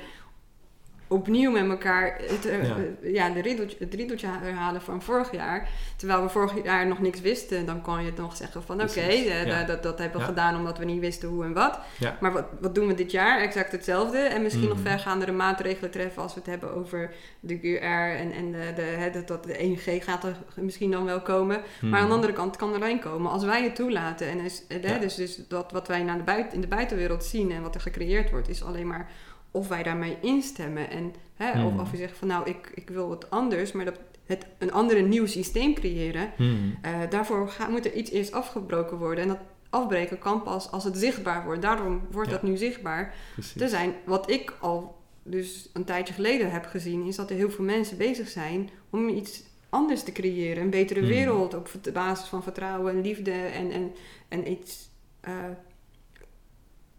opnieuw 1.11 1.51
met 1.51 1.69
elkaar 1.69 2.17
het, 2.21 2.45
uh, 2.45 3.13
ja. 3.13 3.29
de 3.29 3.41
riedeltje, 3.41 4.27
het 4.27 4.43
herhalen 4.43 4.81
van 4.81 5.01
vorig 5.01 5.31
jaar. 5.31 5.69
Terwijl 5.95 6.21
we 6.21 6.29
vorig 6.29 6.63
jaar 6.63 6.87
nog 6.87 6.99
niks 6.99 7.21
wisten, 7.21 7.65
dan 7.65 7.81
kan 7.81 7.99
je 7.99 8.05
het 8.05 8.17
nog 8.17 8.35
zeggen 8.35 8.63
van 8.63 8.81
oké, 8.81 8.91
okay, 8.91 9.65
dat, 9.65 9.83
dat 9.83 9.99
hebben 9.99 10.19
we 10.19 10.25
gedaan 10.25 10.55
omdat 10.55 10.77
we 10.77 10.85
niet 10.85 10.99
wisten 10.99 11.29
hoe 11.29 11.43
en 11.43 11.53
wat. 11.53 11.79
Maar 12.19 12.31
wat, 12.31 12.45
wat 12.61 12.75
doen 12.75 12.87
we 12.87 12.93
dit 12.93 13.11
jaar? 13.11 13.41
Exact 13.41 13.71
hetzelfde. 13.71 14.17
En 14.17 14.41
misschien 14.41 14.67
nog 14.67 14.77
mhm. 14.77 14.87
vergaandere 14.87 15.31
maatregelen 15.31 15.91
treffen 15.91 16.21
als 16.21 16.33
we 16.33 16.39
het 16.39 16.49
hebben 16.49 16.73
over 16.73 17.13
de 17.39 17.59
QR 17.59 18.17
en, 18.17 18.31
en 18.31 18.51
de, 18.51 18.73
de, 19.11 19.23
dat 19.25 19.43
de 19.43 19.77
1G 19.77 20.03
gaat 20.03 20.23
er 20.23 20.35
misschien 20.55 20.91
dan 20.91 21.05
wel 21.05 21.21
komen. 21.21 21.61
Maar 21.81 21.93
aan 21.93 21.99
de 21.99 22.05
mhm. 22.05 22.11
andere 22.11 22.33
kant 22.33 22.55
kan 22.55 22.69
er 22.69 22.75
alleen 22.75 22.99
komen 22.99 23.31
als 23.31 23.43
wij 23.43 23.63
het 23.63 23.75
toelaten. 23.75 24.27
En 24.27 24.39
is, 24.39 24.63
dus, 25.01 25.15
dus 25.15 25.47
dat 25.47 25.71
wat 25.71 25.87
wij 25.87 26.03
naar 26.03 26.17
de 26.17 26.23
buiten, 26.23 26.53
in 26.53 26.61
de 26.61 26.67
buitenwereld 26.67 27.23
zien 27.23 27.51
en 27.51 27.61
wat 27.61 27.75
er 27.75 27.81
gecreëerd 27.81 28.29
wordt, 28.29 28.49
is 28.49 28.63
alleen 28.63 28.87
maar 28.87 29.09
of 29.51 29.67
wij 29.67 29.83
daarmee 29.83 30.17
instemmen. 30.21 30.89
En, 30.89 31.13
hè, 31.35 31.65
Of, 31.65 31.71
hmm. 31.71 31.79
of 31.79 31.91
je 31.91 31.97
zegt 31.97 32.17
van 32.17 32.27
nou, 32.27 32.49
ik, 32.49 32.71
ik 32.75 32.89
wil 32.89 33.07
wat 33.07 33.29
anders, 33.29 33.71
maar 33.71 33.85
dat 33.85 33.99
het 34.25 34.45
een 34.57 34.71
ander 34.71 35.03
nieuw 35.03 35.25
systeem 35.25 35.73
creëren. 35.73 36.31
Hmm. 36.35 36.77
Uh, 36.85 36.99
daarvoor 37.09 37.53
moet 37.69 37.85
er 37.85 37.93
iets 37.93 38.11
eerst 38.11 38.31
afgebroken 38.31 38.97
worden. 38.97 39.23
En 39.23 39.29
dat 39.29 39.39
afbreken 39.69 40.19
kan 40.19 40.43
pas 40.43 40.71
als 40.71 40.83
het 40.83 40.97
zichtbaar 40.97 41.43
wordt. 41.43 41.61
Daarom 41.61 42.01
wordt 42.11 42.29
dat 42.29 42.43
nu 42.43 42.57
zichtbaar 42.57 43.15
te 43.57 43.69
zijn. 43.69 43.93
Wat 44.05 44.29
ik 44.29 44.53
al 44.59 44.99
dus 45.23 45.69
een 45.73 45.83
tijdje 45.83 46.13
geleden 46.13 46.51
heb 46.51 46.65
gezien, 46.65 47.05
is 47.07 47.15
dat 47.15 47.29
er 47.29 47.35
heel 47.35 47.49
veel 47.49 47.65
mensen 47.65 47.97
bezig 47.97 48.27
zijn 48.27 48.69
om 48.89 49.09
iets 49.09 49.43
anders 49.69 50.03
te 50.03 50.11
creëren. 50.11 50.63
Een 50.63 50.69
betere 50.69 50.99
hmm. 50.99 51.09
wereld 51.09 51.53
op 51.53 51.69
basis 51.93 52.27
van 52.27 52.43
vertrouwen 52.43 52.93
en 52.93 53.01
liefde 53.01 53.31
en, 53.31 53.71
en, 53.71 53.91
en 54.27 54.51
iets 54.51 54.89
uh, 55.27 55.33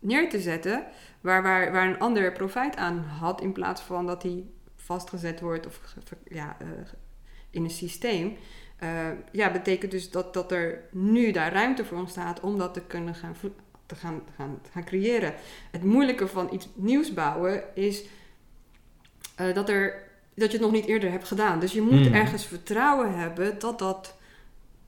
neer 0.03 0.31
te 0.31 0.41
zetten 0.41 0.85
waar, 1.21 1.43
waar, 1.43 1.73
waar 1.73 1.89
een 1.89 1.99
ander 1.99 2.33
profijt 2.33 2.77
aan 2.77 2.99
had, 2.99 3.41
in 3.41 3.53
plaats 3.53 3.81
van 3.81 4.07
dat 4.07 4.23
hij 4.23 4.45
vastgezet 4.77 5.41
wordt 5.41 5.67
of 5.67 5.81
ja, 6.29 6.57
uh, 6.63 6.69
in 7.51 7.65
een 7.65 7.71
systeem. 7.71 8.37
Uh, 8.83 9.09
ja, 9.33 9.53
betekent 9.53 9.91
dus 9.91 10.11
dat, 10.11 10.35
dat 10.35 10.53
er 10.53 10.81
nu 10.91 11.31
daar 11.31 11.53
ruimte 11.53 11.85
voor 11.85 11.99
ontstaat 11.99 12.41
om 12.41 12.59
dat 12.59 12.75
te 12.75 12.81
kunnen 12.81 13.15
gaan, 13.15 13.37
te 13.87 13.95
gaan, 13.95 14.23
gaan, 14.37 14.59
gaan 14.73 14.85
creëren. 14.85 15.35
Het 15.71 15.85
moeilijke 15.85 16.29
van 16.29 16.49
iets 16.53 16.69
nieuws 16.75 17.15
bouwen 17.15 17.63
is 17.75 18.05
uh, 19.41 19.55
dat, 19.55 19.69
er, 19.69 20.03
dat 20.35 20.47
je 20.51 20.57
het 20.57 20.67
nog 20.67 20.73
niet 20.73 20.87
eerder 20.87 21.11
hebt 21.11 21.27
gedaan. 21.27 21.61
Dus 21.61 21.73
je 21.73 21.81
moet 21.81 22.09
mm. 22.09 22.15
ergens 22.15 22.47
vertrouwen 22.47 23.19
hebben 23.19 23.59
dat 23.59 23.79
dat 23.79 24.17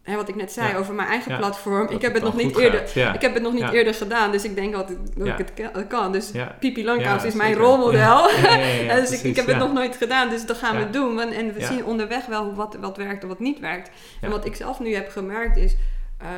hè, 0.05 0.17
wat 0.17 0.29
ik 0.29 0.35
net 0.35 0.53
zei 0.53 0.77
over 0.77 0.95
mijn 0.95 1.09
eigen 1.09 1.37
platform. 1.37 1.89
Ik 1.89 2.03
heb, 2.03 2.15
het 2.15 2.23
nog 2.23 2.37
niet 2.37 2.59
eerder, 2.59 2.83
ik 3.15 3.21
heb 3.21 3.35
het 3.35 3.43
nog 3.43 3.53
niet 3.53 3.71
eerder 3.71 3.95
gedaan, 3.95 4.31
dus 4.31 4.45
ik 4.45 4.55
denk 4.55 4.73
dat, 4.73 4.93
dat 5.17 5.27
ik 5.27 5.55
het 5.57 5.87
kan. 5.87 6.13
Dus 6.13 6.31
Pipi 6.61 6.85
Langkous 6.85 7.25
is 7.25 7.35
mijn 7.35 7.55
rolmodel. 7.55 8.29
dus 9.01 9.11
ik, 9.11 9.23
ik, 9.23 9.37
heb 9.37 9.47
het 9.47 9.57
nog 9.57 9.73
nooit 9.73 9.97
gedaan, 9.97 10.29
dus 10.29 10.47
dat 10.47 10.57
gaan 10.57 10.77
we 10.77 10.91
doen. 10.91 11.21
En, 11.21 11.53
we 11.53 11.65
zien 11.65 11.85
onderweg 11.85 12.27
wel 12.27 12.55
wat, 12.55 12.77
wat 12.81 12.97
werkt 12.97 13.23
en 13.23 13.29
wat 13.29 13.41
niet 13.41 13.61
werkt. 13.61 13.91
En 14.21 14.31
wat 14.31 14.47
ik 14.47 14.57
zelf 14.57 14.81
nu 14.81 14.95
heb 14.95 15.11
gemerkt 15.11 15.57
is... 15.57 15.77
Uh, 16.23 16.29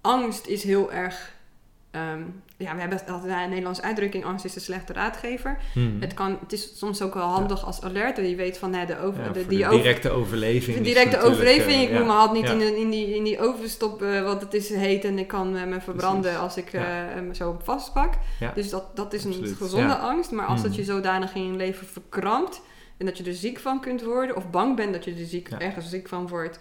angst 0.00 0.46
is 0.46 0.62
heel 0.62 0.92
erg 0.92 1.34
Um, 1.96 2.42
ja, 2.58 2.74
we 2.74 2.80
hebben 2.80 3.06
altijd 3.06 3.32
een 3.32 3.48
Nederlandse 3.48 3.82
uitdrukking: 3.82 4.24
angst 4.24 4.44
is 4.44 4.52
de 4.52 4.60
slechte 4.60 4.92
raadgever. 4.92 5.58
Hmm. 5.72 5.96
Het, 6.00 6.14
kan, 6.14 6.38
het 6.40 6.52
is 6.52 6.78
soms 6.78 7.02
ook 7.02 7.14
wel 7.14 7.26
handig 7.26 7.64
als 7.64 7.82
alert. 7.82 8.16
Je 8.16 8.34
weet 8.34 8.58
van 8.58 8.70
nee, 8.70 8.86
de, 8.86 8.98
over, 8.98 9.32
de, 9.32 9.46
die 9.46 9.68
directe 9.68 10.10
overleving. 10.10 10.76
De 10.76 10.82
directe 10.82 11.20
overleving. 11.20 11.82
Ik 11.82 11.90
uh, 11.90 11.96
moet 11.96 12.06
me 12.06 12.12
halt 12.12 12.32
niet 12.32 12.48
in, 12.48 12.76
in, 12.76 12.90
die, 12.90 13.14
in 13.14 13.24
die 13.24 13.40
oven 13.40 13.68
stoppen, 13.68 14.24
want 14.24 14.40
het 14.40 14.54
is 14.54 14.68
heet 14.68 15.04
en 15.04 15.18
ik 15.18 15.28
kan 15.28 15.52
me 15.68 15.80
verbranden 15.80 16.38
als 16.38 16.56
ik 16.56 16.72
uh, 16.72 16.82
me 17.26 17.34
zo 17.34 17.58
vastpak. 17.62 18.14
Dus 18.54 18.70
dat, 18.70 18.96
dat 18.96 19.12
is 19.12 19.24
een 19.24 19.56
gezonde 19.58 19.96
angst. 19.96 20.30
Maar 20.30 20.46
als 20.46 20.62
dat 20.62 20.70
hmm. 20.70 20.78
je 20.78 20.84
zodanig 20.84 21.34
in 21.34 21.46
je 21.46 21.56
leven 21.56 21.86
verkrampt 21.86 22.60
en 22.96 23.06
dat 23.06 23.18
je 23.18 23.24
er 23.24 23.34
ziek 23.34 23.58
van 23.58 23.80
kunt 23.80 24.02
worden, 24.02 24.36
of 24.36 24.50
bang 24.50 24.76
bent 24.76 24.92
dat 24.92 25.04
je 25.04 25.14
er 25.14 25.26
ziek, 25.26 25.48
ergens 25.48 25.90
ziek 25.90 26.08
van 26.08 26.28
wordt 26.28 26.58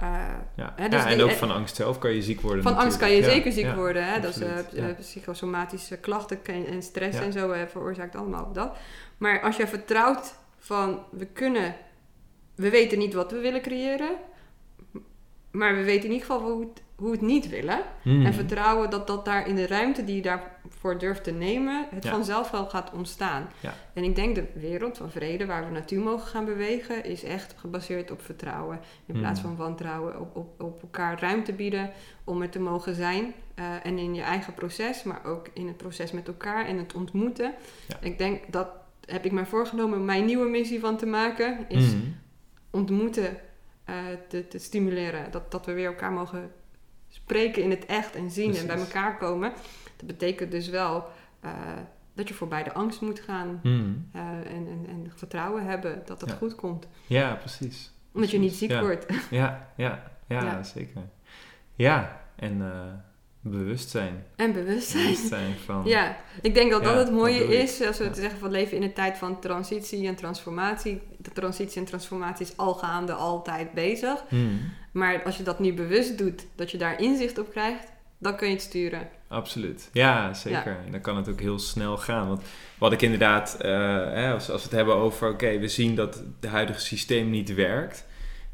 ja. 0.00 0.72
Hè, 0.76 0.88
dus 0.88 1.02
ja, 1.02 1.10
en 1.10 1.22
ook 1.22 1.30
van 1.30 1.50
angst 1.50 1.76
zelf 1.76 1.98
kan 1.98 2.12
je 2.12 2.22
ziek 2.22 2.40
worden. 2.40 2.62
Van 2.62 2.76
angst 2.76 2.98
kan 2.98 3.10
je 3.10 3.22
zeker 3.22 3.52
ziek 3.52 3.74
worden. 3.74 4.12
Hè? 4.12 4.20
Dat 4.20 4.36
is 4.36 4.42
uh, 4.72 4.84
psychosomatische 4.98 5.96
klachten 5.96 6.38
en 6.44 6.82
stress 6.82 7.18
en 7.18 7.32
zo 7.32 7.54
veroorzaakt 7.68 8.16
allemaal 8.16 8.52
dat. 8.52 8.76
Maar 9.18 9.40
als 9.40 9.56
je 9.56 9.66
vertrouwt 9.66 10.34
van 10.58 11.02
we 11.10 11.26
kunnen, 11.26 11.74
we 12.54 12.70
weten 12.70 12.98
niet 12.98 13.14
wat 13.14 13.30
we 13.30 13.38
willen 13.38 13.62
creëren, 13.62 14.10
maar 15.50 15.74
we 15.74 15.82
weten 15.82 16.04
in 16.04 16.12
ieder 16.12 16.26
geval 16.26 16.50
hoe 16.50 16.60
het, 16.60 16.82
hoe 16.96 17.10
het 17.10 17.20
niet 17.20 17.48
willen. 17.48 17.80
Hmm. 18.02 18.26
En 18.26 18.34
vertrouwen 18.34 18.90
dat 18.90 19.06
dat 19.06 19.24
daar 19.24 19.48
in 19.48 19.54
de 19.54 19.66
ruimte 19.66 20.04
die 20.04 20.16
je 20.16 20.22
daarvoor 20.68 20.98
durft 20.98 21.24
te 21.24 21.30
nemen, 21.30 21.86
het 21.90 22.08
vanzelf 22.08 22.50
wel 22.50 22.66
gaat 22.66 22.92
ontstaan. 22.92 23.48
Ja. 23.60 23.74
En 23.92 24.04
ik 24.04 24.16
denk 24.16 24.34
de 24.34 24.46
wereld 24.54 24.96
van 24.96 25.10
vrede 25.10 25.46
waar 25.46 25.64
we 25.64 25.70
naartoe 25.70 25.98
mogen 25.98 26.26
gaan 26.26 26.44
bewegen, 26.44 27.04
is 27.04 27.22
echt 27.22 27.54
gebaseerd 27.58 28.10
op 28.10 28.22
vertrouwen. 28.22 28.80
In 29.06 29.18
plaats 29.18 29.40
hmm. 29.40 29.48
van 29.48 29.66
wantrouwen, 29.66 30.20
op, 30.20 30.36
op, 30.36 30.60
op 30.60 30.82
elkaar 30.82 31.20
ruimte 31.20 31.52
bieden 31.52 31.90
om 32.24 32.42
er 32.42 32.50
te 32.50 32.60
mogen 32.60 32.94
zijn. 32.94 33.34
Uh, 33.58 33.86
en 33.86 33.98
in 33.98 34.14
je 34.14 34.22
eigen 34.22 34.54
proces, 34.54 35.02
maar 35.02 35.24
ook 35.24 35.48
in 35.52 35.66
het 35.66 35.76
proces 35.76 36.12
met 36.12 36.28
elkaar 36.28 36.66
en 36.66 36.78
het 36.78 36.94
ontmoeten. 36.94 37.54
Ik 38.00 38.18
denk 38.18 38.52
dat 38.52 38.68
heb 39.06 39.24
ik 39.24 39.32
mij 39.32 39.46
voorgenomen 39.46 40.04
mijn 40.04 40.24
nieuwe 40.24 40.48
missie 40.48 40.80
van 40.80 40.96
te 40.96 41.06
maken, 41.06 41.66
is 41.68 41.92
hmm. 41.92 42.16
ontmoeten 42.70 43.36
uh, 43.90 43.94
te, 44.28 44.48
te, 44.48 44.58
stimuleren. 44.58 45.30
Dat, 45.30 45.50
dat 45.50 45.66
we 45.66 45.72
weer 45.72 45.86
elkaar 45.86 46.12
mogen 46.12 46.50
spreken 47.08 47.62
in 47.62 47.70
het 47.70 47.86
echt 47.86 48.14
en 48.14 48.30
zien 48.30 48.56
en 48.56 48.66
bij 48.66 48.76
elkaar 48.76 49.18
komen. 49.18 49.52
Dat 49.96 50.06
betekent 50.06 50.50
dus 50.50 50.68
wel 50.68 51.04
uh, 51.44 51.50
dat 52.14 52.28
je 52.28 52.34
voorbij 52.34 52.62
de 52.62 52.72
angst 52.72 53.00
moet 53.00 53.20
gaan 53.20 53.60
hmm. 53.62 54.08
uh, 54.14 54.22
en, 54.22 54.44
en, 54.46 54.86
en, 54.88 55.12
vertrouwen 55.14 55.64
hebben 55.64 56.02
dat 56.04 56.20
het 56.20 56.32
goed 56.32 56.54
komt. 56.54 56.86
Ja, 57.06 57.34
precies. 57.34 57.92
Omdat 58.12 58.30
je 58.30 58.38
niet 58.38 58.54
ziek 58.54 58.80
wordt. 58.80 59.06
Ja, 59.30 59.72
ja, 59.76 60.02
ja, 60.26 60.42
ja, 60.42 60.62
zeker. 60.62 61.02
Ja, 61.74 62.20
en 62.36 62.62
Bewustzijn. 63.50 64.24
En 64.36 64.52
bewustzijn. 64.52 65.02
bewustzijn 65.02 65.54
van, 65.64 65.82
ja, 65.96 66.16
ik 66.42 66.54
denk 66.54 66.70
dat 66.70 66.84
dat 66.84 66.96
het 66.96 67.10
mooie 67.10 67.58
is, 67.58 67.86
als 67.86 67.98
we 67.98 68.04
ja. 68.04 68.14
zeggen 68.14 68.38
van 68.38 68.50
leven 68.50 68.76
in 68.76 68.82
een 68.82 68.92
tijd 68.92 69.18
van 69.18 69.40
transitie 69.40 70.06
en 70.06 70.14
transformatie. 70.14 71.00
De 71.18 71.30
transitie 71.30 71.80
en 71.80 71.86
transformatie 71.86 72.46
is 72.46 72.56
al 72.56 72.74
gaande, 72.74 73.12
altijd 73.12 73.72
bezig. 73.72 74.24
Hmm. 74.28 74.60
Maar 74.92 75.22
als 75.22 75.36
je 75.36 75.42
dat 75.42 75.58
nu 75.58 75.74
bewust 75.74 76.18
doet, 76.18 76.46
dat 76.54 76.70
je 76.70 76.78
daar 76.78 77.00
inzicht 77.00 77.38
op 77.38 77.50
krijgt, 77.50 77.92
dan 78.18 78.36
kun 78.36 78.48
je 78.48 78.54
het 78.54 78.62
sturen. 78.62 79.08
Absoluut, 79.28 79.90
ja, 79.92 80.34
zeker. 80.34 80.76
En 80.86 80.92
dan 80.92 81.00
kan 81.00 81.16
het 81.16 81.28
ook 81.28 81.40
heel 81.40 81.58
snel 81.58 81.96
gaan. 81.96 82.28
Want 82.28 82.42
wat 82.78 82.92
ik 82.92 83.02
inderdaad, 83.02 83.56
uh, 83.60 83.68
hè, 84.12 84.32
als, 84.32 84.50
als 84.50 84.62
we 84.62 84.68
het 84.68 84.76
hebben 84.76 84.94
over, 84.94 85.30
oké, 85.30 85.58
we 85.58 85.68
zien 85.68 85.94
dat 85.94 86.22
het 86.40 86.50
huidige 86.50 86.80
systeem 86.80 87.30
niet 87.30 87.54
werkt 87.54 88.06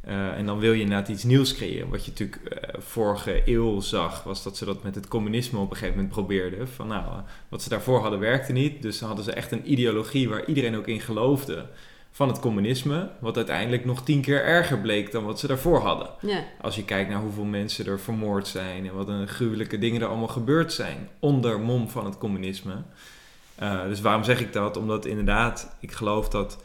uh, 0.08 0.38
en 0.38 0.46
dan 0.46 0.58
wil 0.58 0.72
je 0.72 0.80
inderdaad 0.80 1.08
iets 1.08 1.24
nieuws 1.24 1.54
creëren. 1.54 1.88
Wat 1.88 2.04
je 2.04 2.10
natuurlijk 2.10 2.40
uh, 2.44 2.80
vorige 2.80 3.42
eeuw 3.44 3.80
zag, 3.80 4.22
was 4.22 4.42
dat 4.42 4.56
ze 4.56 4.64
dat 4.64 4.82
met 4.82 4.94
het 4.94 5.08
communisme 5.08 5.58
op 5.58 5.70
een 5.70 5.76
gegeven 5.76 5.94
moment 5.94 6.12
probeerden. 6.12 6.68
Van 6.68 6.86
nou, 6.86 7.22
wat 7.48 7.62
ze 7.62 7.68
daarvoor 7.68 8.00
hadden 8.00 8.18
werkte 8.18 8.52
niet. 8.52 8.82
Dus 8.82 8.98
dan 8.98 9.08
hadden 9.08 9.24
ze 9.24 9.32
echt 9.32 9.52
een 9.52 9.72
ideologie 9.72 10.28
waar 10.28 10.44
iedereen 10.44 10.76
ook 10.76 10.86
in 10.86 11.00
geloofde 11.00 11.66
van 12.14 12.28
het 12.28 12.40
communisme. 12.40 13.10
Wat 13.20 13.36
uiteindelijk 13.36 13.84
nog 13.84 14.04
tien 14.04 14.20
keer 14.20 14.44
erger 14.44 14.78
bleek 14.78 15.12
dan 15.12 15.24
wat 15.24 15.38
ze 15.38 15.46
daarvoor 15.46 15.80
hadden. 15.80 16.10
Ja. 16.20 16.44
Als 16.60 16.74
je 16.76 16.84
kijkt 16.84 17.10
naar 17.10 17.20
hoeveel 17.20 17.44
mensen 17.44 17.86
er 17.86 18.00
vermoord 18.00 18.46
zijn 18.46 18.86
en 18.86 18.94
wat 18.94 19.08
een 19.08 19.28
gruwelijke 19.28 19.78
dingen 19.78 20.00
er 20.00 20.08
allemaal 20.08 20.28
gebeurd 20.28 20.72
zijn 20.72 21.08
onder 21.18 21.60
mom 21.60 21.88
van 21.88 22.04
het 22.04 22.18
communisme. 22.18 22.82
dus 23.88 24.00
waarom 24.00 24.24
zeg 24.24 24.40
ik 24.40 24.52
dat? 24.52 24.76
Omdat 24.76 25.06
inderdaad, 25.06 25.76
ik 25.80 25.92
geloof 25.92 26.28
dat 26.28 26.58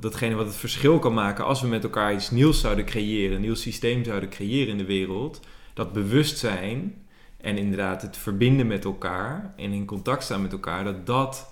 datgene 0.00 0.34
wat 0.34 0.46
het 0.46 0.56
verschil 0.56 0.98
kan 0.98 1.14
maken 1.14 1.44
als 1.44 1.60
we 1.60 1.68
met 1.68 1.84
elkaar 1.84 2.14
iets 2.14 2.30
nieuws 2.30 2.60
zouden 2.60 2.84
creëren, 2.84 3.34
een 3.34 3.42
nieuw 3.42 3.54
systeem 3.54 4.04
zouden 4.04 4.28
creëren 4.28 4.68
in 4.68 4.78
de 4.78 4.84
wereld, 4.84 5.40
dat 5.74 5.92
bewustzijn 5.92 7.04
En 7.40 7.58
inderdaad, 7.58 8.02
het 8.02 8.16
verbinden 8.16 8.66
met 8.66 8.84
elkaar 8.84 9.54
en 9.56 9.72
in 9.72 9.86
contact 9.86 10.22
staan 10.22 10.42
met 10.42 10.52
elkaar, 10.52 10.84
dat 10.84 11.06
dat 11.06 11.49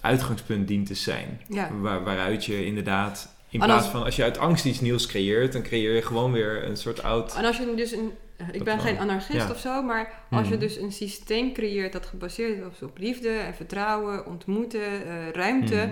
het 0.00 0.10
uitgangspunt 0.10 0.68
dient 0.68 0.86
te 0.86 0.94
zijn. 0.94 1.40
Ja. 1.48 1.70
Waar, 1.80 2.04
waaruit 2.04 2.44
je 2.44 2.64
inderdaad, 2.64 3.34
in 3.50 3.58
plaats 3.60 3.82
als- 3.82 3.92
van 3.92 4.04
als 4.04 4.16
je 4.16 4.22
uit 4.22 4.38
angst 4.38 4.64
iets 4.64 4.80
nieuws 4.80 5.06
creëert, 5.06 5.52
dan 5.52 5.62
creëer 5.62 5.94
je 5.94 6.02
gewoon 6.02 6.32
weer 6.32 6.64
een 6.64 6.76
soort 6.76 7.02
oud. 7.02 7.34
En 7.36 7.44
als 7.44 7.56
je 7.56 7.72
dus 7.76 7.92
een. 7.92 8.12
Ik 8.52 8.64
ben 8.64 8.80
geen 8.80 8.98
anarchist 8.98 9.46
Ja. 9.46 9.50
of 9.50 9.58
zo, 9.58 9.82
maar 9.82 10.12
als 10.30 10.46
je 10.48 10.52
Mhm. 10.54 10.62
dus 10.62 10.76
een 10.76 10.92
systeem 10.92 11.52
creëert 11.52 11.92
dat 11.92 12.06
gebaseerd 12.06 12.58
is 12.72 12.82
op, 12.82 12.98
liefde 12.98 13.28
en 13.28 13.54
vertrouwen, 13.54 14.26
ontmoeten, 14.26 14.80
eh, 15.06 15.30
ruimte, 15.32 15.74
Mhm. 15.74 15.90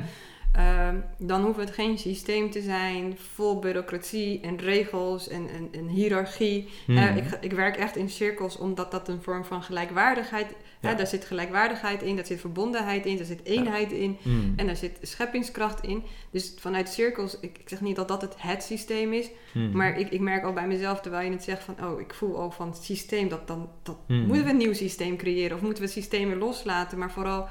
Ehm, 0.53 0.97
dan 1.19 1.43
hoeft 1.43 1.59
het 1.59 1.71
geen 1.71 1.99
systeem 1.99 2.51
te 2.51 2.61
zijn 2.63 3.17
vol 3.35 3.59
bureaucratie 3.59 4.41
en 4.41 4.57
regels 4.59 5.29
en, 5.29 5.49
en, 5.55 5.69
en 5.73 5.87
hiërarchie. 5.89 6.69
Mhm. 6.87 6.99
Eh, 6.99 7.17
ik, 7.17 7.25
ik 7.41 7.53
werk 7.53 7.77
echt 7.77 7.97
in 7.97 8.11
cirkels 8.11 8.57
omdat 8.59 8.91
dat 8.91 9.09
een 9.09 9.23
vorm 9.23 9.45
van 9.45 9.63
gelijkwaardigheid... 9.63 10.47
Ja. 10.81 10.89
Hè, 10.89 10.95
daar 10.95 11.07
zit 11.07 11.25
gelijkwaardigheid 11.25 12.03
in, 12.03 12.17
daar 12.17 12.27
zit 12.27 12.41
verbondenheid 12.41 13.07
in, 13.07 13.17
daar 13.17 13.27
zit 13.27 13.45
eenheid 13.45 13.93
in 13.93 14.17
Mhm. 14.23 14.53
en 14.57 14.67
daar 14.67 14.77
zit 14.77 14.99
scheppingskracht 15.03 15.83
in. 15.83 16.03
Dus 16.31 16.55
vanuit 16.59 16.89
cirkels, 16.89 17.41
ik, 17.41 17.59
ik 17.59 17.69
zeg 17.69 17.81
niet 17.81 17.97
dat 17.97 18.09
dat 18.09 18.21
het 18.23 18.35
het 18.39 18.63
systeem 18.63 19.13
is, 19.13 19.31
Mhm. 19.53 19.77
maar 19.77 19.99
ik, 19.99 20.11
ik 20.11 20.21
merk 20.21 20.45
al 20.45 20.53
bij 20.53 20.67
mezelf 20.67 21.01
terwijl 21.01 21.25
je 21.27 21.33
het 21.33 21.45
zegt 21.45 21.63
van... 21.65 21.75
oh, 21.85 22.01
ik 22.01 22.15
voel 22.15 22.37
al 22.37 22.51
van 22.51 22.69
het 22.69 22.83
systeem, 22.85 23.29
dat 23.29 23.47
dan... 23.47 23.69
Dat, 23.83 23.97
Mhm. 24.07 24.27
Moeten 24.27 24.45
we 24.45 24.51
een 24.51 24.57
nieuw 24.57 24.73
systeem 24.73 25.17
creëren 25.17 25.57
of 25.57 25.63
moeten 25.63 25.83
we 25.83 25.89
systemen 25.91 26.39
loslaten? 26.39 26.99
Maar 26.99 27.11
vooral 27.11 27.49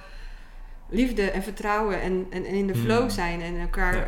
liefde 0.90 1.22
en 1.32 1.44
vertrouwen 1.44 2.02
en, 2.02 2.26
en, 2.30 2.46
en 2.46 2.54
in 2.54 2.68
de 2.68 2.76
flow 2.76 3.02
Mhm. 3.04 3.10
zijn 3.10 3.42
en 3.42 3.60
elkaar 3.60 3.96
Ja. 3.96 4.04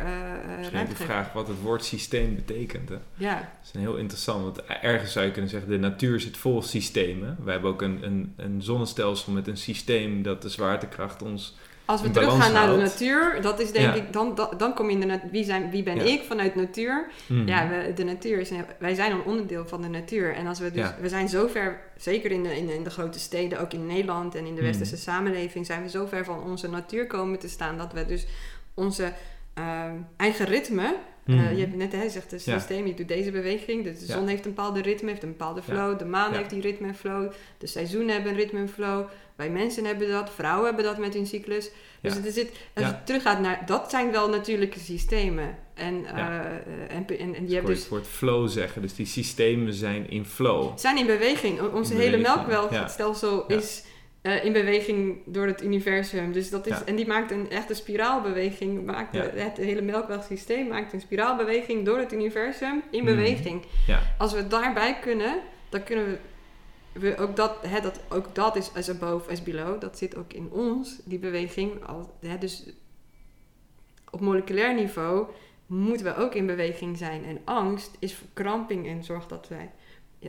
ruimte 0.46 0.76
even 0.76 0.88
de 0.88 0.94
vraag 0.94 1.32
wat 1.32 1.48
het 1.48 1.60
woord 1.60 1.84
systeem 1.84 2.34
betekent. 2.34 2.88
Hè? 2.88 2.96
Ja, 3.14 3.34
Dat 3.34 3.44
is 3.64 3.70
een 3.74 3.80
heel 3.80 3.96
interessant, 3.96 4.42
want 4.42 4.62
ergens 4.82 5.12
zou 5.12 5.26
je 5.26 5.32
kunnen 5.32 5.50
zeggen, 5.50 5.70
de 5.70 5.78
natuur 5.78 6.20
zit 6.20 6.36
vol 6.36 6.62
systemen. 6.62 7.36
We 7.44 7.50
hebben 7.50 7.70
ook 7.70 7.82
een, 7.82 7.98
een, 8.04 8.32
een 8.36 8.62
zonnestelsel 8.62 9.32
met 9.32 9.48
een 9.48 9.56
systeem 9.56 10.22
dat 10.22 10.42
de 10.42 10.48
zwaartekracht 10.48 11.22
ons... 11.22 11.56
als 11.88 12.00
we 12.00 12.06
In 12.06 12.12
balans 12.12 12.32
teruggaan 12.34 12.66
naar 12.66 12.76
de 12.76 12.82
natuur, 12.82 13.42
dat 13.42 13.60
is 13.60 13.72
denk 13.72 13.84
Ja. 13.86 13.94
ik... 14.02 14.12
Dan, 14.12 14.34
dan, 14.34 14.48
dan 14.56 14.74
kom 14.74 14.90
je 14.90 14.98
in 14.98 15.08
de 15.08 15.20
wie, 15.30 15.44
zijn, 15.44 15.70
wie 15.70 15.82
ben 15.82 15.96
Ja. 15.96 16.02
ik 16.02 16.22
vanuit 16.22 16.54
natuur? 16.54 17.06
Mhm. 17.26 17.48
Ja, 17.48 17.68
we, 17.68 17.92
de 17.94 18.04
natuur 18.04 18.38
is... 18.38 18.50
wij 18.78 18.94
zijn 18.94 19.12
een 19.12 19.22
onderdeel 19.24 19.66
van 19.66 19.82
de 19.82 19.88
natuur. 19.88 20.34
En 20.34 20.46
als 20.46 20.58
we 20.58 20.70
dus... 20.70 20.82
Ja. 20.82 20.96
We 21.00 21.08
zijn 21.08 21.28
zo 21.28 21.46
ver, 21.46 21.80
zeker 21.96 22.30
in 22.30 22.42
de, 22.42 22.56
in, 22.56 22.66
de, 22.66 22.74
in 22.74 22.84
de 22.84 22.90
grote 22.90 23.18
steden, 23.18 23.60
ook 23.60 23.72
in 23.72 23.86
Nederland 23.86 24.34
en 24.34 24.46
in 24.46 24.54
de 24.54 24.60
Mhm. 24.60 24.70
westerse 24.70 24.96
samenleving... 24.96 25.66
zijn 25.66 25.82
we 25.82 25.88
zo 25.88 26.06
ver 26.06 26.24
van 26.24 26.42
onze 26.42 26.68
natuur 26.70 27.06
komen 27.06 27.38
te 27.38 27.48
staan... 27.48 27.78
dat 27.78 27.92
we 27.92 28.06
dus 28.06 28.26
onze 28.74 29.12
ehm, 29.54 29.94
eigen 30.16 30.46
ritme... 30.46 30.94
eh, 31.28 31.34
Mhm. 31.34 31.54
je 31.54 31.60
hebt 31.60 31.76
net 31.76 31.92
hè, 31.92 32.00
gezegd, 32.00 32.30
het 32.30 32.42
systeem, 32.42 32.86
je 32.86 32.94
doet 32.94 33.08
deze 33.08 33.30
beweging. 33.30 33.84
Dus 33.84 33.98
de 33.98 34.06
zon 34.12 34.26
heeft 34.26 34.44
een 34.44 34.54
bepaalde 34.54 34.82
ritme, 34.82 35.08
heeft 35.08 35.22
een 35.22 35.28
bepaalde 35.36 35.62
flow. 35.62 35.98
De 35.98 36.04
maan 36.04 36.32
heeft 36.34 36.50
die 36.50 36.60
ritme 36.60 36.86
en 36.86 36.94
flow. 36.94 37.32
De 37.58 37.66
seizoenen 37.66 38.14
hebben 38.14 38.32
een 38.32 38.38
ritme 38.38 38.58
en 38.58 38.68
flow. 38.68 39.06
Wij 39.36 39.50
mensen 39.50 39.84
hebben 39.84 40.08
dat, 40.10 40.30
vrouwen 40.34 40.66
hebben 40.66 40.84
dat 40.84 40.98
met 40.98 41.14
hun 41.14 41.26
cyclus. 41.26 41.70
Dus 42.00 42.14
het 42.14 42.34
zit, 42.34 42.50
als 42.74 42.84
Ja. 42.84 42.90
je 42.90 42.94
teruggaat 43.04 43.40
naar, 43.40 43.62
dat 43.66 43.90
zijn 43.90 44.10
wel 44.10 44.28
natuurlijke 44.28 44.78
systemen. 44.78 45.56
En, 45.74 46.00
Ja. 46.02 46.42
eh, 46.44 46.96
en, 46.96 47.06
en, 47.06 47.18
en 47.18 47.34
hebben 47.34 47.60
hoor 47.60 47.64
dus, 47.64 47.78
het 47.78 47.88
woord 47.88 48.06
flow 48.06 48.48
zeggen, 48.48 48.82
dus 48.82 48.94
die 48.94 49.06
systemen 49.06 49.72
zijn 49.72 50.10
in 50.10 50.24
flow. 50.24 50.78
zijn 50.78 50.98
in 50.98 51.06
beweging. 51.06 51.60
Onze 51.60 51.92
In 51.94 52.00
hele 52.00 52.16
melkwegstelsel 52.16 53.44
ja. 53.48 53.56
is 53.56 53.82
eh, 54.28 54.44
in 54.44 54.52
beweging 54.52 55.18
door 55.24 55.46
het 55.46 55.62
universum. 55.62 56.32
Dus 56.32 56.50
dat 56.50 56.66
is, 56.66 56.72
Ja. 56.78 56.84
En 56.84 56.96
die 56.96 57.06
maakt 57.06 57.30
een 57.30 57.50
echte 57.50 57.74
spiraalbeweging. 57.74 58.84
Maakt 58.84 59.14
Ja. 59.14 59.22
het, 59.22 59.32
het 59.34 59.56
hele 59.56 59.82
melkwegsysteem 59.82 60.66
maakt 60.66 60.92
een 60.92 61.00
spiraalbeweging 61.00 61.84
door 61.84 61.98
het 61.98 62.12
universum 62.12 62.82
in 62.90 63.04
Mhm. 63.04 63.14
beweging. 63.14 63.62
Ja. 63.86 64.00
Als 64.18 64.32
we 64.32 64.46
daarbij 64.48 64.98
kunnen, 65.00 65.40
dan 65.68 65.82
kunnen 65.82 66.06
we, 66.06 66.18
we 67.00 67.16
ook, 67.18 67.36
dat, 67.36 67.56
hè, 67.66 67.80
dat, 67.80 68.00
ook 68.08 68.34
dat 68.34 68.56
is 68.56 68.70
as 68.74 68.90
above, 68.90 69.30
as 69.30 69.42
below. 69.42 69.80
Dat 69.80 69.98
zit 69.98 70.16
ook 70.16 70.32
in 70.32 70.50
ons, 70.50 71.00
die 71.04 71.18
beweging. 71.18 71.84
Al, 71.86 72.14
hè, 72.20 72.38
dus 72.38 72.66
op 74.10 74.20
moleculair 74.20 74.74
niveau 74.74 75.26
moeten 75.66 76.06
we 76.06 76.16
ook 76.16 76.34
in 76.34 76.46
beweging 76.46 76.96
zijn. 76.98 77.24
En 77.24 77.38
angst 77.44 77.96
is 77.98 78.14
verkramping 78.14 78.86
en 78.86 79.04
zorgt 79.04 79.28
dat 79.28 79.48
wij... 79.48 79.70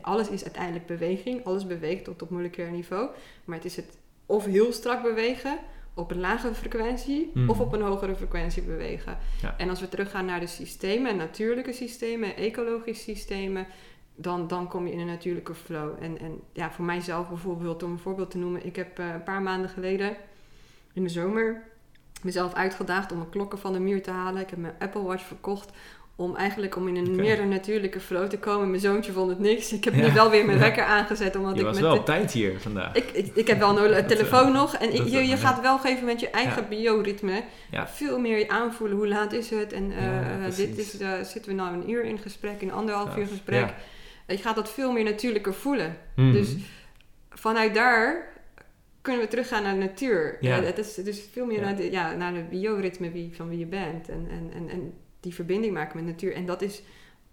Alles 0.00 0.28
is 0.28 0.42
uiteindelijk 0.44 0.86
beweging. 0.86 1.44
Alles 1.44 1.66
beweegt 1.66 2.04
tot 2.04 2.22
op 2.22 2.30
moleculair 2.30 2.70
niveau. 2.72 3.08
Maar 3.44 3.56
het 3.56 3.64
is 3.64 3.76
het 3.76 3.98
of 4.26 4.44
heel 4.44 4.72
strak 4.72 5.02
bewegen 5.02 5.58
op 5.94 6.10
een 6.10 6.20
lagere 6.20 6.54
frequentie 6.54 7.30
Mhm. 7.34 7.50
of 7.50 7.60
op 7.60 7.72
een 7.72 7.82
hogere 7.82 8.16
frequentie 8.16 8.62
bewegen. 8.62 9.18
Ja. 9.42 9.54
En 9.58 9.68
als 9.68 9.80
we 9.80 9.88
teruggaan 9.88 10.24
naar 10.24 10.40
de 10.40 10.46
systemen, 10.46 11.16
natuurlijke 11.16 11.72
systemen, 11.72 12.36
ecologische 12.36 13.02
systemen, 13.02 13.66
dan, 14.14 14.48
dan 14.48 14.68
kom 14.68 14.86
je 14.86 14.92
in 14.92 14.98
een 14.98 15.06
natuurlijke 15.06 15.54
flow. 15.54 16.02
En, 16.02 16.18
en 16.18 16.40
ja, 16.52 16.70
voor 16.70 16.84
mijzelf 16.84 17.28
bijvoorbeeld, 17.28 17.82
om 17.82 17.90
een 17.92 17.98
voorbeeld 17.98 18.30
te 18.30 18.38
noemen, 18.38 18.66
ik 18.66 18.76
heb 18.76 18.98
eh, 18.98 19.08
een 19.08 19.22
paar 19.22 19.42
maanden 19.42 19.70
geleden 19.70 20.16
in 20.92 21.02
de 21.02 21.08
zomer 21.08 21.62
mezelf 22.22 22.54
uitgedaagd 22.54 23.12
om 23.12 23.20
een 23.20 23.28
klokken 23.30 23.58
van 23.58 23.72
de 23.72 23.78
muur 23.80 24.02
te 24.02 24.10
halen. 24.10 24.42
Ik 24.42 24.50
heb 24.50 24.58
mijn 24.58 24.74
Apple 24.78 25.02
Watch 25.02 25.24
verkocht 25.24 25.70
om 26.20 26.36
eigenlijk 26.36 26.76
om 26.76 26.88
in 26.88 26.96
een 26.96 27.06
Oké. 27.12 27.20
meer 27.20 27.46
natuurlijke 27.46 28.00
flow 28.00 28.28
te 28.28 28.38
komen. 28.38 28.68
Mijn 28.68 28.80
zoontje 28.82 29.12
vond 29.12 29.28
het 29.30 29.38
niks. 29.38 29.72
Ik 29.72 29.84
heb 29.84 29.94
Ja. 29.94 30.06
nu 30.06 30.12
wel 30.12 30.30
weer 30.30 30.44
mijn 30.44 30.58
Ja. 30.58 30.64
wekker 30.64 30.84
aangezet. 30.84 31.36
Omdat 31.36 31.52
Je 31.54 31.58
ik 31.60 31.64
was 31.66 31.74
met 31.74 31.82
wel 31.84 31.92
de- 31.94 31.98
op 32.00 32.04
tijd 32.06 32.32
hier 32.32 32.60
vandaag. 32.60 32.94
ik, 32.94 33.10
ik, 33.12 33.30
ik 33.34 33.46
heb 33.46 33.58
wel 33.58 33.78
een 33.92 34.06
telefoon 34.16 34.46
eh, 34.46 34.52
nog. 34.52 34.74
En 34.74 34.94
ik- 34.94 35.08
je, 35.08 35.26
je 35.26 35.36
gaat 35.36 35.60
wel 35.60 35.78
geven 35.78 36.04
met 36.04 36.20
je 36.20 36.30
eigen 36.30 36.62
Ja. 36.62 36.68
bioritme. 36.68 37.42
Ja. 37.70 37.88
Veel 37.88 38.18
meer 38.18 38.48
aanvoelen. 38.48 38.96
Hoe 38.96 39.08
laat 39.08 39.32
is 39.32 39.50
het? 39.50 39.72
En 39.72 39.92
eh, 39.92 40.46
eh, 40.46 40.54
dit 40.56 40.78
is, 40.78 40.90
zitten 41.30 41.46
we 41.50 41.52
nou 41.52 41.74
een 41.74 41.90
uur 41.90 42.04
in 42.04 42.18
gesprek, 42.18 42.60
in 42.60 42.72
anderhalf 42.72 43.16
uur 43.16 43.26
gesprek. 43.26 43.68
Je 44.26 44.36
gaat 44.38 44.54
dat 44.56 44.70
veel 44.70 44.92
meer 44.92 45.04
natuurlijker 45.04 45.54
voelen. 45.54 45.96
Mhm. 46.16 46.32
Dus 46.32 46.54
vanuit 47.30 47.74
daar 47.74 48.28
kunnen 49.02 49.22
we 49.22 49.28
teruggaan 49.28 49.62
naar 49.62 49.72
de 49.74 49.78
natuur. 49.80 50.36
Ja. 50.40 50.62
Het 50.62 50.78
is 50.78 50.94
dus 50.94 51.22
veel 51.32 51.46
meer 51.46 51.60
naar, 51.60 51.76
de, 51.76 51.90
ja, 51.90 52.12
naar 52.14 52.32
de 52.34 52.42
bioritme 52.50 53.10
wie, 53.10 53.30
van 53.36 53.48
wie 53.48 53.58
je 53.58 53.66
bent. 53.66 54.08
En, 54.08 54.26
en, 54.30 54.50
en, 54.54 54.68
en 54.68 54.92
die 55.20 55.34
verbinding 55.34 55.72
maken 55.74 55.96
met 55.96 56.04
natuur. 56.06 56.32
En 56.34 56.46
dat 56.46 56.62
is 56.62 56.82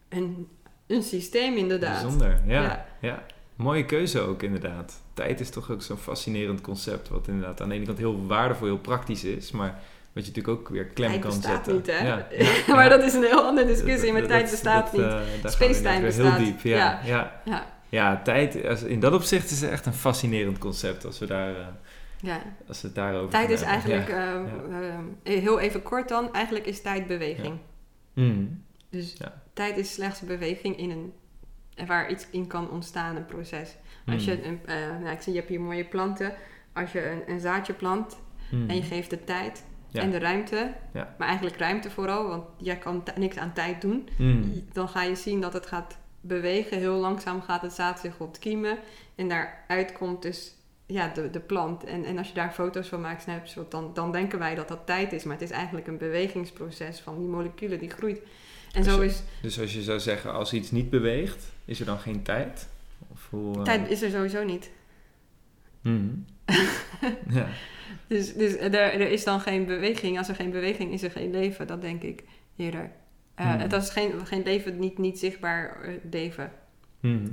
een, 0.10 0.48
een 0.88 1.04
systeem 1.04 1.56
inderdaad. 1.58 2.02
Bijzonder, 2.02 2.40
ja, 2.46 2.62
Ja. 2.62 2.86
ja. 3.02 3.24
Mooie 3.56 3.86
keuze 3.86 4.20
ook 4.20 4.44
inderdaad. 4.44 5.02
Tijd 5.14 5.40
is 5.40 5.50
toch 5.50 5.72
ook 5.72 5.82
zo'n 5.82 5.98
fascinerend 5.98 6.62
concept, 6.62 7.10
wat 7.10 7.28
inderdaad 7.28 7.62
aan 7.62 7.70
de 7.70 7.76
ene 7.76 7.86
kant 7.86 7.98
heel 7.98 8.26
waardevol, 8.28 8.68
heel 8.68 8.78
praktisch 8.80 9.24
is, 9.24 9.52
maar 9.52 9.80
wat 10.14 10.26
je 10.26 10.32
natuurlijk 10.32 10.60
ook 10.60 10.70
weer 10.70 10.86
klem 10.86 11.10
Tijd 11.10 11.22
kan 11.22 11.30
bestaat 11.30 11.54
zetten. 11.66 11.74
niet, 11.76 11.86
hè? 11.88 12.08
Ja, 12.08 12.28
ja, 12.68 12.76
maar 12.76 12.90
dat 12.90 13.04
is 13.04 13.14
een 13.14 13.24
heel 13.24 13.44
andere 13.44 13.68
discussie. 13.68 14.12
Maar 14.12 14.22
Dat- 14.22 14.30
tijd 14.30 14.50
bestaat 14.50 14.84
dat, 14.92 14.94
niet. 14.94 15.02
eh, 15.02 15.10
gaan 15.12 15.42
we 15.42 15.50
Spacetime 15.50 16.02
bestaat. 16.02 16.38
heel 16.38 16.46
diep. 16.46 16.60
Ja, 16.62 17.00
Ja. 17.06 17.42
ja. 17.90 18.22
tijd, 18.22 18.66
als- 18.66 18.84
in 18.84 19.00
dat 19.00 19.14
opzicht 19.14 19.52
is 19.52 19.62
het 19.62 19.70
echt 19.72 19.86
een 19.86 19.94
fascinerend 19.94 20.58
concept 20.58 21.06
als 21.06 21.20
we, 21.20 21.26
daar, 21.26 21.56
eh, 21.56 21.66
ja. 22.22 22.42
als 22.68 22.82
we 22.82 22.88
het 22.88 22.96
daarover 22.96 23.30
Tijd 23.30 23.50
is 23.50 23.62
eigenlijk, 23.62 24.10
eh, 24.10 24.36
heel 25.24 25.60
even 25.60 25.84
kort 25.84 26.10
dan, 26.10 26.34
eigenlijk 26.34 26.66
is 26.66 26.82
tijd 26.82 27.08
beweging. 27.08 27.58
Mhm. 28.26 28.45
Dus 28.89 29.15
Ja. 29.18 29.41
tijd 29.53 29.77
is 29.77 29.94
slechts 29.94 30.22
beweging 30.22 30.77
in 30.77 30.89
een, 30.89 31.14
waar 31.88 32.10
iets 32.11 32.27
in 32.30 32.48
kan 32.48 32.69
ontstaan, 32.69 33.15
een 33.15 33.26
proces. 33.26 33.76
Als 34.06 34.26
je, 34.26 34.34
Mhm. 34.34 34.44
een, 34.48 34.60
eh, 34.65 34.76
nou, 34.99 35.10
ik 35.10 35.22
zie, 35.22 35.34
je 35.34 35.38
hebt 35.39 35.52
hier 35.52 35.61
mooie 35.61 35.85
planten. 35.85 36.34
Als 36.73 36.91
je 36.91 37.10
een, 37.10 37.22
een 37.27 37.39
zaadje 37.39 37.73
plant 37.73 38.18
Mhm. 38.52 38.69
en 38.69 38.76
je 38.76 38.81
geeft 38.81 39.10
de 39.10 39.23
tijd 39.23 39.64
Ja. 39.88 40.02
en 40.02 40.11
de 40.11 40.18
ruimte, 40.19 40.73
Ja. 40.94 41.15
maar 41.18 41.27
eigenlijk 41.27 41.57
ruimte 41.57 41.89
vooral, 41.89 42.27
want 42.27 42.44
jij 42.57 42.77
kan 42.77 43.03
niks 43.15 43.38
aan 43.38 43.53
tijd 43.53 43.81
doen, 43.81 44.10
dan 44.73 44.89
ga 44.89 45.03
je 45.03 45.15
zien 45.15 45.41
dat 45.41 45.53
het 45.53 45.65
gaat 45.65 45.98
bewegen. 46.22 46.77
Heel 46.77 46.95
langzaam 46.98 47.41
gaat 47.41 47.61
het 47.61 47.73
zaad 47.73 47.99
zich 47.99 48.19
ontkiemen 48.19 48.77
en 49.15 49.27
daaruit 49.30 49.91
komt 49.91 50.22
dus 50.22 50.56
ja, 50.88 51.08
de, 51.08 51.30
de 51.30 51.40
plant. 51.40 51.84
En, 51.84 52.04
en 52.06 52.18
als 52.18 52.28
je 52.28 52.34
daar 52.34 52.52
foto's 52.52 52.88
van 52.88 53.02
maakt, 53.02 53.26
dan, 53.70 53.92
dan 53.94 54.12
denken 54.12 54.40
wij 54.40 54.56
dat 54.56 54.68
dat 54.68 54.86
tijd 54.86 55.14
is, 55.14 55.24
maar 55.24 55.34
het 55.34 55.44
is 55.44 55.52
eigenlijk 55.52 55.88
een 55.88 55.98
bewegingsproces 55.98 57.00
van 57.00 57.18
die 57.18 57.28
moleculen 57.28 57.80
die 57.80 57.90
groeit. 57.90 58.22
En 58.72 58.84
Dus 58.84 58.94
zo 58.94 59.02
is 59.02 59.22
Dus 59.42 59.60
als 59.60 59.74
je 59.74 59.82
zou 59.82 60.00
zeggen, 60.00 60.34
als 60.34 60.54
iets 60.54 60.72
niet 60.72 60.90
beweegt, 60.90 61.46
is 61.66 61.80
er 61.80 61.86
dan 61.86 62.00
geen 62.00 62.24
tijd? 62.24 62.68
Of 63.08 63.28
hoe, 63.30 63.56
eh, 63.56 63.62
tijd 63.62 63.90
is 63.90 64.02
er 64.02 64.10
sowieso 64.10 64.44
niet. 64.44 64.70
mhm. 65.82 66.10
ja. 67.38 67.48
Dus, 68.08 68.34
dus 68.34 68.58
er, 68.58 68.74
er 68.76 69.12
is 69.12 69.24
dan 69.24 69.40
geen 69.40 69.66
beweging. 69.66 70.18
Als 70.18 70.30
er 70.30 70.36
geen 70.36 70.52
beweging 70.52 70.94
is, 70.94 71.04
er 71.04 71.12
geen 71.12 71.32
leven. 71.32 71.68
Dat 71.68 71.82
denk 71.82 72.02
ik 72.02 72.24
eerder. 72.56 72.92
Eh, 73.36 73.52
Hmm. 73.52 73.60
Het 73.60 73.74
is 73.74 73.90
geen, 73.90 74.26
geen 74.26 74.44
leven, 74.44 74.80
niet, 74.80 74.98
niet 74.98 75.20
zichtbaar 75.20 75.82
eh, 75.82 75.94
leven. 76.12 76.52
Mhm. 77.00 77.28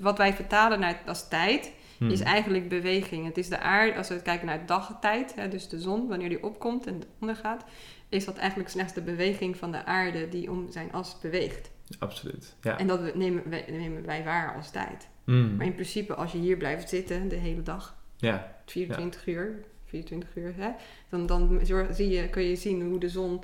Wat 0.00 0.18
wij 0.18 0.32
vertalen 0.32 0.80
naar, 0.80 1.02
als 1.06 1.28
tijd, 1.28 1.72
Mhm. 1.98 2.10
is 2.10 2.20
eigenlijk 2.20 2.68
beweging. 2.68 3.26
Het 3.26 3.38
is 3.38 3.48
de 3.48 3.58
aarde, 3.58 3.96
als 3.96 4.08
we 4.08 4.22
kijken 4.22 4.46
naar 4.46 4.66
dagtijd, 4.66 5.34
hè, 5.34 5.48
dus 5.48 5.68
de 5.68 5.80
zon, 5.80 6.08
wanneer 6.08 6.28
die 6.28 6.42
opkomt 6.42 6.86
en 6.86 7.02
ondergaat, 7.20 7.64
is 8.08 8.24
dat 8.24 8.36
eigenlijk 8.36 8.70
slechts 8.70 8.94
de 8.94 9.02
beweging 9.02 9.56
van 9.56 9.72
de 9.72 9.84
aarde 9.84 10.28
die 10.28 10.50
om 10.50 10.70
zijn 10.70 10.92
as 10.92 11.20
beweegt. 11.20 11.70
Absoluut, 11.98 12.54
ja. 12.60 12.78
En 12.78 12.86
dat 12.86 13.14
nemen 13.14 13.50
wij, 13.50 13.64
nemen 13.70 14.06
wij 14.06 14.24
waar 14.24 14.54
als 14.54 14.70
tijd. 14.70 15.08
Mhm. 15.24 15.56
Maar 15.56 15.66
in 15.66 15.74
principe, 15.74 16.14
als 16.14 16.32
je 16.32 16.38
hier 16.38 16.56
blijft 16.56 16.88
zitten 16.88 17.28
de 17.28 17.36
hele 17.36 17.62
dag, 17.62 17.96
Ja, 18.16 18.56
24 18.66 19.26
uur, 19.26 19.64
24 19.84 20.36
uur, 20.36 20.54
hè, 20.56 20.70
dan, 21.08 21.26
dan 21.26 21.60
zie 21.90 22.08
je, 22.08 22.28
kun 22.28 22.42
je 22.42 22.56
zien 22.56 22.82
hoe 22.82 22.98
de 22.98 23.08
zon 23.08 23.42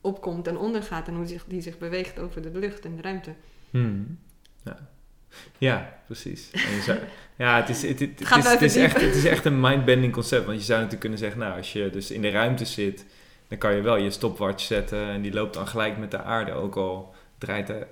opkomt 0.00 0.46
en 0.46 0.56
ondergaat 0.56 1.08
en 1.08 1.14
hoe 1.14 1.26
zich, 1.26 1.44
die 1.44 1.60
zich 1.60 1.78
beweegt 1.78 2.18
over 2.18 2.42
de 2.42 2.58
lucht 2.58 2.84
en 2.84 2.96
de 2.96 3.02
ruimte. 3.02 3.34
Mhm. 3.70 4.02
ja. 4.64 4.88
Ja, 5.58 6.00
precies. 6.06 6.50
Zou, 6.84 6.98
ja, 7.36 7.56
het 7.56 7.68
is, 7.68 7.82
het, 7.82 8.00
het, 8.00 8.18
het, 8.18 8.36
is, 8.36 8.50
het, 8.50 8.62
is 8.62 8.76
echt, 8.76 9.00
het 9.00 9.14
is 9.14 9.24
echt 9.24 9.44
een 9.44 9.60
mindbending 9.60 10.12
concept. 10.12 10.46
Want 10.46 10.58
je 10.58 10.64
zou 10.64 10.76
natuurlijk 10.76 11.00
kunnen 11.00 11.18
zeggen, 11.18 11.40
nou, 11.40 11.56
als 11.56 11.72
je 11.72 11.90
dus 11.90 12.10
in 12.10 12.22
de 12.22 12.30
ruimte 12.30 12.64
zit, 12.64 13.06
dan 13.48 13.58
kan 13.58 13.74
je 13.74 13.80
wel 13.80 13.96
je 13.96 14.10
stopwatch 14.10 14.64
zetten 14.64 15.08
en 15.08 15.22
die 15.22 15.32
loopt 15.32 15.54
dan 15.54 15.66
gelijk 15.66 15.98
met 15.98 16.10
de 16.10 16.22
aarde. 16.22 16.52
Ook 16.52 16.76
al 16.76 17.14
draait 17.38 17.66
de 17.66 17.86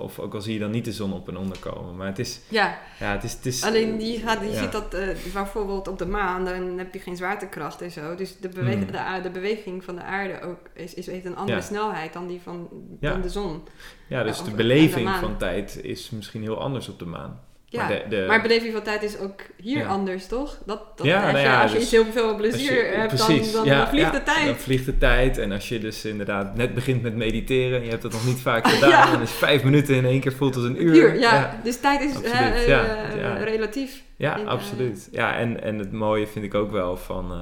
of 0.00 0.18
ook 0.18 0.34
al 0.34 0.40
zie 0.40 0.52
je 0.52 0.58
dan 0.58 0.70
niet 0.70 0.84
de 0.84 0.92
zon 0.92 1.12
op 1.12 1.28
en 1.28 1.36
onder 1.36 1.58
komen. 1.58 1.96
Maar 1.96 2.06
het 2.06 2.18
is... 2.18 2.40
Ja, 2.48 2.78
ja 2.98 3.12
het 3.12 3.24
is, 3.24 3.32
het 3.32 3.46
is 3.46 3.62
alleen 3.62 4.00
je, 4.00 4.18
gaat, 4.18 4.40
je 4.42 4.54
ziet 4.54 4.72
dat 4.72 4.94
uh, 4.94 5.08
bijvoorbeeld 5.32 5.88
op 5.88 5.98
de 5.98 6.06
maan, 6.06 6.44
dan 6.44 6.78
heb 6.78 6.94
je 6.94 7.00
geen 7.00 7.16
zwaartekracht 7.16 7.82
en 7.82 7.90
zo. 7.90 8.14
Dus 8.14 8.38
de, 8.38 8.48
beweging, 8.48 8.90
hmm. 8.90 9.16
de, 9.16 9.22
de, 9.22 9.30
beweging 9.30 9.84
van 9.84 9.94
de 9.94 10.02
aarde 10.02 10.40
ook 10.40 10.58
is, 10.74 10.94
is, 10.94 11.06
heeft 11.06 11.24
een 11.24 11.36
andere 11.36 11.60
snelheid 11.60 12.12
dan 12.12 12.26
die 12.26 12.40
van, 12.42 12.68
dan 13.00 13.20
de 13.20 13.28
zon. 13.28 13.62
Ja, 14.08 14.22
dus 14.22 14.42
de 14.42 14.50
beleving 14.50 15.10
van 15.10 15.36
tijd 15.36 15.80
is 15.82 16.10
misschien 16.10 16.42
heel 16.42 16.60
anders 16.60 16.88
op 16.88 16.98
de 16.98 17.06
maan. 17.06 17.40
Ja, 17.68 17.88
maar, 17.88 18.08
de, 18.08 18.26
de... 18.28 18.38
beleving 18.42 18.72
van 18.72 18.82
tijd 18.82 19.02
is 19.02 19.18
ook 19.18 19.40
hier 19.56 19.86
anders, 19.86 20.26
toch? 20.26 20.58
Dat, 20.66 20.96
dat 20.96 21.06
ja, 21.06 21.30
nou 21.32 21.62
als 21.62 21.72
je 21.72 21.78
dus, 21.78 21.90
heel 21.90 22.04
veel 22.04 22.36
plezier 22.36 22.96
hebt, 22.96 23.18
dan, 23.18 23.64
dan, 23.64 23.88
vliegt 23.88 24.12
de 24.12 24.22
tijd. 24.22 24.46
Dan 24.46 24.56
vliegt 24.56 24.84
de 24.84 24.98
tijd. 24.98 25.38
En 25.38 25.52
als 25.52 25.68
je 25.68 25.78
dus 25.78 26.04
inderdaad 26.04 26.56
net 26.56 26.74
begint 26.74 27.02
met 27.02 27.16
mediteren, 27.16 27.84
je 27.84 27.90
hebt 27.90 28.02
dat 28.02 28.12
nog 28.12 28.26
niet 28.26 28.40
vaak 28.40 28.68
gedaan, 28.74 29.14
en 29.14 29.20
is 29.20 29.30
vijf 29.30 29.64
minuten 29.64 29.94
in 29.94 30.04
één 30.04 30.20
keer 30.20 30.32
voelt 30.32 30.56
als 30.56 30.64
een 30.64 30.82
uur. 30.82 30.96
uur 30.96 31.18
ja. 31.18 31.60
Dus 31.62 31.80
tijd 31.80 32.00
is 32.00 32.22
uh, 32.22 32.68
uh, 32.68 33.42
relatief. 33.42 34.02
Ja, 34.16 34.36
in, 34.36 34.48
absoluut. 34.48 35.08
Ja, 35.12 35.36
en, 35.36 35.62
en 35.62 35.78
het 35.78 35.92
mooie 35.92 36.26
vind 36.26 36.44
ik 36.44 36.54
ook 36.54 36.70
wel 36.70 36.96
van, 36.96 37.32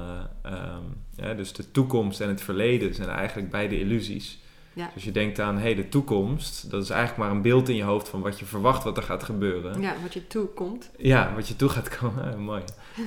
um, 0.45 1.37
dus 1.37 1.53
de 1.53 1.71
toekomst 1.71 2.21
en 2.21 2.29
het 2.29 2.41
verleden 2.41 2.93
zijn 2.93 3.09
eigenlijk 3.09 3.49
beide 3.49 3.79
illusies. 3.79 4.39
Ja. 4.75 4.91
Dus 4.93 5.03
je 5.03 5.11
denkt 5.11 5.39
aan, 5.39 5.57
hey, 5.57 5.75
de 5.75 5.89
toekomst, 5.89 6.71
dat 6.71 6.83
is 6.83 6.89
eigenlijk 6.89 7.19
maar 7.19 7.31
een 7.31 7.41
beeld 7.41 7.69
in 7.69 7.75
je 7.75 7.83
hoofd 7.83 8.09
van 8.09 8.21
wat 8.21 8.39
je 8.39 8.45
verwacht 8.45 8.83
wat 8.83 8.97
er 8.97 9.03
gaat 9.03 9.23
gebeuren. 9.23 9.81
Ja, 9.81 9.93
wat 10.01 10.13
je 10.13 10.27
toekomt. 10.27 10.91
Ja, 10.97 11.33
wat 11.35 11.47
je 11.47 11.55
toe 11.55 11.69
gaat 11.69 11.97
komen. 11.97 12.39
mooi. 12.51 12.63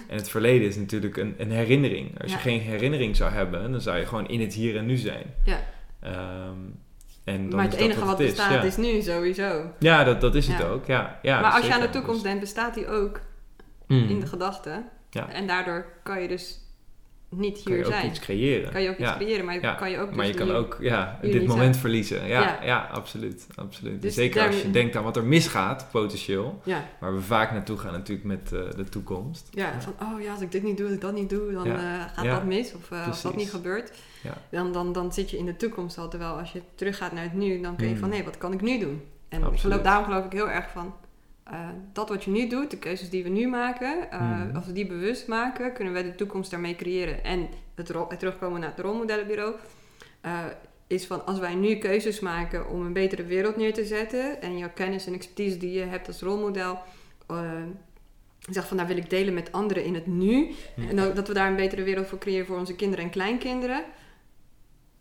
En 0.09 0.17
het 0.17 0.29
verleden 0.29 0.69
is 0.69 0.77
natuurlijk 0.77 1.17
een, 1.17 1.35
een 1.39 1.51
herinnering. 1.51 2.23
Als 2.23 2.33
je 2.33 2.39
geen 2.39 2.61
herinnering 2.61 3.17
zou 3.17 3.33
hebben, 3.33 3.73
dan 3.73 3.81
zou 3.81 3.99
je 3.99 4.07
gewoon 4.07 4.29
in 4.29 4.41
het 4.41 4.55
hier 4.55 4.77
en 4.77 4.87
nu 4.87 4.97
zijn. 4.97 5.35
Ja. 5.45 5.61
Um, 6.05 6.81
en 7.25 7.51
dan 7.51 7.59
maar 7.59 7.69
het 7.69 7.75
enige 7.75 8.05
wat, 8.05 8.19
bestaat 8.19 8.65
is, 8.65 8.77
nu 8.77 9.01
sowieso. 9.01 9.73
Ja, 9.79 10.05
dat, 10.05 10.21
dat 10.21 10.35
is 10.35 10.49
het 10.49 10.65
ook. 10.65 10.87
Ja, 10.87 11.19
ja, 11.23 11.41
maar 11.41 11.53
als 11.53 11.67
je 11.67 11.75
aan 11.75 11.81
de 11.81 11.91
toekomst 11.91 12.23
denkt, 12.23 12.41
bestaat 12.41 12.75
die 12.75 12.89
ook 12.89 13.21
mm. 13.87 14.09
in 14.09 14.21
de 14.21 14.27
gedachten. 14.27 14.85
Ja. 15.11 15.29
En 15.29 15.47
daardoor 15.47 15.87
kan 16.03 16.23
je 16.23 16.29
dus 16.29 16.61
niet 17.29 17.57
hier 17.57 17.65
kan 17.65 17.77
je 17.77 17.85
zijn. 17.85 18.05
ook 18.05 18.11
iets 18.11 18.19
creëren. 18.19 18.73
Kan 18.73 18.83
je 18.83 18.89
ook 18.89 18.99
iets 18.99 19.17
creëren, 19.17 19.45
maar 19.45 19.55
je 19.55 19.75
kan 19.77 19.91
je 19.91 19.99
ook 19.99 20.15
Maar 20.15 20.27
je 20.27 20.33
dus 20.33 20.47
kan 20.47 20.57
ook 20.57 20.77
ja, 20.81 21.19
dit 21.23 21.47
moment 21.47 21.77
verliezen. 21.77 22.27
Ja, 22.27 22.59
ja. 22.63 22.89
absoluut. 22.93 23.47
absoluut. 23.55 24.03
Dus 24.03 24.15
Zeker 24.15 24.47
als 24.47 24.63
je 24.63 24.71
denkt 24.71 24.97
aan 24.97 25.03
wat 25.03 25.17
er 25.17 25.25
misgaat, 25.25 25.87
potentieel. 25.91 26.61
Ja. 26.65 26.89
Waar 27.01 27.15
we 27.15 27.21
vaak 27.21 27.53
naartoe 27.53 27.79
gaan 27.79 27.93
natuurlijk 27.93 28.27
met 28.27 28.53
uh, 28.53 28.61
de 28.77 28.85
toekomst. 28.85 29.49
Ja, 29.51 29.81
van 29.81 29.95
oh 30.03 30.21
ja, 30.23 30.33
als 30.33 30.41
ik 30.41 30.53
dit 30.53 30.63
niet 30.63 30.77
doe, 30.77 30.87
als 30.87 30.95
ik 30.95 31.01
dat 31.01 31.15
niet 31.15 31.31
doe, 31.31 31.53
dan 31.53 31.67
uh, 31.67 31.75
gaat 32.15 32.25
dat 32.25 32.45
mis. 32.45 32.75
Of 32.75 32.91
uh, 32.91 33.07
als 33.07 33.23
dat 33.23 33.37
niet 33.37 33.51
gebeurt, 33.51 33.93
dan, 34.51 34.73
dan, 34.73 34.93
dan 34.93 35.13
zit 35.13 35.31
je 35.31 35.39
in 35.39 35.47
de 35.47 35.57
toekomst 35.57 35.99
al. 35.99 36.09
Terwijl 36.09 36.33
als 36.33 36.53
je 36.53 36.63
teruggaat 36.75 37.13
naar 37.13 37.23
het 37.23 37.35
nu, 37.35 37.61
dan 37.61 37.77
kun 37.77 37.89
je 37.89 37.95
mm. 37.95 38.01
van 38.01 38.09
nee, 38.09 38.25
wat 38.25 38.39
kan 38.39 38.53
ik 38.53 38.61
nu 38.61 38.79
doen? 38.79 39.03
En 39.29 39.59
geloof, 39.59 39.81
daarom 39.81 40.05
geloof 40.05 40.25
ik 40.25 40.33
heel 40.33 40.51
erg 40.51 40.71
van 40.71 40.95
uh, 41.51 41.69
dat 41.93 42.09
wat 42.09 42.25
je 42.25 42.31
nu 42.31 42.49
doet, 42.49 42.71
de 42.71 42.79
keuzes 42.79 43.11
die 43.11 43.23
we 43.23 43.29
nu 43.29 43.49
maken, 43.49 44.09
uh, 44.13 44.55
als 44.55 44.67
we 44.67 44.73
die 44.73 44.87
bewust 44.87 45.27
maken, 45.27 45.73
kunnen 45.73 45.95
we 45.95 46.03
de 46.03 46.15
toekomst 46.15 46.51
daarmee 46.51 46.77
creëren. 46.77 47.25
En 47.25 47.49
het, 47.75 47.89
het 47.89 48.19
terugkomen 48.19 48.61
naar 48.61 48.71
het 48.71 48.81
rolmodellenbureau 48.81 49.55
uh, 50.25 50.45
is 50.87 51.07
van 51.07 51.27
als 51.27 51.39
wij 51.39 51.55
nu 51.55 51.75
keuzes 51.75 52.21
maken 52.21 52.69
om 52.69 52.87
een 52.87 52.93
betere 52.93 53.25
wereld 53.25 53.57
neer 53.57 53.75
te 53.75 53.85
zetten 53.85 54.43
en 54.43 54.59
jouw 54.59 54.71
kennis 54.75 55.07
en 55.07 55.15
expertise 55.15 55.57
die 55.57 55.73
je 55.73 55.85
hebt 55.85 56.07
als 56.07 56.21
rolmodel, 56.21 56.79
zeg 58.51 58.69
van 58.69 58.77
daar 58.77 58.87
wil 58.87 58.97
ik 58.97 59.11
delen 59.11 59.35
met 59.35 59.53
anderen 59.53 59.85
in 59.85 59.95
het 59.95 60.07
nu 60.07 60.51
en 60.89 60.97
dat 60.97 61.29
we 61.29 61.35
daar 61.35 61.49
een 61.49 61.57
betere 61.57 61.83
wereld 61.83 62.07
voor 62.07 62.19
creëren 62.19 62.47
voor 62.47 62.59
onze 62.59 62.75
kinderen 62.75 63.05
en 63.05 63.11
kleinkinderen. 63.11 63.85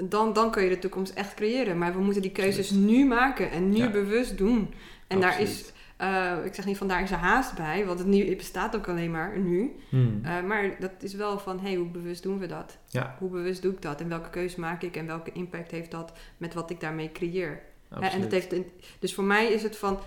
Dan, 0.03 0.33
dan 0.33 0.51
kun 0.51 0.63
je 0.63 0.69
de 0.69 0.79
toekomst 0.79 1.13
echt 1.13 1.33
creëren. 1.33 1.77
Maar 1.77 1.93
we 1.93 1.99
moeten 1.99 2.21
die 2.21 2.31
keuzes 2.31 2.71
nu 2.71 3.05
maken 3.05 3.51
en 3.51 3.69
nu 3.69 3.89
bewust 3.89 4.37
doen. 4.37 4.73
En 5.07 5.19
daar 5.19 5.41
is 5.41 5.71
uh, 6.01 6.45
ik 6.45 6.53
zeg 6.53 6.65
niet 6.65 6.77
van 6.77 6.87
daar 6.87 7.01
is 7.01 7.11
er 7.11 7.17
haast 7.17 7.55
bij, 7.55 7.85
want 7.85 7.99
het, 7.99 8.07
nu, 8.07 8.35
bestaat 8.35 8.75
ook 8.75 8.87
alleen 8.87 9.11
maar 9.11 9.39
nu. 9.39 9.75
Hmm. 9.89 10.21
Uh, 10.25 10.43
maar 10.43 10.75
dat 10.79 10.91
is 10.99 11.13
wel 11.13 11.39
van, 11.39 11.59
hey, 11.59 11.75
hoe 11.75 11.87
bewust 11.87 12.23
doen 12.23 12.39
we 12.39 12.45
dat? 12.45 12.77
Ja. 12.87 13.15
Hoe 13.19 13.29
bewust 13.29 13.61
doe 13.61 13.73
ik 13.73 13.81
dat? 13.81 14.01
En 14.01 14.09
welke 14.09 14.29
keuze 14.29 14.59
maak 14.59 14.81
ik? 14.81 14.95
En 14.95 15.05
welke 15.05 15.31
impact 15.31 15.71
heeft 15.71 15.91
dat 15.91 16.11
met 16.37 16.53
wat 16.53 16.69
ik 16.69 16.79
daarmee 16.79 17.11
creëer? 17.11 17.61
Uh, 17.93 18.13
en 18.13 18.21
dat 18.21 18.31
heeft, 18.31 18.55
dus 18.99 19.13
voor 19.13 19.23
mij 19.23 19.47
is 19.51 19.63
het 19.63 19.77
van, 19.77 19.99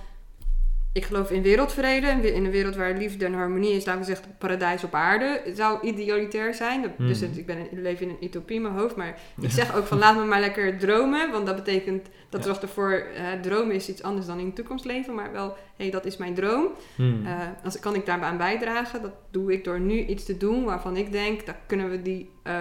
ik 0.93 1.05
geloof 1.05 1.31
in 1.31 1.43
wereldvrede. 1.43 2.07
In 2.07 2.45
een 2.45 2.51
wereld 2.51 2.77
waar 2.77 2.97
liefde 2.97 3.25
en 3.25 3.35
harmonie 3.35 3.73
is, 3.73 3.85
laten 3.85 4.01
we 4.01 4.07
zeggen, 4.07 4.35
paradijs 4.39 4.85
op 4.85 4.95
aarde. 4.95 5.43
Zou 5.55 5.87
idealitair 5.87 6.55
zijn. 6.55 6.95
Dus 6.99 7.21
hmm. 7.21 7.33
ik, 7.35 7.47
ben, 7.47 7.59
ik 7.59 7.69
leef 7.73 8.01
in 8.01 8.09
een 8.09 8.25
utopie 8.25 8.57
in 8.57 8.63
mijn 8.63 8.75
hoofd. 8.75 8.97
Maar 8.97 9.19
ik 9.41 9.51
zeg 9.51 9.77
ook 9.77 9.87
van 9.87 9.99
laat 9.99 10.17
me 10.17 10.25
maar 10.25 10.41
lekker 10.41 10.79
dromen. 10.79 11.31
Want 11.31 11.47
dat 11.47 11.57
betekent, 11.57 12.09
dat 12.29 12.45
zorgt 12.45 12.63
ervoor, 12.63 13.07
uh, 13.15 13.41
dromen 13.41 13.75
is 13.75 13.89
iets 13.89 14.03
anders 14.03 14.27
dan 14.27 14.39
in 14.39 14.47
de 14.47 14.53
toekomst 14.53 14.85
leven. 14.85 15.15
Maar 15.15 15.33
wel, 15.33 15.49
hé, 15.49 15.55
hey, 15.77 15.91
dat 15.91 16.05
is 16.05 16.17
mijn 16.17 16.35
droom. 16.35 16.69
Hmm. 16.97 17.27
Uh, 17.27 17.39
als, 17.65 17.81
kan 17.81 17.95
ik 17.95 18.07
daarbij 18.07 18.29
aan 18.29 18.37
bijdragen? 18.37 19.03
Dat 19.03 19.15
doe 19.31 19.53
ik 19.53 19.65
door 19.65 19.81
nu 19.81 20.05
iets 20.05 20.25
te 20.25 20.37
doen 20.37 20.65
waarvan 20.65 20.97
ik 20.97 21.13
denk, 21.13 21.47
dat 21.47 21.57
kunnen 21.67 21.91
we 21.91 22.03
die 22.03 22.31
uh, 22.45 22.55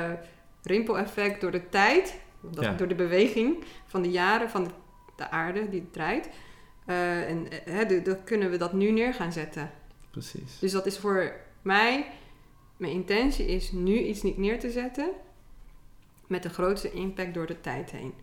rimpeleffect 0.63 1.41
door 1.41 1.51
de 1.51 1.69
tijd, 1.69 2.19
dat, 2.41 2.77
door 2.77 2.87
de 2.87 2.95
beweging 2.95 3.63
van 3.85 4.01
de 4.01 4.09
jaren 4.09 4.49
van 4.49 4.63
de, 4.63 4.69
de 5.15 5.29
aarde 5.29 5.69
die 5.69 5.87
draait 5.91 6.29
uh, 6.89 7.29
en 7.29 7.47
uh, 7.67 8.03
dan 8.03 8.23
kunnen 8.23 8.49
we 8.49 8.57
dat 8.57 8.73
nu 8.73 8.91
neer 8.91 9.13
gaan 9.13 9.31
zetten. 9.31 9.71
Precies. 10.11 10.59
Dus 10.59 10.71
dat 10.71 10.85
is 10.85 10.97
voor 10.97 11.33
mij, 11.61 12.05
mijn 12.77 12.93
intentie 12.93 13.45
is 13.45 13.71
nu 13.71 13.99
iets 13.99 14.21
niet 14.21 14.37
neer 14.37 14.59
te 14.59 14.71
zetten 14.71 15.09
met 16.27 16.43
de 16.43 16.49
grootste 16.49 16.91
impact 16.91 17.33
door 17.33 17.45
de 17.45 17.61
tijd 17.61 17.91
heen. 17.91 18.13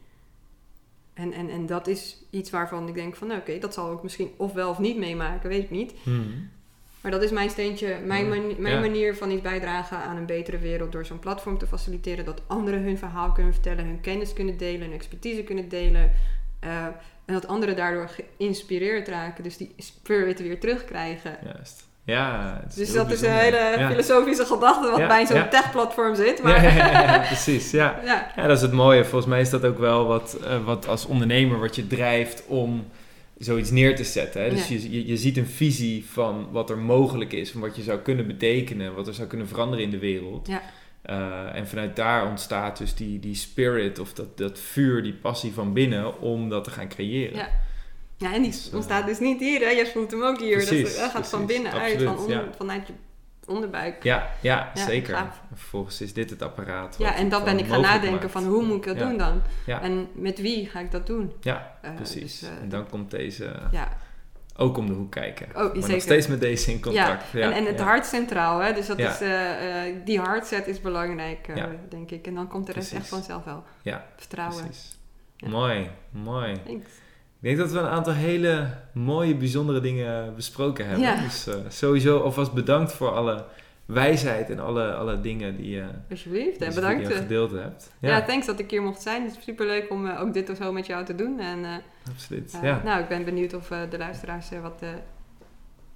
En, 1.15 1.33
en, 1.33 1.51
en 1.51 1.67
dat 1.67 1.87
is 1.87 2.25
iets 2.31 2.51
waarvan 2.51 2.89
ik 2.89 2.95
denk 2.95 3.17
van, 3.17 3.29
nou, 3.29 3.41
oké, 3.41 3.59
dat 3.59 3.75
zal 3.75 3.93
ik 3.93 4.03
misschien 4.03 4.31
of 4.37 4.53
wel 4.53 4.71
of 4.71 4.79
niet 4.79 4.97
meemaken, 4.97 5.49
weet 5.49 5.63
ik 5.63 5.71
niet. 5.71 5.95
Hmm. 6.03 6.51
Maar 7.01 7.11
dat 7.11 7.23
is 7.23 7.31
mijn 7.31 7.51
steentje, 7.51 7.99
mijn, 8.05 8.29
mijn 8.59 8.81
manier 8.81 9.17
van 9.17 9.31
iets 9.31 9.43
bijdragen 9.43 9.99
aan 9.99 10.17
een 10.17 10.27
betere 10.27 10.59
wereld 10.59 10.93
door 10.93 11.07
zo'n 11.07 11.19
platform 11.19 11.59
te 11.59 11.67
faciliteren. 11.67 12.25
Dat 12.25 12.43
anderen 12.47 12.83
hun 12.83 12.99
verhaal 12.99 13.33
kunnen 13.33 13.53
vertellen, 13.53 13.85
hun 13.85 14.01
kennis 14.01 14.33
kunnen 14.33 14.57
delen, 14.57 14.81
hun 14.81 14.93
expertise 14.93 15.43
kunnen 15.43 15.69
delen. 15.69 16.13
Uh, 16.65 16.87
en 17.27 17.35
dat 17.35 17.47
anderen 17.47 17.77
daardoor 17.77 18.09
geïnspireerd 18.09 19.09
raken. 19.09 19.44
Dus 19.44 19.57
die 19.57 19.74
spirit 19.78 20.40
weer 20.40 20.61
terugkrijgen. 20.61 21.39
Juist. 21.44 21.85
Ja, 22.05 22.61
dus 22.74 22.93
dat 22.93 23.11
is 23.11 23.20
een 23.20 23.32
hele 23.32 23.86
filosofische 23.89 24.44
gedachte 24.44 24.90
wat 24.90 25.09
bij 25.09 25.27
zo'n 25.27 25.48
tech-platform 25.48 26.15
zit. 26.15 26.43
Maar 26.43 26.62
ja, 26.62 27.19
precies. 27.19 27.70
Ja. 27.70 28.01
Ja. 28.05 28.47
dat 28.47 28.57
is 28.57 28.62
het 28.62 28.73
mooie. 28.73 29.05
Volgens 29.05 29.27
mij 29.27 29.40
is 29.40 29.51
dat 29.51 29.65
ook 29.65 29.78
wel 29.78 30.07
wat, 30.07 30.39
uh, 30.43 30.65
wat 30.65 30.89
als 30.89 31.07
ondernemer 31.07 31.59
wat 31.59 31.77
je 31.77 31.86
drijft 31.86 32.44
om 32.47 32.86
zoiets 33.39 33.70
neer 33.70 33.97
te 33.97 34.05
zetten. 34.05 34.43
Hè? 34.43 34.51
Dus 34.51 34.69
je, 34.69 34.90
je, 34.90 35.07
je, 35.07 35.16
ziet 35.16 35.36
een 35.36 35.47
visie 35.47 36.05
van 36.12 36.48
wat 36.51 36.70
er 36.70 36.78
mogelijk 36.78 37.32
is, 37.32 37.51
van 37.51 37.61
wat 37.61 37.77
je 37.77 37.82
zou 37.82 37.98
kunnen 37.98 38.27
betekenen, 38.27 38.94
wat 38.94 39.07
er 39.07 39.15
zou 39.15 39.28
kunnen 39.28 39.48
veranderen 39.48 39.85
in 39.85 39.90
de 39.90 39.98
wereld. 39.98 40.48
Ja. 41.07 41.15
Uh, 41.19 41.59
en 41.59 41.69
vanuit 41.69 41.97
daar 41.97 42.27
ontstaat 42.28 42.78
dus 42.78 42.95
die, 42.95 43.20
die 43.20 43.35
spirit 43.35 43.99
of 43.99 44.12
dat, 44.12 44.39
dat 44.39 44.59
vuur, 44.59 45.03
die 45.03 45.15
passie 45.15 45.53
van 45.53 45.73
binnen 45.73 46.20
om 46.20 46.49
dat 46.49 46.65
te 46.65 46.70
gaan 46.70 46.89
creëren. 46.89 47.37
Ja, 47.37 47.49
ja 48.16 48.35
en 48.35 48.43
die 48.43 48.51
dus, 48.51 48.70
ontstaat 48.73 49.07
dus 49.07 49.19
niet 49.19 49.41
hier, 49.41 49.61
hè? 49.61 49.70
Jij 49.70 49.87
voelt 49.87 50.11
hem 50.11 50.23
ook 50.23 50.41
hier. 50.41 50.57
Precies, 50.57 50.97
dat, 50.97 51.11
gaat 51.11 51.28
van 51.28 51.47
binnen 51.47 51.73
uit, 51.73 52.03
van 52.03 52.19
onder, 52.19 52.45
vanuit 52.57 52.87
je 52.87 52.93
onderbuik. 53.47 54.03
Ja, 54.03 54.31
ja, 54.41 54.73
zeker. 54.74 55.27
Vervolgens 55.55 56.01
is 56.01 56.12
dit 56.12 56.31
het 56.31 56.43
apparaat. 56.43 56.97
Ja, 56.99 57.15
en 57.15 57.28
dan 57.28 57.45
ben 57.45 57.59
ik 57.59 57.66
gaan 57.66 57.81
nadenken 57.81 58.31
van 58.31 58.45
hoe 58.45 58.65
moet 58.65 58.77
ik 58.77 58.85
dat 58.85 58.99
doen 58.99 59.16
dan? 59.16 59.43
En 59.66 60.09
met 60.12 60.41
wie 60.41 60.66
ga 60.66 60.81
ik 60.81 60.91
dat 60.91 61.07
doen? 61.07 61.33
Ja, 61.41 61.78
uh, 61.85 61.95
precies. 61.95 62.39
Dus, 62.39 62.51
uh, 62.51 62.62
en 62.62 62.69
dan 62.69 62.89
komt 62.89 63.11
deze... 63.11 63.53
Ja 63.70 63.97
ook 64.57 64.77
om 64.77 64.87
de 64.87 64.93
hoek 64.93 65.11
kijken. 65.11 65.47
Oh, 65.49 65.74
maar 65.74 65.91
nog 65.91 66.01
steeds 66.01 66.27
met 66.27 66.41
deze 66.41 66.70
in 66.70 66.81
contact. 66.81 67.24
Ja, 67.33 67.41
en, 67.41 67.53
en 67.53 67.65
het 67.66 67.81
hart 67.81 68.07
centraal. 68.07 68.59
Hè? 68.59 68.73
Dus 68.73 68.87
dat 68.87 68.99
is, 68.99 69.23
uh, 69.23 69.28
uh, 69.28 69.95
die 70.05 70.20
hardset 70.20 70.66
is 70.66 70.81
belangrijk, 70.81 71.49
uh, 71.49 71.65
denk 71.89 72.11
ik. 72.11 72.27
En 72.27 72.35
dan 72.35 72.49
komt 72.49 72.66
de 72.66 72.73
rest 72.73 72.93
echt 72.93 73.09
vanzelf 73.09 73.45
wel. 73.45 73.65
Ja, 73.83 74.07
Vertrouwen. 74.16 74.65
Precies. 74.65 74.99
Mooi, 75.47 75.91
mooi. 76.11 76.53
Thanks. 76.66 76.91
Ik 77.41 77.53
denk 77.53 77.59
dat 77.59 77.70
we 77.70 77.78
een 77.78 77.87
aantal 77.87 78.12
hele 78.12 78.70
mooie, 78.93 79.37
bijzondere 79.37 79.81
dingen 79.81 80.35
besproken 80.35 80.89
hebben. 80.89 81.23
Dus 81.23 81.49
sowieso 81.69 82.20
alvast 82.20 82.53
bedankt 82.53 82.93
voor 82.93 83.11
alle 83.11 83.45
wijsheid 83.87 84.51
en 84.51 84.59
alle, 84.59 84.95
alle 84.95 85.21
dingen 85.21 85.57
die 85.57 85.71
je 85.71 85.85
Alsjeblieft, 86.11 86.63
en 86.63 86.75
bedankt. 86.75 87.13
gedeeld 87.13 87.51
hebt. 87.51 87.93
Ja. 88.01 88.09
ja. 88.09 88.23
thanks 88.23 88.47
dat 88.47 88.59
ik 88.59 88.71
hier 88.71 88.83
mocht 88.83 89.03
zijn. 89.03 89.23
Het 89.23 89.37
is 89.37 89.45
super 89.45 89.67
leuk 89.67 89.91
om 89.91 90.09
ook 90.09 90.33
dit 90.33 90.51
of 90.51 90.57
zo 90.57 90.73
met 90.73 90.87
jou 90.87 91.05
te 91.05 91.15
doen. 91.15 91.41
En, 91.41 91.83
Absoluut, 92.11 92.53
uh, 92.55 92.63
ja. 92.63 92.81
Nou, 92.85 93.01
ik 93.01 93.09
ben 93.09 93.25
benieuwd 93.25 93.55
of 93.55 93.69
de 93.69 93.99
luisteraars 93.99 94.51
er 94.51 94.63
wat 94.63 94.83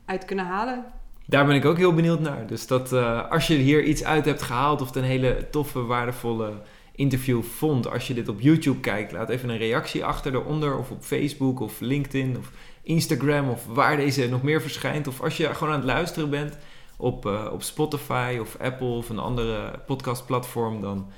uit 0.05 0.25
kunnen 0.25 0.45
halen. 0.45 0.85
Daar 1.27 1.47
ben 1.47 1.55
ik 1.55 1.65
ook 1.65 1.77
heel 1.77 1.95
benieuwd 1.95 2.21
naar. 2.21 2.47
Dus 2.47 2.67
dat 2.67 2.93
als 3.29 3.47
je 3.47 3.55
hier 3.55 3.83
iets 3.83 4.05
uit 4.05 4.25
hebt 4.25 4.43
gehaald 4.43 4.81
of 4.81 4.87
het 4.87 4.97
een 4.97 5.03
hele 5.03 5.47
toffe, 5.51 5.85
waardevolle 5.85 6.53
interview 7.01 7.43
vond. 7.43 7.91
Als 7.91 8.07
je 8.07 8.15
dit 8.15 8.29
op 8.29 8.41
YouTube 8.41 8.81
kijkt, 8.81 9.12
laat 9.12 9.29
even 9.29 9.49
een 9.49 9.59
reactie 9.59 10.05
achter 10.05 10.35
eronder. 10.35 10.79
Of 10.79 10.91
op 10.91 11.03
Facebook 11.03 11.61
of 11.61 11.81
LinkedIn 11.81 12.37
of 12.39 12.51
Instagram 12.83 13.49
of 13.49 13.67
waar 13.67 13.97
deze 13.97 14.29
nog 14.29 14.43
meer 14.43 14.62
verschijnt. 14.62 15.07
Of 15.07 15.21
als 15.21 15.37
je 15.37 15.55
gewoon 15.55 15.73
aan 15.73 15.81
het 15.81 15.89
luisteren 15.89 16.31
bent 16.31 16.59
op, 17.01 17.27
uh, 17.27 17.48
op 17.52 17.62
Spotify 17.62 18.39
of 18.40 18.56
Apple 18.60 18.86
of 18.86 19.09
een 19.09 19.18
andere 19.18 19.78
podcastplatform, 19.86 20.81
dan 20.81 21.10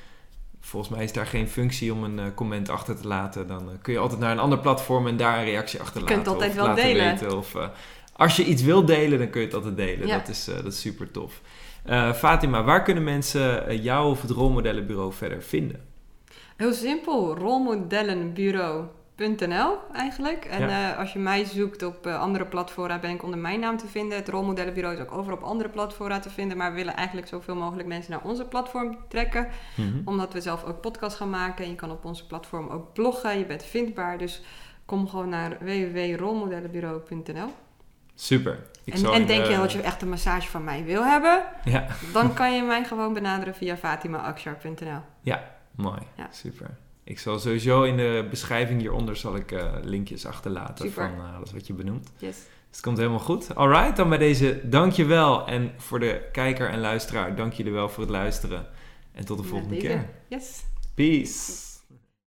volgens 0.61 0.95
mij 0.95 1.05
is 1.05 1.13
daar 1.13 1.27
geen 1.27 1.49
functie 1.49 1.93
om 1.93 2.05
een 2.05 2.19
uh, 2.19 2.25
comment 2.35 2.69
achter 2.69 3.01
te 3.01 3.07
laten. 3.07 3.47
Dan 3.47 3.63
uh, 3.69 3.75
kun 3.83 3.93
je 3.93 3.99
altijd 3.99 4.21
naar 4.21 4.31
een 4.31 4.39
ander 4.39 4.59
platform 4.59 5.07
en 5.07 5.17
daar 5.17 5.39
een 5.39 5.45
reactie 5.45 5.81
achter 5.81 6.01
laten. 6.01 6.17
Je 6.17 6.23
kunt 6.23 6.35
altijd 6.35 6.55
wel 6.55 6.75
delen. 6.75 7.11
Weten. 7.11 7.37
Of 7.37 7.57
als 8.17 8.37
je 8.37 8.45
iets 8.45 8.63
wil 8.63 8.85
delen, 8.85 9.19
dan 9.19 9.31
kun 9.31 9.41
je 9.41 9.47
het 9.47 9.57
altijd 9.57 9.77
delen. 9.77 10.07
Ja. 10.07 10.19
Dat, 10.19 10.29
is, 10.29 10.45
dat 10.45 10.73
is 10.73 10.81
super 10.81 11.11
tof. 11.11 11.41
Fatima, 12.15 12.65
waar 12.65 12.83
kunnen 12.83 13.05
mensen 13.05 13.77
jou 13.83 14.11
of 14.11 14.23
het 14.23 14.31
rolmodellenbureau 14.31 15.13
verder 15.13 15.43
vinden? 15.43 15.81
Heel 16.57 16.73
simpel, 16.73 17.37
rolmodellenbureau 17.37 18.85
.nl 19.23 19.79
eigenlijk. 19.93 20.45
En 20.45 20.63
uh, 20.63 20.99
als 20.99 21.13
je 21.13 21.19
mij 21.19 21.45
zoekt 21.45 21.83
op 21.83 22.07
uh, 22.07 22.21
andere 22.21 22.45
platformen, 22.47 23.01
ben 23.01 23.11
ik 23.11 23.23
onder 23.23 23.39
mijn 23.39 23.61
naam 23.61 23.77
te 23.77 23.87
vinden. 23.87 24.19
Het 24.19 24.29
rolmodellenbureau 24.29 24.95
is 24.97 25.01
ook 25.03 25.13
overal 25.13 25.39
op 25.39 25.45
andere 25.45 25.69
platformen 25.69 26.21
te 26.21 26.31
vinden. 26.31 26.57
Maar 26.57 26.71
we 26.71 26.77
willen 26.77 26.95
eigenlijk 26.97 27.29
zoveel 27.29 27.57
mogelijk 27.57 27.89
mensen 27.89 28.11
naar 28.11 28.23
onze 28.25 28.45
platform 28.45 28.99
trekken. 29.09 29.49
Mm 29.75 29.91
-hmm. 29.93 30.03
Omdat 30.05 30.33
we 30.33 30.41
zelf 30.41 30.65
ook 30.65 30.81
podcasts 30.81 31.19
gaan 31.19 31.31
maken. 31.31 31.65
En 31.65 31.71
je 31.71 31.77
kan 31.77 31.91
op 31.91 32.05
onze 32.05 32.27
platform 32.27 32.69
ook 32.69 32.93
bloggen. 32.93 33.39
Je 33.39 33.47
bent 33.47 33.65
vindbaar. 33.65 34.19
Dus 34.19 34.43
kom 34.85 35.09
gewoon 35.09 35.29
naar 35.29 35.57
www.rolmodellenbureau.nl 35.61 37.53
Super. 38.15 38.59
Ik 38.85 38.95
en, 38.95 39.05
en 39.05 39.27
denk 39.27 39.47
je 39.47 39.57
dat 39.57 39.73
je 39.73 39.81
echt 39.81 40.03
een 40.03 40.09
massage 40.09 40.49
van 40.49 40.65
mij 40.65 40.85
wil 40.85 41.05
hebben? 41.05 41.43
Ja. 41.65 41.87
Dan 42.13 42.35
kan 42.39 42.55
je 42.55 42.63
mij 42.63 42.85
gewoon 42.85 43.13
benaderen 43.13 43.55
via 43.55 43.77
fatimaakshar.nl. 43.77 45.01
Ja, 45.21 45.51
mooi. 45.75 46.01
Ja. 46.17 46.27
Super. 46.31 46.77
Ik 47.05 47.19
zal 47.19 47.39
sowieso 47.39 47.83
in 47.83 47.97
de 47.97 48.27
beschrijving 48.31 48.81
hieronder 48.81 49.17
zal 49.17 49.37
ik 49.37 49.53
uh, 49.53 49.73
linkjes 49.83 50.27
achterlaten 50.27 50.93
van 50.93 51.11
uh, 51.15 51.37
alles 51.37 51.53
wat 51.53 51.67
je 51.67 51.73
benoemt. 51.73 52.13
Yes. 52.19 52.37
Dus 52.37 52.47
het 52.71 52.81
komt 52.81 52.97
helemaal 52.99 53.19
goed. 53.19 53.55
Alright, 53.55 53.97
dan 53.97 54.09
bij 54.09 54.19
deze 54.19 54.61
dankjewel. 54.65 55.47
En 55.47 55.73
voor 55.77 56.01
de 56.01 56.29
kijker 56.33 56.69
en 56.69 56.81
luisteraar, 56.81 57.37
dank 57.37 57.53
jullie 57.53 57.73
wel 57.73 57.89
voor 57.89 58.03
het 58.03 58.13
luisteren. 58.13 58.67
En 59.13 59.25
tot 59.25 59.39
de 59.39 59.45
volgende 59.45 59.77
keer. 59.77 60.09
Yes. 60.29 60.65
Peace. 60.95 61.62